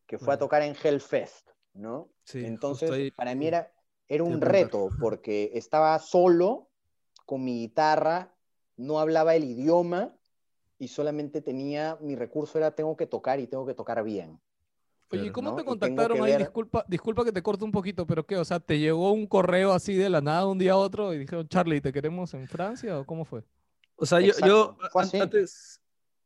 que 0.07 0.17
fue 0.17 0.33
a 0.33 0.39
tocar 0.39 0.63
en 0.63 0.75
Hellfest, 0.81 1.51
¿no? 1.73 2.09
Sí, 2.23 2.43
Entonces, 2.43 3.13
para 3.13 3.35
mí 3.35 3.45
era, 3.45 3.71
era 4.07 4.23
un 4.23 4.41
reto, 4.41 4.89
porque 4.99 5.51
estaba 5.53 5.99
solo 5.99 6.71
con 7.25 7.43
mi 7.43 7.59
guitarra, 7.59 8.33
no 8.77 8.99
hablaba 8.99 9.35
el 9.35 9.43
idioma 9.43 10.13
y 10.79 10.87
solamente 10.87 11.41
tenía, 11.41 11.97
mi 12.01 12.15
recurso 12.15 12.57
era 12.57 12.71
tengo 12.71 12.97
que 12.97 13.05
tocar 13.05 13.39
y 13.39 13.47
tengo 13.47 13.65
que 13.65 13.73
tocar 13.73 14.03
bien. 14.03 14.39
Oye, 15.11 15.31
¿cómo 15.31 15.55
te 15.55 15.63
contactaron 15.63 16.23
ahí? 16.23 16.35
Disculpa, 16.37 16.83
disculpa 16.87 17.23
que 17.23 17.31
te 17.31 17.43
corte 17.43 17.63
un 17.63 17.71
poquito, 17.71 18.07
pero 18.07 18.25
¿qué? 18.25 18.37
O 18.37 18.45
sea, 18.45 18.59
¿te 18.59 18.79
llegó 18.79 19.11
un 19.11 19.27
correo 19.27 19.71
así 19.71 19.93
de 19.93 20.09
la 20.09 20.21
nada 20.21 20.47
un 20.47 20.57
día 20.57 20.73
a 20.73 20.77
otro 20.77 21.13
y 21.13 21.19
dijeron, 21.19 21.47
Charlie, 21.47 21.81
¿te 21.81 21.93
queremos 21.93 22.33
en 22.33 22.47
Francia 22.47 22.99
o 22.99 23.05
cómo 23.05 23.23
fue? 23.23 23.43
O 23.95 24.05
sea, 24.07 24.19
yo, 24.19 24.33
yo 24.45 24.75
antes, 25.21 25.79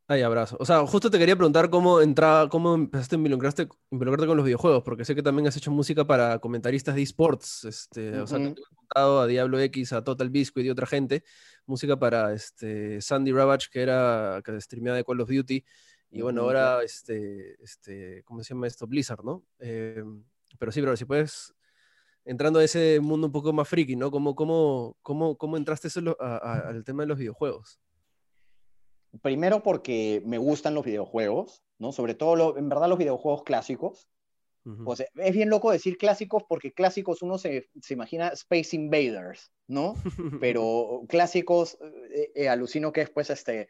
Ay, 0.09 0.21
abrazo. 0.21 0.55
O 0.61 0.65
sea, 0.65 0.87
justo 0.87 1.11
te 1.11 1.19
quería 1.19 1.35
preguntar 1.35 1.69
cómo 1.69 1.99
entraba, 1.99 2.47
cómo 2.47 2.75
empezaste 2.75 3.15
a 3.15 3.17
involucrarte, 3.17 3.67
involucrarte 3.91 4.25
con 4.25 4.37
los 4.37 4.45
videojuegos, 4.45 4.81
porque 4.83 5.03
sé 5.03 5.13
que 5.15 5.21
también 5.21 5.47
has 5.47 5.57
hecho 5.57 5.69
música 5.69 6.07
para 6.07 6.39
comentaristas 6.39 6.95
de 6.95 7.01
esports. 7.01 7.65
Este, 7.65 8.17
O 8.17 8.25
sea, 8.25 8.37
te 8.37 8.45
he 8.51 8.55
contado 8.75 9.19
a 9.19 9.27
Diablo 9.27 9.59
X, 9.59 9.91
a 9.91 10.05
Total 10.05 10.29
Biscuit 10.29 10.65
y 10.65 10.69
otra 10.69 10.87
gente. 10.87 11.25
Música 11.65 11.99
para 11.99 12.33
este, 12.33 13.01
Sandy 13.01 13.33
Ravage, 13.33 13.67
que 13.69 13.81
era 13.81 14.41
que 14.45 14.61
streameaba 14.61 14.95
de 14.95 15.03
Call 15.03 15.19
of 15.19 15.29
Duty. 15.29 15.65
Y 16.11 16.21
bueno, 16.21 16.43
ahora, 16.43 16.83
este, 16.83 17.61
este, 17.61 18.23
¿cómo 18.23 18.41
se 18.43 18.53
llama 18.53 18.67
esto? 18.67 18.87
Blizzard, 18.87 19.25
¿no? 19.25 19.43
Eh, 19.59 20.05
pero 20.57 20.71
sí, 20.71 20.79
pero 20.79 20.95
si 20.95 21.03
puedes, 21.03 21.53
entrando 22.23 22.59
a 22.59 22.63
ese 22.63 23.01
mundo 23.01 23.27
un 23.27 23.33
poco 23.33 23.51
más 23.51 23.67
friki, 23.67 23.97
¿no? 23.97 24.09
¿Cómo, 24.09 24.35
cómo, 24.35 24.97
cómo, 25.01 25.37
cómo 25.37 25.57
entraste 25.57 25.89
al 26.17 26.85
tema 26.85 27.03
de 27.03 27.07
los 27.07 27.17
videojuegos? 27.17 27.81
Primero 29.21 29.63
porque 29.63 30.21
me 30.25 30.37
gustan 30.37 30.73
los 30.75 30.85
videojuegos, 30.85 31.63
¿no? 31.79 31.91
Sobre 31.91 32.13
todo, 32.15 32.57
en 32.57 32.69
verdad, 32.69 32.89
los 32.89 32.97
videojuegos 32.99 33.43
clásicos. 33.43 34.07
es 35.15 35.33
bien 35.33 35.49
loco 35.49 35.71
decir 35.71 35.97
clásicos 35.97 36.43
porque 36.47 36.73
clásicos 36.73 37.21
uno 37.21 37.37
se, 37.37 37.69
se 37.81 37.93
imagina 37.93 38.27
Space 38.29 38.75
Invaders, 38.75 39.51
¿no? 39.67 39.93
Pero 40.41 41.03
clásicos, 41.07 41.77
eh, 42.13 42.31
eh, 42.35 42.49
alucino 42.49 42.91
que 42.91 43.01
es 43.01 43.09
pues 43.09 43.29
este 43.29 43.69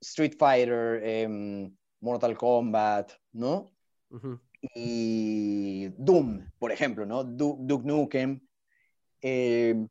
Street 0.00 0.34
Fighter, 0.38 1.02
em, 1.02 1.74
Mortal 2.00 2.36
Kombat, 2.36 3.12
¿no? 3.32 3.72
Y 4.74 5.88
Doom, 5.96 6.50
por 6.58 6.72
ejemplo, 6.72 7.06
¿no? 7.06 7.24
Du- 7.24 7.56
Duke 7.60 7.86
Nukem. 7.86 8.40
Eh, 9.22 9.86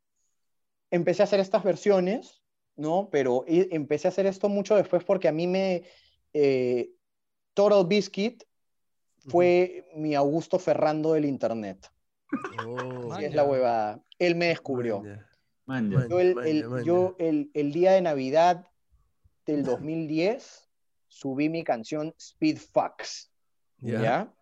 empecé 0.92 1.24
a 1.24 1.26
hacer 1.26 1.40
estas 1.40 1.64
versiones, 1.64 2.43
¿no? 2.76 3.10
Pero 3.12 3.44
e- 3.48 3.70
empecé 3.72 4.08
a 4.08 4.10
hacer 4.12 4.26
esto 4.26 4.50
mucho 4.50 4.76
después 4.76 5.04
porque 5.04 5.28
a 5.28 5.32
mí 5.32 5.48
me... 5.48 5.84
eh, 6.34 6.92
Total 7.54 7.86
Biscuit 7.86 8.44
fue 9.28 9.86
mi 9.96 10.16
Augusto 10.16 10.58
Ferrando 10.58 11.14
del 11.14 11.26
Internet. 11.26 11.92
Oh, 12.60 13.16
es 13.20 13.34
la 13.34 13.44
huevada. 13.44 14.04
Él 14.18 14.36
me 14.36 14.48
descubrió. 14.48 15.04
Yo, 16.10 16.20
el, 16.20 16.36
Maña, 16.36 16.48
el- 16.50 16.68
maña. 16.68 16.84
yo 16.84 17.16
el, 17.20 17.52
el 17.54 17.72
día 17.72 17.92
de 17.92 18.02
Navidad 18.02 18.68
del 19.46 19.64
2010 19.64 20.68
subí 21.08 21.50
mi 21.50 21.64
canción 21.64 22.14
Speed 22.18 22.58
Fucks. 22.58 23.32
Ya. 23.80 24.02
¿ya? 24.02 24.34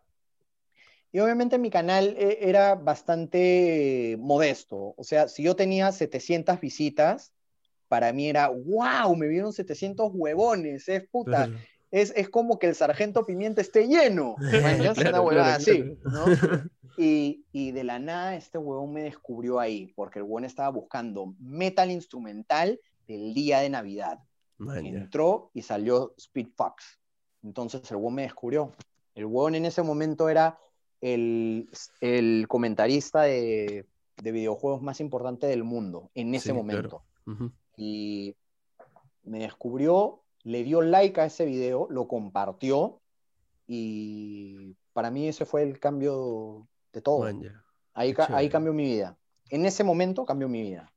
Y 1.12 1.20
obviamente 1.20 1.58
mi 1.58 1.70
canal 1.70 2.16
eh, 2.18 2.38
era 2.42 2.76
bastante 2.76 4.16
modesto. 4.20 4.94
O 4.98 5.04
sea, 5.04 5.28
si 5.28 5.44
yo 5.44 5.56
tenía 5.56 5.92
700 5.92 6.60
visitas, 6.62 7.34
para 7.92 8.14
mí 8.14 8.30
era, 8.30 8.48
wow, 8.48 9.14
me 9.18 9.28
vieron 9.28 9.52
700 9.52 10.12
huevones, 10.14 10.88
es 10.88 11.06
puta. 11.10 11.48
Claro. 11.48 11.58
Es, 11.92 12.14
es 12.16 12.30
como 12.30 12.58
que 12.58 12.68
el 12.68 12.76
sargento 12.76 13.26
pimienta 13.26 13.60
esté 13.60 13.86
lleno. 13.86 14.38
Man, 14.64 14.80
una 14.98 15.20
huevada 15.22 15.56
así. 15.56 15.98
Y, 16.98 17.44
y 17.52 17.72
de 17.72 17.84
la 17.84 18.00
nada 18.00 18.38
este 18.38 18.58
huevón 18.58 18.94
me 18.94 19.04
descubrió 19.04 19.60
ahí, 19.60 19.92
porque 19.94 20.20
el 20.20 20.24
huevón 20.24 20.46
estaba 20.46 20.70
buscando 20.70 21.36
metal 21.38 21.92
instrumental 21.92 22.80
del 23.10 23.34
día 23.34 23.60
de 23.60 23.70
Navidad. 23.70 24.20
Maña. 24.58 24.98
Entró 24.98 25.52
y 25.54 25.62
salió 25.64 26.14
Speed 26.18 26.48
Fox. 26.56 26.98
Entonces 27.44 27.82
el 27.92 27.98
huevón 27.98 28.16
me 28.16 28.22
descubrió. 28.22 28.72
El 29.16 29.26
huevón 29.26 29.56
en 29.56 29.66
ese 29.66 29.84
momento 29.84 30.30
era 30.30 30.58
el, 31.02 31.70
el 32.00 32.46
comentarista 32.48 33.24
de, 33.24 33.86
de 34.16 34.32
videojuegos 34.32 34.82
más 34.82 35.02
importante 35.02 35.46
del 35.48 35.66
mundo, 35.66 36.10
en 36.16 36.34
ese 36.36 36.52
Sí, 36.52 36.54
momento. 36.54 37.04
Y 37.84 38.36
me 39.24 39.40
descubrió, 39.40 40.22
le 40.44 40.64
dio 40.64 40.82
like 40.84 41.20
a 41.20 41.26
ese 41.26 41.46
video, 41.46 41.88
lo 41.90 42.08
compartió 42.08 43.02
y 43.68 44.76
para 44.94 45.10
mí 45.10 45.28
ese 45.28 45.46
fue 45.46 45.64
el 45.64 45.80
cambio 45.80 46.68
de 46.94 47.02
todo. 47.02 47.24
Ahí, 47.94 48.14
ca- 48.14 48.28
ahí 48.36 48.50
cambió 48.50 48.74
mi 48.74 48.84
vida. 48.84 49.18
En 49.50 49.66
ese 49.66 49.84
momento 49.84 50.26
cambió 50.26 50.48
mi 50.48 50.62
vida. 50.62 50.92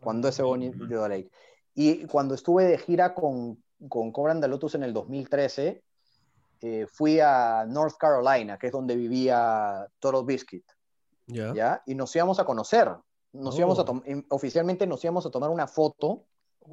Cuando 0.00 0.28
ese 0.28 0.42
Ujú. 0.44 0.86
dio 0.86 1.08
like. 1.08 1.30
Y 1.74 2.06
cuando 2.06 2.34
estuve 2.34 2.64
de 2.64 2.78
gira 2.78 3.14
con, 3.14 3.62
con 3.88 4.12
Cobran 4.12 4.40
de 4.40 4.48
Lotus 4.48 4.74
en 4.76 4.84
el 4.84 4.92
2013, 4.92 5.82
eh, 6.60 6.86
fui 6.86 7.18
a 7.20 7.64
North 7.68 7.96
Carolina, 7.98 8.58
que 8.58 8.68
es 8.68 8.72
donde 8.72 8.94
vivía 8.96 9.86
Total 9.98 10.24
Biscuit, 10.24 10.64
Ya. 11.26 11.52
¿ya? 11.54 11.82
Y 11.86 11.94
nos 11.94 12.14
íbamos 12.14 12.38
a 12.38 12.44
conocer. 12.44 12.88
Nos 13.32 13.54
Oh. 13.54 13.58
íbamos 13.58 13.78
a 13.78 13.84
em- 14.06 14.24
oficialmente 14.30 14.86
nos 14.86 15.02
íbamos 15.04 15.24
a 15.26 15.30
tomar 15.30 15.50
una 15.50 15.66
foto 15.66 16.24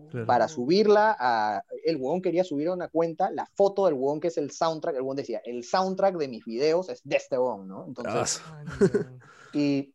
Claro. 0.09 0.25
para 0.27 0.47
subirla 0.49 1.15
a... 1.17 1.63
El 1.85 1.95
huevón 1.95 2.21
quería 2.21 2.43
subir 2.43 2.67
a 2.67 2.73
una 2.73 2.89
cuenta 2.89 3.31
la 3.31 3.45
foto 3.45 3.85
del 3.85 3.93
huevón 3.93 4.19
que 4.19 4.27
es 4.27 4.37
el 4.37 4.51
soundtrack. 4.51 4.95
El 4.95 5.01
huevón 5.03 5.15
decía, 5.15 5.41
el 5.45 5.63
soundtrack 5.63 6.17
de 6.17 6.27
mis 6.27 6.43
videos 6.43 6.89
es 6.89 7.01
de 7.05 7.15
este 7.15 7.37
huevón, 7.37 7.67
¿no? 7.69 7.85
Entonces... 7.87 8.41
Bravazo. 8.43 9.09
Y 9.53 9.93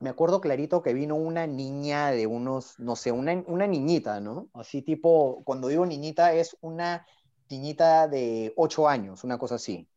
me 0.00 0.10
acuerdo 0.10 0.42
clarito 0.42 0.82
que 0.82 0.92
vino 0.92 1.14
una 1.16 1.46
niña 1.46 2.10
de 2.10 2.26
unos, 2.26 2.78
no 2.78 2.96
sé, 2.96 3.12
una, 3.12 3.42
una 3.46 3.66
niñita, 3.66 4.20
¿no? 4.20 4.50
Así 4.52 4.82
tipo, 4.82 5.40
cuando 5.44 5.68
digo 5.68 5.86
niñita 5.86 6.34
es 6.34 6.54
una 6.60 7.06
niñita 7.48 8.08
de 8.08 8.52
8 8.56 8.86
años, 8.88 9.24
una 9.24 9.38
cosa 9.38 9.54
así. 9.54 9.88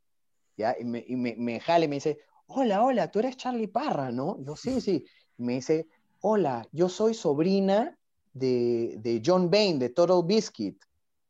¿Ya? 0.56 0.74
Y 0.80 0.86
me, 0.86 1.04
y 1.06 1.18
me, 1.18 1.36
me 1.38 1.60
jala 1.60 1.84
y 1.84 1.88
me 1.90 1.96
dice, 1.98 2.20
hola, 2.46 2.82
hola, 2.84 3.12
tú 3.12 3.20
eres 3.20 3.36
Charlie 3.36 3.68
Parra, 3.68 4.10
¿no? 4.12 4.38
Yo, 4.40 4.56
sí, 4.56 4.80
sí. 4.80 5.04
Me 5.38 5.54
dice, 5.54 5.88
hola, 6.22 6.68
yo 6.72 6.90
soy 6.90 7.14
sobrina 7.14 7.98
de, 8.34 8.98
de 9.00 9.22
John 9.26 9.50
Bain, 9.50 9.80
de 9.80 9.90
Total 9.90 10.22
Biscuit. 10.24 10.82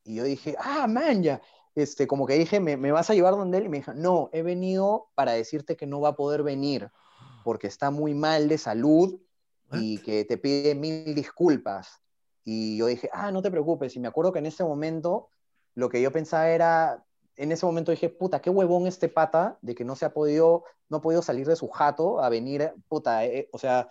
Y 0.04 0.16
yo 0.16 0.24
dije, 0.24 0.56
ah, 0.60 0.88
man, 0.88 1.24
ya. 1.24 1.42
Este, 1.76 2.08
como 2.08 2.26
que 2.26 2.34
dije, 2.34 2.60
¿me, 2.60 2.76
¿me 2.76 2.92
vas 2.92 3.10
a 3.10 3.14
llevar 3.14 3.36
donde 3.36 3.60
él? 3.60 3.66
Y 3.66 3.70
me 3.70 3.78
dijo, 3.78 3.94
no, 3.94 4.30
he 4.34 4.42
venido 4.42 5.10
para 5.14 5.34
decirte 5.34 5.76
que 5.76 5.86
no 5.86 6.02
va 6.02 6.10
a 6.10 6.16
poder 6.16 6.42
venir 6.42 6.90
porque 7.48 7.68
está 7.68 7.92
muy 7.92 8.14
mal 8.14 8.50
de 8.50 8.58
salud 8.58 9.22
y 9.72 10.00
que 10.00 10.26
te 10.26 10.38
pide 10.38 10.76
mil 10.76 11.16
disculpas. 11.16 12.02
Y 12.44 12.76
yo 12.76 12.88
dije, 12.88 13.10
ah, 13.14 13.32
no 13.32 13.42
te 13.42 13.50
preocupes. 13.50 13.96
Y 13.96 14.02
me 14.02 14.10
acuerdo 14.10 14.34
que 14.34 14.40
en 14.40 14.48
ese 14.48 14.66
momento 14.66 15.30
lo 15.74 15.88
que 15.88 16.02
yo 16.02 16.12
pensaba 16.12 16.50
era, 16.50 17.06
en 17.38 17.52
ese 17.52 17.66
momento 17.66 17.92
dije, 17.92 18.10
puta, 18.10 18.42
qué 18.42 18.50
huevón 18.50 18.88
este 18.88 19.08
pata 19.08 19.58
de 19.62 19.76
que 19.76 19.86
no 19.86 19.96
se 19.96 20.06
ha 20.06 20.14
podido, 20.14 20.64
no 20.90 20.98
ha 20.98 21.02
podido 21.02 21.22
salir 21.22 21.48
de 21.48 21.56
su 21.56 21.70
jato 21.70 22.22
a 22.22 22.30
venir, 22.30 22.74
puta, 22.90 23.26
eh, 23.26 23.48
o 23.52 23.60
sea, 23.60 23.88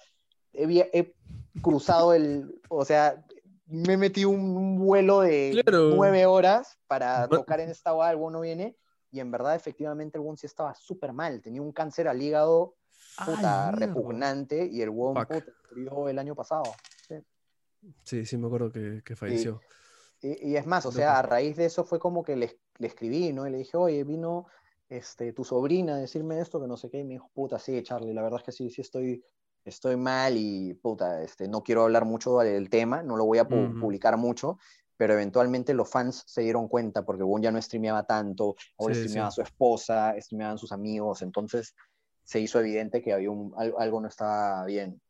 he, 0.52 0.90
he 0.92 1.14
cruzado 1.62 2.12
el, 2.12 2.60
o 2.68 2.84
sea, 2.84 3.24
me 3.66 3.96
metí 3.96 4.24
un, 4.24 4.40
un 4.56 4.78
vuelo 4.78 5.20
de 5.20 5.62
Claro. 5.64 5.90
nueve 5.94 6.26
horas 6.26 6.78
para 6.86 7.28
tocar 7.28 7.60
en 7.60 7.70
esta 7.70 7.92
hora, 7.92 8.10
el 8.10 8.18
no 8.20 8.40
viene. 8.40 8.76
Y 9.10 9.20
en 9.20 9.30
verdad, 9.30 9.54
efectivamente, 9.54 10.18
el 10.18 10.20
huevón 10.20 10.36
sí 10.36 10.46
estaba 10.46 10.74
súper 10.74 11.12
mal. 11.12 11.40
Tenía 11.40 11.62
un 11.62 11.72
cáncer 11.72 12.08
al 12.08 12.20
hígado 12.20 12.74
puta, 13.24 13.70
Ay, 13.70 13.76
repugnante 13.76 14.66
y 14.66 14.82
el 14.82 14.90
huevón 14.90 15.26
murió 15.70 16.08
el 16.08 16.18
año 16.18 16.34
pasado. 16.34 16.64
Sí, 18.02 18.26
sí, 18.26 18.36
me 18.36 18.46
acuerdo 18.46 18.70
que, 18.70 19.02
que 19.04 19.16
falleció. 19.16 19.60
Y, 20.20 20.50
y 20.50 20.56
es 20.56 20.66
más, 20.66 20.86
o 20.86 20.92
sea, 20.92 21.18
a 21.18 21.22
raíz 21.22 21.56
de 21.56 21.66
eso 21.66 21.84
fue 21.84 21.98
como 21.98 22.24
que 22.24 22.36
le, 22.36 22.58
le 22.78 22.88
escribí, 22.88 23.32
¿no? 23.32 23.46
Y 23.46 23.50
le 23.50 23.58
dije, 23.58 23.76
oye, 23.76 24.04
vino 24.04 24.46
este, 24.88 25.32
tu 25.32 25.44
sobrina 25.44 25.94
a 25.94 25.98
decirme 25.98 26.40
esto, 26.40 26.60
que 26.60 26.66
no 26.68 26.76
sé 26.76 26.90
qué, 26.90 27.00
y 27.00 27.04
me 27.04 27.14
dijo, 27.14 27.30
puta, 27.34 27.58
sí, 27.58 27.82
Charlie, 27.82 28.14
la 28.14 28.22
verdad 28.22 28.40
es 28.40 28.44
que 28.46 28.52
sí, 28.52 28.70
sí 28.70 28.80
estoy, 28.82 29.24
estoy 29.64 29.96
mal 29.96 30.36
y, 30.36 30.74
puta, 30.74 31.22
este, 31.22 31.48
no 31.48 31.62
quiero 31.62 31.82
hablar 31.82 32.04
mucho 32.04 32.38
del 32.38 32.70
tema, 32.70 33.02
no 33.02 33.16
lo 33.16 33.24
voy 33.24 33.38
a 33.38 33.48
pu- 33.48 33.78
publicar 33.80 34.16
mucho, 34.16 34.58
pero 34.96 35.14
eventualmente 35.14 35.74
los 35.74 35.90
fans 35.90 36.22
se 36.26 36.42
dieron 36.42 36.68
cuenta 36.68 37.04
porque 37.04 37.22
Boon 37.22 37.42
ya 37.42 37.50
no 37.50 37.60
streameaba 37.60 38.04
tanto, 38.04 38.54
ahora 38.78 38.94
Sí, 38.94 39.00
streameaba 39.00 39.28
a 39.28 39.32
su 39.32 39.42
esposa, 39.42 40.14
streameaban 40.20 40.58
sus 40.58 40.72
amigos, 40.72 41.22
entonces 41.22 41.74
se 42.24 42.40
hizo 42.40 42.60
evidente 42.60 43.02
que 43.02 43.12
había 43.12 43.30
un, 43.30 43.52
al- 43.56 43.74
algo 43.78 44.00
no 44.00 44.08
estaba 44.08 44.64
bien. 44.66 45.00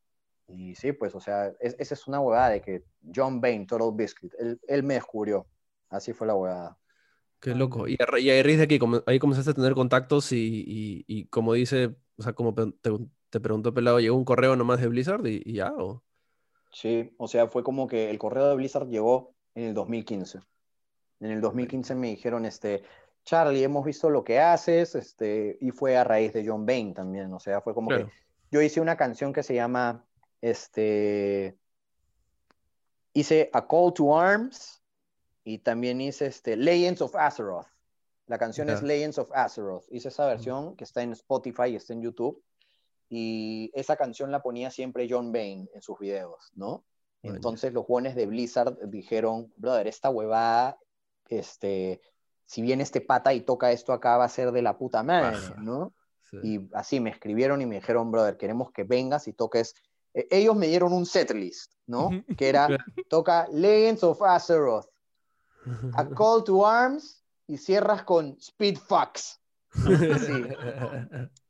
Y 0.48 0.74
sí, 0.76 0.92
pues, 0.92 1.14
o 1.14 1.20
sea, 1.20 1.52
es- 1.60 1.76
esa 1.78 1.94
es 1.94 2.06
una 2.06 2.20
huevada 2.20 2.50
de 2.50 2.60
que 2.60 2.84
John 3.14 3.40
Bain, 3.40 3.66
Total 3.66 3.90
Biscuit, 3.92 4.32
él, 4.38 4.60
él 4.68 4.82
me 4.82 4.94
descubrió. 4.94 5.46
Así 5.88 6.12
fue 6.12 6.26
la 6.26 6.34
huevada. 6.34 6.78
Qué 7.41 7.55
loco. 7.55 7.87
Y 7.89 7.95
a, 8.01 8.18
y 8.18 8.30
a 8.30 8.43
raíz 8.43 8.59
de 8.59 8.64
aquí, 8.64 8.78
como- 8.78 9.03
ahí 9.07 9.18
comenzaste 9.18 9.51
a 9.51 9.55
tener 9.55 9.74
contactos 9.74 10.32
y, 10.32 10.64
y- 10.66 11.05
y 11.07 11.26
como 11.26 11.53
dice, 11.55 11.95
o 12.16 12.22
sea, 12.22 12.32
como 12.32 12.55
te, 12.55 12.91
te 13.30 13.41
preguntó 13.41 13.72
Pelado, 13.74 14.01
llegó 14.01 14.16
un 14.16 14.24
correo 14.24 14.57
nomás 14.57 14.80
de 14.80 14.89
Blizzard 14.89 15.26
y, 15.26 15.43
y 15.45 15.55
ya, 15.55 15.72
¿o? 15.72 16.03
Sí, 16.72 17.14
o 17.18 17.28
sea, 17.28 17.49
fue 17.49 17.62
como 17.62 17.87
que 17.87 18.11
el 18.11 18.18
correo 18.18 18.49
de 18.49 18.57
Blizzard 18.57 18.89
llegó 18.89 19.34
en 19.55 19.64
el 19.64 19.74
2015. 19.74 20.41
En 21.20 21.30
el 21.30 21.41
2015 21.41 21.95
me 21.95 22.09
dijeron, 22.09 22.45
este, 22.45 22.82
Charlie, 23.24 23.62
hemos 23.64 23.84
visto 23.84 24.11
lo 24.11 24.22
que 24.24 24.41
haces, 24.41 24.95
este, 24.95 25.57
y 25.61 25.70
fue 25.70 25.97
a 25.97 26.05
raíz 26.05 26.32
de 26.32 26.47
John 26.47 26.66
Bain 26.66 26.93
también, 26.95 27.32
o 27.32 27.41
sea, 27.41 27.61
fue 27.62 27.74
como 27.74 27.89
Claro. 27.89 28.07
que 28.09 28.12
yo 28.51 28.61
hice 28.62 28.80
una 28.80 28.97
canción 28.97 29.32
que 29.32 29.43
se 29.43 29.55
llama, 29.55 30.05
este, 30.41 31.57
hice 33.14 33.51
A 33.53 33.66
Call 33.66 33.93
to 33.95 34.16
Arms 34.18 34.82
y 35.47 35.59
también 35.59 36.01
hice, 36.01 36.26
este, 36.26 36.57
Legends 36.57 37.01
of 37.01 37.14
Azeroth. 37.14 37.68
La 38.26 38.36
canción 38.36 38.68
es 38.68 38.80
Ya. 38.80 38.86
Legends 38.88 39.16
of 39.18 39.30
Azeroth. 39.32 39.84
Hice 39.92 40.09
esa 40.09 40.26
versión 40.26 40.74
que 40.74 40.82
está 40.82 41.03
en 41.03 41.12
Spotify 41.12 41.68
y 41.68 41.76
está 41.76 41.92
en 41.92 42.03
YouTube. 42.03 42.42
Y 43.09 43.70
esa 43.72 43.94
canción 43.94 44.32
la 44.32 44.42
ponía 44.42 44.72
siempre 44.72 45.07
John 45.09 45.30
Bain 45.30 45.70
en 45.72 45.82
sus 45.82 46.01
videos, 46.01 46.51
¿no? 46.57 46.84
Entonces 47.22 47.72
los 47.72 47.86
jóvenes 47.86 48.16
de 48.16 48.26
Blizzard 48.26 48.76
dijeron, 48.88 49.53
brother, 49.57 49.86
esta 49.86 50.11
huevada, 50.11 50.78
este, 51.28 52.01
si 52.44 52.61
viene 52.62 52.82
este 52.82 53.01
pata 53.01 53.32
y 53.32 53.42
toca 53.42 53.70
esto 53.70 53.92
acá 53.92 54.16
va 54.16 54.24
a 54.24 54.28
ser 54.28 54.51
de 54.51 54.62
la 54.62 54.76
puta 54.76 55.05
madre. 55.05 55.38
¿no? 55.59 55.94
Sí. 56.28 56.38
Y 56.42 56.68
así 56.72 56.98
me 56.98 57.10
escribieron 57.10 57.62
y 57.62 57.66
me 57.66 57.77
dijeron, 57.77 58.10
brother, 58.10 58.36
queremos 58.36 58.73
que 58.73 58.82
vengas 58.82 59.28
y 59.28 59.32
toques. 59.32 59.77
Eh, 60.12 60.27
ellos 60.28 60.56
me 60.56 60.66
dieron 60.66 60.93
un 60.93 61.06
setlist, 61.06 61.73
¿no? 61.86 62.10
Que 62.36 62.48
era, 62.48 62.66
toca 63.09 63.47
Legends 63.52 64.02
of 64.02 64.20
Azeroth, 64.23 64.89
A 65.94 66.09
Call 66.09 66.44
to 66.44 66.66
Arms 66.66 67.24
y 67.47 67.59
cierras 67.59 68.02
con 68.05 68.36
Speed 68.40 68.78
Fox. 68.78 69.40
Sí. 69.74 70.44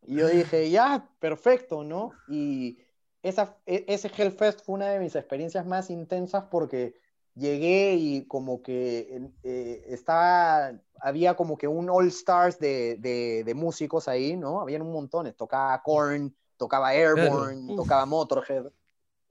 Y 0.02 0.16
yo 0.16 0.28
dije, 0.28 0.70
ya, 0.70 1.09
perfecto, 1.18 1.84
¿no? 1.84 2.12
Y 2.28 2.78
esa, 3.22 3.56
e- 3.66 3.84
ese 3.88 4.10
Hellfest 4.16 4.64
fue 4.64 4.76
una 4.76 4.88
de 4.88 5.01
mis 5.01 5.16
experiencias 5.16 5.66
más 5.66 5.90
intensas 5.90 6.44
porque 6.51 6.94
llegué 7.34 7.94
y 7.94 8.26
como 8.26 8.62
que 8.62 9.30
eh, 9.43 9.84
estaba, 9.88 10.72
había 11.01 11.34
como 11.34 11.59
que 11.59 11.68
un 11.68 11.90
All 11.90 12.09
Stars 12.09 12.59
de, 12.59 12.97
de, 12.97 13.43
de 13.44 13.55
músicos 13.55 14.09
ahí, 14.09 14.36
¿no? 14.36 14.60
Habían 14.60 14.82
un 14.82 14.93
montón, 14.93 15.32
tocaba 15.34 15.82
Korn, 15.82 16.34
tocaba 16.56 16.90
Airborne, 16.90 17.74
tocaba 17.76 18.06
Motorhead, 18.06 18.66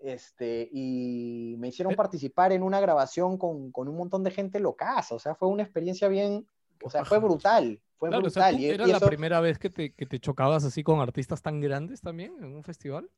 este, 0.06 0.70
y 0.72 1.56
me 1.60 1.70
hicieron 1.70 1.94
Eh. 1.94 1.96
participar 1.96 2.52
en 2.52 2.64
una 2.64 2.80
grabación 2.80 3.38
con, 3.38 3.72
con 3.72 3.88
un 3.88 3.98
montón 3.98 4.24
de 4.24 4.32
gente 4.32 4.60
locaza, 4.60 5.16
o 5.16 5.20
sea, 5.20 5.36
fue 5.36 5.48
una 5.50 5.64
experiencia 5.64 6.08
bien, 6.08 6.48
o 6.84 6.90
sea, 6.90 7.06
fue 7.06 7.20
brutal, 7.20 7.82
Fue 7.98 8.10
Claro, 8.10 8.28
o 8.28 8.30
sea, 8.30 8.44
brutal. 8.44 8.58
¿tú 8.58 8.62
y- 8.62 8.66
¿era 8.70 8.86
y 8.86 8.92
la 8.92 8.98
eso 8.98 9.08
primera 9.08 9.40
vez 9.40 9.58
que 9.60 9.70
te, 9.70 9.94
que 9.94 10.06
te 10.06 10.20
chocabas 10.20 10.64
así 10.66 10.84
con 10.84 11.00
artistas 11.00 11.42
tan 11.42 11.62
grandes 11.62 12.02
también 12.02 12.36
en 12.40 12.56
un 12.56 12.64
festival? 12.64 13.10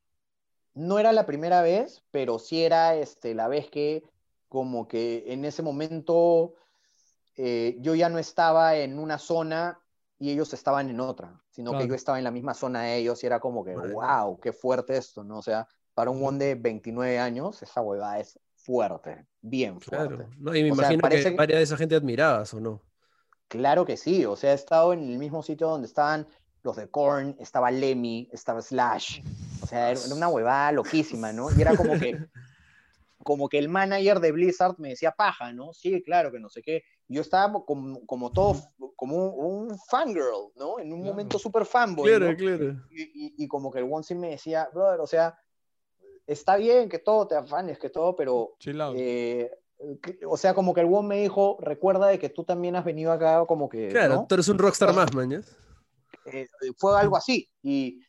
no 0.73 0.99
era 0.99 1.11
la 1.11 1.25
primera 1.25 1.61
vez, 1.61 2.03
pero 2.11 2.39
sí 2.39 2.63
era 2.63 2.95
este, 2.95 3.33
la 3.33 3.47
vez 3.47 3.69
que 3.69 4.03
como 4.47 4.87
que 4.87 5.25
en 5.33 5.43
ese 5.45 5.63
momento 5.63 6.53
eh, 7.35 7.77
yo 7.81 7.95
ya 7.95 8.09
no 8.09 8.19
estaba 8.19 8.77
en 8.77 8.99
una 8.99 9.17
zona 9.17 9.79
y 10.19 10.31
ellos 10.31 10.53
estaban 10.53 10.89
en 10.89 10.99
otra, 10.99 11.43
sino 11.49 11.77
que 11.77 11.87
yo 11.87 11.95
estaba 11.95 12.17
en 12.17 12.23
la 12.23 12.31
misma 12.31 12.53
zona 12.53 12.83
de 12.83 12.97
ellos 12.97 13.23
y 13.23 13.27
era 13.27 13.39
como 13.39 13.63
que, 13.63 13.75
Vale. 13.75 13.93
wow, 13.93 14.39
qué 14.39 14.51
fuerte 14.53 14.97
esto, 14.97 15.23
¿no? 15.23 15.39
O 15.39 15.41
sea, 15.41 15.67
para 15.97 16.11
un 16.11 16.23
one 16.23 16.37
de 16.37 16.53
29 16.53 17.17
años, 17.17 17.63
esa 17.63 17.81
huevada 17.81 18.19
es 18.19 18.39
fuerte, 18.53 19.25
bien 19.41 19.81
fuerte. 19.81 20.15
Claro. 20.15 20.29
No, 20.37 20.55
y 20.55 20.61
me 20.61 20.69
O 20.71 20.75
sea, 20.75 20.83
imagino 20.83 21.01
parece 21.01 21.31
que 21.31 21.35
varias 21.35 21.57
de 21.57 21.63
esa 21.63 21.75
gente 21.75 21.95
admirabas, 21.95 22.53
¿o 22.53 22.59
no? 22.59 22.83
Claro 23.47 23.83
que 23.83 23.97
sí, 23.97 24.23
o 24.23 24.35
sea, 24.35 24.51
he 24.51 24.53
estado 24.53 24.93
en 24.93 24.99
el 25.09 25.17
mismo 25.17 25.41
sitio 25.41 25.67
donde 25.69 25.87
estaban 25.87 26.27
los 26.61 26.75
de 26.75 26.87
Korn, 26.87 27.35
estaba 27.39 27.71
Lemmy, 27.71 28.29
estaba 28.31 28.61
Slash, 28.61 29.21
o 29.59 29.65
sea, 29.65 29.89
era 29.89 29.99
una 30.13 30.27
huevada 30.27 30.71
loquísima, 30.71 31.33
¿no? 31.33 31.49
Y 31.57 31.59
era 31.63 31.75
como 31.75 31.97
que, 31.97 32.15
como 33.23 33.49
que 33.49 33.57
el 33.57 33.67
manager 33.67 34.19
de 34.19 34.31
Blizzard 34.33 34.75
me 34.77 34.89
decía 34.89 35.13
paja, 35.13 35.51
¿no? 35.51 35.73
Sí, 35.73 36.03
claro, 36.03 36.31
que 36.31 36.39
no 36.39 36.49
sé 36.49 36.61
qué. 36.61 36.83
Yo 37.07 37.21
estaba 37.21 37.65
como, 37.65 38.05
como 38.05 38.31
todo, 38.31 38.53
como 38.95 39.15
un, 39.29 39.69
un 39.71 39.79
fangirl, 39.89 40.51
¿no? 40.57 40.77
En 40.77 40.93
un 40.93 41.01
momento 41.03 41.39
súper 41.39 41.65
fanboy, 41.65 42.07
Claro, 42.07 42.29
¿no? 42.33 42.37
claro. 42.37 42.65
Y, 42.91 43.01
y- 43.01 43.33
y 43.35 43.47
como 43.47 43.71
que 43.71 43.79
el 43.79 43.91
one 43.91 44.03
sí 44.03 44.13
me 44.13 44.29
decía, 44.29 44.69
brother, 44.71 44.99
o 44.99 45.07
sea, 45.07 45.35
está 46.27 46.57
bien 46.57 46.89
que 46.89 46.99
todo 46.99 47.25
te 47.27 47.35
afanes, 47.35 47.79
que 47.79 47.89
todo, 47.89 48.15
pero 48.15 48.53
Chill 48.59 48.79
out. 48.81 48.95
eh, 48.99 49.49
que- 50.01 50.19
o 50.27 50.37
sea, 50.37 50.53
como 50.53 50.73
que 50.73 50.81
el 50.81 50.87
one 50.93 51.07
me 51.07 51.21
dijo, 51.21 51.57
recuerda 51.61 52.07
de 52.07 52.19
que 52.19 52.29
tú 52.29 52.43
también 52.43 52.75
has 52.75 52.83
venido 52.85 53.11
acá 53.11 53.43
como 53.47 53.69
que, 53.69 53.87
Claro, 53.89 54.15
¿no? 54.15 54.27
tú 54.27 54.35
eres 54.35 54.47
un 54.49 54.57
rockstar 54.57 54.93
más, 54.93 55.13
mañas. 55.13 55.55
Eh, 56.25 56.47
fue 56.77 56.99
algo 56.99 57.15
así. 57.15 57.49
Y, 57.63 58.01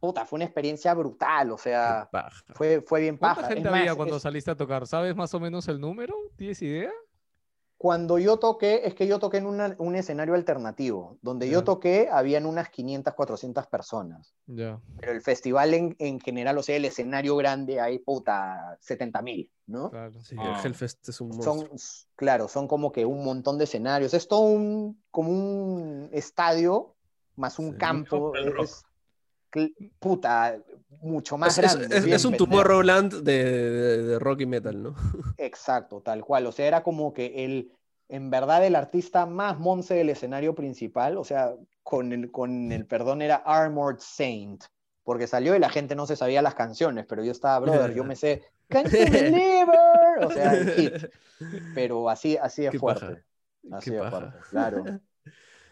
puta, 0.00 0.24
fue 0.26 0.38
una 0.38 0.44
experiencia 0.46 0.92
brutal, 0.94 1.52
o 1.52 1.58
sea, 1.58 2.08
fue, 2.54 2.82
fue 2.86 3.00
bien 3.02 3.16
¿Cuánta 3.16 3.42
paja. 3.42 3.48
gente 3.54 3.68
Es 3.68 3.70
más, 3.70 3.80
había 3.80 3.94
cuando 3.94 4.16
es- 4.16 4.22
saliste 4.22 4.50
a 4.50 4.56
tocar? 4.56 4.86
¿Sabes 4.86 5.14
más 5.14 5.32
o 5.34 5.40
menos 5.40 5.68
el 5.68 5.80
número? 5.80 6.14
¿Tienes 6.36 6.60
idea? 6.62 6.90
Cuando 7.82 8.18
yo 8.18 8.36
toqué, 8.36 8.82
es 8.86 8.92
que 8.94 9.06
yo 9.06 9.18
toqué 9.18 9.38
en 9.38 9.46
una- 9.46 9.74
un 9.78 9.94
escenario 9.94 10.34
alternativo. 10.34 11.16
Donde 11.22 11.48
yo 11.48 11.64
toqué, 11.64 12.10
habían 12.12 12.44
unas 12.44 12.68
500, 12.68 13.14
400 13.14 13.66
personas. 13.68 14.34
Ya. 14.46 14.78
Pero 15.00 15.12
el 15.12 15.22
festival 15.22 15.72
en, 15.72 15.96
en 15.98 16.20
general, 16.20 16.58
o 16.58 16.62
sea, 16.62 16.76
el 16.76 16.84
escenario 16.84 17.36
grande, 17.36 17.80
hay, 17.80 17.98
puta, 17.98 18.76
70 18.80 19.22
mil, 19.22 19.50
¿no? 19.66 19.88
Claro. 19.90 20.20
Sí, 20.20 20.36
Ah. 20.38 20.58
el 20.60 20.66
Hellfest 20.66 21.08
es 21.08 21.22
un 21.22 21.28
monstruo. 21.28 21.56
son, 21.56 21.70
claro, 22.16 22.48
son 22.48 22.68
como 22.68 22.92
que 22.92 23.06
un 23.06 23.24
montón 23.24 23.56
de 23.56 23.64
escenarios. 23.64 24.12
Es 24.12 24.28
todo 24.28 24.40
un, 24.40 25.02
como 25.10 25.30
un 25.30 26.10
estadio 26.12 26.96
más 27.36 27.58
un 27.58 27.70
Sí. 27.72 27.78
campo. 27.78 28.34
Es, 28.62 28.84
puta, 29.98 30.58
mucho 31.00 31.38
más 31.38 31.54
Es, 31.54 31.58
es- 31.58 31.74
grande. 31.78 31.88
es- 31.90 32.04
es 32.04 32.24
un 32.24 32.36
pendejo. 32.36 32.36
Tomorrowland 32.36 33.22
de, 33.22 33.44
de, 33.44 34.02
de 34.04 34.18
rock 34.18 34.42
y 34.42 34.46
metal, 34.46 34.82
¿no? 34.82 34.94
Exacto, 35.36 36.02
tal 36.02 36.24
cual. 36.24 36.46
O 36.46 36.52
sea, 36.52 36.66
era 36.66 36.82
como 36.82 37.12
que 37.14 37.44
el, 37.44 37.72
en 38.08 38.30
verdad, 38.30 38.64
el 38.66 38.76
artista 38.76 39.26
más 39.26 39.58
monce 39.58 39.94
del 39.94 40.10
escenario 40.10 40.54
principal, 40.54 41.16
o 41.16 41.24
sea, 41.24 41.54
con 41.82 42.12
el, 42.12 42.30
con 42.30 42.70
el 42.72 42.86
perdón, 42.86 43.22
era 43.22 43.36
Armored 43.36 43.98
Saint, 44.00 44.64
porque 45.02 45.26
salió 45.26 45.56
y 45.56 45.58
la 45.58 45.70
gente 45.70 45.94
no 45.96 46.06
se 46.06 46.16
sabía 46.16 46.42
las 46.42 46.54
canciones, 46.54 47.06
pero 47.08 47.24
yo 47.24 47.32
estaba, 47.32 47.58
brother, 47.60 47.92
yo 47.92 48.04
me 48.04 48.16
sé, 48.16 48.42
Can't 48.68 48.94
You 48.94 49.08
Believe 49.08 49.72
Her", 49.72 50.20
o 50.20 50.30
sea, 50.30 50.54
el 50.56 50.68
hit, 50.68 51.00
pero 51.72 52.10
así, 52.10 52.36
así 52.36 52.68
Qué 52.68 52.78
fuerte. 52.78 53.06
paja. 53.06 53.22
Así 53.70 53.90
Qué 53.90 53.98
paja. 53.98 54.10
fuerte, 54.10 54.44
claro. 54.50 54.92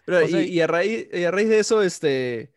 Pero, 0.05 0.23
O 0.23 0.29
sea, 0.29 0.43
y, 0.43 0.49
y 0.49 0.61
a 0.61 0.67
raíz, 0.67 1.09
y 1.13 1.25
a 1.25 1.31
raíz 1.31 1.49
de 1.49 1.59
eso, 1.61 1.83
este, 1.83 2.53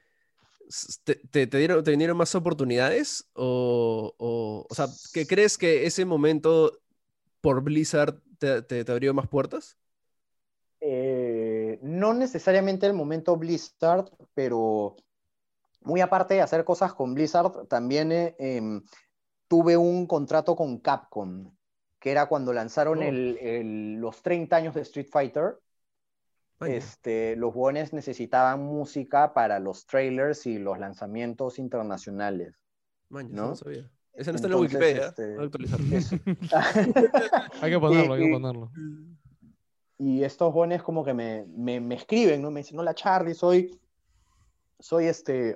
te, 1.03 1.15
te- 1.15 1.47
te 1.47 1.57
dieron, 1.57 1.83
¿te 1.83 1.91
vinieron 1.91 2.17
más 2.17 2.33
oportunidades? 2.35 3.27
O, 3.33 4.13
o, 4.17 4.65
o 4.69 4.75
sea, 4.75 4.87
¿qué 5.13 5.27
crees 5.27 5.57
que 5.57 5.85
ese 5.85 6.05
momento 6.05 6.79
por 7.41 7.61
Blizzard 7.63 8.21
te, 8.39 8.61
te- 8.63 8.85
te 8.85 8.91
abrió 8.91 9.13
más 9.13 9.27
puertas? 9.27 9.77
Eh, 10.79 11.79
no 11.83 12.13
necesariamente 12.13 12.87
el 12.87 12.93
momento 12.93 13.37
Blizzard, 13.37 14.09
pero 14.33 14.95
muy 15.81 16.01
aparte 16.01 16.35
de 16.35 16.41
hacer 16.41 16.63
cosas 16.65 16.93
con 16.93 17.13
Blizzard, 17.13 17.67
también 17.67 18.11
eh, 18.11 18.35
em, 18.39 18.83
tuve 19.47 19.77
un 19.77 20.07
contrato 20.07 20.55
con 20.55 20.79
Capcom, 20.79 21.51
que 21.99 22.11
era 22.11 22.27
cuando 22.27 22.53
lanzaron 22.53 22.99
Oh. 22.99 23.03
el- 23.03 23.37
el- 23.41 23.93
los 23.95 24.21
30 24.23 24.55
años 24.57 24.73
de 24.73 24.81
Street 24.81 25.07
Fighter. 25.11 25.59
Este, 26.67 27.35
los 27.35 27.53
buenos 27.53 27.93
necesitaban 27.93 28.63
música 28.63 29.33
para 29.33 29.59
los 29.59 29.85
trailers 29.85 30.45
y 30.45 30.59
los 30.59 30.79
lanzamientos 30.79 31.59
internacionales. 31.59 32.53
¿no? 33.09 33.23
no 33.23 33.55
sabía. 33.55 33.89
Esa 34.13 34.31
no 34.31 34.35
está 34.35 34.47
en 34.47 34.53
la 34.53 34.59
Wikipedia. 34.59 35.07
este. 35.07 35.37
Hay 37.61 37.71
que 37.71 37.79
ponerlo, 37.79 38.13
hay 38.13 38.21
Y- 38.21 38.23
que 38.25 38.29
y- 38.29 38.33
ponerlo. 38.33 38.71
Y 39.97 40.23
estos 40.23 40.51
jóvenes 40.51 40.81
como 40.81 41.03
que 41.05 41.13
me, 41.13 41.45
me, 41.55 41.79
me 41.79 41.93
escriben, 41.95 42.41
¿no? 42.41 42.49
Me 42.49 42.61
dicen, 42.61 42.79
hola 42.79 42.95
Charlie, 42.95 43.35
soy, 43.35 43.79
soy 44.79 45.05
este, 45.05 45.55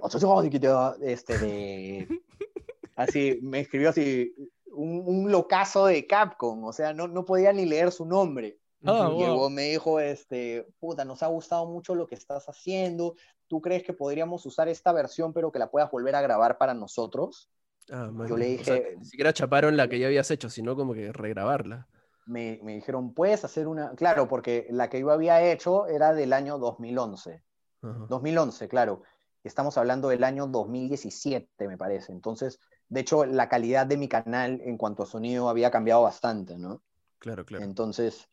este 1.02 1.38
de, 1.40 2.07
así, 2.95 3.40
me 3.41 3.61
escribió 3.61 3.90
así, 3.90 4.36
un, 4.72 5.02
un 5.06 5.32
locazo 5.32 5.88
de 5.88 6.06
Capcom, 6.06 6.64
o 6.64 6.73
sea, 6.73 6.94
no, 6.94 7.07
no 7.07 7.26
podía 7.26 7.52
ni 7.53 7.65
leer 7.65 7.91
su 7.91 8.06
nombre. 8.06 8.60
Ah, 8.88 9.10
wow. 9.10 9.49
me 9.49 9.64
dijo, 9.70 9.99
este, 9.99 10.68
puta, 10.80 11.06
nos 11.06 11.24
ha 11.24 11.28
gustado 11.28 11.66
mucho 11.68 11.95
lo 11.95 12.07
que 12.07 12.16
estás 12.16 12.45
haciendo, 12.48 13.16
¿tú 13.48 13.62
crees 13.62 13.84
que 13.84 13.94
podríamos 13.94 14.45
usar 14.45 14.68
esta 14.68 14.91
versión 14.94 15.34
pero 15.34 15.52
que 15.52 15.60
la 15.60 15.70
puedas 15.72 15.90
volver 15.91 16.16
a 16.16 16.22
grabar 16.22 16.57
para 16.57 16.74
nosotros? 16.74 17.49
Ah. 17.91 18.12
Yo 18.28 18.38
le 18.38 18.60
O 18.60 18.64
sea, 18.64 18.76
dije- 18.76 18.95
ni 18.98 19.06
siquiera 19.06 19.34
chaparon 19.34 19.78
la 19.78 19.88
que 19.88 19.99
ya 19.99 20.07
habías 20.07 20.32
hecho, 20.32 20.49
sino 20.49 20.76
como 20.76 20.94
que 20.94 21.12
regrabarla. 21.12 21.88
Me, 22.26 22.60
me 22.64 22.74
dijeron, 22.76 23.14
puedes 23.14 23.45
hacer 23.45 23.68
una, 23.68 23.94
claro, 23.95 24.28
porque 24.28 24.66
la 24.72 24.90
que 24.90 24.99
yo 24.99 25.12
había 25.12 25.44
hecho 25.52 25.86
era 25.88 26.14
del 26.14 26.34
año 26.34 26.57
2011. 26.57 27.44
Ajá. 27.84 28.06
2011, 28.10 28.68
claro. 28.68 29.03
Estamos 29.44 29.78
hablando 29.78 30.10
del 30.10 30.24
año 30.24 30.48
2017, 30.48 31.68
me 31.68 31.78
parece. 31.78 32.12
Entonces, 32.12 32.60
de 32.90 33.02
hecho, 33.02 33.26
la 33.26 33.48
calidad 33.48 33.86
de 33.86 33.98
mi 33.98 34.07
canal 34.07 34.60
en 34.64 34.78
cuanto 34.78 35.03
a 35.03 35.06
sonido 35.06 35.49
había 35.49 35.70
cambiado 35.70 36.02
bastante, 36.02 36.57
¿no? 36.57 36.82
Claro, 37.20 37.45
claro. 37.45 37.64
Entonces, 37.64 38.28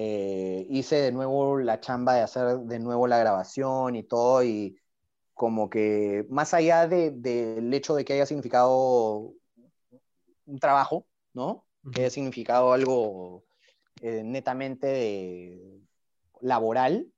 eh, 0.00 0.64
hice 0.70 0.94
de 0.96 1.10
nuevo 1.10 1.58
la 1.58 1.80
chamba 1.80 2.14
de 2.14 2.20
hacer 2.20 2.58
de 2.60 2.78
nuevo 2.78 3.08
la 3.08 3.18
grabación 3.18 3.96
y 3.96 4.04
todo, 4.04 4.44
y 4.44 4.78
como 5.34 5.68
que 5.68 6.24
más 6.30 6.54
allá 6.54 6.86
de- 6.86 7.10
del 7.10 7.74
hecho 7.74 7.96
de 7.96 8.04
que 8.04 8.12
haya 8.12 8.26
significado 8.26 9.32
un 10.46 10.58
trabajo, 10.60 11.06
¿no? 11.34 11.64
Que 11.92 12.02
haya 12.02 12.10
significado 12.10 12.72
algo 12.72 13.44
eh, 14.00 14.22
netamente 14.24 14.86
de- 14.86 15.80
laboral, 16.40 17.12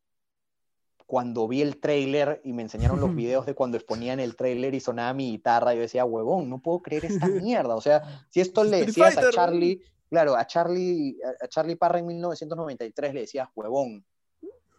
cuando 1.07 1.47
vi 1.49 1.61
el 1.61 1.79
tráiler 1.81 2.41
y 2.45 2.53
me 2.55 2.63
enseñaron 2.63 3.01
los 3.01 3.11
videos 3.17 3.45
de 3.45 3.55
cuando 3.55 3.77
exponían 3.77 4.21
el 4.21 4.37
tráiler 4.37 4.75
y 4.75 4.81
sonaba 4.81 5.13
mi 5.13 5.33
guitarra, 5.33 5.75
yo 5.75 5.81
decía, 5.81 6.05
huevón, 6.07 6.49
no 6.49 6.61
puedo 6.61 6.81
creer 6.81 7.05
esta 7.05 7.27
mierda. 7.29 7.75
O 7.75 7.81
sea, 7.83 8.25
si 8.31 8.41
esto 8.41 8.65
le 8.65 8.79
decías 8.87 9.19
a. 9.19 9.21
Charlie, 9.31 9.83
claro, 10.11 10.37
a 10.37 10.47
Charlie, 10.47 11.17
a- 11.43 11.49
Charlie 11.49 11.77
Parra 11.77 11.99
en 12.01 12.07
1993 12.07 13.15
le 13.15 13.21
decías, 13.21 13.49
huevón, 13.55 14.05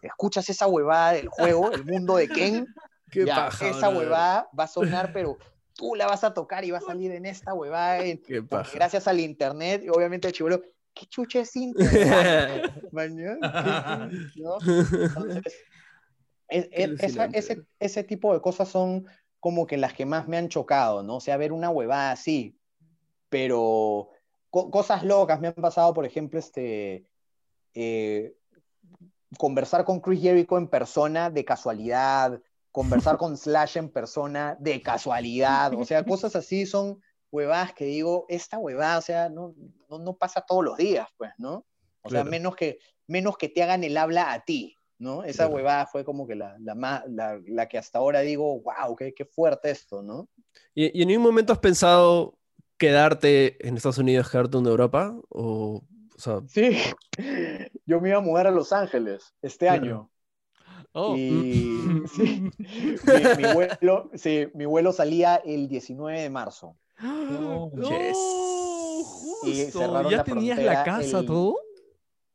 escuchas 0.02 0.48
esa 0.48 0.66
huevada 0.66 1.12
del 1.12 1.28
juego, 1.28 1.72
el 1.72 1.84
mundo 1.84 2.16
de 2.16 2.28
Ken, 2.28 2.66
Qué 3.10 3.26
ya, 3.26 3.34
paja, 3.36 3.68
esa 3.68 3.88
brother. 3.88 3.96
huevada 3.98 4.48
va 4.58 4.64
a 4.64 4.68
sonar, 4.68 5.12
pero 5.12 5.38
tú 5.74 5.94
la 5.94 6.06
vas 6.06 6.22
a 6.24 6.32
tocar 6.34 6.64
y 6.64 6.70
va 6.70 6.78
a 6.78 6.82
salir 6.82 7.10
en 7.12 7.26
esta 7.26 7.54
huevada, 7.54 8.04
en- 8.04 8.22
gracias 8.74 9.08
al 9.08 9.20
internet, 9.20 9.82
y 9.84 9.88
obviamente 9.88 10.28
el 10.28 10.34
chivolo, 10.34 10.62
¿qué 10.94 11.06
chucha 11.06 11.40
es 11.40 11.56
internet? 11.56 12.72
Mañana, 12.92 14.10
¿no? 14.36 14.58
Entonces, 14.60 15.42
es- 16.48 16.68
es- 16.72 17.02
esa- 17.02 17.26
ese, 17.32 17.62
ese 17.80 18.04
tipo 18.04 18.32
de 18.34 18.40
cosas 18.40 18.68
son 18.68 19.06
como 19.40 19.66
que 19.66 19.76
las 19.76 19.92
que 19.94 20.06
más 20.06 20.28
me 20.28 20.36
han 20.36 20.48
chocado, 20.48 21.02
¿no? 21.02 21.16
O 21.16 21.20
sea, 21.20 21.36
ver 21.36 21.52
una 21.52 21.70
huevada 21.70 22.12
así, 22.12 22.56
pero 23.28 24.10
co- 24.52 24.70
cosas 24.70 25.02
locas 25.02 25.40
me 25.40 25.48
han 25.48 25.54
pasado, 25.54 25.92
por 25.94 26.04
ejemplo, 26.04 26.38
este, 26.38 27.06
eh, 27.74 28.36
conversar 29.38 29.84
con 29.84 30.00
Chris 30.00 30.20
Jericho 30.20 30.58
en 30.58 30.68
persona 30.68 31.30
de 31.30 31.42
casualidad, 31.44 32.38
conversar 32.70 33.16
con 33.16 33.36
Slash 33.36 33.78
en 33.78 33.88
persona 33.88 34.56
de 34.60 34.82
casualidad, 34.82 35.72
o 35.74 35.84
sea, 35.84 36.04
cosas 36.04 36.36
así 36.36 36.66
son 36.66 37.00
huevadas 37.30 37.72
que 37.72 37.86
digo, 37.86 38.26
esta 38.28 38.58
huevada, 38.58 38.98
o 38.98 39.02
sea, 39.02 39.28
no, 39.30 39.54
no, 39.88 39.98
no 39.98 40.16
pasa 40.16 40.42
todos 40.42 40.62
los 40.62 40.76
días, 40.76 41.08
pues, 41.16 41.32
¿no? 41.38 41.64
O 42.02 42.10
sea, 42.10 42.24
menos 42.24 42.54
que, 42.56 42.78
menos 43.06 43.38
que 43.38 43.48
te 43.48 43.62
hagan 43.62 43.84
el 43.84 43.96
habla 43.96 44.32
a 44.32 44.44
ti, 44.44 44.76
¿no? 44.98 45.24
Esa 45.24 45.44
Claro. 45.44 45.54
huevada 45.54 45.86
fue 45.86 46.04
como 46.04 46.26
que 46.26 46.34
la, 46.34 46.56
la, 46.60 46.74
más, 46.74 47.04
la, 47.08 47.40
la 47.46 47.68
que 47.68 47.78
hasta 47.78 47.98
ahora 47.98 48.20
digo, 48.20 48.60
wow, 48.60 48.94
qué, 48.96 49.14
qué 49.14 49.24
fuerte 49.24 49.70
esto, 49.70 50.02
¿no? 50.02 50.28
¿Y, 50.74 50.98
y 50.98 51.02
en 51.02 51.08
ningún 51.08 51.24
momento 51.24 51.54
has 51.54 51.58
pensado 51.58 52.36
quedarte 52.86 53.66
en 53.66 53.76
Estados 53.76 53.98
Unidos, 53.98 54.28
quedarte 54.28 54.58
en 54.58 54.66
Europa? 54.66 55.14
O, 55.28 55.82
o 56.16 56.18
sea, 56.18 56.40
Sí, 56.48 56.76
yo 57.86 58.00
me 58.00 58.08
iba 58.08 58.18
a 58.18 58.22
mudar 58.22 58.46
a 58.48 58.50
Los 58.50 58.72
Ángeles 58.72 59.34
este 59.40 59.66
Claro. 59.66 59.82
año. 59.82 60.10
Oh. 60.92 61.16
Y 61.16 62.02
sí, 62.14 62.50
mi, 62.58 63.42
mi 63.46 63.52
vuelo, 63.54 64.10
sí, 64.14 64.48
mi 64.54 64.66
vuelo 64.66 64.92
salía 64.92 65.36
el 65.36 65.68
19 65.68 66.20
de 66.22 66.30
marzo. 66.30 66.76
No, 67.00 67.70
Yes. 67.76 68.18
Y 69.44 69.54
cerraron 69.70 70.10
¿Ya 70.10 70.18
la 70.18 70.24
tenías 70.24 70.58
la 70.58 70.84
casa, 70.84 71.20
el- 71.20 71.26
todo? 71.26 71.56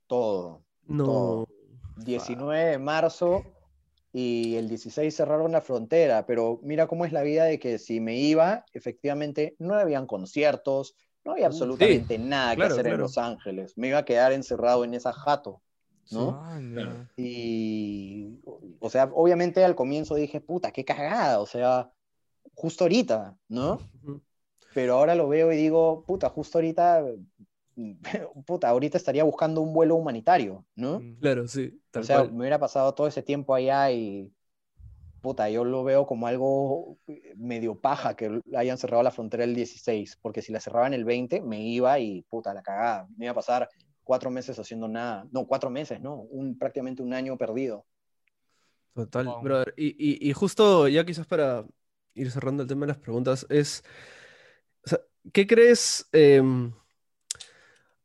Todo. 0.08 0.64
No. 0.86 1.04
Todo. 1.06 1.48
19 1.98 2.64
de 2.72 2.78
marzo 2.78 3.44
y 4.14 4.56
el 4.56 4.70
16 4.70 5.16
cerraron 5.16 5.52
la 5.52 5.62
frontera, 5.62 6.26
pero 6.26 6.60
mira 6.64 6.88
cómo 6.88 7.06
es 7.06 7.12
la 7.12 7.22
vida 7.22 7.46
de 7.46 7.60
que 7.60 7.78
si 7.78 8.00
me 8.00 8.18
iba, 8.18 8.66
efectivamente 8.74 9.56
no 9.60 9.76
habían 9.76 10.08
conciertos, 10.08 10.96
no 11.24 11.34
había 11.34 11.46
Uh, 11.46 11.48
absolutamente 11.48 12.18
nada 12.18 12.52
que 12.52 12.58
claro, 12.58 12.74
hacer 12.74 12.88
en 12.88 12.92
claro. 12.92 13.04
Los 13.04 13.18
Ángeles. 13.18 13.78
Me 13.78 13.90
iba 13.90 14.00
a 14.00 14.06
quedar 14.06 14.32
encerrado 14.32 14.86
en 14.86 14.94
esa 14.94 15.12
jato, 15.14 15.62
¿no? 16.12 16.42
Claro. 16.74 17.06
Y, 17.18 18.40
o 18.80 18.90
sea, 18.90 19.10
obviamente 19.14 19.64
al 19.64 19.76
comienzo 19.76 20.16
dije, 20.16 20.40
puta, 20.40 20.72
qué 20.72 20.86
cagada, 20.86 21.40
o 21.40 21.46
sea, 21.46 21.92
justo 22.54 22.86
ahorita, 22.86 23.38
¿no? 23.50 23.80
Ujú. 24.04 24.22
Pero 24.74 24.94
ahora 24.94 25.16
lo 25.16 25.28
veo 25.28 25.52
y 25.52 25.58
digo, 25.58 26.04
puta, 26.06 26.30
justo 26.30 26.60
ahorita, 26.60 27.04
puta, 28.46 28.70
ahorita 28.70 28.98
estaría 28.98 29.24
buscando 29.24 29.62
un 29.62 29.74
vuelo 29.74 29.96
humanitario, 29.96 30.66
¿no? 30.76 31.08
Claro, 31.20 31.48
sí. 31.48 31.80
Tal 31.92 32.04
O 32.04 32.08
sea, 32.08 32.24
cual. 32.24 32.32
me 32.32 32.40
hubiera 32.42 32.60
pasado 32.60 32.94
todo 32.96 33.08
ese 33.08 33.24
tiempo 33.24 33.56
allá 33.56 33.92
y, 33.92 34.34
puta, 35.22 35.50
yo 35.50 35.66
lo 35.66 35.84
veo 35.84 36.06
como 36.08 36.28
algo 36.28 36.98
medio 37.38 37.80
paja 37.80 38.16
que 38.16 38.42
hayan 38.58 38.78
cerrado 38.78 39.04
la 39.04 39.12
frontera 39.12 39.44
el 39.46 39.56
16, 39.56 40.18
porque 40.22 40.42
si 40.42 40.52
la 40.54 40.60
cerraban 40.62 40.94
el 40.94 41.06
20, 41.06 41.42
me 41.42 41.62
iba 41.62 42.00
y, 42.00 42.24
puta, 42.24 42.54
la 42.54 42.64
cagada. 42.64 43.08
Me 43.18 43.26
iba 43.26 43.34
a 43.34 43.36
pasar 43.36 43.70
cuatro 44.04 44.32
meses 44.32 44.60
haciendo 44.60 44.88
nada. 44.88 45.28
No, 45.32 45.48
cuatro 45.48 45.70
meses, 45.70 46.02
¿no? 46.02 46.16
Un, 46.22 46.58
prácticamente 46.60 47.04
un 47.04 47.14
año 47.14 47.38
perdido. 47.38 47.86
Total, 48.94 49.26
Wow. 49.26 49.40
brother. 49.40 49.74
Y, 49.78 49.90
y- 49.98 50.30
y 50.30 50.34
justo 50.34 50.88
ya 50.88 51.06
quizás 51.06 51.28
para 51.28 51.66
ir 52.16 52.32
cerrando 52.32 52.64
el 52.64 52.70
tema 52.70 52.82
de 52.86 52.88
las 52.94 52.98
preguntas, 52.98 53.46
es, 53.50 53.84
o 54.86 54.90
sea, 54.90 55.00
¿qué 55.34 55.48
crees? 55.48 56.08
em, 56.12 56.74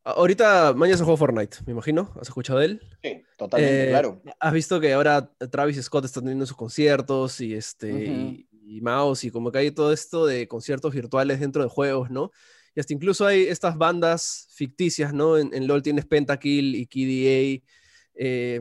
ahorita 0.05 0.75
mañana 0.75 0.99
se 0.99 1.05
juega 1.05 1.17
Fortnite, 1.19 1.59
me 1.67 1.73
imagino, 1.73 2.13
¿has 2.21 2.29
escuchado 2.29 2.59
de 2.59 2.67
él? 2.67 2.81
Sí, 3.03 3.23
totalmente, 3.37 3.83
Eh, 3.83 3.89
claro. 3.89 4.23
Has 4.39 4.53
visto 4.53 4.81
que 4.81 4.93
ahora 4.93 5.31
Travis 5.51 5.81
Scott 5.83 6.05
está 6.05 6.21
teniendo 6.21 6.47
sus 6.47 6.57
conciertos 6.57 7.41
y 7.41 7.55
este 7.55 7.89
Ujú. 7.91 8.01
y, 8.01 8.49
y 8.53 8.81
Mouse 8.81 9.25
y 9.25 9.31
como 9.31 9.51
que 9.51 9.59
hay 9.59 9.71
todo 9.73 9.93
esto 9.93 10.27
de 10.27 10.47
conciertos 10.49 10.95
virtuales 10.95 11.41
dentro 11.41 11.63
de 11.63 11.69
juegos, 11.69 12.11
¿no? 12.11 12.31
Y 12.75 12.81
hasta 12.81 12.95
incluso 12.95 13.27
hay 13.27 13.43
estas 13.45 13.77
bandas 13.77 14.49
ficticias, 14.55 15.13
¿no? 15.13 15.37
En, 15.37 15.53
en 15.53 15.67
LoL 15.67 15.83
tienes 15.83 16.07
Pentakill 16.07 16.75
y 16.77 16.87
KDA. 16.87 17.69
eh, 18.15 18.61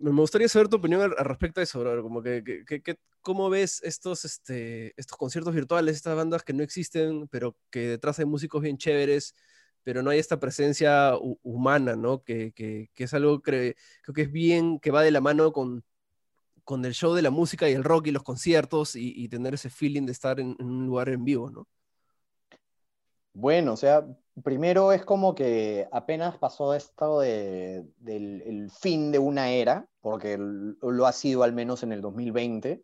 me 0.00 0.10
gustaría 0.20 0.48
saber 0.48 0.68
tu 0.68 0.76
opinión 0.76 1.00
al, 1.02 1.14
al 1.16 1.24
respecto 1.24 1.60
de 1.60 1.64
eso, 1.64 1.80
brother, 1.80 2.02
Como 2.02 2.22
que, 2.22 2.42
que- 2.44 2.64
que- 2.64 2.82
que- 2.82 2.98
¿cómo 3.22 3.50
ves 3.50 3.80
estos, 3.82 4.24
este, 4.24 4.92
estos 5.00 5.16
conciertos 5.18 5.54
virtuales, 5.54 5.96
estas 5.96 6.16
bandas 6.16 6.42
que 6.44 6.52
no 6.52 6.62
existen, 6.62 7.28
pero 7.28 7.56
que 7.70 7.80
detrás 7.88 8.18
hay 8.18 8.24
músicos 8.26 8.62
bien 8.62 8.78
chéveres, 8.78 9.34
pero 9.86 10.02
no 10.02 10.10
hay 10.10 10.18
esta 10.18 10.40
presencia 10.40 11.14
hu- 11.16 11.38
humana, 11.44 11.96
¿no? 11.96 12.24
Que, 12.24 12.52
que- 12.52 12.90
que 12.94 13.04
es 13.04 13.14
algo 13.14 13.40
que 13.42 13.76
creo 14.02 14.14
que 14.14 14.22
es 14.24 14.32
bien, 14.32 14.80
que 14.80 14.90
va 14.90 15.02
de 15.04 15.12
la 15.12 15.22
mano 15.22 15.52
con, 15.52 15.84
con 16.64 16.84
el 16.84 16.94
show 16.94 17.14
de 17.14 17.22
la 17.22 17.30
música 17.30 17.68
y 17.70 17.74
el 17.74 17.84
rock 17.84 18.08
y 18.08 18.12
los 18.12 18.22
conciertos 18.24 18.96
y, 18.96 19.28
tener 19.28 19.54
ese 19.54 19.70
feeling 19.70 20.06
de 20.06 20.12
estar 20.12 20.40
en, 20.40 20.56
un 20.60 20.86
lugar 20.86 21.08
en 21.10 21.24
vivo, 21.24 21.50
¿no? 21.50 21.68
Bueno, 23.32 23.74
o 23.74 23.76
sea, 23.76 24.06
primero 24.42 24.92
es 24.92 25.04
como 25.04 25.34
que 25.34 25.88
apenas 25.92 26.38
pasó 26.38 26.74
esto 26.74 27.20
de, 27.20 27.86
del 27.98 28.42
el 28.42 28.70
fin 28.70 29.12
de 29.12 29.18
una 29.18 29.50
era, 29.50 29.88
porque 30.00 30.38
lo 30.38 31.06
ha 31.06 31.12
sido 31.12 31.42
al 31.42 31.52
menos 31.52 31.82
en 31.82 31.92
el 31.92 32.00
2020. 32.00 32.82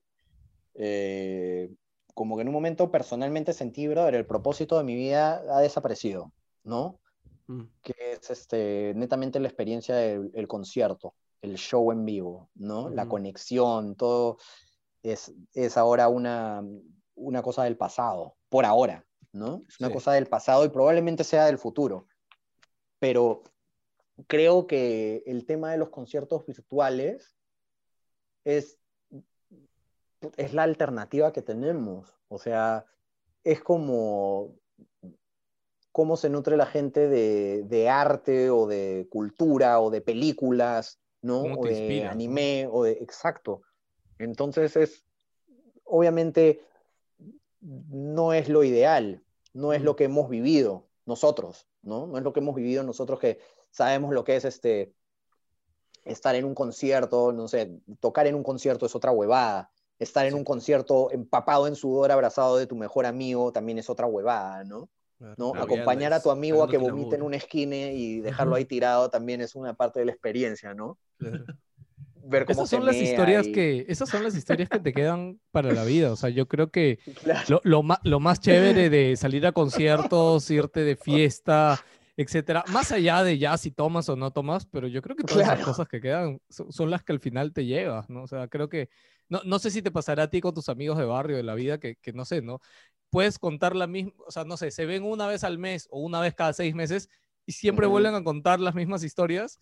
eh, 0.74 1.70
como 2.14 2.36
que 2.36 2.42
en 2.42 2.48
un 2.48 2.54
momento 2.54 2.90
personalmente 2.90 3.52
sentí, 3.54 3.88
brother, 3.88 4.14
el 4.16 4.26
propósito 4.26 4.78
de 4.78 4.84
mi 4.84 4.94
vida 4.96 5.42
ha 5.56 5.60
desaparecido, 5.60 6.32
¿no? 6.64 7.01
Mm, 7.47 7.62
Que 7.82 7.94
es 8.12 8.30
este, 8.30 8.93
netamente 8.94 9.40
la 9.40 9.48
experiencia 9.48 9.97
del 9.97 10.30
el 10.34 10.47
concierto, 10.48 11.14
el 11.40 11.56
show 11.56 11.90
en 11.93 12.05
vivo, 12.05 12.51
¿no? 12.55 12.89
La 12.89 13.09
conexión, 13.09 13.97
todo 13.97 14.39
es, 15.02 15.32
es 15.55 15.76
ahora 15.76 16.09
una, 16.09 16.62
una 17.14 17.43
cosa 17.43 17.64
del 17.64 17.76
pasado, 17.76 18.36
por 18.48 18.64
ahora, 18.64 19.05
¿no? 19.32 19.62
Es 19.68 19.80
una 19.80 19.89
Sí. 19.89 19.94
cosa 19.94 20.12
del 20.12 20.26
pasado 20.26 20.64
y 20.64 20.68
probablemente 20.68 21.24
sea 21.24 21.47
del 21.47 21.59
futuro. 21.59 22.06
Pero 23.01 23.43
creo 24.28 24.66
que 24.68 25.24
el 25.26 25.44
tema 25.47 25.72
de 25.72 25.78
los 25.78 25.89
conciertos 25.90 26.47
virtuales 26.47 27.36
es, 28.44 28.78
es 30.36 30.55
la 30.55 30.62
alternativa 30.62 31.32
que 31.32 31.43
tenemos. 31.43 32.14
O 32.28 32.39
sea, 32.39 32.86
es 33.43 33.60
como 33.62 34.55
cómo 35.93 36.16
se 36.16 36.31
nutre 36.31 36.56
la 36.56 36.66
gente 36.66 37.09
de, 37.09 37.62
de 37.64 37.89
arte 37.89 38.51
o 38.51 38.66
de 38.66 39.06
cultura 39.10 39.81
o 39.81 39.90
de 39.90 40.01
películas, 40.01 40.98
¿no? 41.20 41.43
O 41.43 41.64
de 41.66 42.05
anime 42.06 42.66
o 42.70 42.85
de... 42.85 42.93
Exacto. 42.93 43.62
Entonces 44.19 44.77
es, 44.77 45.05
obviamente, 45.85 46.64
no 47.60 48.32
es 48.32 48.48
lo 48.48 48.64
ideal, 48.64 49.23
no 49.52 49.73
es 49.73 49.82
lo 49.82 49.94
que 49.94 50.05
hemos 50.05 50.28
vivido 50.28 50.89
nosotros, 51.06 51.69
¿no? 51.82 52.06
No 52.06 52.19
es 52.19 52.24
lo 52.24 52.32
que 52.32 52.40
hemos 52.40 52.55
vivido 52.55 52.82
nosotros 52.82 53.20
que 53.20 53.39
sabemos 53.70 54.14
lo 54.14 54.24
que 54.24 54.36
es 54.36 54.44
este 54.44 54.94
estar 56.05 56.35
en 56.35 56.44
un 56.44 56.55
concierto, 56.55 57.32
no 57.32 57.47
sé, 57.47 57.78
tocar 58.01 58.27
en 58.27 58.35
un 58.35 58.43
concierto 58.43 58.86
es 58.86 58.94
otra 58.97 59.12
huevada. 59.12 59.70
Estar 59.98 60.27
en 60.27 60.32
Sí. 60.32 60.39
un 60.39 60.44
concierto 60.44 61.12
empapado 61.12 61.69
en 61.69 61.77
sudor, 61.77 62.10
abrazado 62.10 62.56
de 62.56 62.66
tu 62.66 62.74
mejor 62.74 63.06
amigo, 63.06 63.52
también 63.52 63.78
es 63.78 63.89
otra 63.89 64.06
huevada, 64.06 64.64
¿no? 64.64 64.89
¿No? 65.36 65.55
La 65.55 65.62
Acompañar 65.62 66.12
a 66.12 66.23
tu 66.23 66.31
amigo 66.31 66.62
a 66.62 66.69
que 66.69 66.78
vomite 66.78 67.16
en 67.16 67.23
una 67.23 67.36
esquina 67.36 67.77
y 67.77 68.20
dejarlo 68.20 68.55
ahí 68.55 68.65
tirado 68.65 69.09
también 69.11 69.40
es 69.40 69.55
una 69.55 69.74
parte 69.74 70.01
de 70.01 70.07
la 70.07 70.12
experiencia, 70.12 70.74
¿no? 70.74 70.99
Claro. 71.19 71.44
Ver 72.24 72.44
cómo 72.44 72.61
Esas 72.61 72.70
se 72.70 72.77
son 72.77 72.86
las 72.86 72.97
historias 72.97 73.49
y- 73.49 73.53
que, 73.53 73.85
esas 73.89 74.09
son 74.09 74.23
las 74.23 74.36
historias 74.36 74.69
que 74.69 74.78
te 74.78 74.93
quedan 74.93 75.40
para 75.51 75.73
la 75.73 75.82
vida. 75.85 76.12
O 76.12 76.16
sea, 76.16 76.31
yo 76.31 76.47
creo 76.47 76.70
que 76.70 76.99
Claro. 77.24 77.61
lo, 77.65 77.82
lo 77.82 77.97
lo 78.05 78.20
más 78.20 78.40
chévere 78.40 78.90
de 78.90 79.16
salir 79.16 79.44
a 79.47 79.53
conciertos, 79.53 80.49
irte 80.51 80.81
de 80.85 80.94
fiesta, 80.94 81.81
etcétera, 82.16 82.65
más 82.69 82.93
allá 82.93 83.24
de 83.24 83.39
ya 83.39 83.57
si 83.57 83.70
tomas 83.70 84.09
o 84.09 84.16
no 84.16 84.31
tomas, 84.31 84.66
pero 84.66 84.86
yo 84.86 85.03
creo 85.03 85.16
que 85.16 85.24
todas 85.24 85.43
esas 85.47 85.55
Claro. 85.57 85.65
cosas 85.65 85.89
que 85.89 86.01
quedan 86.01 86.40
son, 86.49 86.70
son 86.70 86.90
las 86.90 87.03
que 87.03 87.12
al 87.12 87.20
final 87.20 87.53
te 87.53 87.65
llevas, 87.65 88.09
¿no? 88.11 88.23
O 88.23 88.27
sea, 88.27 88.47
creo 88.49 88.69
que, 88.69 88.89
no, 89.28 89.40
no 89.44 89.59
sé 89.59 89.70
si 89.70 89.82
te 89.82 89.90
pasará 89.90 90.24
a 90.24 90.31
ti 90.31 90.40
con 90.40 90.55
tus 90.55 90.69
amigos 90.69 90.99
de 90.99 91.07
barrio, 91.07 91.36
de 91.36 91.43
la 91.43 91.55
vida, 91.55 91.78
que, 91.78 91.97
que 91.97 92.12
no 92.12 92.24
sé, 92.24 92.43
¿no? 92.43 92.61
Puedes 93.12 93.39
contar 93.39 93.76
la 93.76 93.86
misma, 93.86 94.14
o 94.26 94.30
sea, 94.30 94.44
no 94.44 94.56
sé, 94.56 94.70
se 94.70 94.86
ven 94.86 95.02
una 95.05 95.26
vez 95.26 95.44
al 95.44 95.59
mes 95.59 95.86
o 95.90 96.01
una 96.01 96.18
vez 96.18 96.34
cada 96.34 96.55
seis 96.55 96.74
meses 96.74 97.10
y 97.44 97.52
siempre 97.52 97.86
vuelven 97.86 98.14
a 98.14 98.24
contar 98.24 98.59
las 98.59 98.74
mismas 98.74 99.05
historias 99.05 99.60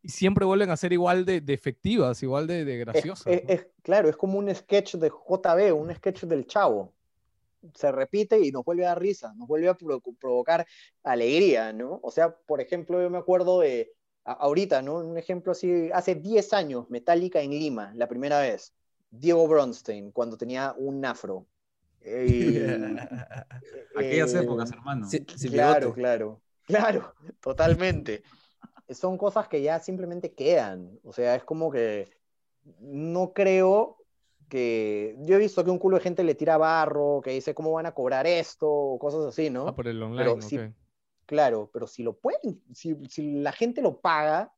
y 0.00 0.10
siempre 0.10 0.44
vuelven 0.44 0.70
a 0.70 0.76
ser 0.76 0.92
igual 0.92 1.24
de, 1.24 1.40
de 1.40 1.54
efectivas, 1.54 2.22
igual 2.22 2.46
de, 2.46 2.64
de 2.64 2.78
graciosas. 2.78 3.26
es- 3.26 3.42
¿no? 3.44 3.50
es- 3.52 3.66
claro, 3.82 4.08
es 4.08 4.16
como 4.16 4.38
un 4.38 4.54
sketch 4.54 4.94
de 4.94 5.10
JB, 5.10 5.72
un 5.72 5.92
sketch 5.92 6.22
del 6.22 6.46
chavo. 6.46 6.92
Se 7.74 7.90
repite 7.90 8.38
y 8.38 8.52
nos 8.52 8.64
vuelve 8.64 8.84
a 8.84 8.90
dar 8.90 9.00
risa, 9.00 9.34
nos 9.34 9.48
vuelve 9.48 9.68
a 9.70 9.74
pro- 9.74 10.00
provocar 10.20 10.64
alegría, 11.02 11.72
¿no? 11.72 11.98
O 12.02 12.12
sea, 12.12 12.32
por 12.36 12.60
ejemplo, 12.60 13.02
yo 13.02 13.10
me 13.10 13.18
acuerdo 13.18 13.58
de 13.60 13.90
a- 14.24 14.32
ahorita, 14.34 14.82
¿no? 14.82 14.98
Un 14.98 15.18
ejemplo 15.18 15.50
así, 15.52 15.90
hace 15.92 16.14
10 16.14 16.52
años, 16.52 16.88
Metallica 16.90 17.40
en 17.40 17.50
Lima, 17.50 17.92
la 17.96 18.06
primera 18.06 18.40
vez. 18.40 18.72
Diego 19.10 19.48
Bronstein, 19.48 20.12
cuando 20.12 20.36
tenía 20.36 20.74
un 20.78 21.04
afro. 21.04 21.46
Eh, 22.04 22.96
Aquellas 23.96 24.34
eh, 24.34 24.40
épocas, 24.42 24.70
hermano. 24.72 25.08
Claro, 25.50 25.88
bigote. 25.88 26.00
claro, 26.00 26.42
claro, 26.66 27.14
totalmente. 27.40 28.22
Son 28.90 29.16
cosas 29.16 29.48
que 29.48 29.62
ya 29.62 29.80
simplemente 29.80 30.34
quedan. 30.34 30.98
O 31.04 31.12
sea, 31.12 31.34
es 31.34 31.44
como 31.44 31.70
que 31.70 32.08
no 32.80 33.32
creo 33.32 33.96
que. 34.48 35.16
Yo 35.20 35.36
he 35.36 35.38
visto 35.38 35.64
que 35.64 35.70
un 35.70 35.78
culo 35.78 35.96
de 35.96 36.02
gente 36.02 36.22
le 36.24 36.34
tira 36.34 36.58
barro, 36.58 37.20
que 37.22 37.30
dice 37.30 37.54
cómo 37.54 37.72
van 37.72 37.86
a 37.86 37.92
cobrar 37.92 38.26
esto, 38.26 38.68
o 38.70 38.98
cosas 38.98 39.24
así, 39.24 39.48
¿no? 39.48 39.68
Ah, 39.68 39.74
por 39.76 39.88
el 39.88 40.02
online, 40.02 40.18
pero 40.18 40.32
ok. 40.34 40.42
sí- 40.42 40.60
Claro, 41.26 41.70
pero 41.72 41.86
si 41.86 42.02
lo 42.02 42.12
pueden, 42.18 42.62
si, 42.74 42.94
si 43.08 43.40
la 43.40 43.52
gente 43.52 43.80
lo 43.80 43.98
paga, 43.98 44.52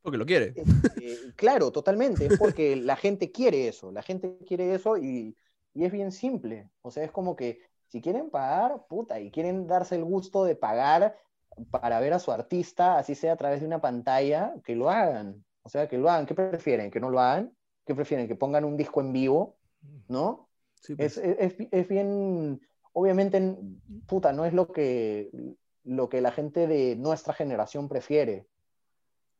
Porque 0.00 0.16
lo 0.16 0.24
quiere. 0.24 0.54
eh, 0.56 0.64
eh, 0.96 1.18
claro, 1.36 1.70
totalmente, 1.70 2.26
es 2.26 2.32
porque 2.38 2.76
la 2.76 2.96
gente 2.96 3.30
quiere 3.30 3.68
eso, 3.68 3.92
la 3.92 4.02
gente 4.02 4.38
quiere 4.46 4.74
eso 4.74 4.96
y, 4.96 5.36
y 5.76 5.84
es 5.84 5.92
bien 5.92 6.10
simple. 6.10 6.70
O 6.80 6.90
sea, 6.90 7.04
es 7.04 7.12
como 7.12 7.36
que 7.36 7.60
si 7.88 8.00
quieren 8.00 8.30
pagar, 8.30 8.86
puta, 8.88 9.20
y 9.20 9.30
quieren 9.30 9.66
darse 9.66 9.94
el 9.94 10.04
gusto 10.04 10.44
de 10.44 10.56
pagar 10.56 11.18
para 11.70 12.00
ver 12.00 12.14
a 12.14 12.18
su 12.18 12.32
artista, 12.32 12.98
así 12.98 13.14
sea 13.14 13.34
a 13.34 13.36
través 13.36 13.60
de 13.60 13.66
una 13.66 13.80
pantalla, 13.80 14.54
que 14.64 14.74
lo 14.74 14.90
hagan. 14.90 15.44
O 15.62 15.68
sea, 15.68 15.86
que 15.86 15.98
lo 15.98 16.08
hagan. 16.10 16.24
¿Qué 16.24 16.34
prefieren? 16.34 16.90
¿Que 16.90 16.98
no 16.98 17.10
lo 17.10 17.20
hagan? 17.20 17.54
¿Qué 17.84 17.94
prefieren? 17.94 18.26
¿Que 18.26 18.34
pongan 18.34 18.64
un 18.64 18.76
disco 18.76 19.02
en 19.02 19.12
vivo? 19.12 19.56
¿No? 20.08 20.48
Sí, 20.80 20.94
pues. 20.94 21.18
Es, 21.18 21.38
es, 21.38 21.68
es 21.70 21.88
bien, 21.88 22.60
obviamente, 22.92 23.56
puta, 24.06 24.32
no 24.32 24.46
es 24.46 24.54
lo 24.54 24.72
que, 24.72 25.30
lo 25.84 26.08
que 26.08 26.22
la 26.22 26.32
gente 26.32 26.66
de 26.66 26.96
nuestra 26.96 27.34
generación 27.34 27.88
prefiere. 27.88 28.46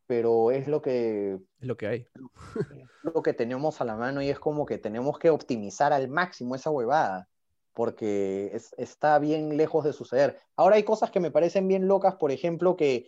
Pero 0.07 0.51
es 0.51 0.69
lo 0.69 0.81
que, 0.83 1.33
Es 1.61 1.67
lo 1.67 1.77
que 1.77 1.87
hay. 1.87 2.07
lo 3.03 3.23
que 3.23 3.33
tenemos 3.33 3.81
a 3.81 3.85
la 3.85 3.97
mano 3.97 4.23
y 4.23 4.29
es 4.31 4.39
como 4.39 4.67
que 4.67 4.79
tenemos 4.79 5.19
que 5.19 5.31
optimizar 5.31 5.93
al 5.93 6.09
máximo 6.09 6.55
esa 6.55 6.71
huevada, 6.71 7.29
porque 7.73 8.51
es- 8.55 8.75
está 8.79 9.19
bien 9.19 9.57
lejos 9.57 9.85
de 9.85 9.93
suceder. 9.93 10.39
Ahora 10.57 10.77
hay 10.77 10.83
cosas 10.83 11.11
que 11.11 11.21
me 11.21 11.31
parecen 11.31 11.69
bien 11.69 11.87
locas, 11.89 12.17
por 12.17 12.33
ejemplo, 12.33 12.77
que, 12.77 13.07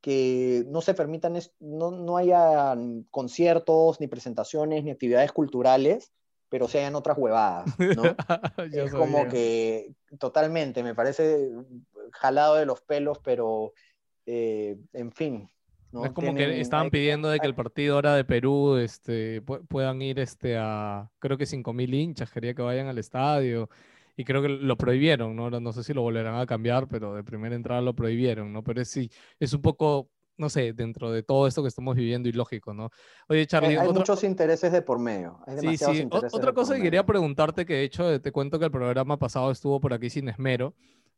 que 0.00 0.64
no 0.68 0.80
se 0.80 0.94
permitan, 0.94 1.36
es- 1.36 1.54
no, 1.58 1.90
no 1.90 2.16
haya 2.16 2.76
conciertos, 3.10 4.00
ni 4.00 4.06
presentaciones, 4.08 4.84
ni 4.84 4.90
actividades 4.90 5.32
culturales, 5.32 6.12
pero 6.48 6.68
se 6.68 6.78
hayan 6.78 6.94
otras 6.96 7.16
huevadas, 7.18 7.66
¿no? 7.78 8.02
Ya 8.72 8.84
es 8.84 8.92
como 8.92 9.26
que 9.28 9.94
totalmente, 10.18 10.82
me 10.82 10.94
parece 10.94 11.50
jalado 12.12 12.54
de 12.56 12.66
los 12.66 12.80
pelos, 12.82 13.18
pero 13.24 13.72
eh, 14.26 14.76
en 14.92 15.10
fin. 15.12 15.50
¿No? 15.92 16.04
Es 16.04 16.12
como 16.12 16.34
Tienen- 16.34 16.54
que 16.54 16.60
estaban 16.60 16.84
hay- 16.86 16.90
pidiendo 16.90 17.28
de 17.28 17.38
que 17.38 17.46
hay- 17.46 17.50
el 17.50 17.54
partido 17.54 17.96
ahora 17.96 18.14
de 18.14 18.24
Perú 18.24 18.76
este, 18.76 19.42
pu- 19.44 19.66
puedan 19.68 20.00
ir 20.02 20.18
este, 20.20 20.56
a, 20.58 21.10
creo 21.18 21.36
que 21.38 21.46
5.000 21.46 21.92
hinchas, 21.94 22.30
quería 22.30 22.54
que 22.54 22.62
vayan 22.62 22.86
al 22.88 22.98
estadio. 22.98 23.68
Y 24.16 24.24
creo 24.24 24.42
que 24.42 24.48
lo 24.50 24.76
prohibieron, 24.76 25.34
¿no? 25.34 25.48
No 25.48 25.72
sé 25.72 25.82
si 25.82 25.94
lo 25.94 26.02
volverán 26.02 26.34
a 26.34 26.44
cambiar, 26.44 26.88
pero 26.88 27.14
de 27.14 27.24
primera 27.24 27.54
entrada 27.54 27.80
lo 27.80 27.94
prohibieron, 27.94 28.52
¿no? 28.52 28.62
Pero 28.62 28.82
es, 28.82 28.88
sí, 28.88 29.10
es 29.38 29.54
un 29.54 29.62
poco, 29.62 30.10
no 30.36 30.50
sé, 30.50 30.74
dentro 30.74 31.10
de 31.10 31.22
todo 31.22 31.46
esto 31.46 31.62
que 31.62 31.68
estamos 31.68 31.96
viviendo 31.96 32.28
ilógico, 32.28 32.74
¿no? 32.74 32.90
Oye, 33.28 33.40
hay, 33.40 33.46
Charlie, 33.46 33.78
hay 33.78 33.86
otra- 33.86 34.00
muchos 34.00 34.22
intereses 34.24 34.72
de 34.72 34.82
por 34.82 34.98
medio. 34.98 35.38
Hay 35.46 35.58
Sí, 35.58 35.76
sí. 35.78 36.06
Otra 36.10 36.52
cosa 36.52 36.76
que 36.76 36.82
quería 36.82 37.06
preguntarte, 37.06 37.64
que 37.64 37.74
de 37.74 37.84
hecho 37.84 38.12
eh, 38.12 38.20
te 38.20 38.30
cuento 38.30 38.58
que 38.58 38.66
el 38.66 38.70
programa 38.70 39.18
pasado 39.18 39.50
estuvo 39.50 39.80
por 39.80 39.94
aquí 39.94 40.10
sin 40.10 40.28
esmero, 40.28 40.74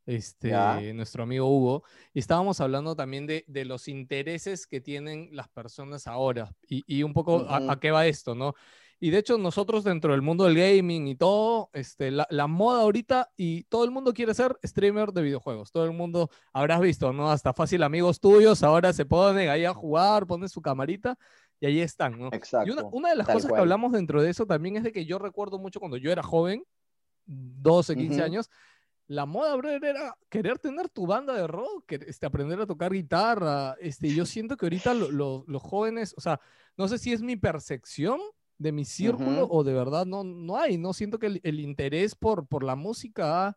este, 0.06 0.48
Ya. 0.50 0.80
nuestro 0.94 1.22
amigo 1.22 1.46
Hugo, 1.48 1.84
y 2.12 2.18
estábamos 2.18 2.60
hablando 2.60 2.96
también 2.96 3.26
de, 3.26 3.44
de 3.46 3.64
los 3.64 3.88
intereses 3.88 4.66
que 4.66 4.80
tienen 4.80 5.28
las 5.32 5.48
personas 5.48 6.06
ahora 6.06 6.52
y, 6.68 6.82
y 6.86 7.02
un 7.02 7.12
poco 7.12 7.46
a- 7.48 7.56
a, 7.58 7.60
Ujú. 7.72 7.80
qué 7.80 7.90
va 7.90 8.06
esto, 8.06 8.34
¿no? 8.34 8.54
Y 8.98 9.10
de 9.10 9.18
hecho 9.18 9.36
nosotros 9.36 9.82
dentro 9.82 10.12
del 10.12 10.22
mundo 10.22 10.44
del 10.44 10.54
gaming 10.56 11.08
y 11.08 11.16
todo, 11.16 11.70
este, 11.72 12.12
la, 12.12 12.24
la 12.30 12.46
moda 12.46 12.82
ahorita 12.82 13.32
y 13.36 13.64
todo 13.64 13.84
el 13.84 13.90
mundo 13.90 14.12
quiere 14.14 14.32
ser 14.32 14.56
streamer 14.64 15.10
de 15.12 15.22
videojuegos, 15.22 15.72
todo 15.72 15.84
el 15.86 15.92
mundo 15.92 16.30
habrás 16.52 16.80
visto, 16.80 17.12
¿no? 17.12 17.30
Hasta 17.30 17.52
fácil 17.52 17.82
amigos 17.82 18.20
tuyos 18.20 18.62
ahora 18.62 18.92
se 18.92 19.04
ponen 19.04 19.48
ahí 19.48 19.64
a 19.64 19.74
jugar, 19.74 20.26
ponen 20.26 20.48
su 20.48 20.62
camarita 20.62 21.16
y 21.58 21.66
ahí 21.66 21.80
están, 21.80 22.16
¿no? 22.18 22.28
Exacto. 22.32 22.68
Y 22.70 22.72
una, 22.72 22.84
una 22.92 23.08
de 23.10 23.16
las 23.16 23.26
cosas 23.26 23.42
que 23.44 23.48
cual. 23.50 23.60
hablamos 23.62 23.90
dentro 23.92 24.22
de 24.22 24.30
eso 24.30 24.46
también 24.46 24.76
es 24.76 24.84
de 24.84 24.92
que 24.92 25.04
yo 25.04 25.18
recuerdo 25.18 25.58
mucho 25.58 25.80
cuando 25.80 25.96
yo 25.96 26.12
era 26.12 26.22
joven, 26.22 26.64
12, 27.26 27.96
15 27.96 28.14
Ujú. 28.16 28.22
años, 28.24 28.50
la 29.12 29.26
moda, 29.26 29.54
brother, 29.56 29.84
era 29.84 30.16
querer 30.28 30.58
tener 30.58 30.88
tu 30.88 31.06
banda 31.06 31.34
de 31.34 31.46
rock, 31.46 31.92
este, 31.92 32.26
aprender 32.26 32.60
a 32.60 32.66
tocar 32.66 32.92
guitarra. 32.92 33.76
Este, 33.80 34.14
yo 34.14 34.24
siento 34.24 34.56
que 34.56 34.66
ahorita 34.66 34.94
lo- 34.94 35.10
lo- 35.10 35.44
los 35.46 35.62
jóvenes, 35.62 36.14
o 36.16 36.20
sea, 36.20 36.40
no 36.76 36.88
sé 36.88 36.98
si 36.98 37.12
es 37.12 37.22
mi 37.22 37.36
percepción 37.36 38.18
de 38.58 38.72
mi 38.72 38.84
círculo 38.84 39.46
o 39.50 39.64
de 39.64 39.74
verdad 39.74 40.06
no, 40.06 40.24
no 40.24 40.56
hay, 40.56 40.78
no 40.78 40.92
siento 40.92 41.18
que 41.18 41.26
el, 41.26 41.40
el 41.42 41.60
interés 41.60 42.14
por, 42.14 42.46
por 42.46 42.62
la 42.64 42.76
música, 42.76 43.56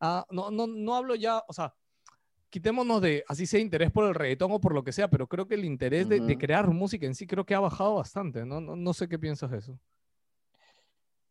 no, 0.00 0.50
no, 0.50 0.66
no 0.66 0.94
hablo 0.94 1.14
ya, 1.14 1.42
o 1.48 1.52
sea, 1.52 1.74
quitémonos 2.50 3.02
de, 3.02 3.24
así 3.26 3.46
sea 3.46 3.58
interés 3.58 3.90
por 3.90 4.04
el 4.04 4.14
reggaetón 4.14 4.52
o 4.52 4.60
por 4.60 4.74
lo 4.74 4.84
que 4.84 4.92
sea, 4.92 5.08
pero 5.10 5.26
creo 5.26 5.48
que 5.48 5.54
el 5.54 5.64
interés 5.64 6.08
de, 6.08 6.38
crear 6.38 6.68
música 6.70 7.06
en 7.06 7.14
sí 7.14 7.26
creo 7.26 7.44
que 7.44 7.54
ha 7.54 7.60
bajado 7.60 7.96
bastante, 7.96 8.44
¿no? 8.44 8.60
No, 8.60 8.76
no 8.76 8.92
sé 8.92 9.08
qué 9.08 9.18
piensas 9.18 9.50
de 9.50 9.58
eso. 9.58 9.78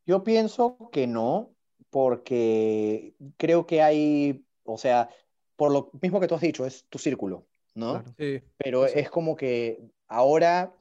Yo 0.06 0.22
pienso 0.24 0.90
que 0.92 1.08
no, 1.08 1.56
porque 1.90 3.16
creo 3.38 3.66
que 3.66 3.82
hay, 3.82 4.46
o 4.64 4.78
sea, 4.78 5.10
por 5.56 5.72
lo 5.72 5.92
mismo 6.02 6.20
que 6.20 6.28
tú 6.28 6.36
has 6.36 6.42
dicho, 6.42 6.66
es 6.66 6.86
tu 6.90 7.00
círculo, 7.00 7.48
¿no? 7.76 8.04
Claro. 8.04 8.16
Sí. 8.18 8.42
Pero 8.58 8.88
Sí, 8.88 8.94
es 9.00 9.10
como 9.10 9.36
que 9.36 9.80
ahora 10.08 10.74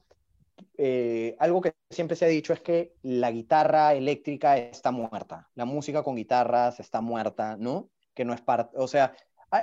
eh, 0.77 1.35
algo 1.39 1.61
que 1.61 1.73
siempre 1.89 2.15
se 2.15 2.25
ha 2.25 2.27
dicho 2.27 2.53
es 2.53 2.61
que 2.61 2.95
la 3.01 3.31
guitarra 3.31 3.93
eléctrica 3.93 4.57
está 4.57 4.91
muerta, 4.91 5.49
la 5.55 5.65
música 5.65 6.03
con 6.03 6.15
guitarras 6.15 6.79
está 6.79 7.01
muerta, 7.01 7.57
¿no? 7.57 7.89
Que 8.13 8.25
no 8.25 8.33
es 8.33 8.41
parte, 8.41 8.77
o 8.77 8.87
sea, 8.87 9.15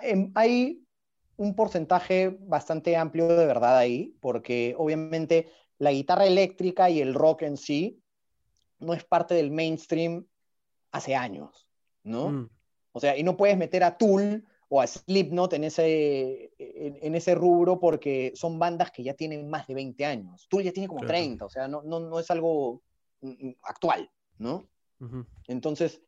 em- 0.02 0.32
hay 0.34 0.84
un 1.36 1.54
porcentaje 1.54 2.36
bastante 2.40 2.96
amplio 2.96 3.26
de 3.28 3.46
verdad 3.46 3.76
ahí, 3.78 4.14
porque 4.20 4.74
obviamente 4.76 5.48
la 5.78 5.92
guitarra 5.92 6.26
eléctrica 6.26 6.90
y 6.90 7.00
el 7.00 7.14
rock 7.14 7.42
en 7.42 7.56
sí 7.56 8.02
no 8.78 8.92
es 8.94 9.04
parte 9.04 9.34
del 9.34 9.50
mainstream 9.50 10.26
hace 10.92 11.14
años, 11.14 11.68
¿no? 12.02 12.28
Mm. 12.30 12.50
O 12.92 13.00
sea, 13.00 13.16
y 13.16 13.22
no 13.22 13.36
puedes 13.36 13.56
meter 13.56 13.84
a 13.84 13.96
Tool 13.96 14.44
o 14.68 14.80
a 14.80 14.86
Slipknot 14.86 15.52
en 15.52 15.64
ese, 15.64 16.52
en, 16.58 16.98
en 17.02 17.14
ese 17.14 17.34
rubro 17.34 17.80
porque 17.80 18.32
son 18.34 18.58
bandas 18.58 18.90
que 18.90 19.02
ya 19.02 19.14
tienen 19.14 19.48
más 19.48 19.66
de 19.66 19.74
20 19.74 20.04
años. 20.04 20.46
Tool 20.48 20.62
ya 20.62 20.72
tiene 20.72 20.88
como 20.88 21.00
Claro. 21.00 21.14
30, 21.14 21.44
o 21.44 21.48
sea, 21.48 21.68
no, 21.68 21.82
no, 21.82 22.00
no 22.00 22.18
es 22.18 22.30
algo 22.30 22.82
mm, 23.20 23.48
mm, 23.48 23.56
actual, 23.62 24.10
¿no? 24.38 24.68
Entonces, 25.48 26.02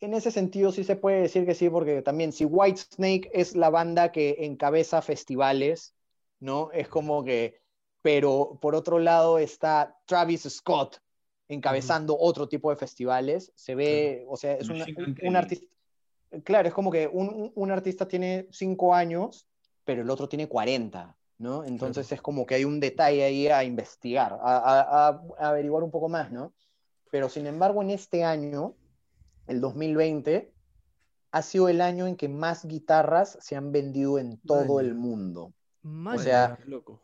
en 0.00 0.14
ese 0.14 0.32
sentido 0.32 0.72
sí 0.72 0.82
se 0.82 0.96
puede 0.96 1.22
decir 1.22 1.46
que 1.46 1.54
sí, 1.54 1.70
porque 1.70 2.02
también 2.02 2.32
si 2.32 2.44
Whitesnake 2.44 3.30
es 3.32 3.54
la 3.54 3.70
banda 3.70 4.10
que 4.10 4.36
encabeza 4.40 5.00
festivales, 5.00 5.94
¿no? 6.40 6.70
Es 6.72 6.88
como 6.88 7.22
que, 7.22 7.60
pero 8.02 8.58
por 8.60 8.74
otro 8.74 8.98
lado 8.98 9.38
está 9.38 9.96
Travis 10.06 10.42
Scott 10.42 11.00
encabezando 11.52 12.16
otro 12.18 12.48
tipo 12.48 12.70
de 12.70 12.76
festivales, 12.76 13.52
se 13.54 13.74
ve, 13.74 14.24
o 14.28 14.36
sea, 14.36 14.54
es 14.54 14.68
una- 14.68 14.84
un, 15.22 15.36
artista, 15.36 15.66
claro, 16.44 16.68
es 16.68 16.74
como 16.74 16.90
que 16.90 17.08
un, 17.08 17.52
un- 17.54 17.70
artista 17.70 18.06
tiene 18.08 18.48
cinco 18.50 18.94
años, 18.94 19.46
pero 19.84 20.02
el 20.02 20.10
otro 20.10 20.28
tiene 20.28 20.48
40, 20.48 21.16
¿no? 21.38 21.64
Entonces 21.64 22.10
es 22.12 22.22
como 22.22 22.46
que 22.46 22.54
hay 22.56 22.64
un 22.64 22.80
detalle 22.80 23.24
ahí 23.24 23.48
a 23.48 23.64
investigar, 23.64 24.32
a, 24.34 24.56
a- 24.58 25.08
a- 25.08 25.22
a 25.38 25.48
averiguar 25.48 25.82
un 25.82 25.90
poco 25.90 26.08
más, 26.08 26.30
¿no? 26.30 26.52
Pero 27.10 27.28
sin 27.28 27.46
embargo, 27.46 27.82
en 27.82 27.90
este 27.90 28.24
año, 28.24 28.74
el 29.46 29.60
2020, 29.60 30.52
ha 31.32 31.42
sido 31.42 31.68
el 31.68 31.80
año 31.80 32.06
en 32.06 32.16
que 32.16 32.28
más 32.28 32.64
guitarras 32.66 33.38
se 33.40 33.56
han 33.56 33.72
vendido 33.72 34.18
en 34.18 34.38
todo 34.38 34.80
el 34.80 34.94
mundo. 34.94 35.52
Man, 35.82 36.18
sea, 36.18 36.56
Qué 36.62 36.68
loco. 36.70 37.00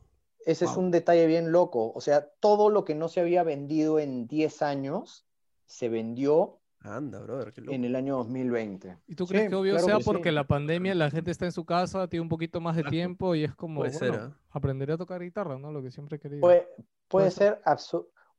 Ese 0.47 0.65
es 0.65 0.77
un 0.77 0.90
detalle 0.90 1.27
bien 1.27 1.52
loco. 1.52 1.93
O 1.94 2.01
sea, 2.01 2.28
todo 2.40 2.70
lo 2.70 2.85
que 2.85 2.94
no 2.94 3.09
se 3.09 3.20
había 3.20 3.43
vendido 3.43 3.98
en 3.98 4.27
10 4.27 4.62
años 4.62 5.27
se 5.66 5.89
vendió 5.89 6.60
Anda, 6.81 7.19
brother, 7.20 7.52
qué 7.52 7.60
loco. 7.60 7.73
en 7.73 7.85
el 7.85 7.97
año 7.97 8.16
2020. 8.19 8.97
¿Y 9.09 9.15
tú 9.15 9.27
Sí, 9.27 9.32
crees 9.35 9.48
que 9.51 9.55
obvio 9.56 9.73
claro 9.73 9.86
sea 9.86 9.98
que 9.98 10.05
porque 10.05 10.28
sí. 10.28 10.35
la 10.35 10.47
pandemia 10.47 10.94
la 10.94 11.10
gente 11.10 11.31
está 11.31 11.44
en 11.44 11.52
su 11.52 11.65
casa, 11.65 12.09
tiene 12.09 12.23
un 12.23 12.28
poquito 12.28 12.60
más 12.60 12.77
de 12.77 12.82
Claro. 12.82 12.90
tiempo 12.93 13.35
y 13.35 13.44
es 13.44 13.55
como, 13.55 13.81
Puede 13.81 13.93
ser, 13.93 14.15
¿ah? 14.15 14.36
aprender 14.51 14.93
a 14.93 14.97
tocar 14.97 15.20
guitarra, 15.20 15.59
¿no? 15.59 15.73
Lo 15.73 15.82
que 15.82 15.90
siempre 15.90 16.16
he 16.16 16.20
querido. 16.20 16.40
Puede, 16.40 16.69
puede 17.09 17.31
Puede 17.31 17.31
ser 17.32 17.60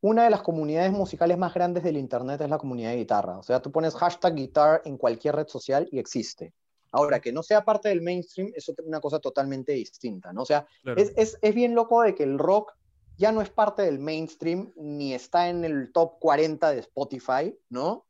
una 0.01 0.23
de 0.23 0.29
las 0.29 0.41
comunidades 0.41 0.91
musicales 0.91 1.37
más 1.37 1.53
grandes 1.53 1.83
del 1.83 1.97
Internet 1.97 2.39
es 2.39 2.49
la 2.49 2.57
comunidad 2.57 2.91
de 2.91 2.97
guitarra. 2.97 3.37
O 3.37 3.43
sea, 3.43 3.61
tú 3.61 3.71
pones 3.71 3.93
hashtag 3.95 4.33
guitar 4.35 4.81
en 4.85 4.97
cualquier 4.97 5.35
red 5.35 5.47
social 5.47 5.87
y 5.91 5.99
existe. 5.99 6.53
Ahora, 6.91 7.19
que 7.19 7.31
no 7.31 7.43
sea 7.43 7.63
parte 7.63 7.89
del 7.89 8.01
mainstream 8.01 8.51
es 8.55 8.67
una 8.83 8.99
cosa 8.99 9.19
totalmente 9.19 9.73
distinta, 9.73 10.33
¿no? 10.33 10.41
O 10.41 10.45
sea, 10.45 10.65
Claro. 10.81 10.99
es, 10.99 11.13
es, 11.15 11.37
es 11.41 11.55
bien 11.55 11.75
loco 11.75 12.01
de 12.01 12.15
que 12.15 12.23
el 12.23 12.39
rock 12.39 12.73
ya 13.17 13.31
no 13.31 13.41
es 13.41 13.49
parte 13.49 13.81
del 13.81 13.99
mainstream, 13.99 14.71
ni 14.77 15.13
está 15.13 15.49
en 15.49 15.65
el 15.65 15.91
top 15.91 16.19
40 16.19 16.71
de 16.71 16.79
Spotify, 16.79 17.57
¿no? 17.69 18.05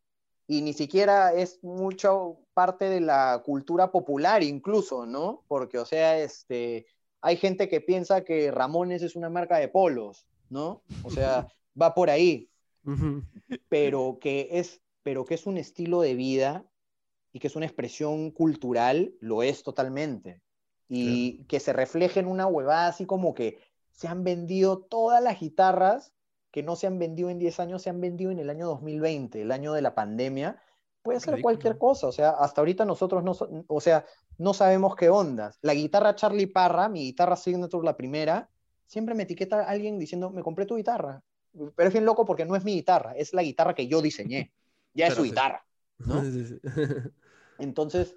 Y 0.47 0.61
ni 0.61 0.73
siquiera 0.73 1.33
es 1.33 1.63
mucho 1.63 2.37
parte 2.53 2.85
de 2.89 3.01
la 3.01 3.41
cultura 3.43 3.91
popular 3.91 4.43
incluso, 4.43 5.05
¿no? 5.05 5.43
Porque, 5.47 5.79
o 5.79 5.85
sea, 5.85 6.19
este, 6.19 6.85
hay 7.21 7.37
gente 7.37 7.67
que 7.69 7.81
piensa 7.81 8.23
que 8.23 8.51
Ramones 8.51 9.01
es 9.01 9.15
una 9.15 9.29
marca 9.29 9.57
de 9.57 9.67
polos, 9.67 10.27
¿no? 10.49 10.83
O 11.03 11.09
sea, 11.09 11.47
va 11.79 11.93
por 11.93 12.09
ahí, 12.09 12.49
pero 13.67 14.19
que 14.21 14.47
es, 14.51 14.81
pero 15.03 15.25
que 15.25 15.33
es 15.35 15.45
un 15.47 15.57
estilo 15.57 16.01
de 16.01 16.15
vida 16.15 16.65
y 17.39 17.41
que 17.41 17.47
es 17.47 17.55
una 17.55 17.65
expresión 17.65 18.31
cultural, 18.31 19.13
lo 19.21 19.43
es 19.43 19.63
totalmente. 19.63 20.41
Y 20.89 21.45
que 21.45 21.59
se 21.61 21.71
refleje 21.71 22.19
en 22.19 22.27
una 22.27 22.47
huevada 22.47 22.87
así 22.87 23.05
como 23.05 23.33
que 23.33 23.59
se 23.91 24.07
han 24.09 24.23
vendido 24.25 24.79
todas 24.79 25.23
las 25.23 25.39
guitarras 25.39 26.13
que 26.51 26.63
no 26.63 26.75
se 26.75 26.87
han 26.87 26.99
vendido 26.99 27.29
en 27.29 27.39
10 27.39 27.59
años, 27.61 27.81
se 27.83 27.89
han 27.89 28.01
vendido 28.01 28.31
en 28.31 28.39
el 28.39 28.49
año 28.49 28.67
2020, 28.67 29.41
el 29.41 29.51
año 29.51 29.71
de 29.73 29.81
la 29.83 29.95
pandemia. 29.95 30.61
Puede 31.01 31.19
ser 31.21 31.35
Ridículo. 31.35 31.43
cualquier 31.43 31.77
cosa, 31.77 32.07
o 32.07 32.11
sea, 32.11 32.31
hasta 32.31 32.59
ahorita 32.61 32.83
nosotros 32.85 33.23
no, 33.23 33.33
o 33.67 33.79
sea, 33.81 34.05
no 34.37 34.53
sabemos 34.53 34.95
qué 34.97 35.09
ondas. 35.09 35.59
La 35.61 35.73
guitarra 35.75 36.15
Charlie 36.15 36.47
Parra, 36.47 36.89
mi 36.89 37.01
guitarra 37.03 37.37
Signature, 37.37 37.85
la 37.85 37.95
primera, 37.95 38.49
siempre 38.85 39.15
me 39.15 39.23
etiqueta 39.23 39.63
alguien 39.63 39.97
diciendo, 39.99 40.31
me 40.31 40.43
compré 40.43 40.65
tu 40.65 40.75
guitarra. 40.75 41.23
Pero 41.75 41.87
es 41.87 41.93
bien 41.93 42.05
loco 42.05 42.25
porque 42.25 42.45
no 42.45 42.55
es 42.55 42.63
mi 42.65 42.73
guitarra, 42.73 43.13
es 43.15 43.33
la 43.33 43.43
guitarra 43.43 43.75
que 43.75 43.87
yo 43.87 44.01
diseñé. 44.01 44.51
Ya 44.93 45.07
es 45.07 45.13
Claro, 45.13 45.15
su 45.15 45.23
sí. 45.23 45.29
guitarra. 45.29 45.65
¿no? 46.05 46.21
Sí, 46.31 46.45
sí. 46.45 46.59
Entonces, 47.59 48.15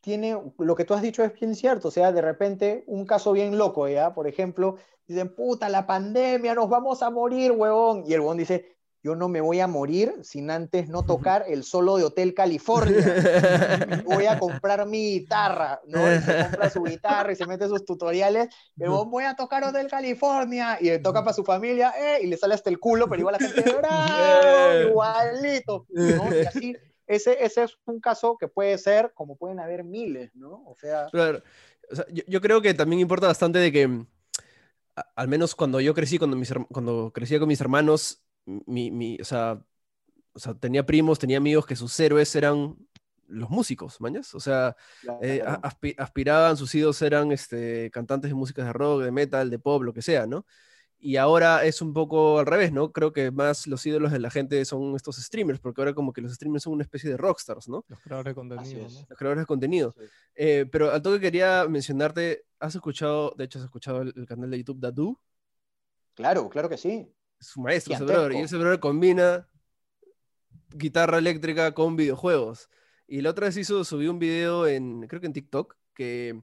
tiene, 0.00 0.40
lo 0.58 0.74
que 0.74 0.84
tú 0.84 0.94
has 0.94 1.02
dicho 1.02 1.22
es 1.22 1.32
bien 1.38 1.54
cierto, 1.54 1.88
o 1.88 1.90
sea, 1.90 2.12
de 2.12 2.22
repente 2.22 2.84
un 2.86 3.04
caso 3.04 3.32
bien 3.32 3.58
loco, 3.58 3.88
¿ya? 3.88 4.14
Por 4.14 4.26
ejemplo, 4.26 4.76
dicen, 5.06 5.34
puta, 5.34 5.68
la 5.68 5.86
pandemia, 5.86 6.54
nos 6.54 6.68
vamos 6.68 7.02
a 7.02 7.10
morir, 7.10 7.52
huevón. 7.52 8.04
Y 8.06 8.14
el 8.14 8.20
huevón 8.20 8.38
dice, 8.38 8.76
yo 9.02 9.14
no 9.14 9.28
me 9.28 9.40
voy 9.40 9.60
a 9.60 9.66
morir 9.66 10.14
sin 10.22 10.50
antes 10.50 10.88
no 10.88 11.04
tocar 11.04 11.44
el 11.48 11.64
solo 11.64 11.96
de 11.96 12.04
Hotel 12.04 12.34
California. 12.34 12.96
voy 14.04 14.26
a 14.26 14.38
comprar 14.38 14.86
mi 14.86 15.12
guitarra, 15.12 15.80
¿no? 15.86 16.00
Y 16.12 16.20
se 16.20 16.42
compra 16.42 16.70
su 16.70 16.82
guitarra 16.82 17.32
y 17.32 17.36
se 17.36 17.46
mete 17.46 17.66
sus 17.66 17.84
tutoriales, 17.84 18.48
pero 18.76 19.06
voy 19.06 19.24
a 19.24 19.34
tocar 19.34 19.64
Hotel 19.64 19.88
California, 19.88 20.76
y 20.80 20.84
le 20.84 20.98
toca 20.98 21.22
para 21.22 21.32
su 21.32 21.44
familia, 21.44 21.94
eh, 21.98 22.20
y 22.22 22.26
le 22.26 22.36
sale 22.36 22.54
hasta 22.54 22.68
el 22.68 22.78
culo, 22.78 23.08
pero 23.08 23.20
igual 23.20 23.36
la 23.40 23.46
gente, 23.46 23.72
¡bravo! 23.72 24.88
Igualito, 24.90 25.86
¿no? 25.88 26.36
Y 26.36 26.46
así, 26.46 26.76
ese, 27.10 27.44
ese 27.44 27.64
es 27.64 27.78
un 27.86 28.00
caso 28.00 28.36
que 28.38 28.48
puede 28.48 28.78
ser, 28.78 29.12
como 29.14 29.36
pueden 29.36 29.60
haber 29.60 29.84
miles, 29.84 30.34
¿no? 30.34 30.62
O 30.66 30.76
sea... 30.76 31.08
Claro. 31.10 31.42
O 31.90 31.96
sea, 31.96 32.06
yo, 32.12 32.22
yo 32.26 32.40
creo 32.40 32.62
que 32.62 32.72
también 32.74 33.00
importa 33.00 33.26
bastante 33.26 33.58
de 33.58 33.72
que, 33.72 33.88
mm, 33.88 34.06
a- 34.96 35.06
al 35.16 35.28
menos 35.28 35.54
cuando 35.54 35.80
yo 35.80 35.94
crecí, 35.94 36.18
cuando, 36.18 36.36
mis, 36.36 36.52
cuando 36.72 37.12
crecía 37.12 37.38
con 37.38 37.48
mis 37.48 37.60
hermanos, 37.60 38.22
mi, 38.46 38.90
mi- 38.90 39.18
o, 39.20 39.24
sea, 39.24 39.60
o 40.32 40.38
sea, 40.38 40.54
tenía 40.54 40.86
primos, 40.86 41.18
tenía 41.18 41.38
amigos 41.38 41.66
que 41.66 41.76
sus 41.76 41.98
héroes 42.00 42.34
eran 42.36 42.76
los 43.26 43.50
músicos, 43.50 44.00
¿mañas? 44.00 44.34
O 44.34 44.40
sea, 44.40 44.76
eh, 45.22 45.42
a- 45.46 45.60
claro. 45.60 45.62
aspi- 45.62 45.94
aspiraban, 45.98 46.56
sus 46.56 46.74
ídolos 46.74 47.00
eran 47.02 47.32
este, 47.32 47.90
cantantes 47.90 48.30
de 48.30 48.34
música 48.34 48.64
de 48.64 48.72
rock, 48.72 49.02
de 49.02 49.12
metal, 49.12 49.50
de 49.50 49.58
pop, 49.58 49.82
lo 49.82 49.92
que 49.92 50.02
sea, 50.02 50.26
¿no? 50.26 50.46
Y 51.02 51.16
ahora 51.16 51.64
es 51.64 51.80
un 51.80 51.94
poco 51.94 52.38
al 52.38 52.46
revés, 52.46 52.72
¿no? 52.72 52.92
Creo 52.92 53.10
que 53.10 53.30
más 53.30 53.66
los 53.66 53.84
ídolos 53.86 54.12
de 54.12 54.18
la 54.18 54.30
gente 54.30 54.62
son 54.66 54.94
estos 54.94 55.16
streamers, 55.16 55.58
porque 55.58 55.80
ahora 55.80 55.94
como 55.94 56.12
que 56.12 56.20
los 56.20 56.34
streamers 56.34 56.64
son 56.64 56.74
una 56.74 56.82
especie 56.82 57.08
de 57.08 57.16
rockstars, 57.16 57.68
¿no? 57.68 57.86
Los 57.88 58.00
creadores 58.00 58.32
de 58.32 58.34
contenido, 58.34 58.86
es. 58.86 58.92
¿no? 58.92 59.06
Los 59.08 59.18
creadores 59.18 59.42
de 59.42 59.46
contenido. 59.46 59.94
Sí. 59.98 60.04
Eh, 60.34 60.66
pero 60.70 60.90
al 60.90 61.00
toque 61.00 61.20
quería 61.20 61.66
mencionarte, 61.66 62.44
¿has 62.58 62.74
escuchado, 62.74 63.34
de 63.38 63.44
hecho 63.44 63.58
has 63.58 63.64
escuchado 63.64 64.02
el, 64.02 64.12
el 64.14 64.26
canal 64.26 64.50
de 64.50 64.58
YouTube 64.58 64.78
Dadu? 64.78 65.18
Claro, 66.14 66.50
claro 66.50 66.68
que 66.68 66.76
sí. 66.76 67.10
Es 67.40 67.46
su 67.46 67.62
maestro, 67.62 67.94
ese 67.94 68.04
brother, 68.04 68.32
y 68.32 68.40
ese 68.40 68.58
brother 68.58 68.78
combina 68.78 69.48
guitarra 70.68 71.16
eléctrica 71.16 71.72
con 71.72 71.96
videojuegos. 71.96 72.68
Y 73.06 73.22
la 73.22 73.30
otra 73.30 73.46
vez 73.46 73.56
hizo, 73.56 73.84
subió 73.84 74.10
un 74.10 74.18
video 74.18 74.66
en, 74.66 75.06
creo 75.08 75.20
que 75.22 75.28
en 75.28 75.32
TikTok, 75.32 75.76
que 75.94 76.42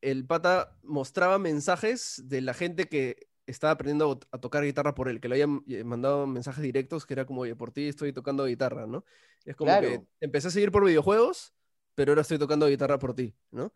el 0.00 0.26
pata 0.26 0.76
mostraba 0.82 1.38
mensajes 1.38 2.22
de 2.24 2.40
la 2.40 2.52
gente 2.52 2.88
que 2.88 3.29
estaba 3.50 3.72
aprendiendo 3.72 4.10
a, 4.12 4.18
to- 4.18 4.28
a 4.32 4.38
tocar 4.40 4.64
guitarra 4.64 4.94
por 4.94 5.08
él, 5.08 5.20
que 5.20 5.28
le 5.28 5.34
habían 5.36 5.62
eh, 5.68 5.84
mandado 5.84 6.26
mensajes 6.26 6.62
directos 6.62 7.06
que 7.06 7.14
era 7.14 7.26
como, 7.26 7.42
oye, 7.42 7.56
por 7.56 7.72
ti 7.72 7.88
estoy 7.88 8.12
tocando 8.12 8.44
guitarra, 8.46 8.86
¿no? 8.86 9.04
Es 9.44 9.56
como 9.56 9.78
que 9.78 10.00
Claro. 10.00 10.06
empecé 10.20 10.48
a 10.48 10.50
seguir 10.50 10.70
por 10.72 10.84
videojuegos, 10.84 11.54
pero 11.94 12.12
ahora 12.12 12.22
estoy 12.22 12.38
tocando 12.38 12.66
guitarra 12.68 12.98
por 12.98 13.14
ti, 13.14 13.36
¿no? 13.50 13.72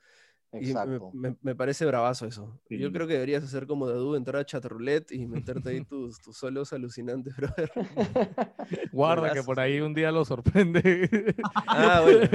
Y 0.57 0.61
me, 0.67 0.69
Exacto. 0.71 1.11
me- 1.13 1.37
me 1.43 1.55
parece 1.55 1.85
bravazo 1.85 2.27
eso. 2.27 2.61
Yo 2.71 2.87
Sí. 2.89 2.93
creo 2.93 3.07
que 3.07 3.15
deberías 3.15 3.43
hacer 3.43 3.67
como 3.67 3.89
Dadu, 3.89 4.15
entrar 4.15 4.41
a 4.41 4.47
chatroulette 4.47 5.11
y 5.13 5.27
meterte 5.27 5.71
ahí 5.71 5.85
tus, 5.85 6.21
tus 6.21 6.37
solos 6.37 6.73
alucinantes, 6.73 7.35
brother. 7.37 7.71
Guarda 8.93 9.33
que 9.33 9.43
por 9.43 9.59
ahí 9.61 9.81
un 9.81 9.95
día 9.95 10.11
lo 10.13 10.25
sorprende. 10.25 11.09
Ah, 11.67 12.01
bueno. 12.03 12.29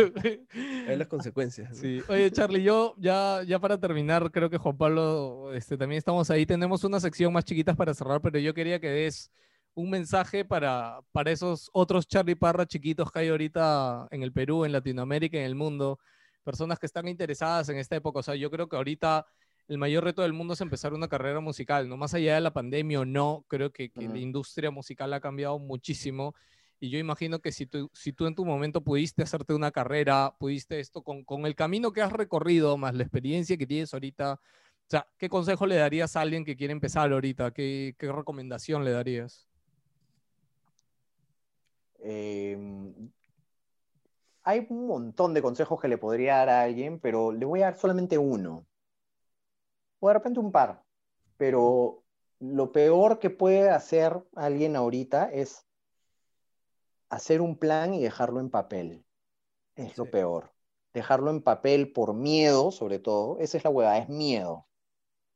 Ahí 0.88 0.98
las 0.98 1.08
consecuencias. 1.08 1.70
¿no? 1.70 1.76
Sí. 1.76 2.02
Oye, 2.10 2.30
Charlie, 2.32 2.64
yo 2.64 2.94
ya, 2.98 3.41
ya 3.46 3.60
para 3.60 3.80
terminar, 3.80 4.32
creo 4.32 4.50
que 4.50 4.58
Juan 4.58 4.78
Pablo, 4.78 5.54
este, 5.54 5.78
también 5.78 5.98
estamos 5.98 6.30
ahí. 6.30 6.46
Tenemos 6.46 6.84
una 6.84 7.00
sección 7.00 7.32
más 7.32 7.46
chiquitas 7.46 7.76
para 7.76 7.94
cerrar, 7.94 8.22
pero 8.22 8.38
yo 8.40 8.54
quería 8.54 8.80
que 8.80 8.90
des 8.90 9.32
un 9.76 9.90
mensaje 9.90 10.44
para, 10.44 11.00
para 11.12 11.32
esos 11.32 11.70
otros 11.74 12.08
Charlie 12.08 12.36
Parra 12.36 12.66
chiquitos 12.66 13.12
que 13.12 13.20
hay 13.20 13.30
ahorita 13.30 14.08
en 14.12 14.24
el 14.24 14.34
Perú, 14.34 14.66
en 14.66 14.74
Latinoamérica, 14.74 15.38
en 15.38 15.46
el 15.46 15.56
mundo, 15.56 16.00
personas 16.49 16.80
que 16.80 16.88
están 16.88 17.07
interesadas 17.07 17.69
en 17.69 17.77
esta 17.77 17.95
época. 17.95 18.21
O 18.21 18.23
sea, 18.23 18.34
yo 18.34 18.49
creo 18.49 18.67
que 18.67 18.76
ahorita 18.76 19.27
el 19.67 19.77
mayor 19.77 20.03
reto 20.03 20.23
del 20.23 20.34
mundo 20.34 20.55
es 20.55 20.61
empezar 20.61 20.95
una 20.95 21.07
carrera 21.07 21.41
musical, 21.41 21.88
no 21.88 21.95
más 21.95 22.15
allá 22.15 22.34
de 22.34 22.41
la 22.41 22.51
pandemia 22.51 23.01
o 23.01 23.05
no, 23.05 23.45
creo 23.47 23.71
que, 23.71 23.91
la 23.93 24.17
industria 24.17 24.71
musical 24.71 25.13
ha 25.13 25.19
cambiado 25.19 25.59
muchísimo. 25.59 26.34
Y 26.80 26.89
yo 26.89 26.97
imagino 26.97 27.38
que 27.38 27.51
si 27.51 27.67
tú, 27.67 27.91
si 27.93 28.11
tú 28.11 28.26
en 28.26 28.34
tu 28.34 28.45
momento 28.45 28.84
pudiste 28.84 29.21
hacerte 29.21 29.53
una 29.53 29.69
carrera, 29.69 30.35
pudiste 30.39 30.80
esto 30.80 31.03
con, 31.03 31.23
con 31.23 31.45
el 31.45 31.53
camino 31.53 31.91
que 31.91 32.01
has 32.01 32.11
recorrido, 32.11 32.77
más 32.77 32.95
la 32.95 33.03
experiencia 33.03 33.57
que 33.57 33.67
tienes 33.67 33.93
ahorita, 33.93 34.34
o 34.34 34.89
sea, 34.89 35.05
¿qué 35.19 35.30
consejo 35.30 35.67
le 35.67 35.76
darías 35.76 36.15
a 36.15 36.21
alguien 36.21 36.43
que 36.43 36.55
quiere 36.55 36.71
empezar 36.71 37.13
ahorita? 37.13 37.51
¿Qué, 37.51 37.93
qué 37.95 38.11
recomendación 38.11 38.84
le 38.84 38.89
darías? 38.89 39.47
Eh, 41.99 42.57
hay 44.49 44.65
un 44.69 44.88
montón 44.88 45.35
de 45.35 45.43
consejos 45.43 45.80
que 45.80 45.88
le 45.88 45.99
podría 45.99 46.38
dar 46.38 46.49
a 46.49 46.61
alguien, 46.63 46.99
pero 46.99 47.31
le 47.31 47.45
voy 47.45 47.61
a 47.61 47.65
dar 47.65 47.77
solamente 47.77 48.17
uno. 48.17 48.65
O 49.99 50.07
de 50.07 50.13
repente 50.15 50.39
un 50.39 50.51
par. 50.51 50.84
Pero 51.38 52.03
lo 52.39 52.71
peor 52.71 53.19
que 53.19 53.30
puede 53.30 53.69
hacer 53.69 54.23
alguien 54.35 54.76
ahorita 54.76 55.30
es 55.31 55.67
hacer 57.09 57.41
un 57.41 57.57
plan 57.57 57.93
y 57.93 58.01
dejarlo 58.01 58.39
en 58.39 58.49
papel. 58.49 59.05
Es 59.76 59.97
lo 59.99 60.09
peor. 60.09 60.51
Dejarlo 60.93 61.30
en 61.30 61.43
papel 61.43 61.91
por 61.91 62.15
miedo, 62.15 62.71
sobre 62.71 62.97
todo. 62.97 63.38
Esa 63.39 63.57
es 63.57 63.63
la 63.63 63.69
hueá, 63.69 63.99
es 63.99 64.09
miedo. 64.09 64.67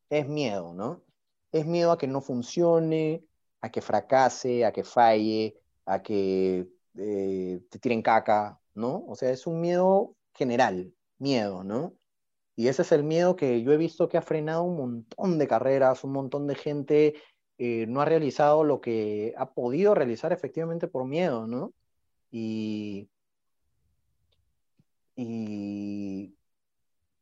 Es 0.10 0.28
miedo, 0.28 0.74
¿no? 0.74 1.04
Es 1.52 1.68
miedo 1.68 1.92
a 1.92 2.00
que 2.00 2.08
no 2.08 2.22
funcione, 2.22 3.26
a 3.62 3.70
que 3.70 3.82
fracase, 3.82 4.66
a 4.66 4.72
que 4.72 4.84
falle, 4.84 5.62
a 5.86 6.02
que 6.02 6.68
eh, 6.98 7.62
te 7.70 7.80
tiren 7.80 8.02
caca, 8.02 8.60
¿no? 8.76 9.04
O 9.08 9.16
sea, 9.16 9.32
es 9.32 9.48
un 9.48 9.62
miedo 9.62 10.16
general, 10.34 10.94
miedo, 11.20 11.64
¿no? 11.64 11.94
Y 12.56 12.68
ese 12.68 12.84
es 12.84 12.92
el 12.92 13.04
miedo 13.04 13.36
que 13.36 13.64
yo 13.64 13.72
he 13.74 13.78
visto 13.78 14.10
que 14.10 14.18
ha 14.18 14.22
frenado 14.22 14.64
un 14.64 14.78
montón 14.78 15.38
de 15.40 15.48
carreras, 15.48 16.04
un 16.04 16.12
montón 16.14 16.48
de 16.48 16.56
gente 16.56 17.16
eh, 17.58 17.86
no 17.88 18.02
ha 18.02 18.06
realizado 18.06 18.64
lo 18.64 18.82
que 18.82 19.34
ha 19.38 19.54
podido 19.54 19.96
realizar 19.96 20.34
efectivamente 20.34 20.88
por 20.88 21.06
miedo, 21.06 21.48
¿no? 21.48 21.74
Y, 22.32 23.10
y 25.16 26.24
Y 26.26 26.36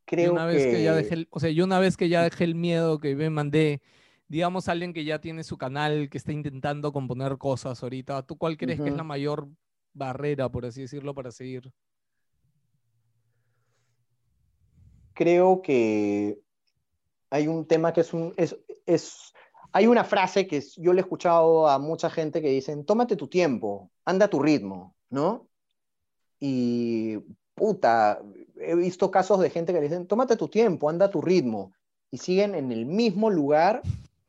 creo 0.06 0.34
una 0.34 0.46
vez 0.46 0.66
que... 0.66 0.84
ya 0.84 0.96
dejé, 0.96 1.14
el- 1.16 1.28
o 1.32 1.40
sea, 1.40 1.50
yo 1.52 1.64
una 1.66 1.80
vez 1.80 1.98
que 1.98 2.10
ya 2.10 2.24
dejé 2.24 2.44
el 2.44 2.56
miedo, 2.56 3.00
que 3.00 3.16
me 3.16 3.30
mandé, 3.30 3.82
digamos, 4.28 4.68
alguien 4.70 4.94
que 4.94 5.04
ya 5.06 5.20
tiene 5.20 5.44
su 5.44 5.58
canal, 5.58 6.10
que 6.10 6.18
está 6.18 6.32
intentando 6.32 6.92
componer 6.94 7.38
cosas 7.38 7.82
ahorita, 7.84 8.24
¿tú 8.24 8.38
cuál 8.38 8.58
crees 8.58 8.80
que 8.82 8.90
es 8.90 8.96
la 8.96 9.04
mayor 9.04 9.48
barrera, 9.94 10.50
por 10.50 10.66
así 10.66 10.82
decirlo, 10.82 11.14
para 11.14 11.32
seguir? 11.32 11.72
creo 15.14 15.62
que 15.62 16.40
hay 17.30 17.48
un 17.48 17.66
tema 17.66 17.94
que 17.94 18.02
es 18.02 18.14
un. 18.14 18.34
Es, 18.38 18.58
es- 18.86 19.34
hay 19.74 19.88
una 19.88 20.04
frase 20.04 20.48
que 20.48 20.58
es- 20.58 20.76
yo 20.76 20.92
le 20.94 21.00
he 21.02 21.04
escuchado 21.04 21.68
a 21.68 21.80
mucha 21.80 22.10
gente 22.10 22.42
que 22.42 22.50
dicen: 22.50 22.86
tómate 22.86 23.16
tu 23.16 23.28
tiempo, 23.28 23.92
anda 24.06 24.26
a 24.26 24.30
tu 24.30 24.40
ritmo, 24.40 24.96
¿no? 25.10 25.48
Y 26.40 27.18
puta, 27.54 28.22
he 28.58 28.76
visto 28.76 29.12
casos 29.12 29.40
de 29.40 29.50
gente 29.50 29.74
que 29.74 29.80
le 29.80 29.88
dicen: 29.90 30.08
tómate 30.08 30.36
tu 30.36 30.48
tiempo, 30.48 30.90
anda 30.90 31.06
a 31.06 31.12
tu 31.12 31.22
ritmo, 31.22 31.74
y 32.10 32.18
siguen 32.18 32.56
en 32.56 32.72
el 32.72 32.86
mismo 32.86 33.30
lugar, 33.30 33.82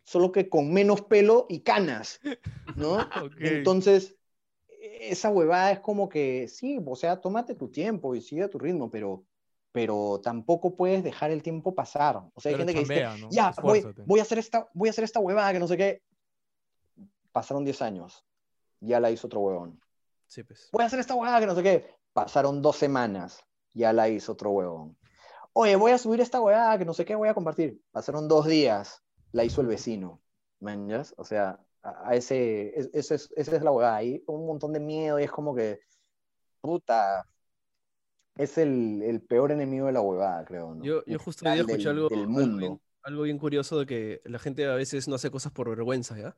solo 0.04 0.30
que 0.30 0.48
con 0.48 0.72
menos 0.72 1.00
pelo 1.02 1.46
y 1.48 1.60
canas, 1.60 2.20
¿no? 2.76 2.98
Entonces, 3.40 4.16
esa 5.02 5.30
huevada 5.30 5.72
es 5.72 5.80
como 5.80 6.08
que, 6.08 6.46
sí, 6.48 6.80
o 6.84 6.96
sea, 6.96 7.20
tómate 7.20 7.54
tu 7.54 7.68
tiempo 7.68 8.14
y 8.14 8.20
sigue 8.20 8.44
a 8.44 8.48
tu 8.48 8.58
ritmo, 8.58 8.90
pero, 8.90 9.24
pero 9.72 10.20
tampoco 10.22 10.76
puedes 10.76 11.02
dejar 11.02 11.30
el 11.30 11.42
tiempo 11.42 11.74
pasar. 11.74 12.16
O 12.34 12.40
sea, 12.40 12.50
hay 12.50 12.54
Pero 12.54 12.58
gente 12.58 12.74
que 12.74 12.80
dice, 12.80 13.02
chambea, 13.02 13.16
¿no? 13.16 13.28
ya, 13.30 13.52
voy, 13.62 13.84
voy, 14.06 14.20
a 14.20 14.22
hacer 14.22 14.38
esta, 14.38 14.68
voy 14.72 14.88
a 14.88 14.90
hacer 14.90 15.04
esta 15.04 15.20
huevada 15.20 15.52
que 15.52 15.58
no 15.58 15.66
sé 15.66 15.76
qué. 15.76 16.02
Pasaron 17.32 17.64
10 17.64 17.82
años, 17.82 18.24
ya 18.80 19.00
la 19.00 19.10
hizo 19.10 19.26
otro 19.26 19.40
huevón. 19.40 19.80
Sí, 20.28 20.44
pues. 20.44 20.68
Voy 20.72 20.82
a 20.82 20.86
hacer 20.86 21.00
esta 21.00 21.14
huevada 21.14 21.40
que 21.40 21.46
no 21.46 21.54
sé 21.54 21.62
qué. 21.62 21.86
Pasaron 22.12 22.62
dos 22.62 22.76
semanas, 22.76 23.42
ya 23.74 23.92
la 23.92 24.08
hizo 24.08 24.32
otro 24.32 24.50
huevón. 24.50 24.96
Oye, 25.54 25.76
voy 25.76 25.92
a 25.92 25.98
subir 25.98 26.20
esta 26.20 26.40
huevada 26.40 26.78
que 26.78 26.84
no 26.84 26.94
sé 26.94 27.04
qué 27.04 27.14
voy 27.14 27.28
a 27.28 27.34
compartir. 27.34 27.82
Pasaron 27.90 28.28
dos 28.28 28.46
días, 28.46 29.02
la 29.32 29.44
hizo 29.44 29.60
el 29.60 29.66
vecino. 29.66 30.20
¿Mañas? 30.60 31.12
O 31.16 31.24
sea, 31.24 31.58
a, 31.82 32.14
ese, 32.14 32.78
es- 32.78 32.90
ese 32.92 33.14
es- 33.16 33.32
esa 33.36 33.58
la 33.62 33.70
huevada. 33.72 33.96
Hay 33.96 34.22
un 34.26 34.46
montón 34.46 34.72
de 34.72 34.80
miedo 34.80 35.18
y 35.20 35.24
es 35.24 35.30
como 35.30 35.54
que, 35.54 35.80
puta, 36.60 37.26
es 38.36 38.58
el, 38.58 39.02
el 39.02 39.20
peor 39.20 39.52
enemigo 39.52 39.86
de 39.86 39.92
la 39.92 40.00
huevada, 40.00 40.44
creo. 40.44 40.74
¿no? 40.74 40.84
Yo, 40.84 41.04
yo 41.06 41.18
justo 41.18 41.44
hoy 41.46 41.52
día 41.52 41.62
escuché 41.62 41.88
algo, 41.88 42.08
del 42.08 42.20
algo 42.20 42.56
bien, 42.58 42.80
algo 43.02 43.22
bien 43.22 43.38
curioso 43.38 43.78
de 43.80 43.86
que 43.86 44.20
la 44.24 44.38
gente 44.38 44.66
a 44.66 44.74
veces 44.74 45.08
no 45.08 45.14
hace 45.16 45.30
cosas 45.30 45.52
por 45.52 45.68
vergüenza, 45.68 46.16
¿ya? 46.18 46.36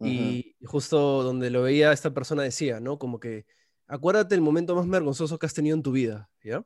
Y 0.00 0.56
justo 0.64 1.22
donde 1.22 1.50
lo 1.50 1.62
veía, 1.62 1.92
esta 1.92 2.12
persona 2.12 2.42
decía, 2.42 2.80
¿no? 2.80 2.98
Como 2.98 3.20
que, 3.20 3.46
acuérdate 3.86 4.34
el 4.34 4.40
momento 4.40 4.74
más 4.74 4.88
vergonzoso 4.88 5.38
que 5.38 5.46
has 5.46 5.54
tenido 5.54 5.76
en 5.76 5.82
tu 5.82 5.92
vida, 5.92 6.28
¿ya? 6.42 6.64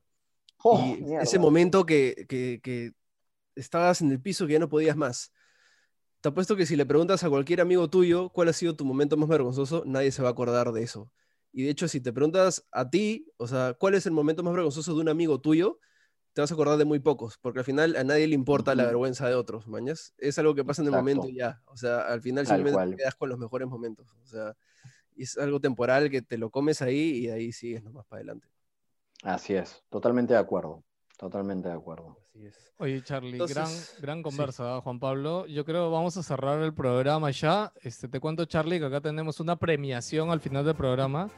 Oh, 0.65 0.79
y 0.79 1.03
mierda. 1.03 1.23
ese 1.23 1.39
momento 1.39 1.85
que, 1.87 2.27
que, 2.29 2.61
que 2.63 2.93
estabas 3.57 4.01
en 4.03 4.13
el 4.13 4.21
piso 4.21 4.47
que 4.47 4.55
ya 4.55 4.59
no 4.59 4.69
podías 4.69 4.97
más. 4.97 5.33
Te 6.27 6.31
apuesto 6.31 6.57
que 6.57 6.67
si 6.67 6.75
le 6.75 6.85
preguntas 6.85 7.23
a 7.23 7.31
cualquier 7.31 7.61
amigo 7.61 7.89
tuyo 7.89 8.31
cuál 8.31 8.49
ha 8.49 8.53
sido 8.53 8.75
tu 8.75 8.85
momento 8.85 9.17
más 9.17 9.29
vergonzoso, 9.29 9.85
nadie 9.87 10.11
se 10.11 10.23
va 10.23 10.31
a 10.31 10.33
acordar 10.33 10.73
de 10.73 10.83
eso. 10.83 11.09
Y 11.53 11.63
de 11.63 11.71
hecho, 11.71 11.87
si 11.87 12.01
te 12.01 12.13
preguntas 12.13 12.67
a 12.73 12.91
ti, 12.91 13.31
o 13.37 13.47
sea, 13.47 13.75
cuál 13.79 13.95
es 13.95 14.07
el 14.07 14.13
momento 14.13 14.43
más 14.43 14.53
vergonzoso 14.53 14.93
de 14.97 15.03
un 15.03 15.09
amigo 15.09 15.41
tuyo, 15.41 15.79
te 16.33 16.41
vas 16.41 16.51
a 16.51 16.55
acordar 16.55 16.79
de 16.79 16.85
muy 16.85 16.99
pocos, 16.99 17.39
porque 17.39 17.61
al 17.61 17.65
final 17.65 17.95
a 17.95 18.03
nadie 18.03 18.27
le 18.27 18.35
importa 18.35 18.75
la 18.75 18.87
vergüenza 18.87 19.29
de 19.29 19.37
otros, 19.37 19.69
mañas. 19.69 20.15
Es 20.19 20.37
algo 20.41 20.57
que 20.57 20.65
pasa 20.65 20.83
en 20.83 20.89
el 20.89 20.95
Exacto. 20.95 21.05
momento 21.05 21.29
y 21.29 21.37
ya. 21.37 21.63
O 21.67 21.77
sea, 21.77 22.01
al 22.01 22.21
final 22.21 22.45
Tal 22.45 22.57
simplemente 22.57 22.75
cual. 22.75 22.91
te 22.91 22.97
quedas 22.97 23.15
con 23.15 23.29
los 23.29 23.39
mejores 23.39 23.69
momentos. 23.69 24.13
O 24.21 24.27
sea, 24.27 24.57
es 25.17 25.39
algo 25.39 25.61
temporal 25.61 26.11
que 26.11 26.23
te 26.23 26.39
lo 26.39 26.51
comes 26.51 26.83
ahí 26.83 27.19
y 27.19 27.31
ahí 27.31 27.53
sigues 27.53 27.85
nomás 27.85 28.05
para 28.07 28.19
adelante. 28.19 28.49
Así 29.23 29.55
es, 29.55 29.85
totalmente 29.91 30.33
de 30.35 30.41
acuerdo. 30.41 30.83
Totalmente 31.17 31.69
de 31.69 31.75
acuerdo. 31.75 32.19
Así 32.29 32.45
es. 32.47 32.73
Oye, 32.79 33.03
Charlie, 33.03 33.33
Entonces, 33.33 33.57
gran, 33.57 33.71
gran 34.03 34.23
conversa, 34.23 34.77
¿ah, 34.77 34.81
Juan 34.83 34.99
Pablo. 35.01 35.47
Yo 35.47 35.65
creo 35.65 35.87
que 35.89 35.93
vamos 35.95 36.17
a 36.19 36.23
cerrar 36.23 36.61
el 36.63 36.75
programa 36.75 37.31
ya. 37.31 37.73
Este, 37.81 38.07
te 38.09 38.21
cuento, 38.21 38.45
Charlie, 38.45 38.79
que 38.79 38.85
acá 38.87 39.01
tenemos 39.01 39.41
una 39.41 39.57
premiación 39.57 40.31
al 40.31 40.41
final 40.41 40.63
del 40.67 40.75
programa, 40.75 41.31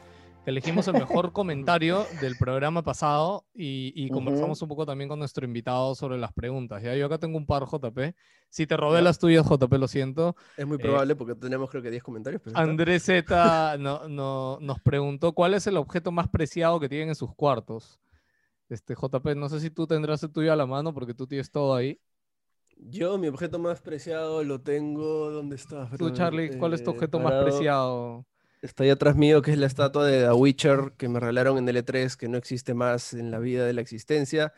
que 0.43 0.49
elegimos 0.51 0.85
el 0.89 0.95
mejor 0.95 1.31
comentario 1.33 2.05
del 2.19 2.35
programa 2.37 2.81
pasado 2.83 3.45
y, 3.53 4.09
conversamos 4.09 4.61
un 4.61 4.67
poco 4.67 4.85
también 4.85 5.07
con 5.07 5.17
nuestro 5.19 5.45
invitado 5.45 5.95
sobre 5.95 6.17
las 6.17 6.33
preguntas. 6.33 6.83
¿ya? 6.83 6.93
Yo 6.97 7.05
acá 7.05 7.17
tengo 7.17 7.37
un 7.37 7.45
par, 7.45 7.63
JP. 7.65 8.13
Si 8.49 8.67
te 8.67 8.75
robé 8.75 8.97
Ya. 8.97 9.03
las 9.03 9.17
tuyas, 9.19 9.45
JP, 9.47 9.71
lo 9.77 9.87
siento. 9.87 10.35
Es 10.57 10.67
muy 10.67 10.75
Eh, 10.75 10.79
probable 10.81 11.15
porque 11.15 11.35
tenemos 11.35 11.69
creo 11.69 11.81
que 11.81 11.89
10 11.91 12.03
comentarios. 12.03 12.41
pero. 12.43 12.57
Andrés 12.57 13.03
Z 13.03 13.77
no, 13.79 14.09
no- 14.09 14.57
nos 14.59 14.81
preguntó 14.81 15.31
cuál 15.31 15.53
es 15.53 15.67
el 15.67 15.77
objeto 15.77 16.11
más 16.11 16.27
preciado 16.27 16.81
que 16.81 16.89
tienen 16.89 17.07
en 17.09 17.15
sus 17.15 17.33
cuartos. 17.33 17.97
Este, 18.69 18.95
JP, 18.95 19.35
no 19.35 19.49
sé 19.49 19.59
si 19.59 19.69
tú 19.69 19.87
tendrás 19.87 20.21
el 20.23 20.31
tuyo 20.31 20.53
a 20.53 20.55
la 20.55 20.65
mano 20.65 20.93
porque 20.93 21.13
tú 21.13 21.25
tienes 21.27 21.49
todo 21.51 21.73
ahí. 21.75 21.99
Yo, 22.77 23.17
mi 23.17 23.27
objeto 23.27 23.59
más 23.59 23.81
preciado 23.81 24.43
lo 24.43 24.61
tengo. 24.61 25.31
¿Dónde 25.31 25.55
está? 25.55 25.89
Tú, 25.97 26.09
Charlie, 26.11 26.49
¿cuál 26.57 26.73
es 26.73 26.83
tu 26.83 26.91
eh, 26.91 26.93
objeto 26.93 27.17
más 27.19 27.33
parado. 27.33 27.45
preciado? 27.45 28.25
Está 28.61 28.83
ahí 28.83 28.89
atrás 28.89 29.15
mío, 29.15 29.41
que 29.41 29.51
es 29.51 29.57
la 29.57 29.67
estatua 29.67 30.05
de 30.05 30.23
The 30.23 30.33
Witcher 30.33 30.93
que 30.97 31.07
me 31.07 31.19
regalaron 31.19 31.57
en 31.57 31.67
L3, 31.69 32.15
que 32.17 32.27
no 32.27 32.37
existe 32.37 32.73
más 32.73 33.13
en 33.13 33.31
la 33.31 33.39
vida 33.39 33.65
de 33.65 33.73
la 33.73 33.81
existencia. 33.81 34.53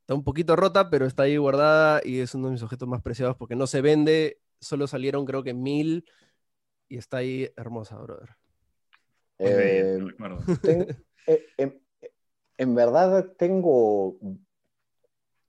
Está 0.00 0.14
un 0.14 0.24
poquito 0.24 0.56
rota, 0.56 0.88
pero 0.88 1.06
está 1.06 1.24
ahí 1.24 1.36
guardada 1.36 2.00
y 2.04 2.20
es 2.20 2.34
uno 2.34 2.46
de 2.46 2.52
mis 2.52 2.62
objetos 2.62 2.88
más 2.88 3.02
preciados 3.02 3.36
porque 3.36 3.56
no 3.56 3.66
se 3.66 3.80
vende. 3.82 4.40
Solo 4.60 4.86
salieron 4.86 5.24
creo 5.26 5.42
que 5.42 5.54
mil 5.54 6.04
y 6.88 6.96
está 6.96 7.18
ahí 7.18 7.50
hermosa, 7.56 7.96
brother. 7.98 8.30
Eh, 9.38 9.98
recuerdo. 10.00 10.38
ten- 10.62 10.86
eh, 11.26 11.80
en, 12.58 12.74
verdad 12.74 13.32
tengo, 13.38 14.16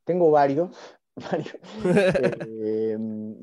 tengo 0.05 0.31
varios, 0.31 0.69
varios, 1.15 1.57
eh, 1.85 2.97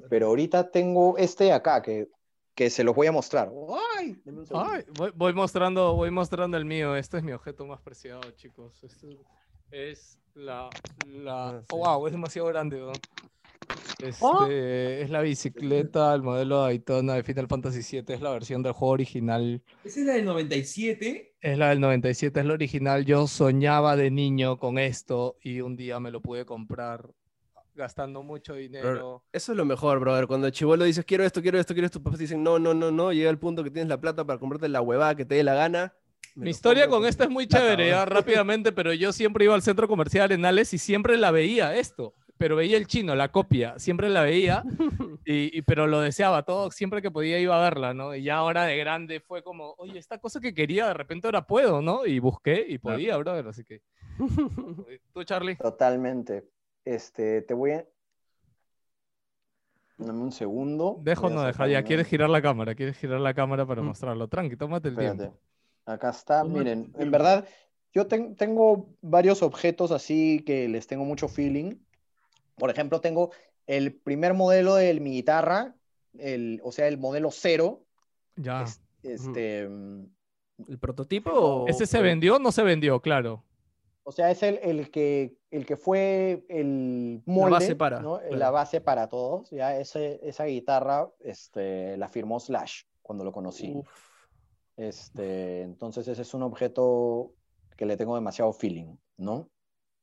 pero 0.09 0.28
ahorita 0.28 0.70
tengo 0.70 1.18
este 1.18 1.44
de 1.44 1.52
acá 1.52 1.82
que, 1.82 2.09
que 2.55 2.70
se 2.70 2.82
los 2.82 2.97
voy 2.97 3.06
a 3.06 3.12
mostrar. 3.12 3.52
¡Ay! 3.98 4.16
Voy, 4.97 5.12
voy 5.14 5.34
mostrando, 5.34 5.94
voy 5.94 6.10
mostrando 6.10 6.56
el 6.56 6.64
mío. 6.64 6.97
Este 6.97 7.18
es 7.18 7.22
mi 7.22 7.32
objeto 7.32 7.66
más 7.66 7.82
preciado, 7.82 8.22
chicos. 8.32 8.82
Este 8.82 9.18
es 9.70 10.18
la, 10.34 10.70
la... 11.06 11.48
Ah, 11.48 11.60
sí. 11.60 11.66
oh, 11.70 11.78
wow, 11.78 12.06
es 12.06 12.12
demasiado 12.12 12.48
grande. 12.48 12.78
¿no? 12.78 12.93
Este, 14.02 14.16
Oh. 14.20 14.47
Es 14.47 15.10
la 15.10 15.20
bicicleta, 15.20 16.14
el 16.14 16.22
modelo 16.22 16.62
Daytona 16.62 17.14
de 17.14 17.22
Final 17.22 17.48
Fantasy 17.48 17.80
VII. 18.01 18.14
Es 18.14 18.20
la 18.20 18.30
versión 18.30 18.62
del 18.62 18.72
juego 18.72 18.93
original. 18.93 19.62
¿Esa 19.84 20.01
es 20.01 20.06
la 20.06 20.12
del 20.14 20.24
97? 20.24 21.34
Es 21.40 21.59
la 21.59 21.70
del 21.70 21.80
97, 21.80 22.40
es 22.40 22.47
la 22.47 22.52
original. 22.52 23.05
Yo 23.05 23.26
soñaba 23.26 23.97
de 23.97 24.10
niño 24.10 24.59
con 24.59 24.78
esto 24.78 25.36
y 25.40 25.60
un 25.60 25.76
día 25.76 26.01
me 26.01 26.10
lo 26.10 26.20
pude 26.20 26.44
comprar 26.44 27.10
gastando 27.76 28.22
mucho 28.22 28.55
dinero. 28.55 29.22
Eso 29.32 29.52
es 29.52 29.59
lo 29.59 29.64
mejor, 29.64 30.01
brother. 30.01 30.26
Cuando 30.26 30.47
el 30.47 30.52
chivolo 30.52 30.84
dices, 30.84 31.05
quiero 31.05 31.24
esto, 31.24 31.43
quiero 31.43 31.59
esto, 31.59 31.74
quiero 31.74 31.86
esto, 31.86 31.98
tus 31.98 32.05
papás 32.05 32.18
dicen, 32.18 32.43
no, 32.43 32.59
no, 32.59 32.74
no, 32.74 32.90
no. 32.90 33.12
Llega 33.12 33.30
el 33.30 33.38
punto 33.38 33.62
que 33.62 33.70
tienes 33.70 33.88
la 33.88 34.01
plata 34.01 34.24
para 34.24 34.38
comprarte 34.38 34.68
la 34.68 34.80
huevada 34.80 35.14
que 35.14 35.24
te 35.24 35.36
dé 35.36 35.44
la 35.44 35.55
gana. 35.55 35.94
me 36.34 36.44
Mi 36.44 36.51
historia 36.51 36.88
con 36.88 37.05
esta 37.05 37.24
es 37.24 37.30
muy 37.30 37.47
plata, 37.47 37.64
chévere, 37.64 37.88
ya, 37.90 38.05
rápidamente, 38.05 38.72
pero 38.72 38.93
yo 38.93 39.12
siempre 39.12 39.44
iba 39.44 39.55
al 39.55 39.62
centro 39.62 39.86
comercial 39.86 40.24
Arenales 40.24 40.72
y 40.72 40.78
siempre 40.78 41.16
la 41.16 41.30
veía 41.30 41.76
esto, 41.76 42.14
pero 42.38 42.56
veía 42.56 42.76
el 42.76 42.86
chino, 42.86 43.14
la 43.14 43.30
copia, 43.30 43.78
siempre 43.78 44.08
la 44.08 44.22
veía, 44.22 44.62
y, 45.24 45.58
y- 45.58 45.62
pero 45.62 45.86
lo 45.86 46.00
deseaba 46.00 46.42
todo, 46.44 46.70
siempre 46.70 47.00
que 47.02 47.10
podía 47.10 47.38
iba 47.38 47.56
a 47.58 47.62
verla, 47.62 47.94
¿no? 47.94 48.14
Y 48.14 48.22
ya 48.22 48.36
ahora 48.36 48.64
de 48.64 48.76
grande 48.76 49.20
fue 49.20 49.42
como, 49.42 49.74
oye, 49.78 49.98
esta 49.98 50.18
cosa 50.18 50.40
que 50.40 50.54
quería, 50.54 50.86
de 50.88 50.94
repente 50.94 51.26
ahora 51.26 51.46
puedo, 51.46 51.80
¿no? 51.82 52.04
Y 52.06 52.18
busqué 52.18 52.64
y 52.68 52.78
Claro. 52.78 52.96
podía, 52.96 53.16
brother, 53.16 53.48
así 53.48 53.64
que... 53.64 53.82
¿Tú, 55.12 55.24
Charlie? 55.24 55.56
Totalmente. 55.56 56.48
Este, 56.84 57.42
te 57.42 57.54
voy 57.54 57.72
a... 57.72 57.86
Dame 59.98 60.20
un 60.22 60.32
segundo. 60.32 60.98
Dejo 61.00 61.30
no 61.30 61.40
dejar, 61.40 61.54
sacar 61.54 61.68
ya, 61.70 61.82
quieres 61.82 62.06
girar 62.06 62.28
la 62.28 62.42
cámara, 62.42 62.74
quieres 62.74 62.98
girar 62.98 63.18
la 63.20 63.32
cámara 63.32 63.64
para 63.66 63.80
Mm. 63.80 63.86
mostrarlo, 63.86 64.28
tranqui, 64.28 64.56
tómate 64.56 64.88
el 64.88 64.94
Espérate. 64.94 65.18
tiempo. 65.18 65.38
Acá 65.86 66.10
está, 66.10 66.42
Tómate 66.42 66.58
miren, 66.58 66.92
en 66.98 67.10
verdad, 67.10 67.46
yo 67.94 68.06
ten- 68.06 68.36
tengo 68.36 68.90
varios 69.00 69.42
objetos 69.42 69.90
así 69.92 70.42
que 70.44 70.68
les 70.68 70.86
tengo 70.86 71.04
mucho 71.04 71.28
feeling. 71.28 71.76
Por 72.56 72.70
ejemplo, 72.70 73.00
tengo 73.00 73.30
el 73.66 73.94
primer 73.94 74.34
modelo 74.34 74.74
de 74.76 74.98
mi 75.00 75.12
guitarra, 75.12 75.74
el, 76.18 76.60
o 76.64 76.72
sea, 76.72 76.88
el 76.88 76.98
modelo 76.98 77.30
cero. 77.30 77.84
Ya. 78.36 78.62
es- 78.62 78.82
este, 79.02 79.60
¿El 79.62 80.78
prototipo? 80.80 81.30
o- 81.30 81.68
¿Ese 81.68 81.86
se 81.86 82.00
vendió 82.00 82.36
o 82.36 82.38
no 82.38 82.50
se 82.50 82.62
vendió? 82.62 83.00
Claro. 83.00 83.44
o 84.08 84.12
sea, 84.12 84.30
es 84.30 84.42
el, 84.44 84.58
el 84.62 84.90
que, 84.90 85.36
el 85.50 85.66
que 85.66 85.76
fue 85.76 86.44
el 86.48 87.22
molde, 87.26 87.50
base 87.50 87.74
para, 87.76 88.00
¿no? 88.00 88.18
claro. 88.18 88.36
La 88.36 88.50
base 88.50 88.80
para 88.80 89.08
todos. 89.08 89.50
Ya 89.50 89.76
ese, 89.78 90.20
esa 90.22 90.44
guitarra 90.44 91.10
este, 91.20 91.96
la 91.96 92.08
firmó 92.08 92.38
Slash 92.40 92.82
cuando 93.02 93.24
lo 93.24 93.32
conocí. 93.32 93.72
Uf. 93.74 93.88
Este, 94.76 95.62
entonces 95.62 96.06
ese 96.08 96.22
es 96.22 96.34
un 96.34 96.42
objeto 96.42 97.32
que 97.76 97.86
le 97.86 97.96
tengo 97.96 98.14
demasiado 98.14 98.52
feeling, 98.52 98.96
¿no? 99.16 99.48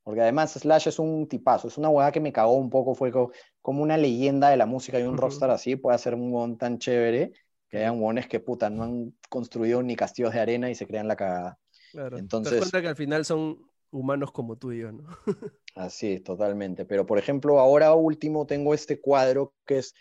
Porque 0.04 0.20
además 0.20 0.52
Slash 0.52 0.88
es 0.88 0.98
un 0.98 1.26
tipazo, 1.26 1.68
es 1.68 1.78
una 1.78 1.88
hueá 1.88 2.12
que 2.12 2.20
me 2.20 2.32
cagó 2.32 2.52
un 2.52 2.68
poco, 2.70 2.94
fue 2.94 3.10
co- 3.10 3.32
como 3.62 3.82
una 3.82 3.96
leyenda 3.96 4.50
de 4.50 4.56
la 4.58 4.66
música 4.66 5.00
y 5.00 5.02
un 5.02 5.14
Ujú. 5.14 5.22
rockstar 5.22 5.50
así, 5.50 5.76
puede 5.76 5.96
ser 5.98 6.14
un 6.14 6.32
hueón 6.32 6.58
tan 6.58 6.78
chévere 6.78 7.32
que 7.70 7.78
hayan 7.78 7.98
hueones 8.00 8.28
que 8.28 8.38
puta, 8.38 8.68
no 8.70 8.82
han 8.84 9.14
construido 9.30 9.82
ni 9.82 9.96
castillos 9.96 10.34
de 10.34 10.40
arena 10.40 10.70
y 10.70 10.74
se 10.74 10.86
crean 10.86 11.08
la 11.08 11.16
cagada. 11.16 11.58
Claro. 11.90 12.10
Te 12.10 12.14
das 12.16 12.20
Entonces- 12.20 12.58
cuenta 12.58 12.82
que 12.82 12.88
al 12.88 12.96
final 12.96 13.24
son 13.24 13.58
humanos 13.90 14.30
como 14.30 14.56
tú 14.56 14.72
y 14.72 14.80
yo, 14.80 14.92
¿no? 14.92 15.04
Así, 15.74 16.20
totalmente. 16.20 16.84
Pero 16.84 17.06
por 17.06 17.18
ejemplo, 17.18 17.58
ahora 17.58 17.94
último 17.94 18.46
tengo 18.46 18.74
este 18.74 19.00
cuadro 19.00 19.54
que 19.66 19.78
es 19.78 19.94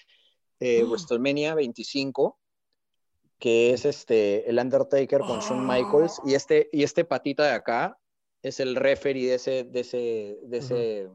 eh, 0.60 0.84
WrestleMania 1.18 1.56
25, 1.56 2.38
que 3.40 3.72
es 3.74 3.86
este, 3.86 4.50
el 4.50 4.60
Undertaker 4.60 5.22
con 5.22 5.40
Shawn 5.40 5.66
Michaels, 5.68 6.22
y 6.26 6.34
este, 6.34 6.70
y 6.74 6.84
este 6.84 7.06
patita 7.06 7.44
de 7.46 7.52
acá 7.54 7.98
es 8.44 8.60
el 8.60 8.76
referee 8.76 9.28
de, 9.28 9.36
ese, 9.36 9.64
de, 9.64 9.80
ese, 9.80 10.40
de, 10.44 10.58
ese, 10.58 11.10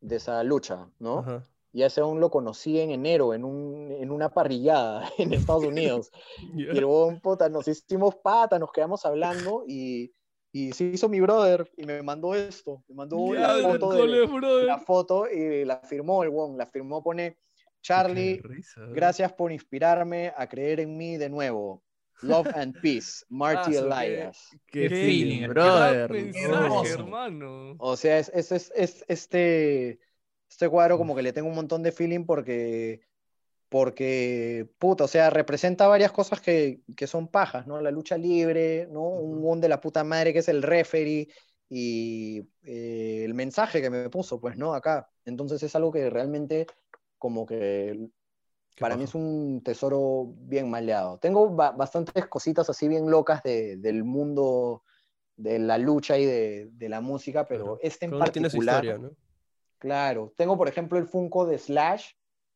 de 0.00 0.16
esa 0.16 0.42
lucha, 0.42 0.90
¿no? 0.98 1.20
Ajá. 1.20 1.44
Y 1.72 1.82
a 1.82 1.86
ese 1.86 2.00
aún 2.00 2.18
lo 2.18 2.30
conocí 2.30 2.80
en 2.80 2.90
enero, 2.90 3.32
en, 3.32 3.44
un, 3.44 3.92
en 3.92 4.10
una 4.10 4.30
parrillada 4.30 5.08
en 5.18 5.32
Estados 5.32 5.64
Unidos. 5.64 6.10
Y 6.56 6.66
el 6.66 6.84
huevón, 6.84 7.20
puta, 7.20 7.48
nos 7.48 7.68
hicimos 7.68 8.16
pata, 8.16 8.58
nos 8.58 8.72
quedamos 8.72 9.04
hablando 9.06 9.64
y, 9.66 10.12
y 10.52 10.72
se 10.72 10.84
hizo 10.84 11.08
mi 11.08 11.20
brother 11.20 11.70
y 11.76 11.84
me 11.84 12.02
mandó 12.02 12.34
esto, 12.34 12.82
me 12.88 12.96
mandó 12.96 13.34
Ya, 13.34 13.54
la 13.54 13.70
foto, 13.70 13.92
de, 13.92 14.64
la 14.64 14.78
foto 14.78 15.30
y 15.30 15.64
la 15.64 15.78
firmó 15.78 16.24
el 16.24 16.30
huevón, 16.30 16.58
la 16.58 16.66
firmó, 16.66 17.02
pone, 17.02 17.38
Charlie, 17.82 18.40
risa, 18.42 18.80
¿eh? 18.82 18.92
gracias 18.92 19.32
por 19.32 19.52
inspirarme 19.52 20.32
a 20.36 20.48
creer 20.48 20.80
en 20.80 20.96
mí 20.96 21.16
de 21.16 21.30
nuevo. 21.30 21.82
Love 22.22 22.48
and 22.54 22.74
peace, 22.80 23.24
Marty 23.28 23.76
Ah, 23.76 23.80
Elias. 23.80 24.48
Qué 24.66 24.88
Qué 24.88 24.90
feeling, 24.90 25.48
brother. 25.48 26.10
mensaje, 26.10 26.54
hermoso. 26.54 27.00
hermano. 27.00 27.74
O 27.78 27.96
sea, 27.96 28.18
es, 28.18 28.30
es, 28.34 28.52
es, 28.52 28.72
es- 28.74 29.04
este, 29.08 30.00
este 30.48 30.68
cuadro 30.68 30.98
como 30.98 31.14
que 31.16 31.22
le 31.22 31.32
tengo 31.32 31.48
un 31.48 31.54
montón 31.54 31.82
de 31.82 31.92
feeling 31.92 32.24
porque, 32.26 33.00
porque, 33.68 34.68
puta, 34.78 35.04
o 35.04 35.08
sea, 35.08 35.30
representa 35.30 35.86
varias 35.86 36.12
cosas 36.12 36.40
que, 36.40 36.82
que 36.96 37.06
son 37.06 37.28
pajas, 37.28 37.66
¿no? 37.66 37.80
La 37.80 37.90
lucha 37.90 38.18
libre, 38.18 38.88
¿no? 38.90 39.02
Un 39.02 39.42
one 39.46 39.60
de 39.60 39.68
la 39.68 39.80
puta 39.80 40.02
madre 40.04 40.32
que 40.32 40.40
es 40.40 40.48
el 40.48 40.62
referee 40.62 41.28
y 41.68 42.40
eh, 42.64 43.22
el 43.24 43.34
mensaje 43.34 43.80
que 43.80 43.90
me 43.90 44.10
puso, 44.10 44.40
pues, 44.40 44.56
¿no? 44.56 44.74
Acá. 44.74 45.08
Entonces 45.24 45.62
es 45.62 45.74
algo 45.76 45.92
que 45.92 46.10
realmente 46.10 46.66
como 47.18 47.46
que 47.46 48.08
Para 48.80 48.96
mí 48.96 49.04
es 49.04 49.14
un 49.14 49.62
tesoro 49.62 50.32
bien 50.38 50.68
maleado. 50.70 51.18
Tengo 51.18 51.48
ba- 51.50 51.72
bastantes 51.72 52.26
cositas 52.28 52.68
así 52.70 52.88
bien 52.88 53.10
locas 53.10 53.42
de- 53.42 53.76
del 53.76 54.04
mundo 54.04 54.82
de 55.36 55.58
la 55.58 55.78
lucha 55.78 56.18
y 56.18 56.24
de, 56.26 56.68
de 56.72 56.88
la 56.88 57.00
música, 57.00 57.46
pero 57.46 57.64
Claro. 57.64 57.78
este 57.82 58.06
en 58.06 58.12
su 58.12 58.18
particular, 58.18 58.84
historia, 58.84 58.98
¿no? 58.98 59.10
claro. 59.78 60.32
Tengo, 60.36 60.56
por 60.58 60.68
ejemplo, 60.68 60.98
el 60.98 61.06
Funko 61.06 61.46
de 61.46 61.58
Slash, 61.58 62.12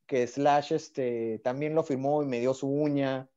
que 0.06 0.26
Slash 0.26 0.72
este, 0.72 1.40
también 1.44 1.74
lo 1.74 1.82
firmó 1.82 2.22
y 2.22 2.26
me 2.26 2.40
dio 2.40 2.52
su 2.52 2.68
uña. 2.68 3.28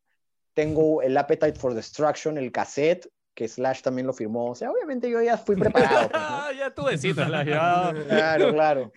Tengo 0.54 1.02
el 1.02 1.16
Appetite 1.18 1.54
for 1.60 1.74
Destruction, 1.74 2.38
el 2.38 2.52
cassette, 2.52 3.08
que 3.38 3.48
Slash 3.48 3.84
también 3.84 4.08
lo 4.08 4.14
firmó. 4.14 4.50
O 4.50 4.56
sea, 4.56 4.72
obviamente 4.72 5.08
yo 5.12 5.22
ya 5.22 5.38
fui 5.38 5.56
preparado. 5.56 6.10
pues, 6.10 6.22
¿no? 6.22 6.28
Ah, 6.28 6.50
ya 6.58 6.74
tú 6.74 6.86
decidas, 6.86 7.30
la 7.30 7.44
ya. 7.46 7.94
Claro, 8.08 8.52
claro. 8.52 8.92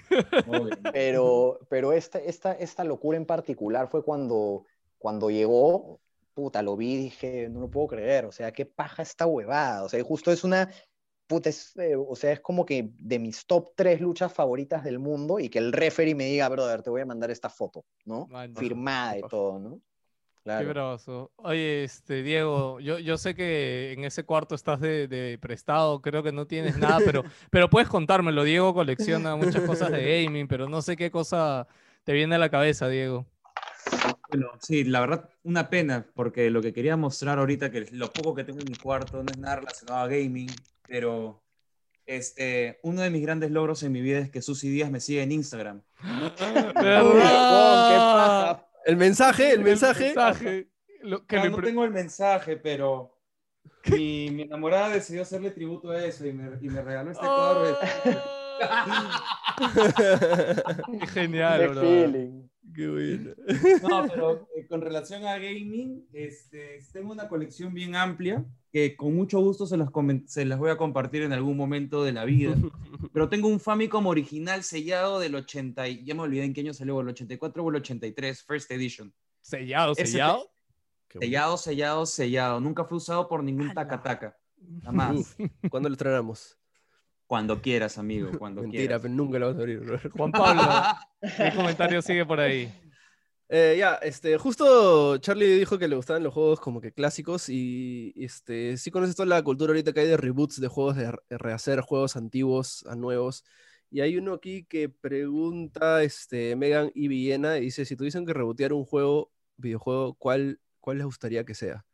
Pero, 0.94 1.60
pero 1.68 1.92
esta, 1.92 2.18
esta, 2.18 2.52
esta 2.54 2.82
locura 2.82 3.18
en 3.18 3.26
particular 3.26 3.88
fue 3.90 4.02
cuando, 4.02 4.64
cuando 4.96 5.28
llegó, 5.28 6.00
puta, 6.32 6.62
lo 6.62 6.74
vi 6.74 6.94
y 6.94 6.96
dije, 6.96 7.48
no 7.50 7.60
lo 7.60 7.68
puedo 7.70 7.88
creer, 7.88 8.24
o 8.24 8.32
sea, 8.32 8.50
qué 8.50 8.64
paja 8.64 9.02
esta 9.02 9.26
huevada, 9.26 9.84
o 9.84 9.90
sea, 9.90 10.02
justo 10.02 10.32
es 10.32 10.42
una, 10.42 10.70
puta, 11.26 11.50
es, 11.50 11.76
eh, 11.76 11.94
o 11.94 12.16
sea, 12.16 12.32
es 12.32 12.40
como 12.40 12.64
que 12.64 12.92
de 12.98 13.18
mis 13.18 13.44
top 13.46 13.72
tres 13.76 14.00
luchas 14.00 14.32
favoritas 14.32 14.82
del 14.82 14.98
mundo 14.98 15.38
y 15.38 15.50
que 15.50 15.58
el 15.58 15.70
referee 15.70 16.14
me 16.14 16.24
diga, 16.24 16.48
brother, 16.48 16.80
te 16.80 16.88
voy 16.88 17.02
a 17.02 17.06
mandar 17.06 17.30
esta 17.30 17.50
foto, 17.50 17.84
¿no? 18.06 18.26
Man, 18.28 18.56
Firmada 18.56 19.18
y 19.18 19.20
paja. 19.20 19.30
todo, 19.30 19.58
¿no? 19.58 19.80
Qué 20.44 20.64
bravazo. 20.64 21.30
Oye, 21.36 21.84
este, 21.84 22.22
Diego, 22.22 22.80
yo, 22.80 22.98
yo 22.98 23.18
sé 23.18 23.34
que 23.34 23.92
en 23.92 24.04
ese 24.04 24.24
cuarto 24.24 24.54
estás 24.54 24.80
de, 24.80 25.06
de 25.06 25.38
prestado, 25.38 26.00
creo 26.00 26.22
que 26.22 26.32
no 26.32 26.46
tienes 26.46 26.78
nada, 26.78 26.98
pero, 27.04 27.24
pero 27.50 27.68
puedes 27.68 27.88
contármelo. 27.88 28.42
Diego 28.44 28.72
colecciona 28.72 29.36
muchas 29.36 29.62
cosas 29.62 29.90
de 29.92 30.24
gaming, 30.24 30.48
pero 30.48 30.68
no 30.68 30.80
sé 30.82 30.96
qué 30.96 31.10
cosa 31.10 31.68
te 32.04 32.12
viene 32.12 32.36
a 32.36 32.38
la 32.38 32.48
cabeza, 32.48 32.88
Diego. 32.88 33.26
Bueno, 34.30 34.50
sí, 34.60 34.84
la 34.84 35.00
verdad, 35.00 35.28
una 35.42 35.68
pena, 35.68 36.06
porque 36.14 36.50
lo 36.50 36.62
que 36.62 36.72
quería 36.72 36.96
mostrar 36.96 37.38
ahorita, 37.38 37.70
que 37.70 37.88
lo 37.92 38.10
poco 38.10 38.34
que 38.34 38.44
tengo 38.44 38.60
en 38.60 38.70
mi 38.70 38.76
cuarto 38.76 39.22
no 39.22 39.30
es 39.30 39.38
nada 39.38 39.56
relacionado 39.56 40.00
a 40.00 40.08
gaming, 40.08 40.50
pero 40.86 41.42
este, 42.06 42.78
uno 42.82 43.02
de 43.02 43.10
mis 43.10 43.22
grandes 43.22 43.50
logros 43.50 43.82
en 43.82 43.92
mi 43.92 44.00
vida 44.00 44.20
es 44.20 44.30
que 44.30 44.40
Susy 44.42 44.70
Díaz 44.70 44.90
me 44.90 45.00
sigue 45.00 45.22
en 45.22 45.32
Instagram. 45.32 45.82
¿Verdad? 46.74 48.66
El 48.84 48.96
mensaje, 48.96 49.52
el 49.52 49.60
mensaje. 49.60 50.14
Lo, 51.02 51.26
que 51.26 51.36
no, 51.36 51.50
no 51.50 51.62
tengo 51.62 51.84
el 51.84 51.90
mensaje, 51.90 52.56
pero 52.56 53.16
mi, 53.90 54.30
mi, 54.30 54.42
enamorada 54.42 54.90
decidió 54.90 55.22
hacerle 55.22 55.50
tributo 55.50 55.90
a 55.90 56.04
eso 56.04 56.26
y 56.26 56.32
me, 56.32 56.58
y 56.60 56.68
me 56.68 56.82
regaló 56.82 57.10
este 57.10 57.24
cuadro. 57.24 57.78
Qué 61.00 61.06
genial, 61.06 61.70
bro. 61.70 61.82
Qué 62.74 62.88
bueno. 62.88 63.30
No, 63.88 64.06
pero 64.08 64.48
eh, 64.54 64.66
con 64.68 64.80
relación 64.80 65.24
a 65.24 65.38
gaming, 65.38 66.06
este, 66.12 66.78
tengo 66.92 67.12
una 67.12 67.28
colección 67.28 67.74
bien 67.74 67.96
amplia 67.96 68.44
que 68.72 68.96
con 68.96 69.14
mucho 69.14 69.40
gusto 69.40 69.66
se 69.66 69.76
las, 69.76 69.88
se 70.26 70.44
las 70.44 70.58
voy 70.58 70.70
a 70.70 70.76
compartir 70.76 71.22
en 71.22 71.32
algún 71.32 71.56
momento 71.56 72.04
de 72.04 72.12
la 72.12 72.24
vida. 72.24 72.54
Pero 73.12 73.28
tengo 73.28 73.48
un 73.48 73.60
Famicom 73.60 74.06
original 74.06 74.62
sellado 74.62 75.18
del 75.18 75.34
80, 75.34 75.88
y 75.88 76.04
ya 76.04 76.14
me 76.14 76.22
olvidé 76.22 76.44
en 76.44 76.54
qué 76.54 76.60
año 76.60 76.74
salió, 76.74 77.00
el 77.00 77.08
84 77.08 77.64
o 77.64 77.70
el 77.70 77.76
83, 77.76 78.42
First 78.44 78.70
Edition. 78.70 79.12
¿Sellado, 79.40 79.94
sellado? 79.94 80.50
sellado, 81.18 81.56
sellado, 81.56 82.06
sellado. 82.06 82.60
Nunca 82.60 82.84
fue 82.84 82.98
usado 82.98 83.28
por 83.28 83.42
ningún 83.42 83.72
taca-taca. 83.74 84.36
Jamás. 84.84 85.36
¿Cuándo 85.70 85.88
lo 85.88 85.96
traeremos? 85.96 86.56
Cuando 87.26 87.62
quieras, 87.62 87.96
amigo, 87.96 88.30
cuando 88.38 88.62
Mentira, 88.62 88.80
quieras. 88.80 89.02
pero 89.02 89.14
nunca 89.14 89.38
lo 89.38 89.46
vas 89.46 89.56
a 89.56 89.60
abrir. 89.60 90.10
Juan 90.10 90.32
Pablo, 90.32 90.62
el 91.38 91.54
comentario 91.54 92.02
sigue 92.02 92.26
por 92.26 92.40
ahí. 92.40 92.72
Eh, 93.52 93.74
ya, 93.76 93.94
este, 93.96 94.38
justo 94.38 95.18
Charlie 95.18 95.58
dijo 95.58 95.76
que 95.76 95.88
le 95.88 95.96
gustaban 95.96 96.22
los 96.22 96.32
juegos 96.32 96.60
como 96.60 96.80
que 96.80 96.92
clásicos 96.92 97.48
y 97.48 98.14
este, 98.16 98.76
sí 98.76 98.92
conoces 98.92 99.16
toda 99.16 99.26
la 99.26 99.42
cultura 99.42 99.70
ahorita 99.70 99.92
que 99.92 99.98
hay 99.98 100.06
de 100.06 100.16
reboots 100.16 100.60
de 100.60 100.68
juegos, 100.68 100.94
de 100.94 101.12
rehacer 101.30 101.80
juegos 101.80 102.14
antiguos 102.14 102.86
a 102.86 102.94
nuevos. 102.94 103.44
Y 103.90 104.02
hay 104.02 104.16
uno 104.16 104.34
aquí 104.34 104.62
que 104.66 104.88
pregunta, 104.88 106.04
este, 106.04 106.54
Megan 106.54 106.92
y 106.94 107.08
dice, 107.08 107.84
si 107.84 107.96
tuviesen 107.96 108.24
que 108.24 108.32
rebootear 108.32 108.72
un 108.72 108.84
juego, 108.84 109.32
videojuego, 109.56 110.14
¿cuál, 110.14 110.60
¿cuál 110.78 110.98
les 110.98 111.06
gustaría 111.06 111.44
que 111.44 111.56
sea? 111.56 111.84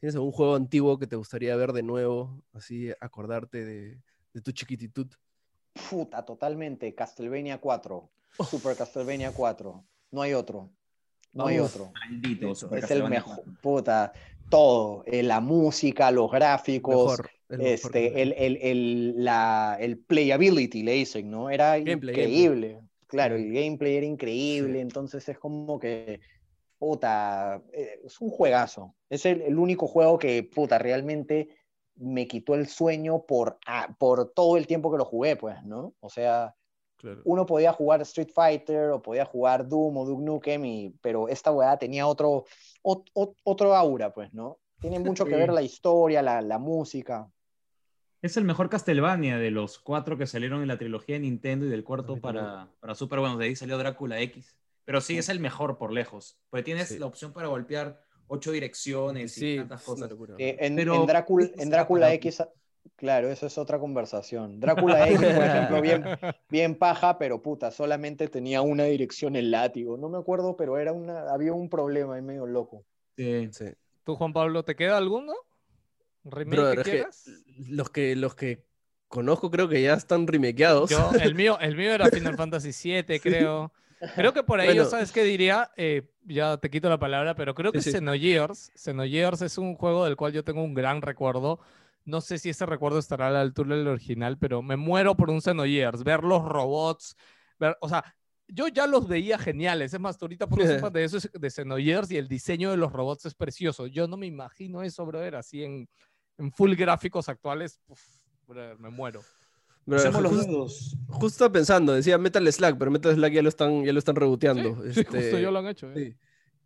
¿Tienes 0.00 0.14
algún 0.14 0.32
juego 0.32 0.56
antiguo 0.56 0.98
que 0.98 1.06
te 1.06 1.16
gustaría 1.16 1.56
ver 1.56 1.72
de 1.72 1.82
nuevo? 1.82 2.44
Así, 2.52 2.90
acordarte 3.00 3.64
de, 3.64 4.02
de 4.34 4.42
tu 4.42 4.52
chiquititud. 4.52 5.06
Puta, 5.88 6.22
totalmente. 6.26 6.94
Castlevania 6.94 7.58
4. 7.62 8.10
Super 8.50 8.76
Castlevania 8.76 9.32
4. 9.32 9.82
No 10.10 10.20
hay 10.20 10.34
otro. 10.34 10.70
No 11.38 11.46
hay 11.46 11.58
otro. 11.58 11.92
Maldito, 11.94 12.52
es 12.52 12.90
el 12.90 13.08
mejor. 13.08 13.42
Puta, 13.62 14.12
todo. 14.50 15.04
Eh, 15.06 15.22
la 15.22 15.40
música, 15.40 16.10
los 16.10 16.30
gráficos. 16.30 17.18
Mejor, 17.18 17.30
el 17.48 17.60
este, 17.62 18.02
mejor. 18.02 18.18
el, 18.18 18.32
el, 18.36 18.56
el, 18.60 19.24
la, 19.24 19.76
el 19.80 19.98
playability, 19.98 20.82
le 20.82 20.92
dicen, 20.92 21.30
¿no? 21.30 21.48
Era 21.48 21.78
Gameplay, 21.78 22.14
increíble. 22.14 22.80
Claro, 23.06 23.36
el 23.36 23.52
gameplay 23.52 23.96
era 23.96 24.06
increíble. 24.06 24.74
Sí. 24.74 24.80
Entonces 24.80 25.28
es 25.28 25.38
como 25.38 25.78
que. 25.78 26.20
Puta, 26.78 27.62
eh, 27.72 28.00
es 28.04 28.20
un 28.20 28.30
juegazo. 28.30 28.94
Es 29.08 29.26
el, 29.26 29.42
el 29.42 29.58
único 29.58 29.88
juego 29.88 30.18
que, 30.18 30.42
puta, 30.44 30.78
realmente 30.78 31.48
me 31.96 32.26
quitó 32.28 32.54
el 32.54 32.68
sueño 32.68 33.24
por, 33.26 33.58
ah, 33.66 33.94
por 33.98 34.32
todo 34.32 34.56
el 34.56 34.66
tiempo 34.66 34.90
que 34.92 34.98
lo 34.98 35.04
jugué, 35.04 35.36
pues, 35.36 35.62
¿no? 35.64 35.94
O 36.00 36.08
sea, 36.08 36.54
Claro. 36.98 37.20
uno 37.24 37.46
podía 37.46 37.72
jugar 37.72 38.00
Street 38.02 38.30
Fighter 38.34 38.90
o 38.90 39.00
podía 39.00 39.24
jugar 39.24 39.68
Doom 39.68 39.96
o 39.98 40.04
Duke 40.04 40.22
Nukem, 40.24 40.64
y, 40.64 40.90
pero 41.00 41.28
esta 41.28 41.52
weá 41.52 41.76
tenía 41.78 42.06
otro, 42.08 42.44
ot- 42.82 43.10
ot- 43.14 43.36
otro 43.44 43.74
aura, 43.74 44.12
pues, 44.12 44.34
¿no? 44.34 44.58
Tiene 44.80 44.98
mucho 45.22 45.24
que 45.24 45.32
Sí. 45.32 45.36
ver 45.38 45.52
la 45.52 45.62
historia, 45.62 46.22
la, 46.22 46.42
la 46.42 46.58
música. 46.58 47.30
Es 48.20 48.36
el 48.36 48.42
mejor 48.44 48.68
Castlevania 48.68 49.38
de 49.38 49.52
los 49.52 49.78
cuatro 49.78 50.18
que 50.18 50.26
salieron 50.26 50.60
en 50.62 50.66
la 50.68 50.76
trilogía 50.76 51.14
de 51.14 51.20
Nintendo 51.20 51.66
y 51.66 51.68
del 51.68 51.84
cuarto 51.84 52.16
para, 52.20 52.68
para 52.80 52.96
Super. 52.96 53.20
Bueno, 53.20 53.36
de 53.36 53.44
ahí 53.46 53.54
salió 53.54 53.78
Drácula 53.78 54.20
X. 54.22 54.56
Pero 54.84 55.00
sí, 55.00 55.18
es 55.18 55.28
el 55.28 55.38
mejor 55.38 55.78
por 55.78 55.92
lejos. 55.92 56.36
Porque 56.50 56.64
tienes 56.64 56.88
Sí. 56.88 56.98
la 56.98 57.06
opción 57.06 57.32
para 57.32 57.46
golpear 57.46 58.00
ocho 58.26 58.50
direcciones 58.50 59.32
Sí, 59.34 59.52
y 59.54 59.58
tantas 59.58 59.82
cosas. 59.82 60.10
Eh, 60.38 60.56
en, 60.60 60.74
Pero 60.74 60.96
en 60.96 61.06
Drácula, 61.06 61.48
en 61.58 61.70
Drácula 61.70 62.12
X, 62.14 62.42
claro, 62.96 63.28
eso 63.28 63.46
es 63.46 63.58
otra 63.58 63.78
conversación. 63.78 64.60
Drácula 64.60 65.08
X, 65.08 65.18
por 65.20 65.44
ejemplo, 65.44 65.80
bien, 65.80 66.04
bien 66.48 66.74
paja, 66.76 67.18
pero 67.18 67.42
puta, 67.42 67.70
solamente 67.70 68.28
tenía 68.28 68.62
una 68.62 68.84
dirección 68.84 69.36
el 69.36 69.50
látigo. 69.50 69.96
No 69.96 70.08
me 70.08 70.18
acuerdo, 70.18 70.56
pero 70.56 70.78
era 70.78 70.92
una, 70.92 71.30
había 71.30 71.52
un 71.52 71.68
problema 71.68 72.14
ahí 72.16 72.22
medio 72.22 72.46
loco. 72.46 72.84
Sí. 73.16 73.48
Sí. 73.52 73.66
¿Tú, 74.04 74.14
Juan 74.16 74.32
Pablo, 74.32 74.64
te 74.64 74.74
queda 74.76 74.96
alguno? 74.96 75.34
¿Remake 76.24 76.56
Brother, 76.56 76.82
que 76.82 77.00
es 77.00 77.24
que 77.24 77.72
los 77.72 77.90
que 77.90 78.16
los 78.16 78.34
que 78.34 78.64
conozco 79.08 79.50
creo 79.50 79.68
que 79.68 79.82
ya 79.82 79.94
están 79.94 80.26
remakeados. 80.26 80.90
Yo, 80.90 81.10
el 81.20 81.34
mío, 81.34 81.58
el 81.60 81.76
mío 81.76 81.92
era 81.92 82.06
Final 82.10 82.36
Fantasy 82.36 82.70
VII, 83.02 83.20
creo. 83.20 83.72
Creo 84.14 84.32
que 84.32 84.42
por 84.44 84.60
ahí, 84.60 84.68
Bueno. 84.68 84.84
yo, 84.84 84.88
¿sabes 84.88 85.10
qué 85.10 85.24
diría? 85.24 85.70
Eh, 85.76 86.02
ya 86.24 86.56
te 86.58 86.70
quito 86.70 86.88
la 86.88 86.98
palabra, 86.98 87.34
pero 87.34 87.54
creo 87.54 87.72
que 87.72 87.80
Sí, 87.80 87.90
sí. 87.90 87.96
Xenogears, 87.96 88.70
Xenogears 88.76 89.42
es 89.42 89.58
un 89.58 89.74
juego 89.74 90.04
del 90.04 90.16
cual 90.16 90.32
yo 90.32 90.44
tengo 90.44 90.62
un 90.62 90.74
gran 90.74 91.02
recuerdo. 91.02 91.58
No 92.08 92.22
sé 92.22 92.38
si 92.38 92.48
ese 92.48 92.64
recuerdo 92.64 92.98
estará 92.98 93.28
a 93.28 93.30
la 93.30 93.42
altura 93.42 93.76
del 93.76 93.86
original, 93.86 94.38
pero 94.38 94.62
me 94.62 94.76
muero 94.76 95.14
por 95.14 95.28
un 95.28 95.42
Xenogears. 95.42 96.04
Ver 96.04 96.24
los 96.24 96.42
robots, 96.42 97.14
ver, 97.58 97.76
o 97.82 97.88
sea, 97.88 98.02
yo 98.46 98.66
ya 98.68 98.86
los 98.86 99.06
veía 99.06 99.38
geniales. 99.38 99.92
Es 99.92 100.00
más, 100.00 100.16
tú 100.16 100.24
ahorita 100.24 100.48
pones 100.48 100.82
un 100.82 100.92
de 100.92 101.04
eso 101.04 101.18
es 101.18 101.30
de 101.32 101.50
Xenogears 101.50 102.10
y 102.10 102.16
el 102.16 102.26
diseño 102.26 102.70
de 102.70 102.78
los 102.78 102.92
robots 102.92 103.26
es 103.26 103.34
precioso. 103.34 103.86
Yo 103.86 104.08
no 104.08 104.16
me 104.16 104.26
imagino 104.26 104.82
eso, 104.82 105.04
brother, 105.04 105.36
así 105.36 105.62
en, 105.62 105.86
en 106.38 106.50
full 106.50 106.74
gráficos 106.74 107.28
actuales. 107.28 107.78
Uf, 107.86 108.00
brother, 108.46 108.78
me 108.78 108.88
muero. 108.88 109.20
Brother, 109.84 110.12
justo 110.12 111.26
estaba 111.26 111.52
pensando, 111.52 111.92
decía 111.92 112.18
Metal 112.18 112.50
Slack, 112.50 112.78
pero 112.78 112.90
Metal 112.90 113.14
Slack 113.14 113.32
ya 113.32 113.42
lo 113.42 113.48
están, 113.50 113.84
ya 113.84 113.92
lo 113.92 113.98
están 113.98 114.16
reboteando. 114.16 114.82
Sí, 114.84 114.92
sí, 114.94 115.04
justo 115.04 115.16
Este, 115.18 115.42
ya 115.42 115.50
lo 115.50 115.58
han 115.58 115.66
hecho. 115.66 115.90
¿eh? 115.92 115.94
sí. 115.94 116.16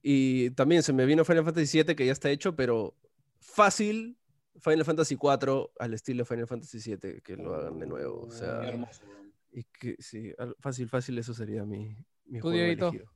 Y 0.03 0.51
también 0.51 0.83
se 0.83 0.93
me 0.93 1.05
vino 1.05 1.25
Final 1.25 1.45
Fantasy 1.45 1.83
VII, 1.83 1.95
que 1.95 2.07
ya 2.07 2.13
está 2.13 2.31
hecho, 2.31 2.57
pero 2.57 2.97
fácil 3.41 4.19
Final 4.61 4.85
Fantasy 4.85 5.15
IV 5.21 5.71
al 5.79 5.95
estilo 5.95 6.25
Final 6.25 6.47
Fantasy 6.47 6.79
VII, 6.79 7.21
que 7.23 7.37
lo 7.37 7.55
hagan 7.55 7.79
de 7.79 7.87
nuevo. 7.87 8.21
O 8.23 8.29
Qué 8.29 8.37
sea, 8.37 8.63
hermoso. 8.69 9.03
y 9.51 9.65
que 9.65 9.97
sí, 9.99 10.33
al- 10.39 10.57
fácil, 10.61 10.89
fácil, 10.89 11.19
eso 11.19 11.35
sería 11.35 11.65
mi, 11.65 11.97
mi 12.27 12.39
¿Tú, 12.41 12.49
juego 12.49 12.59
elegido. 12.59 13.07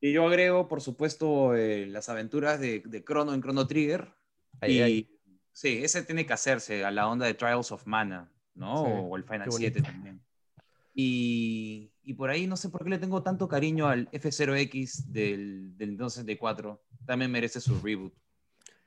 Y 0.00 0.12
yo 0.12 0.26
agrego, 0.26 0.66
por 0.66 0.80
supuesto, 0.80 1.54
eh, 1.54 1.86
las 1.86 2.08
aventuras 2.08 2.58
de, 2.58 2.80
de 2.84 3.04
Chrono 3.04 3.32
en 3.34 3.40
Chrono 3.40 3.66
Trigger. 3.66 4.12
Ahí, 4.60 4.72
y 4.78 4.80
ahí. 4.80 5.20
sí, 5.52 5.80
ese 5.82 6.02
tiene 6.02 6.26
que 6.26 6.32
hacerse 6.32 6.84
a 6.84 6.90
la 6.90 7.08
onda 7.08 7.24
de 7.26 7.34
Trials 7.34 7.70
of 7.70 7.86
Mana, 7.86 8.32
¿no? 8.54 8.76
Sí, 8.84 8.90
o 8.92 9.16
el 9.16 9.22
Final 9.24 9.48
qué 9.48 9.56
7 9.56 9.82
también. 9.82 10.20
Y, 10.94 11.90
y 12.02 12.14
por 12.14 12.30
ahí 12.30 12.46
no 12.46 12.56
sé 12.56 12.68
por 12.68 12.84
qué 12.84 12.90
le 12.90 12.98
tengo 12.98 13.22
tanto 13.22 13.48
cariño 13.48 13.88
al 13.88 14.10
F0X 14.10 15.04
del, 15.06 15.76
del 15.78 15.90
Nintendo 15.90 16.10
64. 16.10 16.82
También 17.06 17.30
merece 17.30 17.60
su 17.60 17.80
reboot. 17.80 18.12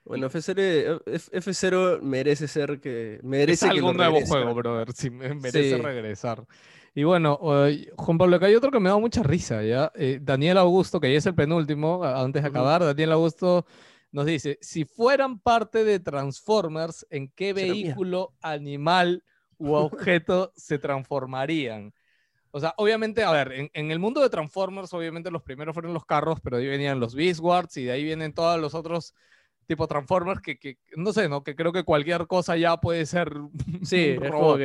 Bueno, 0.06 0.28
F0, 0.30 1.02
F- 1.08 1.32
F0 1.42 2.00
merece 2.02 2.48
ser 2.48 2.80
que. 2.80 3.20
Merece 3.24 3.68
es 3.68 3.72
que 3.74 3.80
algún 3.80 3.98
nuevo 3.98 4.14
regresen. 4.16 4.28
juego, 4.28 4.54
brother. 4.54 4.94
Sí, 4.94 5.10
merece 5.10 5.64
Sí. 5.64 5.82
regresar. 5.82 6.46
Y 6.94 7.04
bueno, 7.04 7.40
eh, 7.68 7.92
Juan 7.98 8.18
Pablo, 8.18 8.36
acá 8.38 8.46
hay 8.46 8.56
otro 8.56 8.72
que 8.72 8.80
me 8.80 8.90
da 8.90 8.98
mucha 8.98 9.24
risa, 9.24 9.64
¿ya? 9.64 9.92
Eh, 9.96 10.20
Daniel 10.22 10.58
Augusto, 10.60 11.00
que 11.00 11.12
ya 11.12 11.18
es 11.18 11.26
el 11.26 11.36
penúltimo, 11.36 12.04
antes 12.06 12.42
de 12.44 12.50
acabar, 12.50 12.84
Daniel 12.86 13.12
Augusto 13.14 13.66
nos 14.12 14.26
dice, 14.26 14.58
si 14.62 14.86
fueran 14.86 15.40
parte 15.40 15.84
de 15.84 16.00
Transformers, 16.00 17.06
¿en 17.10 17.30
qué 17.36 17.54
mía. 17.54 17.66
vehículo, 17.66 18.34
animal 18.42 19.24
u 19.58 19.74
objeto 19.74 20.54
se 20.56 20.80
transformarían? 20.80 21.94
O 22.52 22.60
sea, 22.62 22.74
obviamente, 22.78 23.24
a 23.24 23.32
ver, 23.32 23.52
en, 23.54 23.70
en 23.74 23.92
el 23.92 24.00
mundo 24.00 24.22
de 24.22 24.30
Transformers, 24.30 24.94
obviamente 24.94 25.32
los 25.32 25.44
primeros 25.44 25.74
fueron 25.74 25.94
los 25.94 26.06
carros, 26.06 26.40
pero 26.42 26.58
de 26.58 26.64
ahí 26.64 26.70
venían 26.70 27.00
los 27.02 27.14
Beast 27.16 27.42
Wars 27.42 27.76
y 27.78 27.84
de 27.86 27.92
ahí 27.92 28.04
vienen 28.04 28.34
todos 28.34 28.60
los 28.62 28.74
otros 28.74 29.14
tipo 29.68 29.88
Transformers 29.88 30.42
que, 30.42 30.58
que 30.58 30.78
no 30.96 31.12
sé, 31.14 31.28
¿no? 31.30 31.44
Que 31.44 31.56
creo 31.56 31.72
que 31.74 31.84
cualquier 31.84 32.28
cosa 32.28 32.56
ya 32.58 32.78
puede 32.78 33.06
ser 33.06 33.32
Sí, 33.84 34.16
un 34.18 34.26
es 34.26 34.32
robot, 34.32 34.60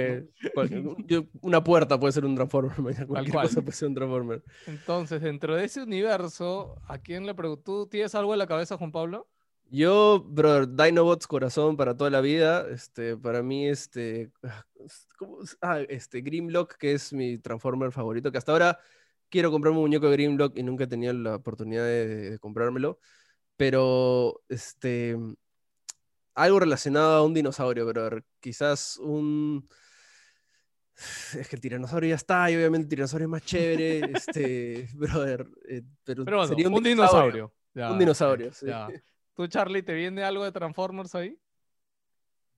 como 0.55 0.65
¿no? 0.67 0.97
que 0.97 1.05
yo- 1.07 1.25
una 1.43 1.63
puerta 1.65 1.99
puede 1.99 2.13
ser 2.13 2.25
un 2.25 2.35
Transformer, 2.35 2.75
cualquier 3.07 3.09
cual. 3.09 3.49
cosa 3.49 3.61
puede 3.63 3.73
ser 3.77 3.89
un 3.89 3.95
Transformer. 3.95 4.43
Entonces, 4.67 5.23
dentro 5.23 5.55
de 5.57 5.65
ese 5.65 5.83
universo, 5.83 6.77
¿a 6.89 6.99
quién 6.99 7.27
le 7.27 7.35
pregunto? 7.35 7.63
¿Tú 7.65 7.87
tienes 7.87 8.15
algo 8.15 8.33
en 8.33 8.39
la 8.39 8.47
cabeza, 8.47 8.77
Juan 8.77 8.93
Pablo? 8.93 9.29
Yo, 9.73 10.21
brother, 10.27 10.67
Dinobots 10.69 11.29
corazón 11.29 11.77
para 11.77 11.97
toda 11.97 12.11
la 12.11 12.21
vida. 12.21 12.67
Este, 12.71 13.17
para 13.17 13.41
mí, 13.43 13.69
este, 13.69 14.31
¿cómo 15.19 15.43
es? 15.43 15.57
Ah, 15.61 15.81
este, 15.89 16.21
Grimlock, 16.23 16.75
que 16.77 16.93
es 16.93 17.13
mi 17.13 17.39
Transformer 17.39 17.93
favorito, 17.93 18.33
que 18.33 18.39
hasta 18.39 18.51
ahora 18.53 18.79
quiero 19.29 19.53
comprarme 19.53 19.79
un 19.79 19.85
muñeco 19.85 20.07
de 20.11 20.13
Grimlock 20.17 20.59
y 20.59 20.65
nunca 20.65 20.85
he 20.85 20.87
tenido 20.89 21.13
la 21.13 21.37
oportunidad 21.37 21.85
de, 21.85 22.31
de 22.31 22.39
comprármelo. 22.41 22.99
Pero 23.61 24.41
este 24.49 25.15
algo 26.35 26.61
relacionado 26.61 27.17
a 27.19 27.23
un 27.23 27.35
dinosaurio, 27.35 27.85
pero 27.85 28.23
quizás 28.41 28.97
un 28.97 29.69
es 31.39 31.47
que 31.47 31.57
el 31.57 31.61
tiranosaurio 31.61 32.09
ya 32.09 32.15
está, 32.15 32.51
y 32.51 32.57
obviamente 32.57 32.85
el 32.85 32.89
tiranosaurio 32.89 33.27
es 33.27 33.31
más 33.31 33.45
chévere, 33.45 34.01
este, 34.17 34.89
brother, 34.95 35.47
eh, 35.69 35.83
pero, 36.05 36.25
Pero 36.25 36.39
bueno, 36.39 36.49
sería 36.49 36.71
un, 36.71 36.83
dinosaurio. 36.83 37.53
Ya, 37.75 37.93
Un 37.93 37.99
dinosaurio, 37.99 38.51
sí. 38.51 38.65
ya. 38.65 38.89
¿Tú, 39.35 39.47
Charlie, 39.47 39.83
te 39.83 39.93
viene 39.93 40.25
algo 40.25 40.43
de 40.43 40.53
Transformers 40.53 41.15
ahí? 41.15 41.39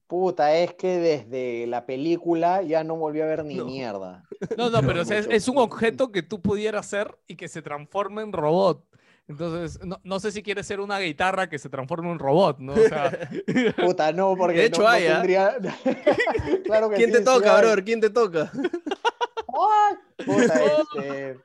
Puta, 0.07 0.55
es 0.55 0.73
que 0.73 0.99
desde 0.99 1.67
la 1.67 1.85
película 1.85 2.61
ya 2.61 2.85
no 2.85 2.95
volví 2.95 3.19
a 3.19 3.25
ver 3.25 3.43
ni 3.43 3.55
No. 3.55 3.65
mierda. 3.65 4.23
No, 4.57 4.69
no, 4.69 4.79
pero 4.81 5.01
o 5.01 5.05
sea, 5.05 5.17
es, 5.17 5.27
es 5.29 5.49
un 5.49 5.57
objeto 5.57 6.13
que 6.13 6.23
tú 6.23 6.41
pudieras 6.41 6.85
ser 6.85 7.13
y 7.27 7.35
que 7.35 7.49
se 7.49 7.61
transforme 7.61 8.21
en 8.21 8.31
robot. 8.31 8.87
Entonces, 9.27 9.79
no, 9.85 9.99
no 10.03 10.19
sé 10.19 10.31
si 10.31 10.43
quieres 10.43 10.67
ser 10.67 10.81
una 10.81 10.99
guitarra 10.99 11.47
que 11.47 11.57
se 11.57 11.69
transforme 11.69 12.11
en 12.11 12.19
robot, 12.19 12.59
¿no? 12.59 12.73
O 12.73 12.77
sea, 12.77 13.09
Puta, 13.77 14.11
no, 14.11 14.35
porque 14.37 14.57
De 14.57 14.65
hecho 14.65 14.81
no, 14.81 14.87
hay, 14.87 15.07
¿ah? 15.07 15.13
tendría... 15.15 15.57
claro 16.65 16.89
que 16.89 16.97
¿Quién 16.97 17.09
sí, 17.09 17.13
te 17.13 17.19
sí 17.19 17.25
toca, 17.25 17.55
hay. 17.55 17.61
brother? 17.61 17.83
¿Quién 17.83 18.01
te 18.01 18.09
toca? 18.09 18.51
Puta, 20.25 20.61
este... 20.65 21.39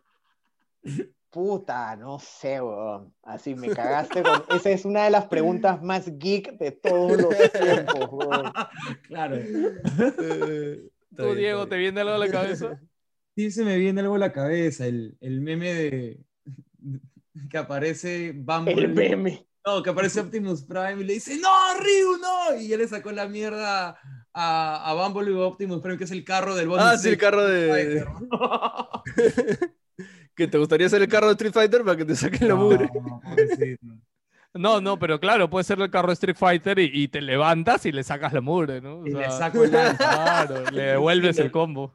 Puta, 1.30 1.94
no 1.94 2.18
sé, 2.18 2.60
weón. 2.60 3.14
Así 3.22 3.54
me 3.54 3.68
cagaste 3.68 4.22
con... 4.22 4.42
Esa 4.56 4.70
es 4.70 4.84
una 4.84 5.04
de 5.04 5.10
las 5.10 5.26
preguntas 5.26 5.80
más 5.82 6.18
geek 6.18 6.58
de 6.58 6.72
todos 6.72 7.20
los 7.20 7.52
tiempos, 7.52 8.08
weón. 8.10 8.52
Claro. 9.02 9.36
Tú, 11.16 11.34
Diego, 11.34 11.68
¿te 11.68 11.76
viene 11.76 12.00
algo 12.00 12.14
a 12.14 12.18
la 12.18 12.30
cabeza? 12.30 12.80
Sí, 13.36 13.52
se 13.52 13.64
me 13.64 13.76
viene 13.76 14.00
algo 14.00 14.16
a 14.16 14.18
la 14.18 14.32
cabeza, 14.32 14.86
el, 14.86 15.16
el 15.20 15.40
meme 15.42 15.72
de 15.74 16.20
que 17.50 17.58
aparece 17.58 18.32
Bumble. 18.34 18.74
El 18.74 18.88
meme. 18.88 19.46
No, 19.66 19.82
que 19.82 19.90
aparece 19.90 20.20
Optimus 20.20 20.62
Prime 20.62 21.00
y 21.00 21.04
le 21.04 21.12
dice, 21.14 21.36
no, 21.36 21.50
Ryu, 21.78 22.16
no. 22.18 22.60
Y 22.60 22.68
ya 22.68 22.76
le 22.78 22.88
sacó 22.88 23.12
la 23.12 23.28
mierda 23.28 23.98
a, 24.32 24.90
a 24.90 24.94
Bumble 24.94 25.30
y 25.30 25.34
Optimus 25.34 25.82
Prime, 25.82 25.98
que 25.98 26.04
es 26.04 26.10
el 26.10 26.24
carro 26.24 26.54
del 26.54 26.68
bonus 26.68 26.84
Ah, 26.86 26.96
sí, 26.96 27.10
el 27.10 27.18
carro 27.18 27.44
de... 27.46 28.06
que 30.34 30.46
te 30.46 30.58
gustaría 30.58 30.88
ser 30.88 31.02
el 31.02 31.08
carro 31.08 31.26
de 31.26 31.32
Street 31.32 31.52
Fighter 31.52 31.84
para 31.84 31.96
que 31.96 32.04
te 32.04 32.16
saquen 32.16 32.48
la 32.48 32.54
mugre. 32.54 32.88
No. 32.94 34.00
No, 34.58 34.80
no, 34.80 34.98
pero 34.98 35.18
claro, 35.20 35.48
puede 35.48 35.64
ser 35.64 35.80
el 35.80 35.90
carro 35.90 36.12
Street 36.12 36.36
Fighter 36.36 36.78
y, 36.78 36.90
y 36.92 37.08
te 37.08 37.20
levantas 37.20 37.86
y 37.86 37.92
le 37.92 38.02
sacas 38.02 38.32
la 38.32 38.40
mugre, 38.40 38.80
¿no? 38.80 38.98
O 39.00 39.06
Y 39.06 39.10
le 39.12 39.18
sea, 39.20 39.30
saco 39.30 39.64
el 39.64 39.70
Claro, 39.70 40.64
le 40.72 40.82
devuelves 40.82 41.38
el 41.38 41.50
combo. 41.50 41.94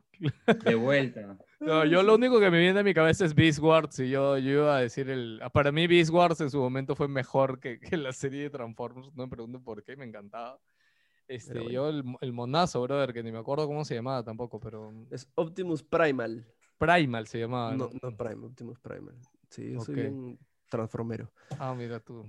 de 0.63 0.75
vuelta. 0.75 1.37
No, 1.59 1.85
yo 1.85 2.03
lo 2.03 2.15
único 2.15 2.39
que 2.39 2.49
me 2.51 2.59
viene 2.59 2.79
a 2.79 2.83
mi 2.83 2.93
cabeza 2.93 3.25
es 3.25 3.33
Beast 3.35 3.59
Wars 3.59 3.97
y 3.99 4.09
yo, 4.09 4.37
yo 4.37 4.51
iba 4.51 4.77
a 4.77 4.81
decir 4.81 5.09
el... 5.09 5.41
Para 5.53 5.71
mí 5.71 5.87
Beast 5.87 6.11
Wars 6.11 6.39
en 6.41 6.49
su 6.49 6.59
momento 6.59 6.95
fue 6.95 7.07
mejor 7.07 7.59
que, 7.59 7.79
que 7.79 7.95
la 7.97 8.11
serie 8.11 8.43
de 8.43 8.49
Transformers, 8.49 9.07
no 9.15 9.23
me 9.23 9.29
pregunto 9.29 9.61
por 9.61 9.83
qué, 9.83 9.95
me 9.95 10.05
encantaba. 10.05 10.59
Este, 11.27 11.53
bueno. 11.53 11.69
yo 11.69 11.89
el, 11.89 12.03
el 12.19 12.33
monazo, 12.33 12.81
brother, 12.81 13.13
que 13.13 13.23
ni 13.23 13.31
me 13.31 13.39
acuerdo 13.39 13.65
cómo 13.65 13.85
se 13.85 13.95
llamaba 13.95 14.23
tampoco, 14.23 14.59
pero 14.59 14.91
Es 15.09 15.25
Optimus 15.35 15.81
Primal. 15.83 16.45
Primal 16.77 17.27
se 17.27 17.39
llamaba. 17.39 17.71
No, 17.75 17.89
¿no? 18.01 18.09
no 18.09 18.17
Prime, 18.17 18.45
Optimus 18.47 18.79
Primal. 18.79 19.15
Sí, 19.49 19.71
yo 19.71 19.79
soy 19.79 19.93
Ok. 19.95 19.99
bien 20.01 20.39
transformero. 20.67 21.31
Ah, 21.59 21.73
mira 21.73 21.99
tú. 22.01 22.25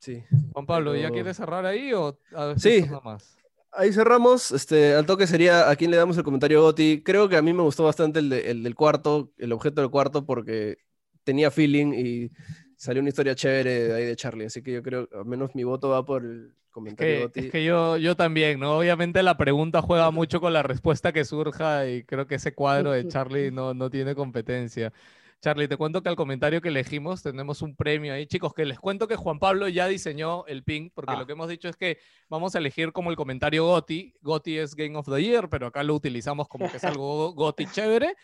Sí. 0.00 0.22
Juan 0.52 0.66
Pablo, 0.66 0.94
¿ya 0.96 1.10
quieres 1.10 1.36
cerrar 1.36 1.66
ahí 1.66 1.92
o 1.92 2.18
a 2.34 2.46
ver, 2.46 2.60
Sí. 2.60 2.76
esto 2.76 2.92
nomás? 2.92 3.36
Ahí 3.72 3.92
cerramos. 3.92 4.52
Este, 4.52 4.94
al 4.94 5.04
toque 5.04 5.26
sería 5.26 5.68
a 5.68 5.76
quién 5.76 5.90
le 5.90 5.96
damos 5.96 6.16
el 6.16 6.24
comentario 6.24 6.62
Goti. 6.62 7.02
Creo 7.04 7.28
que 7.28 7.36
a 7.36 7.42
mí 7.42 7.52
me 7.52 7.62
gustó 7.62 7.84
bastante 7.84 8.20
el, 8.20 8.30
de- 8.30 8.50
el 8.50 8.62
del 8.62 8.74
cuarto, 8.74 9.32
el 9.36 9.52
objeto 9.52 9.80
del 9.82 9.90
cuarto, 9.90 10.24
porque 10.24 10.78
tenía 11.24 11.50
feeling 11.50 11.92
y 11.92 12.30
salió 12.76 13.00
una 13.00 13.08
historia 13.10 13.34
chévere 13.34 13.88
de 13.88 13.94
ahí 13.94 14.04
de 14.04 14.16
Charlie. 14.16 14.46
Así 14.46 14.62
que 14.62 14.72
yo 14.72 14.82
creo, 14.82 15.08
al 15.12 15.26
menos 15.26 15.54
mi 15.54 15.64
voto 15.64 15.90
va 15.90 16.04
por 16.04 16.24
el 16.24 16.54
comentario 16.70 17.14
Que- 17.16 17.22
Goti. 17.24 17.40
es 17.40 17.50
que 17.50 17.64
yo, 17.64 17.96
yo 17.98 18.16
también, 18.16 18.60
¿no? 18.60 18.78
Obviamente 18.78 19.22
la 19.22 19.36
pregunta 19.36 19.82
juega 19.82 20.10
mucho 20.10 20.40
con 20.40 20.52
la 20.52 20.62
respuesta 20.62 21.12
que 21.12 21.24
surja 21.26 21.86
y 21.88 22.04
creo 22.04 22.26
que 22.26 22.36
ese 22.36 22.54
cuadro 22.54 22.92
de 22.92 23.06
Charlie 23.08 23.50
no, 23.50 23.74
no 23.74 23.90
tiene 23.90 24.14
competencia. 24.14 24.92
Charlie, 25.42 25.68
te 25.68 25.76
cuento 25.76 26.02
que 26.02 26.08
al 26.08 26.16
comentario 26.16 26.60
que 26.60 26.70
elegimos 26.70 27.22
tenemos 27.22 27.62
un 27.62 27.76
premio 27.76 28.12
ahí. 28.14 28.26
Chicos, 28.26 28.52
que 28.54 28.64
les 28.64 28.80
cuento 28.80 29.06
que 29.06 29.16
Juan 29.16 29.38
Pablo 29.38 29.68
ya 29.68 29.86
diseñó 29.86 30.44
el 30.46 30.64
pin, 30.64 30.90
porque 30.94 31.12
Ah. 31.14 31.18
lo 31.18 31.26
que 31.26 31.32
hemos 31.32 31.48
dicho 31.48 31.68
es 31.68 31.76
que 31.76 31.98
vamos 32.28 32.54
a 32.54 32.58
elegir 32.58 32.92
como 32.92 33.10
el 33.10 33.16
comentario 33.16 33.64
GOTI. 33.66 34.14
GOTI 34.22 34.58
es 34.58 34.74
Game 34.74 34.96
of 34.96 35.06
the 35.06 35.22
Year, 35.22 35.48
pero 35.48 35.66
acá 35.68 35.82
lo 35.82 35.94
utilizamos 35.94 36.48
como 36.48 36.70
que 36.70 36.78
es 36.78 36.84
algo 36.84 37.32
GOTI 37.34 37.66
chévere. 37.66 38.16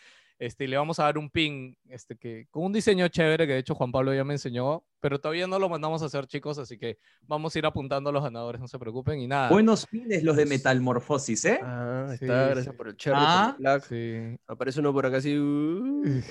Este, 0.42 0.64
y 0.64 0.66
le 0.66 0.76
vamos 0.76 0.98
a 0.98 1.04
dar 1.04 1.18
un 1.18 1.30
pin 1.30 1.76
este, 1.88 2.16
que, 2.16 2.48
con 2.50 2.64
un 2.64 2.72
diseño 2.72 3.06
chévere 3.06 3.46
que 3.46 3.52
de 3.52 3.58
hecho 3.60 3.76
Juan 3.76 3.92
Pablo 3.92 4.12
ya 4.12 4.24
me 4.24 4.34
enseñó, 4.34 4.82
pero 4.98 5.20
todavía 5.20 5.46
no 5.46 5.56
lo 5.60 5.68
mandamos 5.68 6.02
a 6.02 6.06
hacer, 6.06 6.26
chicos, 6.26 6.58
así 6.58 6.76
que 6.78 6.98
vamos 7.28 7.54
a 7.54 7.58
ir 7.60 7.66
apuntando 7.66 8.10
a 8.10 8.12
los 8.12 8.24
ganadores, 8.24 8.60
no 8.60 8.66
se 8.66 8.76
preocupen. 8.76 9.20
Y 9.20 9.28
nada. 9.28 9.50
Buenos 9.50 9.86
pines 9.86 10.24
los 10.24 10.34
de 10.36 10.46
Metalmorfosis, 10.46 11.44
¿eh? 11.44 11.60
Ah, 11.62 12.06
Sí, 12.18 12.24
está, 12.24 12.46
gracias 12.46 12.64
sí. 12.66 12.72
por 12.76 12.88
el 12.88 12.96
cherry, 12.96 13.18
Ah. 13.20 13.54
el. 13.56 13.80
Sí. 13.82 14.36
Aparece 14.48 14.80
uno 14.80 14.92
por 14.92 15.06
acá 15.06 15.18
así. 15.18 15.38
uh, 15.38 16.02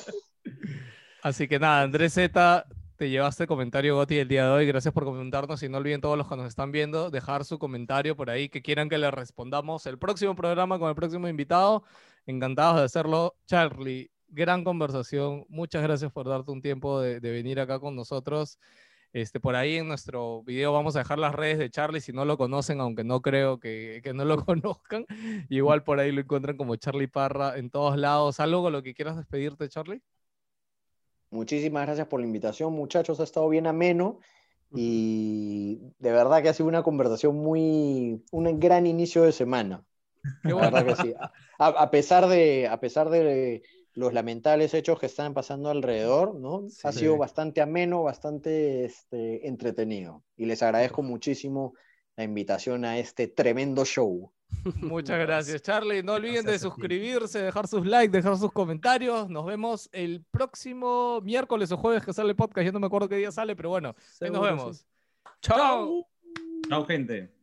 Así 1.22 1.48
que 1.48 1.58
nada, 1.58 1.82
Andrés 1.82 2.14
Z, 2.14 2.64
te 3.00 3.08
llevaste 3.08 3.46
comentario 3.46 3.94
Goti 3.96 4.18
el 4.18 4.28
día 4.28 4.44
de 4.44 4.50
hoy. 4.50 4.66
Gracias 4.66 4.92
por 4.92 5.04
comentarnos. 5.04 5.62
Y 5.62 5.70
no 5.70 5.78
olviden 5.78 6.02
todos 6.02 6.18
los 6.18 6.28
que 6.28 6.36
nos 6.36 6.46
están 6.46 6.70
viendo, 6.70 7.08
dejar 7.08 7.46
su 7.46 7.58
comentario 7.58 8.14
por 8.14 8.28
ahí 8.28 8.50
que 8.50 8.60
quieran 8.60 8.90
que 8.90 8.98
le 8.98 9.10
respondamos 9.10 9.86
el 9.86 9.98
próximo 9.98 10.36
programa 10.36 10.78
con 10.78 10.90
el 10.90 10.94
próximo 10.94 11.26
invitado. 11.26 11.82
Encantados 12.26 12.76
de 12.76 12.82
hacerlo. 12.82 13.36
Charlie, 13.46 14.10
gran 14.28 14.64
conversación. 14.64 15.46
Muchas 15.48 15.82
gracias 15.82 16.12
por 16.12 16.28
darte 16.28 16.50
un 16.50 16.60
tiempo 16.60 17.00
de, 17.00 17.20
de 17.20 17.30
venir 17.30 17.58
acá 17.58 17.80
con 17.80 17.96
nosotros. 17.96 18.58
Este, 19.14 19.40
por 19.40 19.56
ahí 19.56 19.76
en 19.76 19.88
nuestro 19.88 20.42
video 20.42 20.74
vamos 20.74 20.94
a 20.94 20.98
dejar 20.98 21.18
las 21.18 21.34
redes 21.34 21.56
de 21.58 21.70
Charlie 21.70 22.02
si 22.02 22.12
no 22.12 22.26
lo 22.26 22.36
conocen, 22.36 22.82
aunque 22.82 23.02
no 23.02 23.22
creo 23.22 23.58
que, 23.58 24.02
que 24.04 24.12
no 24.12 24.26
lo 24.26 24.44
conozcan. 24.44 25.06
Igual 25.48 25.84
por 25.84 26.00
ahí 26.00 26.12
lo 26.12 26.20
encuentran 26.20 26.58
como 26.58 26.76
Charlie 26.76 27.08
Parra 27.08 27.56
en 27.56 27.70
todos 27.70 27.96
lados. 27.96 28.40
¿Algo 28.40 28.62
con 28.62 28.74
lo 28.74 28.82
que 28.82 28.92
quieras 28.92 29.16
despedirte, 29.16 29.70
Charlie? 29.70 30.02
Muchísimas 31.30 31.86
gracias 31.86 32.08
por 32.08 32.20
la 32.20 32.26
invitación, 32.26 32.72
muchachos. 32.72 33.20
Ha 33.20 33.24
estado 33.24 33.48
bien 33.48 33.66
ameno 33.66 34.18
y 34.72 35.78
de 35.98 36.12
verdad 36.12 36.42
que 36.42 36.48
ha 36.48 36.54
sido 36.54 36.68
una 36.68 36.82
conversación 36.82 37.36
muy, 37.36 38.22
un 38.32 38.60
gran 38.60 38.86
inicio 38.86 39.22
de 39.22 39.32
semana. 39.32 39.84
Qué 40.42 40.48
La 40.48 40.54
bueno. 40.54 40.70
verdad 40.72 40.96
que 40.96 41.02
sí. 41.02 41.14
A, 41.58 41.66
a 41.66 41.90
pesar 41.90 42.26
de, 42.26 42.68
a 42.68 42.80
pesar 42.80 43.10
de 43.10 43.62
los 43.94 44.12
lamentables 44.12 44.74
hechos 44.74 44.98
que 44.98 45.06
están 45.06 45.34
pasando 45.34 45.70
alrededor, 45.70 46.34
¿no? 46.34 46.66
Ha 46.84 46.92
sido 46.92 47.16
bastante 47.16 47.60
ameno, 47.60 48.02
bastante 48.02 48.84
este, 48.84 49.46
entretenido. 49.46 50.22
Y 50.36 50.46
les 50.46 50.62
agradezco 50.62 51.02
muchísimo 51.02 51.74
la 52.16 52.24
invitación 52.24 52.84
a 52.84 52.98
este 52.98 53.28
tremendo 53.28 53.84
show. 53.84 54.32
Muchas 54.76 55.18
gracias, 55.18 55.62
Charlie. 55.62 56.02
No 56.02 56.14
olviden 56.14 56.36
de 56.36 56.42
Gracias 56.42 56.62
suscribirse, 56.62 57.40
dejar 57.42 57.68
sus 57.68 57.86
likes, 57.86 58.10
dejar 58.16 58.36
sus 58.36 58.52
comentarios. 58.52 59.28
Nos 59.28 59.46
vemos 59.46 59.88
el 59.92 60.24
próximo 60.30 61.20
miércoles 61.22 61.70
o 61.72 61.76
jueves 61.76 62.04
que 62.04 62.12
sale 62.12 62.30
el 62.30 62.36
podcast. 62.36 62.66
Yo 62.66 62.72
no 62.72 62.80
me 62.80 62.86
acuerdo 62.86 63.08
qué 63.08 63.16
día 63.16 63.30
sale, 63.30 63.54
pero 63.56 63.68
bueno, 63.68 63.94
ahí 64.20 64.30
nos 64.30 64.42
Seguro, 64.42 64.44
sí. 64.44 64.56
vemos. 64.56 64.86
Chao. 65.40 66.06
Chao, 66.68 66.84
gente. 66.86 67.39